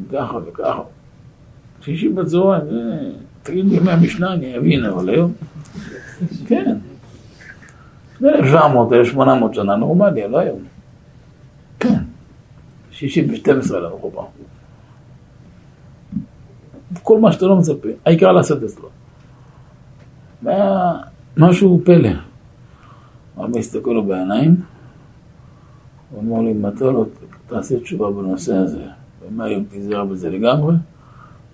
עושים 0.00 0.18
ככה 0.18 0.36
וככה. 0.46 0.82
שישי 1.80 2.08
בצהריים, 2.08 2.64
תגיד 3.42 3.64
לי 3.64 3.78
מהמשנה, 3.78 4.32
אני 4.32 4.58
אבין, 4.58 4.84
אבל 4.84 5.08
היום, 5.08 5.32
כן. 6.46 6.76
1700, 8.24 8.92
1800 8.92 9.54
שנה 9.54 9.76
נורמלי, 9.76 10.28
לא 10.28 10.38
היום. 10.38 10.58
כן. 11.80 12.02
שישי 12.90 13.22
ב-12 13.22 13.74
לנו 13.74 13.98
חופה. 13.98 14.26
כל 17.02 17.20
מה 17.20 17.32
שאתה 17.32 17.46
לא 17.46 17.56
מצפה, 17.56 17.88
העיקר 18.06 18.32
לעשות 18.32 18.62
אצלו. 18.62 18.88
והיה 20.42 20.92
משהו 21.36 21.80
פלא. 21.84 22.10
אבא 23.38 23.58
הסתכל 23.58 23.90
לו 23.90 24.04
בעיניים, 24.04 24.56
הוא 26.10 26.22
אמר 26.22 26.40
לי, 26.40 26.68
אתה 26.68 26.84
לא 26.84 27.04
תעשה 27.46 27.80
תשובה 27.80 28.10
בנושא 28.10 28.54
הזה, 28.54 28.84
ומהיום 29.22 29.64
תיזהר 29.64 30.04
בזה 30.04 30.30
לגמרי, 30.30 30.74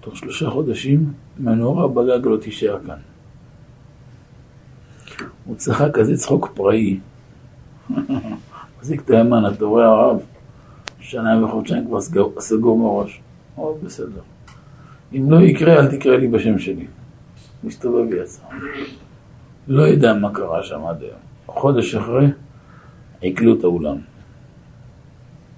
תוך 0.00 0.16
שלושה 0.16 0.50
חודשים 0.50 1.12
מנורה 1.38 1.88
בגג 1.88 2.26
לא 2.26 2.36
תישאר 2.36 2.78
כאן. 2.86 2.98
הוא 5.44 5.56
צחק 5.56 5.90
כזה 5.94 6.16
צחוק 6.16 6.50
פראי. 6.54 7.00
מחזיק 8.78 9.00
את 9.00 9.10
הימן, 9.10 9.42
אתה 9.54 9.64
רואה 9.64 9.86
הרב, 9.86 10.20
שנה 11.00 11.44
וחודשיים 11.44 11.86
כבר 11.86 12.00
סגור 12.40 12.78
מראש. 12.78 13.20
אבל 13.56 13.72
בסדר. 13.82 14.20
אם 15.12 15.30
לא 15.30 15.40
יקרה, 15.40 15.74
אל 15.74 15.96
תקרא 15.96 16.16
לי 16.16 16.28
בשם 16.28 16.58
שלי. 16.58 16.86
מסתובב 17.64 18.06
ויצא. 18.10 18.42
לא 19.68 19.82
יודע 19.82 20.14
מה 20.14 20.34
קרה 20.34 20.62
שם 20.62 20.86
עד 20.86 21.02
היום. 21.02 21.18
חודש 21.46 21.94
אחרי, 21.94 22.26
עיכלו 23.20 23.54
את 23.58 23.64
האולם. 23.64 23.96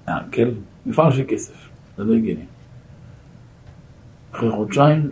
אה, 0.09 0.19
כן, 0.33 0.49
מפעל 0.87 1.13
של 1.13 1.25
כסף, 1.29 1.68
זה 1.99 2.05
לא 2.05 2.15
הגיוני. 2.15 2.45
אחרי 4.33 4.51
חודשיים, 4.51 5.11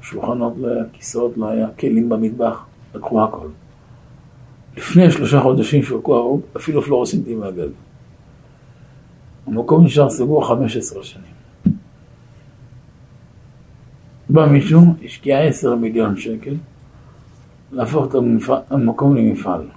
שולחנות 0.00 0.54
לא 0.56 0.68
היה, 0.68 0.84
כיסאות 0.92 1.36
לא 1.36 1.48
היה, 1.48 1.68
כלים 1.78 2.08
במטבח, 2.08 2.64
לקחו 2.94 3.24
הכל. 3.24 3.48
לפני 4.76 5.10
שלושה 5.10 5.40
חודשים 5.40 5.82
שרקו 5.82 6.16
הרוג, 6.16 6.40
אפילו 6.56 6.82
פלורוסינטים 6.82 7.40
מהגג. 7.40 7.68
המקום 9.46 9.84
נשאר 9.84 10.10
סגור 10.10 10.48
15 10.48 11.02
שנים. 11.02 11.32
בא 14.28 14.46
מישהו, 14.46 14.80
השקיע 15.04 15.40
10 15.40 15.74
מיליון 15.74 16.16
שקל, 16.16 16.54
להפוך 17.72 18.06
את 18.06 18.14
המקום 18.70 19.16
למפעל. 19.16 19.68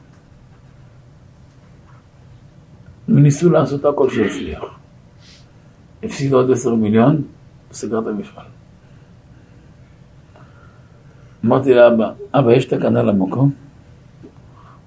וניסו 3.10 3.50
לעשות 3.50 3.86
הכל 3.86 4.10
שהצליח. 4.10 4.83
הפסיד 6.04 6.34
עוד 6.34 6.52
10 6.52 6.76
מיליון, 6.76 7.22
וסגר 7.72 8.00
את 8.00 8.08
המפעל. 8.08 8.46
אמרתי 11.46 11.74
לאבא, 11.74 12.12
אבא, 12.34 12.54
יש 12.54 12.66
תקנה 12.66 13.04
למקום? 13.04 13.52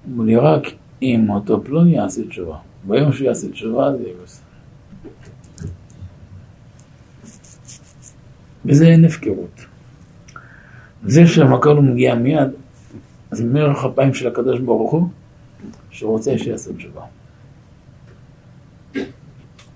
אמר 0.07 0.23
לי, 0.23 0.35
רק 0.35 0.63
אם 1.01 1.29
אותו 1.29 1.63
פלוני 1.63 1.95
יעשה 1.95 2.27
תשובה. 2.27 2.57
ביום 2.83 3.11
שהוא 3.11 3.27
יעשה 3.27 3.49
תשובה, 3.51 3.93
זה 3.97 4.03
יהיה 4.03 4.13
בסדר. 4.23 4.43
וזה 8.65 8.87
אין 8.87 9.05
הפקרות. 9.05 9.65
זה 11.03 11.27
שהמקום 11.27 11.91
מגיע 11.91 12.15
מיד, 12.15 12.49
זה 13.31 13.45
מרח 13.45 13.85
אפיים 13.85 14.13
של 14.13 14.27
הקדוש 14.27 14.59
ברוך 14.59 14.91
הוא, 14.91 15.07
שרוצה 15.89 16.37
שיעשה 16.37 16.73
תשובה. 16.73 17.01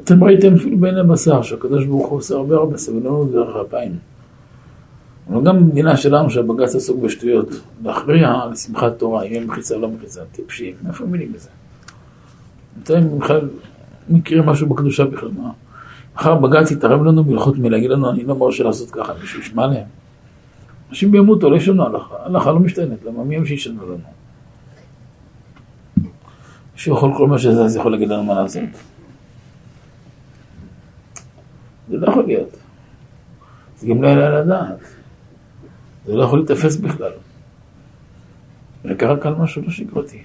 אתם 0.03 0.23
ראיתם 0.23 0.53
אפילו 0.53 0.77
בין 0.77 0.97
הבשר, 0.97 1.41
שהקדוש 1.41 1.85
ברוך 1.85 2.07
הוא 2.07 2.17
עושה 2.17 2.35
הרבה 2.35 2.55
הרבה 2.55 2.77
סבלנות 2.77 3.31
דרך 3.31 3.55
אפיים. 3.67 3.97
אבל 5.29 5.43
גם 5.43 5.57
במדינה 5.57 5.97
שלנו 5.97 6.29
שהבג"ץ 6.29 6.75
עסוק 6.75 6.99
בשטויות, 6.99 7.49
להכריע 7.83 8.33
לשמחת 8.51 8.99
תורה, 8.99 9.23
אם 9.23 9.31
יהיה 9.31 9.45
מחיצה 9.45 9.75
או 9.75 9.81
לא 9.81 9.89
מחיצה, 9.89 10.21
טיפשים, 10.31 10.75
איפה 10.87 11.05
מילים 11.05 11.33
בזה? 11.33 11.49
אתם 12.83 13.19
בכלל 13.19 13.49
מכירים 14.09 14.45
משהו 14.45 14.67
בקדושה 14.69 15.05
בכלל, 15.05 15.29
מה? 15.37 15.51
מחר 16.15 16.35
בג"ץ 16.35 16.71
יתערב 16.71 17.03
לנו 17.03 17.23
בהלכות 17.23 17.57
מילה, 17.57 17.77
להגיד 17.77 17.91
לנו, 17.91 18.11
אני 18.11 18.23
לא 18.23 18.35
מרשה 18.35 18.63
לעשות 18.63 18.91
ככה, 18.91 19.13
מישהו 19.21 19.39
ישמע 19.39 19.67
להם. 19.67 19.85
אנשים 20.89 21.11
בימותו, 21.11 21.49
לא 21.49 21.55
ישנו 21.55 21.85
הלכה, 21.85 22.15
הלכה 22.23 22.51
לא 22.51 22.59
משתנת, 22.59 23.03
למה 23.05 23.23
מי 23.23 23.35
הם 23.35 23.45
שישנו 23.45 23.85
לנו? 23.85 24.03
מישהו 26.73 26.95
יכול 26.95 27.11
כל 27.17 27.27
מה 27.27 27.37
שזה, 27.37 27.65
אז 27.65 27.75
יכול 27.75 27.91
להגיד 27.91 28.09
לנו 28.09 28.23
מה 28.23 28.33
לעשות. 28.33 28.63
זה 31.89 31.97
לא 31.97 32.07
יכול 32.07 32.25
להיות. 32.25 32.57
זה 33.77 33.87
גם 33.87 34.03
לא 34.03 34.07
יעלה 34.07 34.27
על 34.27 34.35
הדעת. 34.35 34.79
זה 36.05 36.15
לא 36.15 36.23
יכול 36.23 36.39
להתאפס 36.39 36.75
בכלל. 36.75 37.11
וקרה 38.85 39.17
כאן 39.17 39.33
משהו 39.33 39.61
לא 39.61 39.69
שגרתי. 39.69 40.21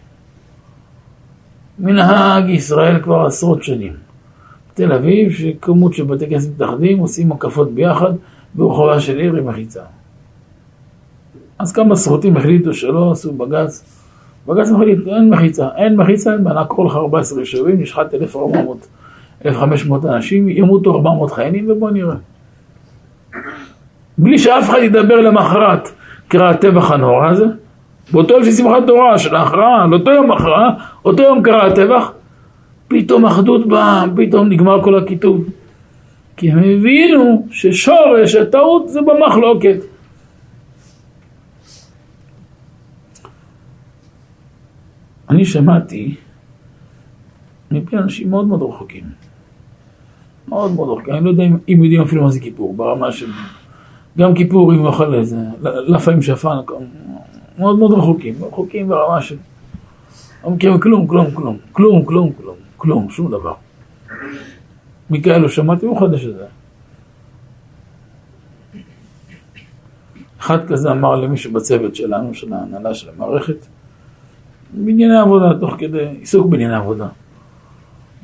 מנהג 1.79 2.49
ישראל 2.49 3.03
כבר 3.03 3.27
עשרות 3.27 3.63
שנים. 3.63 3.93
תל 4.75 4.93
אביב, 4.93 5.33
שכמות 5.33 5.95
של 5.95 6.05
בתי 6.05 6.27
כנסת 6.29 6.51
מתאחדים, 6.51 6.99
עושים 6.99 7.33
הקפות 7.33 7.75
ביחד 7.75 8.13
ברחובה 8.55 9.01
של 9.01 9.19
עיר 9.19 9.35
עם 9.35 9.49
מחיצה. 9.49 9.83
אז 11.59 11.73
כמה 11.73 11.97
סרוטים 11.97 12.37
החליטו 12.37 12.75
שלא 12.75 13.13
עשו 13.13 13.33
בג"ץ. 13.33 13.85
בג"ץ 14.47 14.71
מחליט, 14.71 14.99
אין 15.07 15.31
מחיצה, 15.31 15.69
אין 15.77 15.97
מחיצה, 15.97 16.33
אין 16.33 16.45
בעיה, 16.45 16.65
קחו 16.65 16.85
לך 16.85 16.97
14 16.97 17.41
יישובים, 17.41 17.81
נשחט 17.81 18.15
1,400, 18.15 18.87
1,500 19.47 20.05
אנשים, 20.05 20.49
ימותו 20.49 20.95
400 20.95 21.31
חיילים 21.31 21.71
ובואו 21.71 21.91
נראה. 21.91 22.17
בלי 24.19 24.39
שאף 24.39 24.71
אחד 24.71 24.79
ידבר 24.79 25.21
למחרת, 25.21 25.89
קרא 26.29 26.51
הטבח 26.51 26.91
הנורא 26.91 27.29
הזה. 27.29 27.47
באותו 28.13 28.35
יום 28.35 28.45
של 28.45 28.51
שמחת 28.51 28.87
תורה, 28.87 29.19
של 29.19 29.35
ההכרעה, 29.35 29.85
על 29.85 29.95
אותו 29.95 30.11
יום 30.11 30.33
הכרעה, 30.33 30.71
אותו 31.05 31.23
יום 31.23 31.43
קרה 31.43 31.67
הטבח, 31.67 32.13
פתאום 32.89 33.27
אחדות 33.27 33.69
באה, 33.69 34.05
פתאום 34.17 34.49
נגמר 34.49 34.83
כל 34.83 34.99
הכיתוב. 34.99 35.45
כי 36.37 36.51
הם 36.53 36.59
הבינו 36.59 37.47
ששורש 37.51 38.35
הטעות 38.35 38.89
זה 38.89 39.01
במחלוקת. 39.01 39.77
אני 45.31 45.45
שמעתי 45.45 46.15
מפי 47.71 47.97
אנשים 47.97 48.31
מאוד 48.31 48.47
מאוד 48.47 48.63
רחוקים. 48.63 49.26
מאוד 50.49 50.73
מאוד 50.73 50.89
רחוקים. 50.89 51.15
אני 51.15 51.25
לא 51.25 51.31
יודע 51.31 51.45
אם 51.45 51.85
יודעים 51.85 52.03
אפילו 52.03 52.23
מה 52.23 52.31
זה 52.31 52.41
כיפור, 52.41 52.75
ברמה 52.75 53.13
של 53.13 53.31
גם 54.19 54.35
כיפור 54.35 54.75
אם 54.75 54.87
אוכל 54.87 55.15
איזה, 55.15 55.37
לפעמים 55.63 56.23
שפן, 56.23 56.57
מאוד 57.59 57.79
מאוד 57.79 57.93
רחוקים, 57.93 58.35
רחוקים 58.41 58.89
ברמה 58.89 59.23
של... 59.23 59.37
לא 60.45 60.51
מכירים 60.51 60.81
כלום, 60.81 61.07
כלום, 61.07 61.31
כלום, 61.31 61.57
כלום, 61.73 62.05
כלום, 62.05 62.33
כלום, 62.33 62.57
כלום, 62.77 63.11
שום 63.11 63.31
דבר. 63.31 63.55
מכאלו 65.11 65.49
שמעתי, 65.49 65.87
הוא 65.87 66.01
חדש 66.01 66.25
הזה. 66.25 66.45
אחד 70.41 70.67
כזה 70.67 70.91
אמר 70.91 71.17
למישהו 71.17 71.53
בצוות 71.53 71.97
שלנו, 71.97 72.35
של 72.35 72.53
ההנהלה 72.53 72.95
של 72.95 73.09
המערכת, 73.17 73.67
בענייני 74.75 75.19
עבודה, 75.19 75.59
תוך 75.61 75.75
כדי 75.79 76.07
עיסוק 76.21 76.47
בענייני 76.47 76.75
עבודה. 76.75 77.09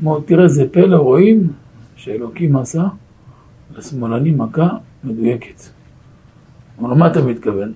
אמר, 0.02 0.20
תראה 0.20 0.44
איזה 0.44 0.64
פלא 0.70 0.96
רואים 0.96 1.52
שאלוקים 2.02 2.56
עשה 2.56 2.84
לשמאלנים 3.76 4.38
מכה 4.38 4.68
מדויקת. 5.04 5.60
הוא 6.76 6.84
אומר, 6.86 6.94
מה 6.94 7.06
אתה 7.06 7.22
מתכוון? 7.22 7.72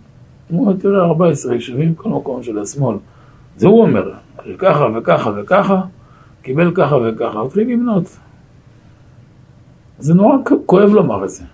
הוא 0.48 0.60
אומר, 0.60 0.76
תראה, 0.76 1.04
14 1.04 1.54
יישובים, 1.54 1.94
כל 1.94 2.08
מקום 2.08 2.42
של 2.42 2.58
השמאל. 2.58 2.96
זה 3.56 3.66
הוא 3.66 3.82
אומר, 3.82 4.14
ככה 4.58 4.86
וככה 4.98 5.30
וככה, 5.36 5.82
קיבל 6.42 6.74
ככה 6.74 6.96
וככה, 6.96 7.44
מתחילים 7.44 7.70
למנות. 7.70 8.18
זה 9.98 10.14
נורא 10.14 10.36
כואב 10.66 10.90
לומר 10.90 11.24
את 11.24 11.30
זה. 11.30 11.44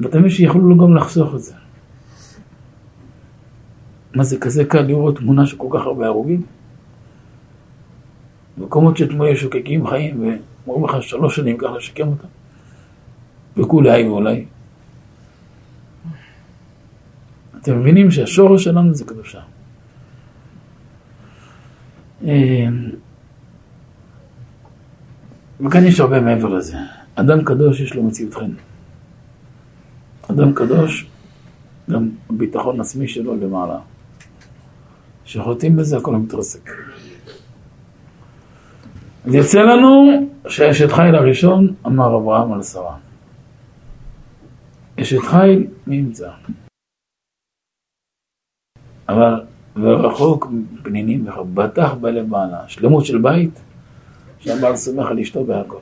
ואתה 0.00 0.18
מבין 0.18 0.30
שיכולו 0.30 0.68
לו 0.68 0.76
גם 0.76 0.96
לחסוך 0.96 1.34
את 1.34 1.40
זה. 1.40 1.54
מה 4.14 4.24
זה 4.24 4.38
כזה 4.38 4.64
קל 4.64 4.80
לראות 4.82 5.18
תמונה 5.18 5.46
של 5.46 5.56
כל 5.56 5.68
כך 5.78 5.86
הרבה 5.86 6.06
הרוגים? 6.06 6.42
מקומות 8.58 8.96
שתמונה 8.96 9.36
שוקקים 9.36 9.86
חיים 9.86 10.38
ואומרים 10.66 10.96
לך 10.96 11.02
שלוש 11.02 11.36
שנים 11.36 11.58
ככה 11.58 11.76
לשקם 11.76 12.08
אותם. 12.08 12.28
וכולי 13.56 13.90
היי 13.90 14.08
ואולי. 14.08 14.46
אתם 17.60 17.80
מבינים 17.80 18.10
שהשורש 18.10 18.64
שלנו 18.64 18.94
זה 18.94 19.04
קדושה. 19.04 19.40
אמ, 22.22 22.90
וכאן 25.60 25.84
יש 25.84 26.00
הרבה 26.00 26.20
מעבר 26.20 26.48
לזה. 26.48 26.76
אדם 27.14 27.44
קדוש 27.44 27.80
יש 27.80 27.94
לו 27.94 28.02
מציאות 28.02 28.34
חן. 28.34 28.50
אדם 30.30 30.52
קדוש, 30.54 31.06
גם 31.90 32.10
הביטחון 32.30 32.80
עצמי 32.80 33.08
שלו 33.08 33.36
למעלה. 33.36 33.78
כשחוטאים 35.24 35.76
בזה 35.76 35.96
הכל 35.96 36.16
מתרסק. 36.16 36.70
אז 39.26 39.34
יוצא 39.34 39.62
לנו 39.62 40.06
שאשת 40.48 40.92
חיל 40.92 41.14
הראשון 41.14 41.74
אמר 41.86 42.16
אברהם 42.16 42.52
על 42.52 42.62
שרה. 42.62 42.96
אשת 45.00 45.18
חיל 45.18 45.66
מי 45.86 45.96
ימצא? 45.96 46.30
אבל 49.08 49.40
ורחוק 49.76 50.46
פנינים 50.82 51.28
וחוק, 51.28 51.46
בטח 51.54 51.94
בלב 51.94 52.30
בעלה, 52.30 52.68
שלמות 52.68 53.06
של 53.06 53.18
בית, 53.18 53.60
שהבעל 54.38 54.76
סומך 54.76 55.06
על 55.06 55.18
אשתו 55.18 55.44
בהכל, 55.44 55.76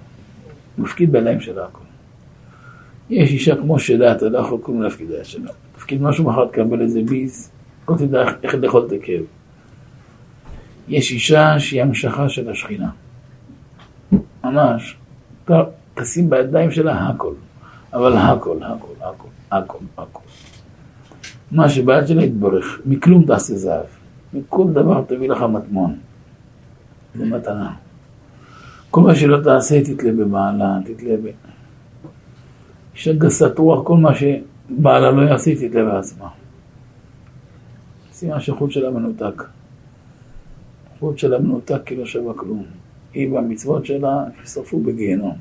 מפקיד 0.79 1.13
בידיים 1.13 1.41
שלה 1.41 1.65
הכל. 1.65 1.85
יש 3.11 3.31
אישה 3.31 3.57
כמו 3.57 3.79
שלה, 3.79 4.13
אתה 4.13 4.29
לא 4.29 4.39
יכול 4.39 4.59
כלום 4.63 4.83
להפקיד 4.83 5.09
ביד 5.09 5.25
שלה. 5.25 5.51
תפקיד 5.77 6.03
משהו 6.03 6.25
מחר 6.25 6.47
תקבל 6.47 6.81
איזה 6.81 7.01
ביז, 7.03 7.51
לא 7.89 7.97
תדע 7.97 8.25
איך 8.43 8.55
לאכול 8.55 8.87
את 8.87 8.93
הכאב. 8.93 9.25
יש 10.89 11.13
אישה 11.13 11.61
שהיא 11.61 11.83
המשכה 11.83 12.29
של 12.29 12.51
השכינה. 12.51 12.91
ממש. 14.45 14.97
תשים 15.95 16.31
בידיים 16.31 16.71
שלה 16.71 17.09
הכל. 17.09 17.35
אבל 17.93 18.17
הכל, 18.17 18.63
הכל, 18.63 18.95
הכל, 19.01 19.29
הכל, 19.51 19.79
הכל. 19.99 20.21
מה 21.51 21.69
שביד 21.69 22.07
שלה 22.07 22.25
יתברך, 22.25 22.81
מכלום 22.87 23.25
תעשה 23.27 23.57
זהב. 23.57 23.87
מכל 24.33 24.65
דבר 24.73 25.03
תביא 25.07 25.29
לך 25.29 25.43
מטמון. 25.43 25.99
זה 27.15 27.25
מתנה. 27.25 27.75
כל 28.91 29.01
מה 29.01 29.15
שלא 29.15 29.43
תעשה, 29.43 29.85
תתלה 29.85 30.13
בבעלה, 30.13 30.79
תתלה 30.85 31.17
ב... 31.17 31.27
אישה 32.95 33.13
גסת 33.13 33.59
רוח, 33.59 33.87
כל 33.87 33.97
מה 33.97 34.11
שבעלה 34.15 35.11
לא 35.11 35.23
יעשה, 35.23 35.55
תתלה 35.55 35.85
בעצמה. 35.85 36.29
סימן 38.13 38.41
שהחוט 38.41 38.71
שלה 38.71 38.91
מנותק. 38.91 39.43
החוט 40.97 41.19
שלה 41.19 41.39
מנותק 41.39 41.81
כי 41.87 41.97
לא 41.97 42.07
שווה 42.07 42.35
כלום. 42.35 42.65
היא 43.15 43.33
והמצוות 43.33 43.87
שלה 43.87 44.25
ישרפו 44.45 44.81
בגיהנום. 44.81 45.37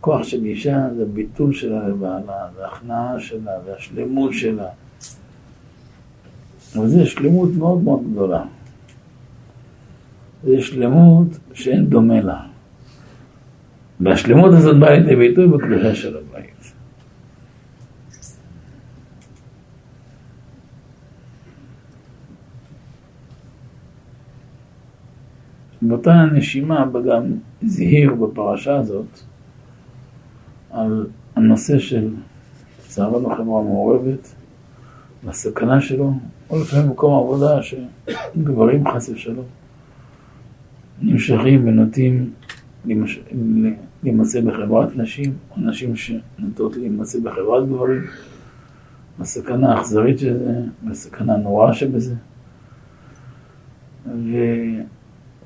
כוח 0.00 0.22
של 0.22 0.44
אישה 0.44 0.88
זה 0.96 1.04
ביטול 1.04 1.52
שלה 1.52 1.88
לבעלה, 1.88 2.48
זה 2.56 2.66
הכנעה 2.66 3.20
שלה, 3.20 3.52
זה 3.64 3.74
השלמות 3.76 4.32
שלה. 4.32 4.68
אבל 6.76 6.88
זו 6.88 7.06
שלמות 7.06 7.50
מאוד 7.58 7.82
מאוד 7.82 8.00
גדולה. 8.12 8.44
זו 10.44 10.62
שלמות 10.62 11.26
שאין 11.52 11.86
דומה 11.86 12.20
לה. 12.20 12.40
והשלמות 14.00 14.52
הזאת 14.52 14.78
באה 14.78 14.98
לידי 14.98 15.16
ביטוי 15.16 15.48
בקדושה 15.48 15.94
של 15.94 16.16
הבית. 16.16 16.59
באותה 25.82 26.24
נשימה 26.32 26.86
גם 27.08 27.22
זהיר 27.62 28.14
בפרשה 28.14 28.76
הזאת 28.76 29.20
על 30.70 31.06
הנושא 31.36 31.78
של 31.78 32.08
צערנו 32.78 33.28
חברה 33.28 33.62
מעורבת, 33.62 34.34
והסכנה 35.24 35.80
שלו, 35.80 36.12
או 36.50 36.60
לפעמים 36.60 36.90
מקום 36.90 37.24
עבודה 37.24 37.60
שגברים 37.62 38.88
חס 38.88 39.08
ושלום 39.08 39.44
נמשכים 41.02 41.68
ונוטים 41.68 42.30
להימצא 44.02 44.40
בחברת 44.40 44.96
נשים, 44.96 45.32
או 45.50 45.60
נשים 45.60 45.96
שנוטות 45.96 46.76
להימצא 46.76 47.18
בחברת 47.20 47.68
גברים, 47.68 48.02
הסכנה 49.20 49.74
האכזרית 49.74 50.18
של 50.18 50.38
זה, 50.38 50.60
והסכנה 50.86 51.34
הנוראה 51.34 51.72
שבזה. 51.72 52.14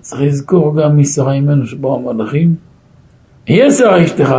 וצריך 0.04 0.22
לזכור 0.22 0.82
גם 0.82 0.96
מי 0.96 1.04
שרה 1.04 1.32
אימנו 1.32 1.66
שבאו 1.66 2.10
המלאכים, 2.10 2.54
יהיה 3.46 3.70
שרה 3.70 4.04
אשתך. 4.04 4.34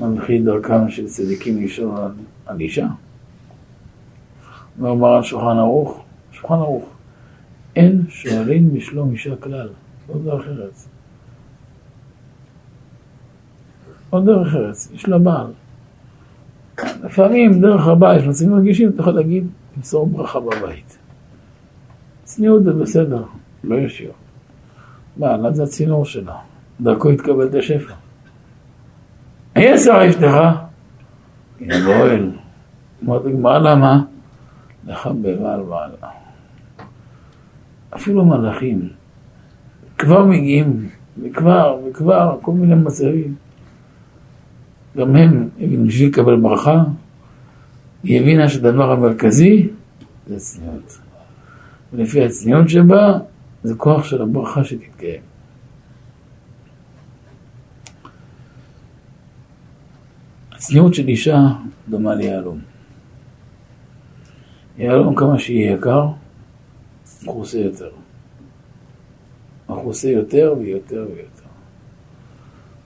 מלכי 0.00 0.38
דרכם 0.38 0.90
של 0.90 1.06
צדיקים 1.06 1.64
לשאול 1.64 1.96
על, 1.96 2.10
על 2.46 2.60
אישה. 2.60 2.86
ואומר 4.78 5.08
על 5.08 5.22
שולחן 5.22 5.58
ערוך, 5.58 6.04
שולחן 6.32 6.54
ערוך, 6.54 6.84
אין 7.76 8.02
שואלים 8.08 8.74
בשלום 8.74 9.12
אישה 9.12 9.36
כלל, 9.36 9.68
לא 10.08 10.14
דרך 10.24 10.46
ארץ. 10.48 10.88
לא 14.12 14.20
דרך 14.20 14.54
ארץ, 14.54 14.90
יש 14.94 15.08
לה 15.08 15.18
בעל. 15.18 15.52
לפעמים 17.04 17.60
דרך 17.60 17.86
הבית, 17.86 18.20
כשנוצאים 18.20 18.50
מרגישים, 18.50 18.88
אתה 18.88 19.00
יכול 19.00 19.12
להגיד, 19.12 19.46
למסור 19.76 20.06
ברכה 20.06 20.40
בבית. 20.40 20.98
צניעות 22.24 22.64
זה 22.64 22.72
בסדר, 22.72 23.24
לא 23.64 23.76
ישיר. 23.76 24.12
בעלה 25.18 25.52
זה 25.52 25.62
הצינור 25.62 26.04
שלה, 26.04 26.36
דרכו 26.80 27.10
יתקבל 27.10 27.46
את 27.46 27.54
השפע. 27.54 27.94
היה 29.54 29.78
שר 29.78 30.10
אשתך? 30.10 30.36
הנה 31.60 31.74
באוהל. 31.86 32.30
אמרת 33.04 33.22
גמרא 33.24 33.58
למה? 33.58 34.02
לחבבה 34.86 35.54
על 35.54 35.62
בעלה. 35.62 36.10
אפילו 37.94 38.24
מלאכים 38.24 38.88
כבר 39.98 40.24
מגיעים, 40.24 40.88
וכבר, 41.22 41.78
וכבר, 41.90 42.38
כל 42.42 42.52
מיני 42.52 42.74
מצבים. 42.74 43.34
גם 44.96 45.16
הם, 45.16 45.48
בשביל 45.86 46.08
לקבל 46.08 46.36
ברכה, 46.36 46.84
היא 48.02 48.20
הבינה 48.20 48.48
שהדבר 48.48 48.92
המרכזי 48.92 49.68
זה 50.26 50.38
צניעות. 50.38 50.98
ולפי 51.92 52.24
הצניעות 52.24 52.68
שבה, 52.68 53.18
זה 53.62 53.74
כוח 53.74 54.04
של 54.04 54.22
הברכה 54.22 54.64
שתתקיים. 54.64 55.20
הצניעות 60.52 60.94
של 60.94 61.08
אישה 61.08 61.38
דומה 61.88 62.14
ליהלום. 62.14 62.60
יהלום 64.78 65.14
כמה 65.14 65.38
שיהיה 65.38 65.72
יקר, 65.72 66.06
מכוסה 67.22 67.58
יותר. 67.58 67.90
מכוסה 69.68 70.08
יותר 70.08 70.54
ויותר 70.58 71.06
ויותר. 71.14 71.48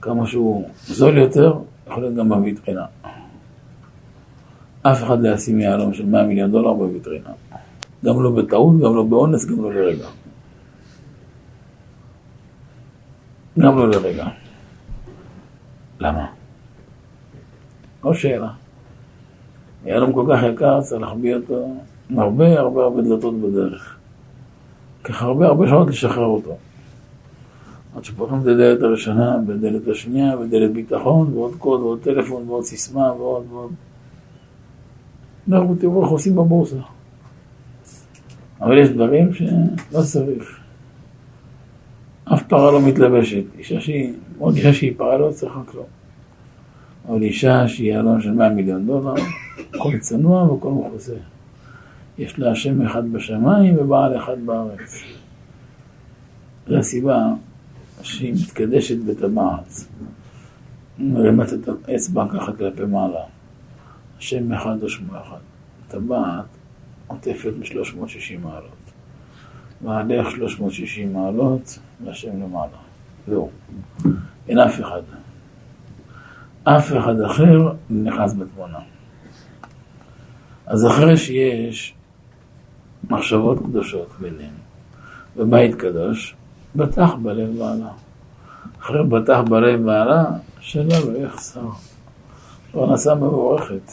כמה 0.00 0.26
שהוא 0.26 0.68
זול 0.86 1.18
יותר, 1.18 1.58
יכול 1.86 2.02
להיות 2.02 2.14
גם 2.14 2.28
בוויטרינה. 2.28 2.84
אף 4.82 5.02
אחד 5.02 5.20
לא 5.20 5.34
ישים 5.34 5.60
יהלום 5.60 5.94
של 5.94 6.06
100 6.06 6.26
מיליון 6.26 6.52
דולר 6.52 6.72
בוויטרינה. 6.72 7.30
גם 8.04 8.22
לא 8.22 8.30
בטעות, 8.30 8.80
גם 8.80 8.94
לא 8.96 9.02
באונס, 9.02 9.44
גם 9.44 9.62
לא 9.62 9.74
לרגע. 9.74 10.06
גם 13.58 13.78
לא 13.78 13.88
לרגע. 13.88 14.26
למה? 16.00 16.26
לא 18.04 18.14
שאלה. 18.14 18.50
יהלום 19.84 20.12
כל 20.12 20.26
כך 20.32 20.42
יקר, 20.42 20.80
צריך 20.80 21.00
להחביא 21.02 21.34
אותו 21.34 21.74
הרבה 22.16 22.60
הרבה 22.60 22.82
הרבה 22.82 23.02
דלתות 23.02 23.34
בדרך. 23.34 23.96
ככה 25.04 25.24
הרבה 25.24 25.46
הרבה 25.46 25.68
שעות 25.68 25.88
לשחרר 25.88 26.26
אותו. 26.26 26.56
עד 27.96 28.04
שפותחים 28.04 28.40
את 28.40 28.46
הדלת 28.46 28.82
הראשונה, 28.82 29.38
בדלת 29.46 29.88
השנייה, 29.88 30.36
בדלת 30.36 30.72
ביטחון, 30.72 31.32
ועוד 31.34 31.54
קוד, 31.58 31.80
ועוד 31.80 32.00
טלפון, 32.02 32.48
ועוד 32.48 32.64
סיסמה, 32.64 33.12
ועוד 33.12 33.46
ועוד. 33.50 33.72
אנחנו 35.48 35.74
תראו 35.80 36.02
איך 36.02 36.10
עושים 36.10 36.36
בבורסה. 36.36 36.76
אבל 38.60 38.78
יש 38.78 38.88
דברים 38.88 39.34
שלא 39.34 40.02
צריך. 40.02 40.61
פרה 42.52 42.72
לא 42.72 42.82
מתלבשת. 42.82 43.42
אישה 43.58 43.80
שהיא, 43.80 44.12
מאוד 44.38 44.56
אישה 44.56 44.72
שהיא 44.72 44.92
פרה 44.96 45.18
לא 45.18 45.30
צריכה 45.30 45.60
כלום. 45.66 45.86
אבל 47.08 47.22
אישה 47.22 47.68
שהיא 47.68 47.92
יהלום 47.92 48.20
של 48.20 48.30
100 48.30 48.48
מיליון 48.48 48.86
דולר, 48.86 49.14
הכל 49.74 49.98
צנוע 49.98 50.52
והכל 50.52 50.70
מכוסה. 50.70 51.14
יש 52.18 52.38
לה 52.38 52.50
השם 52.50 52.82
אחד 52.82 53.12
בשמיים 53.12 53.76
ובעל 53.78 54.16
אחד 54.16 54.36
בארץ. 54.46 55.02
זו 56.68 56.76
הסיבה 56.76 57.26
שהיא 58.02 58.34
מתקדשת 58.34 58.96
בטבעת. 58.98 59.84
מרימת 60.98 61.52
את 61.52 61.68
האצבע 61.88 62.26
ככה 62.32 62.52
כלפי 62.52 62.84
מעלה. 62.84 63.24
השם 64.18 64.52
אחד 64.52 64.82
או 64.82 64.88
שמו 64.88 65.12
אחד. 65.12 65.40
טבעת 65.88 66.44
עוטפת 67.06 67.52
מ-360 67.58 68.38
מעלות. 68.42 68.81
מעלך 69.82 70.30
360 70.30 71.12
מעלות 71.12 71.78
והשם 72.04 72.42
למעלה. 72.42 72.76
זהו. 73.26 73.50
אין 74.48 74.58
אף 74.58 74.80
אחד. 74.80 75.02
אף 76.64 76.92
אחד 76.92 77.20
אחר 77.20 77.72
נכנס 77.90 78.34
בתמונה. 78.34 78.78
אז 80.66 80.86
אחרי 80.86 81.16
שיש 81.16 81.94
מחשבות 83.10 83.58
קדושות 83.58 84.08
ביניהם, 84.20 84.54
בבית 85.36 85.74
קדוש, 85.74 86.36
בטח 86.76 87.14
בלב 87.22 87.58
בעלה. 87.58 87.90
אחרי 88.80 89.04
בטח 89.04 89.38
בלב 89.50 89.84
בעלה, 89.84 90.24
שאלה 90.60 91.00
לא 91.00 91.18
יחסר. 91.18 91.66
פרנסה 92.72 93.14
מבורכת, 93.14 93.92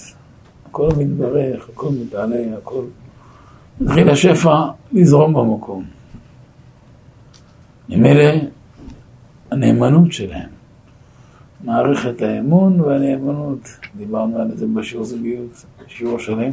הכל 0.65 0.89
מתברך, 0.97 1.69
הכל 1.69 1.89
מתעלה, 2.01 2.57
הכל... 2.57 2.83
מתחיל 3.81 4.09
השפע 4.09 4.65
לזרום 4.91 5.33
במקום. 5.33 5.85
ממילא 7.89 8.31
הנאמנות 9.51 10.11
שלהם, 10.11 10.49
מערכת 11.63 12.21
האמון 12.21 12.81
והנאמנות, 12.81 13.59
דיברנו 13.95 14.39
על 14.39 14.57
זה 14.57 14.65
בשיעור 14.67 15.05
זוגיות, 15.05 15.65
שיעור 15.87 16.19
שלם, 16.19 16.51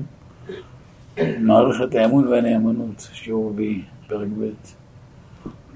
מערכת 1.39 1.95
האמון 1.95 2.29
והנאמנות, 2.29 3.09
שיעור 3.13 3.51
רביעי, 3.51 3.83
פרק 4.07 4.29
ב', 4.41 4.51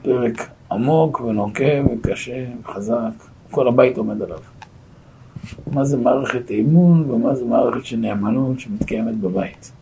פרק 0.02 0.50
עמוק 0.72 1.20
ונוקב 1.20 1.84
וקשה 1.92 2.44
וחזק, 2.62 3.12
כל 3.50 3.68
הבית 3.68 3.96
עומד 3.96 4.22
עליו. 4.22 4.38
מה 5.72 5.84
זה 5.84 5.96
מערכת 5.96 6.50
אמון 6.50 7.10
ומה 7.10 7.34
זה 7.34 7.44
מערכת 7.44 7.84
של 7.84 7.96
נאמנות 7.96 8.60
שמתקיימת 8.60 9.14
בבית. 9.14 9.72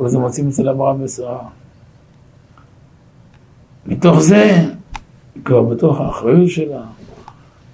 כל 0.00 0.08
זה 0.08 0.18
מוצאים 0.18 0.48
אצל 0.48 0.68
אברהם 0.68 1.02
ושרה. 1.02 1.48
מתוך 3.86 4.20
זה, 4.20 4.64
כבר 5.44 5.62
בתוך 5.62 6.00
האחריות 6.00 6.50
שלה, 6.50 6.82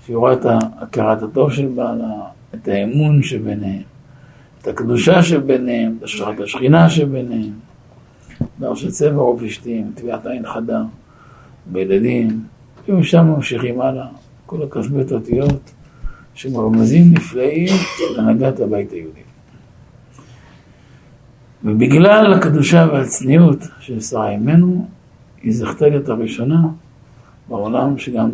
שהיא 0.05 0.17
רואה 0.17 0.33
את 0.33 0.47
הכרת 0.79 1.23
הטוב 1.23 1.53
של 1.53 1.67
בעלה, 1.67 2.13
את 2.55 2.69
האמון 2.69 3.23
שביניהם, 3.23 3.83
את 4.63 4.67
הקדושה 4.67 5.23
שביניהם, 5.23 5.95
את 5.99 6.03
השחרת 6.03 6.41
השכינה 6.41 6.91
שביניהם, 6.91 7.53
דבר 8.59 8.75
של 8.75 8.91
צבע 8.91 9.21
עוף 9.21 9.43
אשתים, 9.43 9.93
טביעת 9.95 10.27
עין 10.27 10.47
חדה, 10.47 10.83
בילדים, 11.67 12.45
ומשם 12.89 13.25
ממשיכים 13.25 13.81
הלאה, 13.81 14.07
כל 14.47 14.63
הכ"ב 14.63 15.13
אותיות 15.13 15.71
שמרמזים 16.35 17.13
נפלאים 17.13 17.75
להנהגת 18.17 18.61
הבית 18.61 18.91
היהודי. 18.93 19.26
ובגלל 21.65 22.35
הקדושה 22.35 22.87
והצניעות 22.93 23.59
של 23.81 24.01
שרה 24.01 24.31
אימנו, 24.31 24.89
היא 25.43 25.55
זכתה 25.55 25.89
להיות 25.89 26.09
הראשונה 26.09 26.63
בעולם 27.49 27.99
שגם 27.99 28.31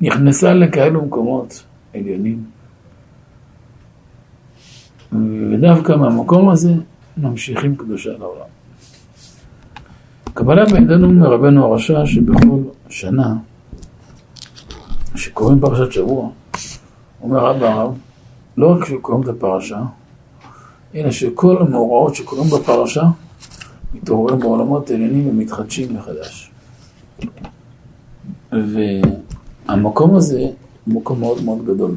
נכנסה 0.00 0.54
לכאלו 0.54 1.04
מקומות 1.04 1.64
עליונים. 1.94 2.44
ודווקא 5.52 5.92
מהמקום 5.92 6.48
הזה 6.48 6.74
ממשיכים 7.16 7.76
קדושה 7.76 8.10
לעולם. 8.18 8.46
קבלה 10.34 10.64
בידינו 10.64 11.10
מרבנו 11.10 11.64
הרשע 11.64 12.06
שבכל 12.06 12.58
שנה 12.88 13.34
שקוראים 15.14 15.60
פרשת 15.60 15.92
שבוע, 15.92 16.28
אומר 17.22 17.50
אבא 17.50 17.66
הרב, 17.66 17.98
לא 18.56 18.72
רק 18.72 18.84
שקוראים 18.84 19.22
את 19.22 19.28
הפרשה, 19.28 19.82
אלא 20.94 21.10
שכל 21.10 21.56
המאורעות 21.60 22.14
שקורים 22.14 22.50
בפרשה 22.50 23.04
מתעוררים 23.94 24.38
בעולמות 24.38 24.90
עליונים 24.90 25.28
ומתחדשים 25.28 25.94
מחדש. 25.94 26.50
והמקום 28.52 30.16
הזה 30.16 30.40
הוא 30.84 30.94
מקום 30.94 31.20
מאוד 31.20 31.44
מאוד 31.44 31.64
גדול. 31.64 31.94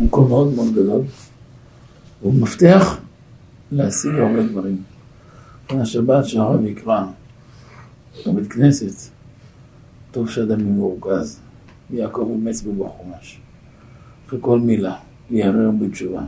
מקום 0.00 0.28
מאוד 0.28 0.54
מאוד 0.54 0.72
גדול, 0.72 1.02
והוא 2.22 2.34
מבטיח 2.34 3.00
להשיג 3.72 4.14
הרבה 4.14 4.42
דברים. 4.42 4.82
השבת 5.70 6.24
שהרב 6.26 6.64
יקרא 6.64 7.04
בבית 8.26 8.52
כנסת, 8.52 9.10
טוב 10.10 10.30
שאדם 10.30 10.60
יהיה 10.60 10.70
מורכז, 10.72 11.40
ויעקב 11.90 12.28
אמץ 12.34 12.62
בו 12.62 12.84
בחומש. 12.84 13.40
אחרי 14.26 14.38
כל 14.42 14.58
מילה, 14.58 14.96
ויערער 15.30 15.70
בתשובה. 15.80 16.22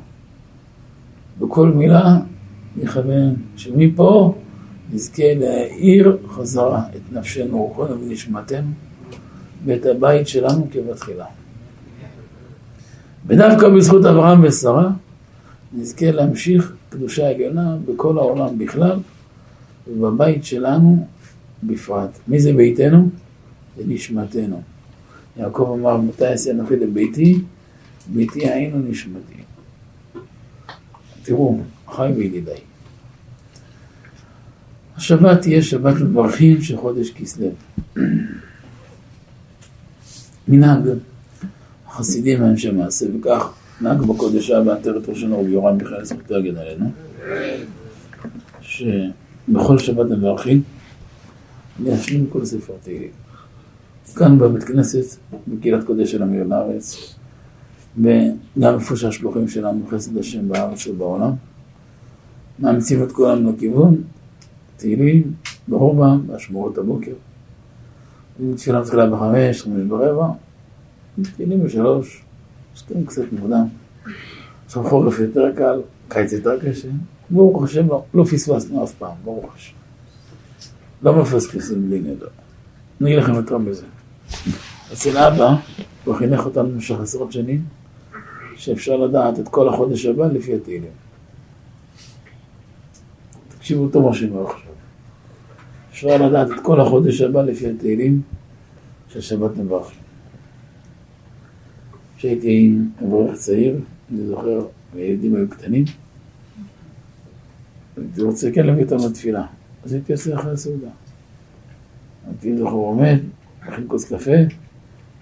בכל 1.41 1.69
מילה 1.69 2.19
יכוון 2.77 3.35
שמפה 3.57 4.35
נזכה 4.93 5.35
להאיר 5.35 6.19
חזרה 6.29 6.83
את 6.97 7.13
נפשנו, 7.13 7.59
רוחנו 7.59 8.01
ונשמתנו 8.01 8.71
ואת 9.65 9.87
הבית 9.87 10.29
שלנו 10.29 10.67
כבתחילה. 10.71 11.27
ודווקא 13.27 13.69
בזכות 13.69 14.05
אברהם 14.05 14.45
ושרה 14.45 14.91
נזכה 15.73 16.11
להמשיך 16.11 16.73
קדושה 16.89 17.29
עליונה 17.29 17.77
בכל 17.87 18.19
העולם 18.19 18.59
בכלל 18.59 18.99
ובבית 19.89 20.45
שלנו 20.45 21.07
בפרט. 21.63 22.11
מי 22.29 22.41
זה 22.41 22.53
ביתנו? 22.53 23.09
זה 23.77 23.83
נשמתנו. 23.87 24.63
יעקב 25.37 25.77
אמר, 25.81 25.97
מתי 25.97 26.27
אעשה 26.27 26.51
אנוכי 26.51 26.77
לביתי? 26.77 27.41
ביתי 28.09 28.49
היינו 28.49 28.79
נשמתי. 28.79 29.43
תראו, 31.27 31.59
חי 31.89 32.13
וידידיי. 32.17 32.61
השבת 34.97 35.41
תהיה 35.41 35.63
שבת 35.63 35.95
מברכים 36.01 36.63
של 36.63 36.77
חודש 36.77 37.11
כסלו. 37.11 37.49
מנהג 40.49 40.81
החסידים 41.87 42.43
ואנשי 42.43 42.71
מעשה, 42.71 43.07
וכך 43.15 43.53
נהג 43.81 43.99
בקודש 44.03 44.51
הבא 44.51 44.73
עטרת 44.73 45.09
ראשנו 45.09 45.41
רבי 45.41 45.51
יורם 45.51 45.77
מיכאל 45.77 46.05
זכותו 46.05 46.39
יגן 46.39 46.57
עלינו, 46.57 46.91
שבכל 48.61 49.79
שבת 49.79 50.07
מברכים 50.11 50.63
להשלים 51.81 52.27
כל 52.27 52.45
ספר 52.45 52.73
תהילים. 52.83 53.11
כאן 54.17 54.39
בבית 54.39 54.65
כנסת, 54.65 55.17
בקהילת 55.49 55.85
קודש 55.85 56.13
של 56.13 56.23
עמיר 56.23 56.45
לארץ, 56.45 57.15
וגם 57.99 58.75
איפה 58.75 58.97
שהשלוחים 58.97 59.49
שלנו, 59.49 59.87
חסד 59.91 60.19
השם 60.19 60.49
בארץ 60.49 60.87
ובעולם, 60.87 61.33
מאמצים 62.59 63.03
את 63.03 63.13
כולם 63.13 63.49
לכיוון, 63.49 64.03
תהילים, 64.77 65.33
ברובע, 65.69 66.15
בהשמורות 66.27 66.79
הבוקר. 66.79 67.13
תפילה 68.57 68.81
מתחילה 68.81 69.07
בחמש, 69.07 69.63
חמש 69.63 69.83
ברבע, 69.89 70.29
תהילים 71.37 71.65
בשלוש, 71.65 72.23
שתיים 72.75 73.07
קצת 73.07 73.23
מוקדם. 73.33 73.67
עכשיו 74.67 74.89
חורף 74.89 75.19
יותר 75.19 75.53
קל, 75.57 75.81
קיץ 76.09 76.33
יותר 76.33 76.61
קשה, 76.61 76.89
ברוך 77.31 77.65
השם 77.65 77.89
לא, 77.89 78.05
לא 78.15 78.25
פספסנו 78.25 78.85
אף 78.85 78.93
פעם, 78.93 79.15
ברוך 79.25 79.55
השם. 79.55 79.75
לא 81.03 81.23
מפספסים 81.23 81.89
בלי 81.89 82.01
נדר. 82.01 82.29
אני 83.01 83.11
אגיד 83.11 83.23
לכם 83.23 83.35
יותר 83.35 83.59
מזה. 83.59 83.87
אצל 84.93 85.19
אבא, 85.19 85.55
הוא 86.05 86.15
חינך 86.15 86.45
אותנו 86.45 86.69
במשך 86.69 87.01
עשרות 87.01 87.33
שנים, 87.33 87.65
שאפשר 88.57 88.97
לדעת 88.97 89.39
את 89.39 89.49
כל 89.49 89.69
החודש 89.69 90.07
הבא 90.07 90.27
לפי 90.27 90.55
התהילים. 90.55 90.91
תקשיבו 93.49 93.89
טוב 93.89 94.07
מה 94.07 94.15
שאני 94.15 94.41
עכשיו. 94.45 94.73
אפשר 95.91 96.27
לדעת 96.27 96.49
את 96.51 96.61
כל 96.63 96.81
החודש 96.81 97.21
הבא 97.21 97.43
לפי 97.43 97.71
התהילים 97.71 98.23
של 99.09 99.21
שבת 99.21 99.57
נברכי. 99.57 99.97
כשהייתי 102.17 102.75
אברך 103.03 103.35
צעיר, 103.35 103.77
אני 104.11 104.27
זוכר, 104.27 104.67
הילדים 104.95 105.35
היו 105.35 105.49
קטנים, 105.49 105.85
הייתי 107.97 108.23
רוצה 108.23 108.51
כן 108.53 108.67
להביא 108.67 108.85
אותם 108.85 108.97
לתפילה, 109.09 109.47
אז 109.85 109.93
הייתי 109.93 110.13
עושה 110.13 110.35
אחרי 110.35 110.53
הסעודה. 110.53 110.89
הייתי 112.27 112.57
זוכר 112.57 112.73
עומד, 112.73 113.19
מכין 113.69 113.85
כוס 113.89 114.13
קפה, 114.13 114.31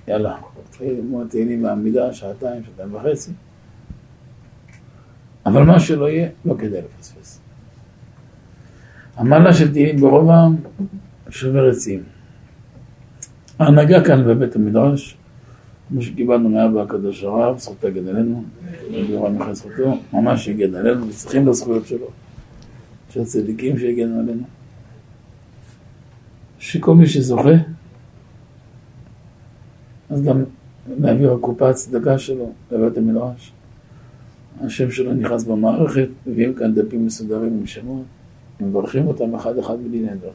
יאללה, 0.09 0.39
התחיל 0.75 0.93
ללמוד 0.93 1.27
תהילים 1.31 1.63
בעמידה, 1.63 2.13
שעתיים, 2.13 2.63
שעתיים 2.65 2.95
וחצי. 2.95 3.33
אבל 5.47 5.63
מה 5.63 5.81
שלא 5.81 6.09
יהיה, 6.09 6.29
לא 6.45 6.55
כדאי 6.59 6.81
לפספס. 6.99 7.41
המעלה 9.17 9.55
של 9.55 9.73
תהילים 9.73 9.97
ברובע 9.97 10.47
שובר 11.31 11.71
עצים. 11.71 12.03
ההנהגה 13.59 14.05
כאן 14.05 14.25
בבית 14.27 14.57
המדרש 14.57 15.17
כמו 15.89 16.03
שקיבלנו 16.03 16.49
מאבא 16.49 16.83
הקדוש 16.83 17.25
הרב, 17.25 17.59
זכות 17.59 17.81
תגן 17.81 18.09
עלינו, 18.09 18.45
ויורם 18.91 19.39
מיכאל 19.39 19.55
זכותו, 19.55 19.99
ממש 20.13 20.49
יגן 20.49 20.75
עלינו, 20.75 21.09
וצריכים 21.09 21.49
לזכויות 21.49 21.87
שלו, 21.87 22.07
של 23.11 23.21
הצדיקים 23.21 23.79
שיגנו 23.79 24.21
עלינו. 24.21 24.43
שכל 26.59 26.95
מי 26.95 27.07
שזוכה, 27.07 27.51
אז 30.11 30.23
גם 30.23 30.45
להעביר 30.87 31.33
הקופה 31.33 31.71
הצדקה 31.71 32.19
שלו 32.19 32.53
לבית 32.71 32.97
המדרש. 32.97 33.53
השם 34.61 34.91
שלו 34.91 35.15
נכנס 35.15 35.45
במערכת, 35.45 36.09
מביאים 36.27 36.55
כאן 36.55 36.75
דפים 36.75 37.07
מסודרים 37.07 37.59
עם 37.59 37.67
שמות, 37.67 38.05
מברכים 38.61 39.07
אותם 39.07 39.35
אחד 39.35 39.59
אחד 39.59 39.77
בלי 39.89 40.01
נדר. 40.01 40.31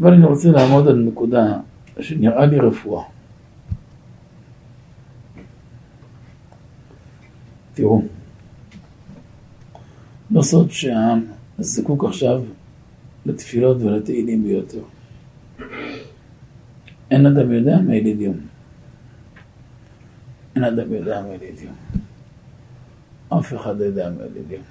אבל 0.00 0.12
אני 0.12 0.26
רוצה 0.26 0.50
לעמוד 0.50 0.88
על 0.88 0.96
נקודה 0.96 1.58
שנראה 2.00 2.46
לי 2.46 2.58
רפואה. 2.58 3.04
תראו, 7.74 8.02
לא 10.30 10.42
סוד 10.42 10.70
שהעם 10.70 11.24
זקוק 11.58 12.04
עכשיו 12.04 12.42
לתפילות 13.26 13.76
ולתהילים 13.80 14.44
ביותר. 14.44 14.82
אין 17.10 17.26
אדם 17.26 17.52
יודע 17.52 17.80
מה 17.80 17.94
יליד 17.94 18.20
יום. 18.20 18.36
אין 20.56 20.64
אדם 20.64 20.92
יודע 20.92 21.22
מה 21.22 21.28
יליד 21.28 21.60
יום. 21.60 21.74
אף 23.28 23.54
אחד 23.54 23.78
לא 23.78 23.84
יודע 23.84 24.10
מה 24.10 24.24
יליד 24.24 24.50
יום. 24.50 24.62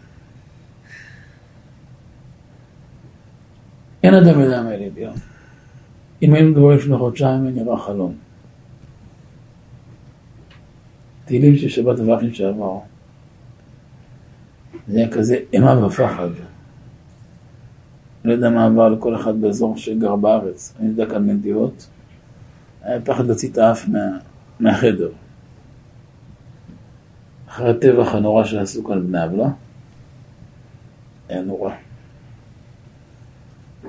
אין 4.03 4.13
אדם 4.13 4.39
יודע 4.39 4.61
מה 4.61 4.73
יליד 4.73 4.97
יום. 4.97 5.15
אם 6.21 6.33
היינו 6.33 6.51
מדברים 6.51 6.77
לפני 6.77 6.97
חודשיים, 6.97 7.47
נראה 7.47 7.77
חלום. 7.77 8.15
תהילים 11.25 11.55
של 11.55 11.69
שבת 11.69 11.99
ואחים 11.99 12.33
שעבר. 12.33 12.79
זה 14.87 14.97
היה 14.97 15.11
כזה 15.11 15.37
אימה 15.53 15.85
ופחד. 15.85 16.29
אני 16.29 16.37
לא 18.23 18.33
יודע 18.33 18.49
מה 18.49 18.65
עבר 18.65 18.89
לכל 18.89 19.15
אחד 19.15 19.41
באזור 19.41 19.77
שגר 19.77 20.15
בארץ. 20.15 20.73
אני 20.79 20.89
יודע 20.89 21.05
כאן 21.05 21.27
בנתיבות. 21.27 21.87
היה 22.83 23.01
פחד 23.01 23.25
להוציא 23.25 23.51
את 23.51 23.57
האף 23.57 23.87
מה, 23.87 23.99
מהחדר. 24.59 25.09
אחרי 27.47 27.69
הטבח 27.69 28.15
הנורא 28.15 28.43
שעשו 28.43 28.83
כאן 28.83 29.07
בני 29.07 29.23
עוולה, 29.23 29.49
היה 31.29 31.41
נורא. 31.41 31.73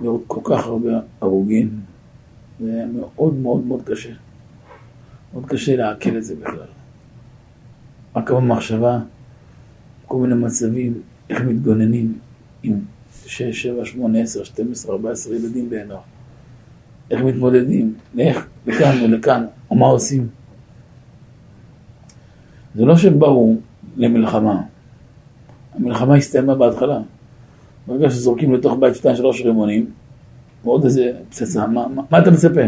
לראות 0.02 0.24
כל 0.26 0.40
כך 0.44 0.66
הרבה 0.66 0.90
הרוגים, 1.20 1.80
זה 2.60 2.72
היה 2.72 2.86
מאוד 2.86 3.34
מאוד 3.34 3.66
מאוד 3.66 3.82
קשה. 3.84 4.12
מאוד 5.32 5.46
קשה 5.46 5.76
לעכל 5.76 6.16
את 6.16 6.24
זה 6.24 6.36
בכלל. 6.36 6.66
רק 8.16 8.30
במחשבה, 8.30 8.98
כל 10.06 10.16
מיני 10.16 10.34
מצבים, 10.34 11.02
איך 11.30 11.40
מתגוננים 11.40 12.18
עם 12.62 12.80
6, 13.26 13.62
7, 13.62 13.84
8, 13.84 14.20
10, 14.20 14.44
12, 14.44 14.92
14 14.92 15.34
ילדים 15.34 15.70
בעיניו. 15.70 15.98
איך 17.10 17.22
מתמודדים, 17.22 17.94
לאיך, 18.14 18.46
לכאן 18.66 19.02
ולכאן, 19.02 19.46
או 19.70 19.76
מה 19.76 19.86
עושים. 19.86 20.28
זה 22.74 22.84
לא 22.84 22.96
שהם 22.96 23.18
באו 23.18 23.54
למלחמה. 23.96 24.62
המלחמה 25.74 26.16
הסתיימה 26.16 26.54
בהתחלה. 26.54 27.00
ברגע 27.86 28.10
שזורקים 28.10 28.54
לתוך 28.54 28.76
בית 28.80 28.94
שתיים 28.94 29.16
שלוש 29.16 29.42
רימונים, 29.42 29.86
ועוד 30.64 30.84
איזה 30.84 31.12
פצצה, 31.28 31.66
מה, 31.66 31.88
מה, 31.88 32.02
מה 32.10 32.18
אתה 32.18 32.30
מצפה? 32.30 32.60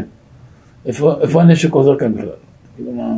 איפה, 0.86 1.20
איפה 1.20 1.42
הנשק 1.42 1.72
עוזר 1.72 1.98
כאן 1.98 2.14
בכלל? 2.14 2.28
כאילו 2.76 2.92
מה... 2.92 3.14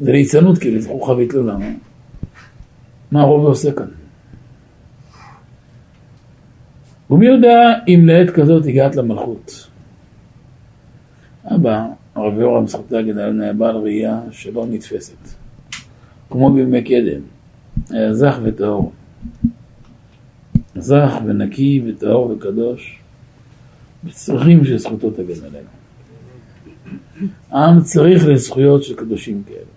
זה 0.00 0.12
ליצנות 0.12 0.58
כאילו, 0.58 0.80
זה 0.80 0.88
חוכא 0.88 1.10
ואטלולא, 1.10 1.58
מה? 1.58 1.66
מה 3.12 3.20
הרוב 3.20 3.46
עושה 3.46 3.72
כאן? 3.72 3.86
ומי 7.10 7.26
יודע 7.26 7.72
אם 7.88 8.06
לעת 8.06 8.30
כזאת 8.30 8.66
הגעת 8.66 8.96
למלכות? 8.96 9.68
אבא, 11.54 11.86
הרב 12.14 12.40
יורם 12.40 12.64
גדלנו 12.90 13.42
היה 13.42 13.52
בעל 13.52 13.76
ראייה 13.76 14.20
שלא 14.30 14.66
נתפסת. 14.70 15.16
כמו 16.30 16.52
בימי 16.52 16.84
קדם, 16.84 17.20
היה 17.90 18.14
זך 18.14 18.38
וטהור. 18.44 18.92
זך 20.76 21.12
ונקי 21.26 21.82
וטהור 21.86 22.30
וקדוש, 22.30 22.98
וצריכים 24.04 24.64
שזכותו 24.64 25.10
תגן 25.10 25.44
עלינו. 25.44 25.68
העם 27.50 27.80
צריך 27.80 28.26
לזכויות 28.26 28.84
של 28.84 28.96
קדושים 28.96 29.42
כאלה. 29.46 29.76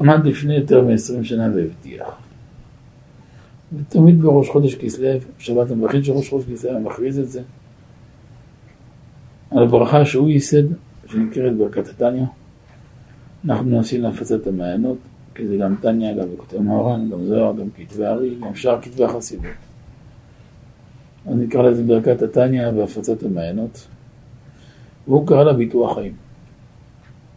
עמד 0.00 0.26
לפני 0.26 0.54
יותר 0.56 0.84
מ-20 0.84 1.24
שנה 1.24 1.48
והבטיח. 1.54 2.06
ותמיד 3.76 4.22
בראש 4.22 4.48
חודש 4.48 4.74
כסלו, 4.74 5.08
שבת 5.38 5.70
המבחין 5.70 6.04
של 6.04 6.12
ראש 6.12 6.28
חודש 6.28 6.44
כסלו, 6.44 6.80
מכריז 6.80 7.18
את 7.18 7.28
זה. 7.28 7.42
על 9.56 9.62
הברכה 9.62 10.04
שהוא 10.04 10.30
ייסד, 10.30 10.62
שנקראת 11.06 11.56
ברכת 11.56 11.88
התניא. 11.88 12.24
אנחנו 13.44 13.70
מנסים 13.70 14.02
להפצת 14.02 14.46
המעיינות, 14.46 14.98
כי 15.34 15.48
זה 15.48 15.56
גם 15.56 15.74
תניא, 15.80 16.14
גם 16.14 16.28
בכותב 16.34 16.60
מהר"ן, 16.60 17.08
גם 17.10 17.24
זוהר, 17.24 17.56
גם 17.56 17.66
כתבי 17.76 18.06
ארי, 18.06 18.34
גם 18.40 18.54
שאר 18.54 18.80
כתבי 18.82 19.04
החסידות. 19.04 19.44
אז 21.26 21.36
נקרא 21.36 21.62
לזה 21.62 21.82
ברכת 21.82 22.22
התניא 22.22 22.68
והפצת 22.68 23.22
המעיינות. 23.22 23.86
והוא 25.08 25.26
קרא 25.26 25.44
לה 25.44 25.52
ביטוח 25.52 25.94
חיים. 25.94 26.12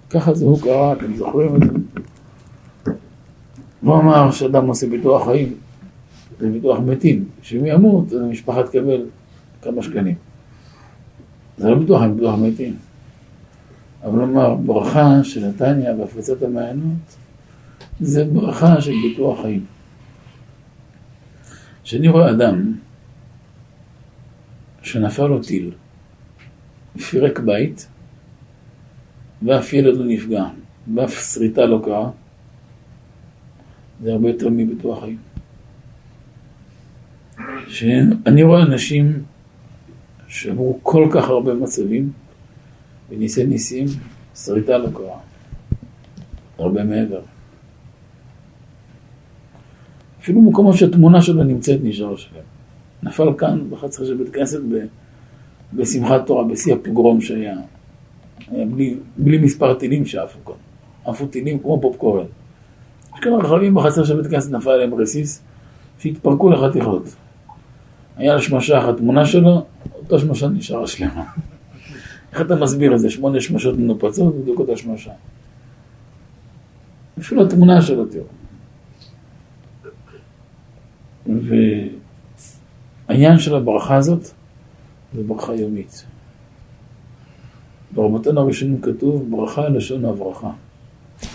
ככה 0.09 0.33
זה 0.33 0.45
הוא 0.45 0.61
קרא, 0.61 0.93
אתם 0.93 1.15
זוכרים 1.15 1.55
את 1.55 1.61
זה? 1.61 1.69
הוא 3.81 3.95
אמר 3.95 4.31
שאדם 4.31 4.67
עושה 4.67 4.87
ביטוח 4.87 5.25
חיים, 5.25 5.53
זה 6.39 6.49
ביטוח 6.49 6.79
מתים, 6.79 7.25
שאם 7.41 7.65
ימות, 7.65 8.13
המשפחה 8.13 8.63
תקבל 8.63 9.05
כמה 9.61 9.81
שקלים. 9.83 10.15
זה 11.57 11.69
לא 11.69 11.79
ביטוח, 11.79 12.01
הם 12.01 12.15
ביטוח 12.15 12.39
מתים. 12.39 12.75
אבל 14.03 14.19
לומר, 14.19 14.55
ברכה 14.55 15.23
של 15.23 15.47
נתניה 15.47 15.95
והפרצת 15.95 16.43
המעיינות, 16.43 17.17
זה 17.99 18.25
ברכה 18.25 18.81
של 18.81 18.91
ביטוח 18.91 19.41
חיים. 19.41 19.65
כשאני 21.83 22.07
רואה 22.07 22.31
אדם 22.31 22.73
שנפל 24.81 25.27
לו 25.27 25.43
טיל, 25.43 25.71
פירק 27.09 27.39
בית, 27.39 27.87
ואף 29.41 29.73
ילד 29.73 29.97
לא 29.97 30.05
נפגע, 30.05 30.45
ואף 30.95 31.13
שריטה 31.33 31.65
לא 31.65 31.81
קרה, 31.85 32.09
זה 34.03 34.11
הרבה 34.11 34.29
יותר 34.29 34.49
מביטוח 34.49 34.99
חיים. 35.03 35.17
שאני 37.67 38.43
רואה 38.43 38.61
אנשים 38.63 39.23
שעברו 40.35 40.79
כל 40.83 41.07
כך 41.11 41.29
הרבה 41.29 41.53
מצבים, 41.53 42.11
וניסי 43.09 43.45
ניסים, 43.45 43.85
שריטה 44.35 44.77
לא 44.77 44.87
קרה. 44.93 45.17
הרבה 46.59 46.83
מעבר. 46.83 47.21
אפילו 50.21 50.41
מקומות 50.41 50.75
שהתמונה 50.75 51.21
שלו 51.21 51.43
נמצאת 51.43 51.79
נשאר 51.83 52.15
שלם. 52.15 52.41
נפל 53.03 53.33
כאן 53.37 53.69
בחצר 53.69 54.05
של 54.05 54.17
בית 54.17 54.29
כנסת 54.29 54.59
בשמחת 55.73 56.25
תורה, 56.25 56.43
בשיא 56.43 56.73
הפוגרום 56.73 57.21
שהיה. 57.21 57.57
היה 58.47 58.65
בלי, 58.65 58.97
בלי 59.17 59.37
מספר 59.37 59.73
טילים 59.73 60.05
שעפו 60.05 60.45
כאן. 60.45 60.55
עפו 61.05 61.27
טילים 61.27 61.59
כמו 61.59 61.81
פופקורן. 61.81 62.25
יש 63.13 63.19
כאן 63.19 63.33
רכבים 63.33 63.75
בחצר 63.75 64.03
של 64.03 64.21
בית 64.21 64.31
כנסת, 64.31 64.51
נפל 64.51 64.69
עליהם 64.69 64.93
רסיס, 64.93 65.41
שהתפרקו 65.99 66.49
לחתיכות. 66.49 67.15
היה 68.17 68.33
לה 68.33 68.41
שמשה 68.41 68.79
אחת, 68.79 68.97
תמונה 68.97 69.25
שלו, 69.25 69.65
אותה 70.05 70.19
שמשה 70.19 70.47
נשארה 70.47 70.87
שלמה. 70.87 71.23
איך 72.31 72.41
אתה 72.41 72.55
מסביר 72.55 72.95
את 72.95 72.99
זה? 72.99 73.09
שמונה 73.09 73.41
שמשות 73.41 73.77
מנופצות, 73.77 74.35
בדיוק 74.35 74.59
אותה 74.59 74.77
שמשה. 74.77 75.11
אפילו 77.19 77.45
התמונה 77.45 77.81
שלו, 77.81 78.05
תראו. 78.05 78.25
והעניין 83.07 83.39
של 83.39 83.55
הברכה 83.55 83.95
הזאת 83.95 84.23
זה 85.13 85.23
ברכה 85.23 85.53
יומית. 85.53 86.05
ברמותינו 87.91 88.41
הראשונים 88.41 88.81
כתוב 88.81 89.31
ברכה 89.31 89.69
לשון 89.69 90.05
הברכה, 90.05 90.51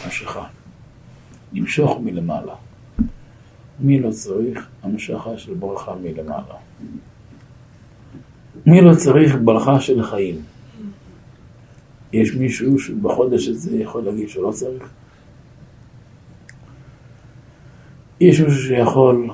המשכה. 0.04 0.46
למשוך 1.52 1.98
מלמעלה. 2.02 2.54
מי 3.80 4.00
לא 4.00 4.10
צריך 4.10 4.68
המשכה 4.82 5.38
של 5.38 5.54
ברכה 5.54 5.94
מלמעלה? 5.94 6.54
מי 8.70 8.80
לא 8.80 8.94
צריך 8.94 9.36
ברכה 9.44 9.80
של 9.80 10.02
חיים? 10.02 10.36
יש 12.12 12.34
מישהו 12.34 12.78
שבחודש 12.78 13.48
הזה 13.48 13.76
יכול 13.76 14.02
להגיד 14.02 14.28
שהוא 14.28 14.44
לא 14.44 14.52
צריך? 14.52 14.90
יש 18.20 18.40
מישהו 18.40 18.62
שיכול 18.62 19.30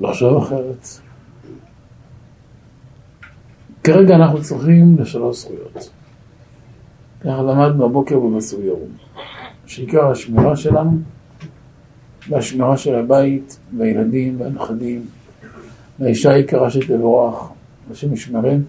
לחשוב 0.00 0.42
אחרת? 0.42 0.86
כרגע 3.84 4.14
אנחנו 4.14 4.42
צריכים 4.42 4.96
לשלוש 4.98 5.38
זכויות. 5.38 5.90
ככה 7.20 7.42
למדנו 7.42 7.88
בבוקר 7.88 8.18
במסור 8.18 8.62
ירום. 8.62 8.90
שעיקר 9.66 10.06
השמירה 10.06 10.56
שלנו, 10.56 10.98
והשמירה 12.28 12.76
של 12.76 12.94
הבית, 12.94 13.58
והילדים, 13.78 14.40
והנכדים, 14.40 15.06
והאישה 15.98 16.30
היקרה 16.30 16.70
שתבורך, 16.70 17.48
השם 17.90 18.12
ישמרם, 18.12 18.62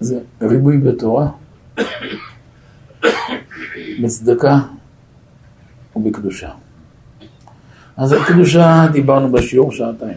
זה 0.00 0.20
ריבוי 0.42 0.78
בתורה, 0.78 1.30
בצדקה 4.02 4.58
ובקדושה. 5.96 6.50
אז 7.96 8.12
על 8.12 8.24
קדושה 8.24 8.86
דיברנו 8.92 9.32
בשיעור 9.32 9.72
שעתיים. 9.72 10.16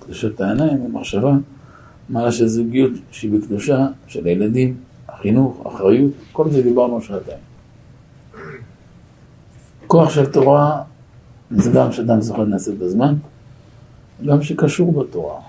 קדושת 0.00 0.40
העיניים, 0.40 0.82
המחשבה, 0.84 1.32
מעלה 2.08 2.32
של 2.32 2.46
זוגיות 2.46 2.92
שהיא 3.10 3.30
בקדושה, 3.32 3.86
של 4.06 4.26
הילדים, 4.26 4.76
החינוך, 5.08 5.66
אחריות, 5.66 6.12
כל 6.32 6.50
זה 6.50 6.62
דיברנו 6.62 7.02
שעתיים. 7.02 7.38
כוח 9.86 10.10
של 10.10 10.26
תורה 10.26 10.82
זה 11.50 11.70
גם 11.74 11.92
שאדם 11.92 12.20
זוכר 12.20 12.42
לנצל 12.42 12.72
את 12.76 12.82
הזמן, 12.82 13.14
גם 14.26 14.42
שקשור 14.42 15.02
בתורה. 15.02 15.40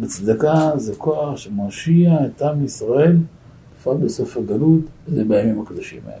בצדקה 0.00 0.70
זה 0.76 0.94
כוח 0.94 1.36
שמושיע 1.36 2.26
את 2.26 2.42
עם 2.42 2.64
ישראל, 2.64 3.16
בפרט 3.76 3.96
בסוף 3.96 4.36
הגלות, 4.36 4.80
זה 5.06 5.24
בימים 5.24 5.60
הקדושים 5.60 6.00
האלה. 6.06 6.20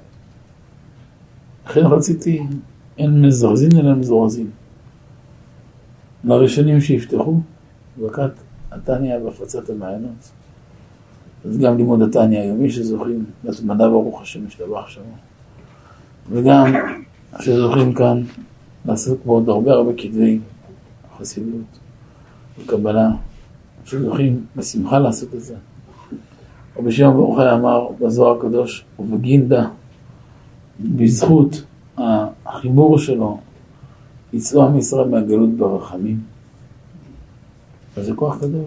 לכן 1.66 1.86
רציתי, 1.86 2.46
אין 2.98 3.26
מזרזין 3.26 3.70
אלא 3.78 3.94
מזורזין. 3.94 4.50
לראשונים 6.24 6.80
שיפתחו, 6.80 7.40
ברכת 7.96 8.30
התניא 8.72 9.16
והפצת 9.16 9.70
המעיינות. 9.70 10.30
אז 11.44 11.58
גם 11.58 11.76
לימוד 11.76 12.02
התניא 12.02 12.40
היומי 12.40 12.70
שזוכים, 12.70 13.24
להתמדה 13.44 13.88
ברוך 13.88 14.22
השם 14.22 14.46
משתבח 14.46 14.88
שמו. 14.88 15.04
וגם 16.30 16.72
שזוכים 17.40 17.94
כאן 17.94 18.22
לעשות 18.84 19.18
בעוד 19.26 19.48
הרבה 19.48 19.72
הרבה 19.72 19.92
כתבי 19.96 20.38
חסידות 21.18 21.78
וקבלה, 22.58 23.10
שזוכים 23.88 24.46
בשמחה 24.56 24.98
לעשות 24.98 25.34
את 25.34 25.40
זה. 25.40 25.54
רבי 26.76 26.92
שמעון 26.92 27.16
ברוך 27.16 27.38
הוא 27.38 27.52
אמר 27.52 27.88
בזוהר 28.00 28.36
הקדוש, 28.38 28.84
ובגינדה, 28.98 29.68
בזכות 30.80 31.64
החיבור 32.46 32.98
שלו, 32.98 33.38
יצאו 34.32 34.66
עם 34.66 34.78
ישראל 34.78 35.08
מהגלות 35.08 35.50
ברחמים. 35.50 36.20
אז 37.96 38.06
זה 38.06 38.14
כוח 38.14 38.38
גדול. 38.38 38.64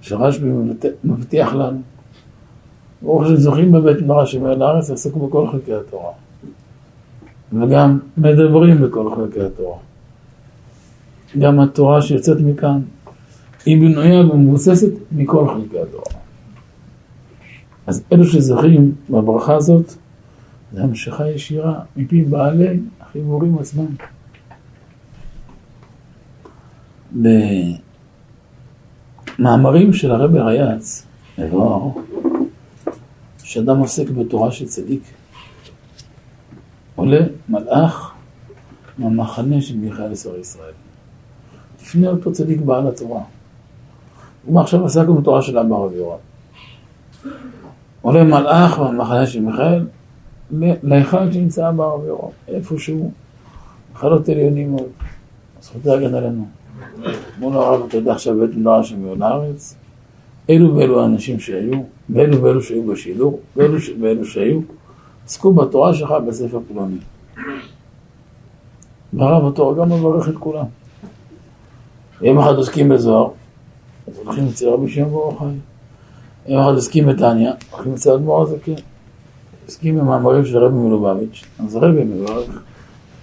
שרשב"י 0.00 0.48
מבטיח 1.04 1.54
לנו, 1.54 1.80
ברוך 3.02 3.22
השם 3.22 3.36
זוכים 3.36 3.72
בבית 3.72 4.02
מדרש 4.02 4.32
שמעל 4.32 4.62
הארץ, 4.62 4.90
עסקו 4.90 5.26
בכל 5.26 5.46
חלקי 5.52 5.74
התורה. 5.74 6.12
וגם 7.52 7.98
מדברים 8.16 8.80
בכל 8.80 9.14
חלקי 9.16 9.40
התורה. 9.40 9.78
גם 11.38 11.60
התורה 11.60 12.02
שיוצאת 12.02 12.36
מכאן 12.40 12.80
היא 13.66 13.80
בנויה 13.80 14.20
ומבוססת 14.20 14.92
מכל 15.12 15.48
חלקי 15.48 15.80
התורה. 15.80 16.20
אז 17.86 18.02
אלו 18.12 18.24
שזוכים 18.24 18.94
בברכה 19.10 19.54
הזאת, 19.54 19.94
זה 20.72 20.82
המשכה 20.82 21.30
ישירה 21.30 21.80
מפי 21.96 22.22
בעלי 22.22 22.80
החיבורים 23.00 23.58
עצמם. 23.58 23.86
במאמרים 29.38 29.92
של 29.92 30.10
הרבי 30.10 30.40
ריאץ, 30.40 31.06
מבואר, 31.38 31.88
שאדם 33.42 33.78
עוסק 33.78 34.10
בתורה 34.10 34.50
של 34.50 34.66
צדיק, 34.66 35.02
עולה 36.94 37.20
מלאך 37.48 38.12
מהמחנה 38.98 39.60
של 39.60 39.76
מיכאל 39.76 40.12
ישראל. 40.12 40.40
לפני 41.84 42.08
אותו 42.08 42.32
צדיק 42.32 42.60
בעל 42.60 42.88
התורה. 42.88 43.20
הוא 44.44 44.60
עכשיו 44.60 44.84
עסקנו 44.84 45.14
בתורה 45.14 45.42
של 45.42 45.58
אבא 45.58 45.76
רבי 45.76 45.96
יורם. 45.96 46.18
עולה 48.02 48.24
מלאך 48.24 48.78
מהמחנה 48.78 49.26
של 49.26 49.40
מיכאל 49.40 49.86
לאחד 50.82 51.32
שנמצא 51.32 51.68
אבא 51.68 51.84
רבי 51.84 52.06
יורם, 52.06 52.30
איפשהו, 52.48 53.10
חלות 53.94 54.28
עליונים 54.28 54.70
מאוד. 54.70 54.88
זכותי 55.60 55.88
להגן 55.88 56.14
עלינו. 56.14 56.46
אמרו 57.38 57.50
לו 57.50 57.62
הרב, 57.62 57.86
אתה 57.88 57.96
יודע 57.96 58.12
עכשיו 58.12 58.34
בית 58.40 58.56
מדרש 58.56 58.90
שמיון 58.90 59.22
הארץ? 59.22 59.76
אלו 60.50 60.76
ואלו 60.76 61.02
האנשים 61.02 61.40
שהיו, 61.40 61.82
ואלו 62.10 62.42
ואלו 62.42 62.62
שהיו 62.62 62.86
בשידור, 62.86 63.40
ואלו 63.56 63.78
ואלו 64.00 64.24
שהיו, 64.24 64.60
עסקו 65.26 65.52
בתורה 65.52 65.94
שלך 65.94 66.10
בספר 66.28 66.60
פלוני. 66.68 66.98
והרב 69.12 69.52
התורה 69.52 69.74
גם 69.74 69.92
מברך 69.92 70.28
את 70.28 70.34
כולם. 70.34 70.64
יום 72.22 72.38
אחד 72.38 72.54
עוסקים 72.54 72.88
בזוהר, 72.88 73.28
אז 74.08 74.18
הולכים 74.18 74.48
אצל 74.48 74.68
רבי 74.68 74.90
שמעון 74.90 75.10
ברוך 75.10 75.38
חי. 75.38 76.52
יום 76.52 76.62
אחד 76.62 76.72
עוסקים 76.72 77.06
בתניא, 77.06 77.50
הולכים 77.70 77.94
אצל 77.94 78.10
אדמו"ר 78.10 78.42
הזקן. 78.42 78.72
עוסקים 79.66 79.98
במאמרים 79.98 80.44
של 80.44 80.58
רבי 80.58 80.74
מלובביץ', 80.74 81.44
אז 81.58 81.76
רבי 81.76 82.04
מברך. 82.04 82.62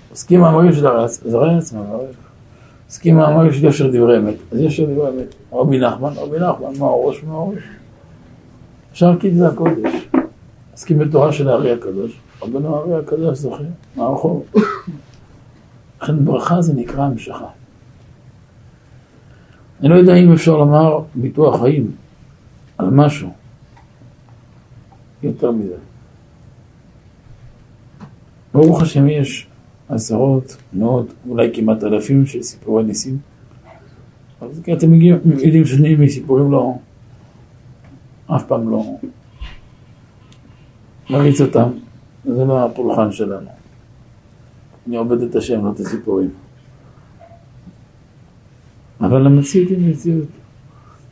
עוסקים 0.10 0.40
במאמרים 0.40 0.74
של 0.74 0.88
הרץ, 0.88 1.24
אז 1.26 1.34
הרץ 1.34 1.74
מברך. 1.74 2.16
עוסקים 2.88 3.16
במאמרים 3.16 3.54
של 3.54 3.66
יושר 3.66 3.88
דברי 3.88 4.18
אמת, 4.18 4.36
אז 4.52 4.60
יושר 4.60 4.86
דברי 4.86 5.10
אמת. 5.10 5.36
רבי 5.54 5.80
נחמן, 5.80 6.14
רבי 6.16 6.40
נחמן, 6.40 6.80
מה 6.80 6.86
הראש 6.86 7.24
מה 7.24 7.34
הראש? 7.34 7.64
אפשר 8.92 9.14
כתבי 9.20 9.46
הקודש. 9.46 10.08
עוסקים 10.72 11.00
בתורה 11.00 11.32
של 11.32 11.50
הארי 11.50 11.72
הקדוש, 11.72 12.20
רבנו 12.42 12.76
הארי 12.76 12.96
הקדוש 12.96 13.38
זוכר, 13.38 13.64
מה 13.96 14.04
הרחוב? 14.04 14.46
לכן 16.02 16.26
ברכה 16.26 16.62
זה 16.62 16.74
נקרא 16.74 17.04
המשכה. 17.04 17.48
אני 19.82 19.90
לא 19.90 19.96
יודע 19.96 20.16
אם 20.16 20.34
אפשר 20.34 20.58
לומר 20.58 21.00
ביטוח 21.16 21.62
חיים 21.62 21.92
על 22.78 22.90
משהו 22.90 23.30
יותר 25.24 25.52
מזה. 25.52 25.76
ברוך 28.54 28.82
השם 28.82 29.08
יש 29.10 29.48
עשרות, 29.90 30.58
מאות, 30.74 31.14
אולי 31.30 31.50
כמעט 31.54 31.84
אלפים 31.84 32.26
של 32.26 32.42
סיפורי 32.42 32.84
ניסים. 32.84 33.18
אז 34.42 34.62
כי 34.64 34.74
אתם 34.74 34.94
יודעים 34.94 35.66
שאני 35.66 35.96
מסיפורים 35.96 36.52
לא, 36.52 36.74
אף 38.28 38.46
פעם 38.48 38.70
לא 38.70 38.86
מריץ 41.10 41.42
אותם, 41.42 41.70
זה 42.26 42.46
לא 42.46 42.66
הפולחן 42.66 43.12
שלנו. 43.12 43.50
אני 44.88 44.98
עובד 44.98 45.22
את 45.22 45.36
השם, 45.36 45.66
לא 45.66 45.72
את 45.72 45.80
הסיפורים. 45.80 46.30
אבל 49.02 49.26
המציאות 49.26 49.70
היא 49.70 49.90
מציאות 49.90 50.28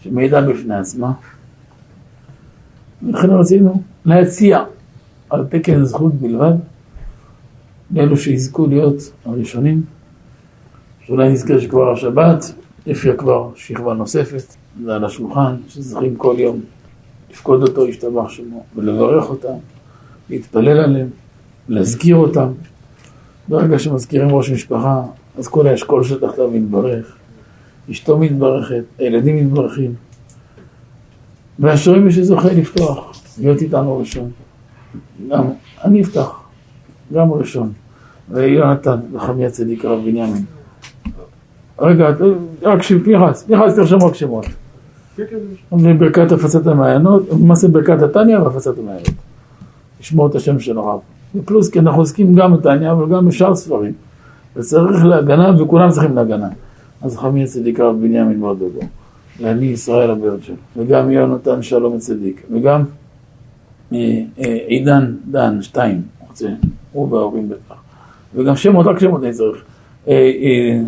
שמעידה 0.04 0.42
בפני 0.42 0.76
עצמה. 0.76 1.12
ולכן 3.04 3.30
רצינו 3.30 3.82
להציע 4.06 4.64
על 5.30 5.46
תקן 5.50 5.84
זכות 5.84 6.14
בלבד 6.14 6.54
לאלו 7.92 8.18
שיזכו 8.18 8.68
להיות 8.68 9.12
הראשונים, 9.26 9.82
שאולי 11.06 11.30
נזכר 11.30 11.60
שכבר 11.60 11.92
השבת, 11.92 12.54
יפיע 12.86 13.16
כבר 13.16 13.50
שכבה 13.56 13.94
נוספת, 13.94 14.56
זה 14.84 14.96
על 14.96 15.06
השולחן, 15.06 15.56
שזכרים 15.68 16.16
כל 16.16 16.36
יום 16.38 16.60
לפקוד 17.32 17.62
אותו, 17.64 17.88
ישתבח 17.88 18.30
שמו, 18.30 18.64
ולברך 18.76 19.30
אותם, 19.30 19.54
להתפלל 20.30 20.80
עליהם, 20.80 21.10
להזכיר 21.70 22.16
אותם. 22.16 22.48
ברגע 23.48 23.80
שמזכירים 23.80 24.30
ראש 24.30 24.50
משפחה, 24.50 25.04
אז 25.38 25.48
כל 25.48 25.68
האשכול 25.68 26.04
שתחתיו 26.04 26.52
מתברך. 26.52 27.19
אשתו 27.92 28.18
מתברכת, 28.18 28.84
הילדים 29.00 29.36
מתברכים. 29.36 29.94
והשרים 31.60 32.06
מי 32.06 32.12
שזוכה 32.12 32.54
לפתוח, 32.54 33.22
להיות 33.40 33.62
איתנו 33.62 33.98
ראשון. 33.98 34.32
גם 35.30 35.44
אני 35.84 36.02
אפתח, 36.02 36.40
גם 37.14 37.32
ראשון. 37.32 37.72
ויונתן, 38.32 39.00
וחמי 39.14 39.46
הצדיק 39.46 39.86
הרב 39.86 40.00
בנימין. 40.00 40.46
רגע, 41.80 42.10
רק 42.62 42.82
פנחס, 42.82 43.44
פנחס 43.44 43.76
תרשום 43.76 44.04
רק 44.04 44.16
שמות. 44.16 44.46
ברכת 45.72 46.32
הפצת 46.32 46.68
המעיינות, 46.68 47.24
מה 47.40 47.56
זה 47.56 47.68
ברכת 47.68 48.02
התניא 48.02 48.38
והפצת 48.38 48.78
המעיינות. 48.78 49.10
לשמור 50.00 50.28
את 50.28 50.36
השם 50.36 50.60
של 50.60 50.78
הרב. 50.78 51.00
ופלוס 51.36 51.70
כי 51.70 51.80
אנחנו 51.80 52.02
עוסקים 52.02 52.36
גם 52.36 52.54
בתניא 52.54 52.92
אבל 52.92 53.16
גם 53.16 53.28
בשאר 53.28 53.56
ספרים. 53.56 53.94
וצריך 54.56 55.06
להגנה 55.06 55.64
וכולם 55.64 55.90
צריכים 55.90 56.16
להגנה. 56.16 56.48
אז 57.02 57.18
חמי 57.18 57.44
הצדיק 57.44 57.80
הרב 57.80 57.96
בנימין 58.02 58.42
ברדוגו, 58.42 58.80
ואני 59.40 59.66
ישראל 59.66 60.12
אברצ'ל, 60.12 60.54
וגם 60.78 61.12
יונתן 61.12 61.62
שלום 61.62 61.96
הצדיק, 61.96 62.46
וגם 62.52 62.84
אה, 63.94 64.22
אה, 64.40 64.58
עידן 64.68 65.16
דן 65.32 65.62
שתיים, 65.62 66.02
הוא 66.92 67.14
וההורים 67.14 67.50
בטח, 67.50 67.76
וגם 68.36 68.56
שמות, 68.56 68.86
רק 68.86 69.00
שמות 69.00 69.24
אני 69.24 69.34
צריך. 69.34 69.64
אה, 70.08 70.80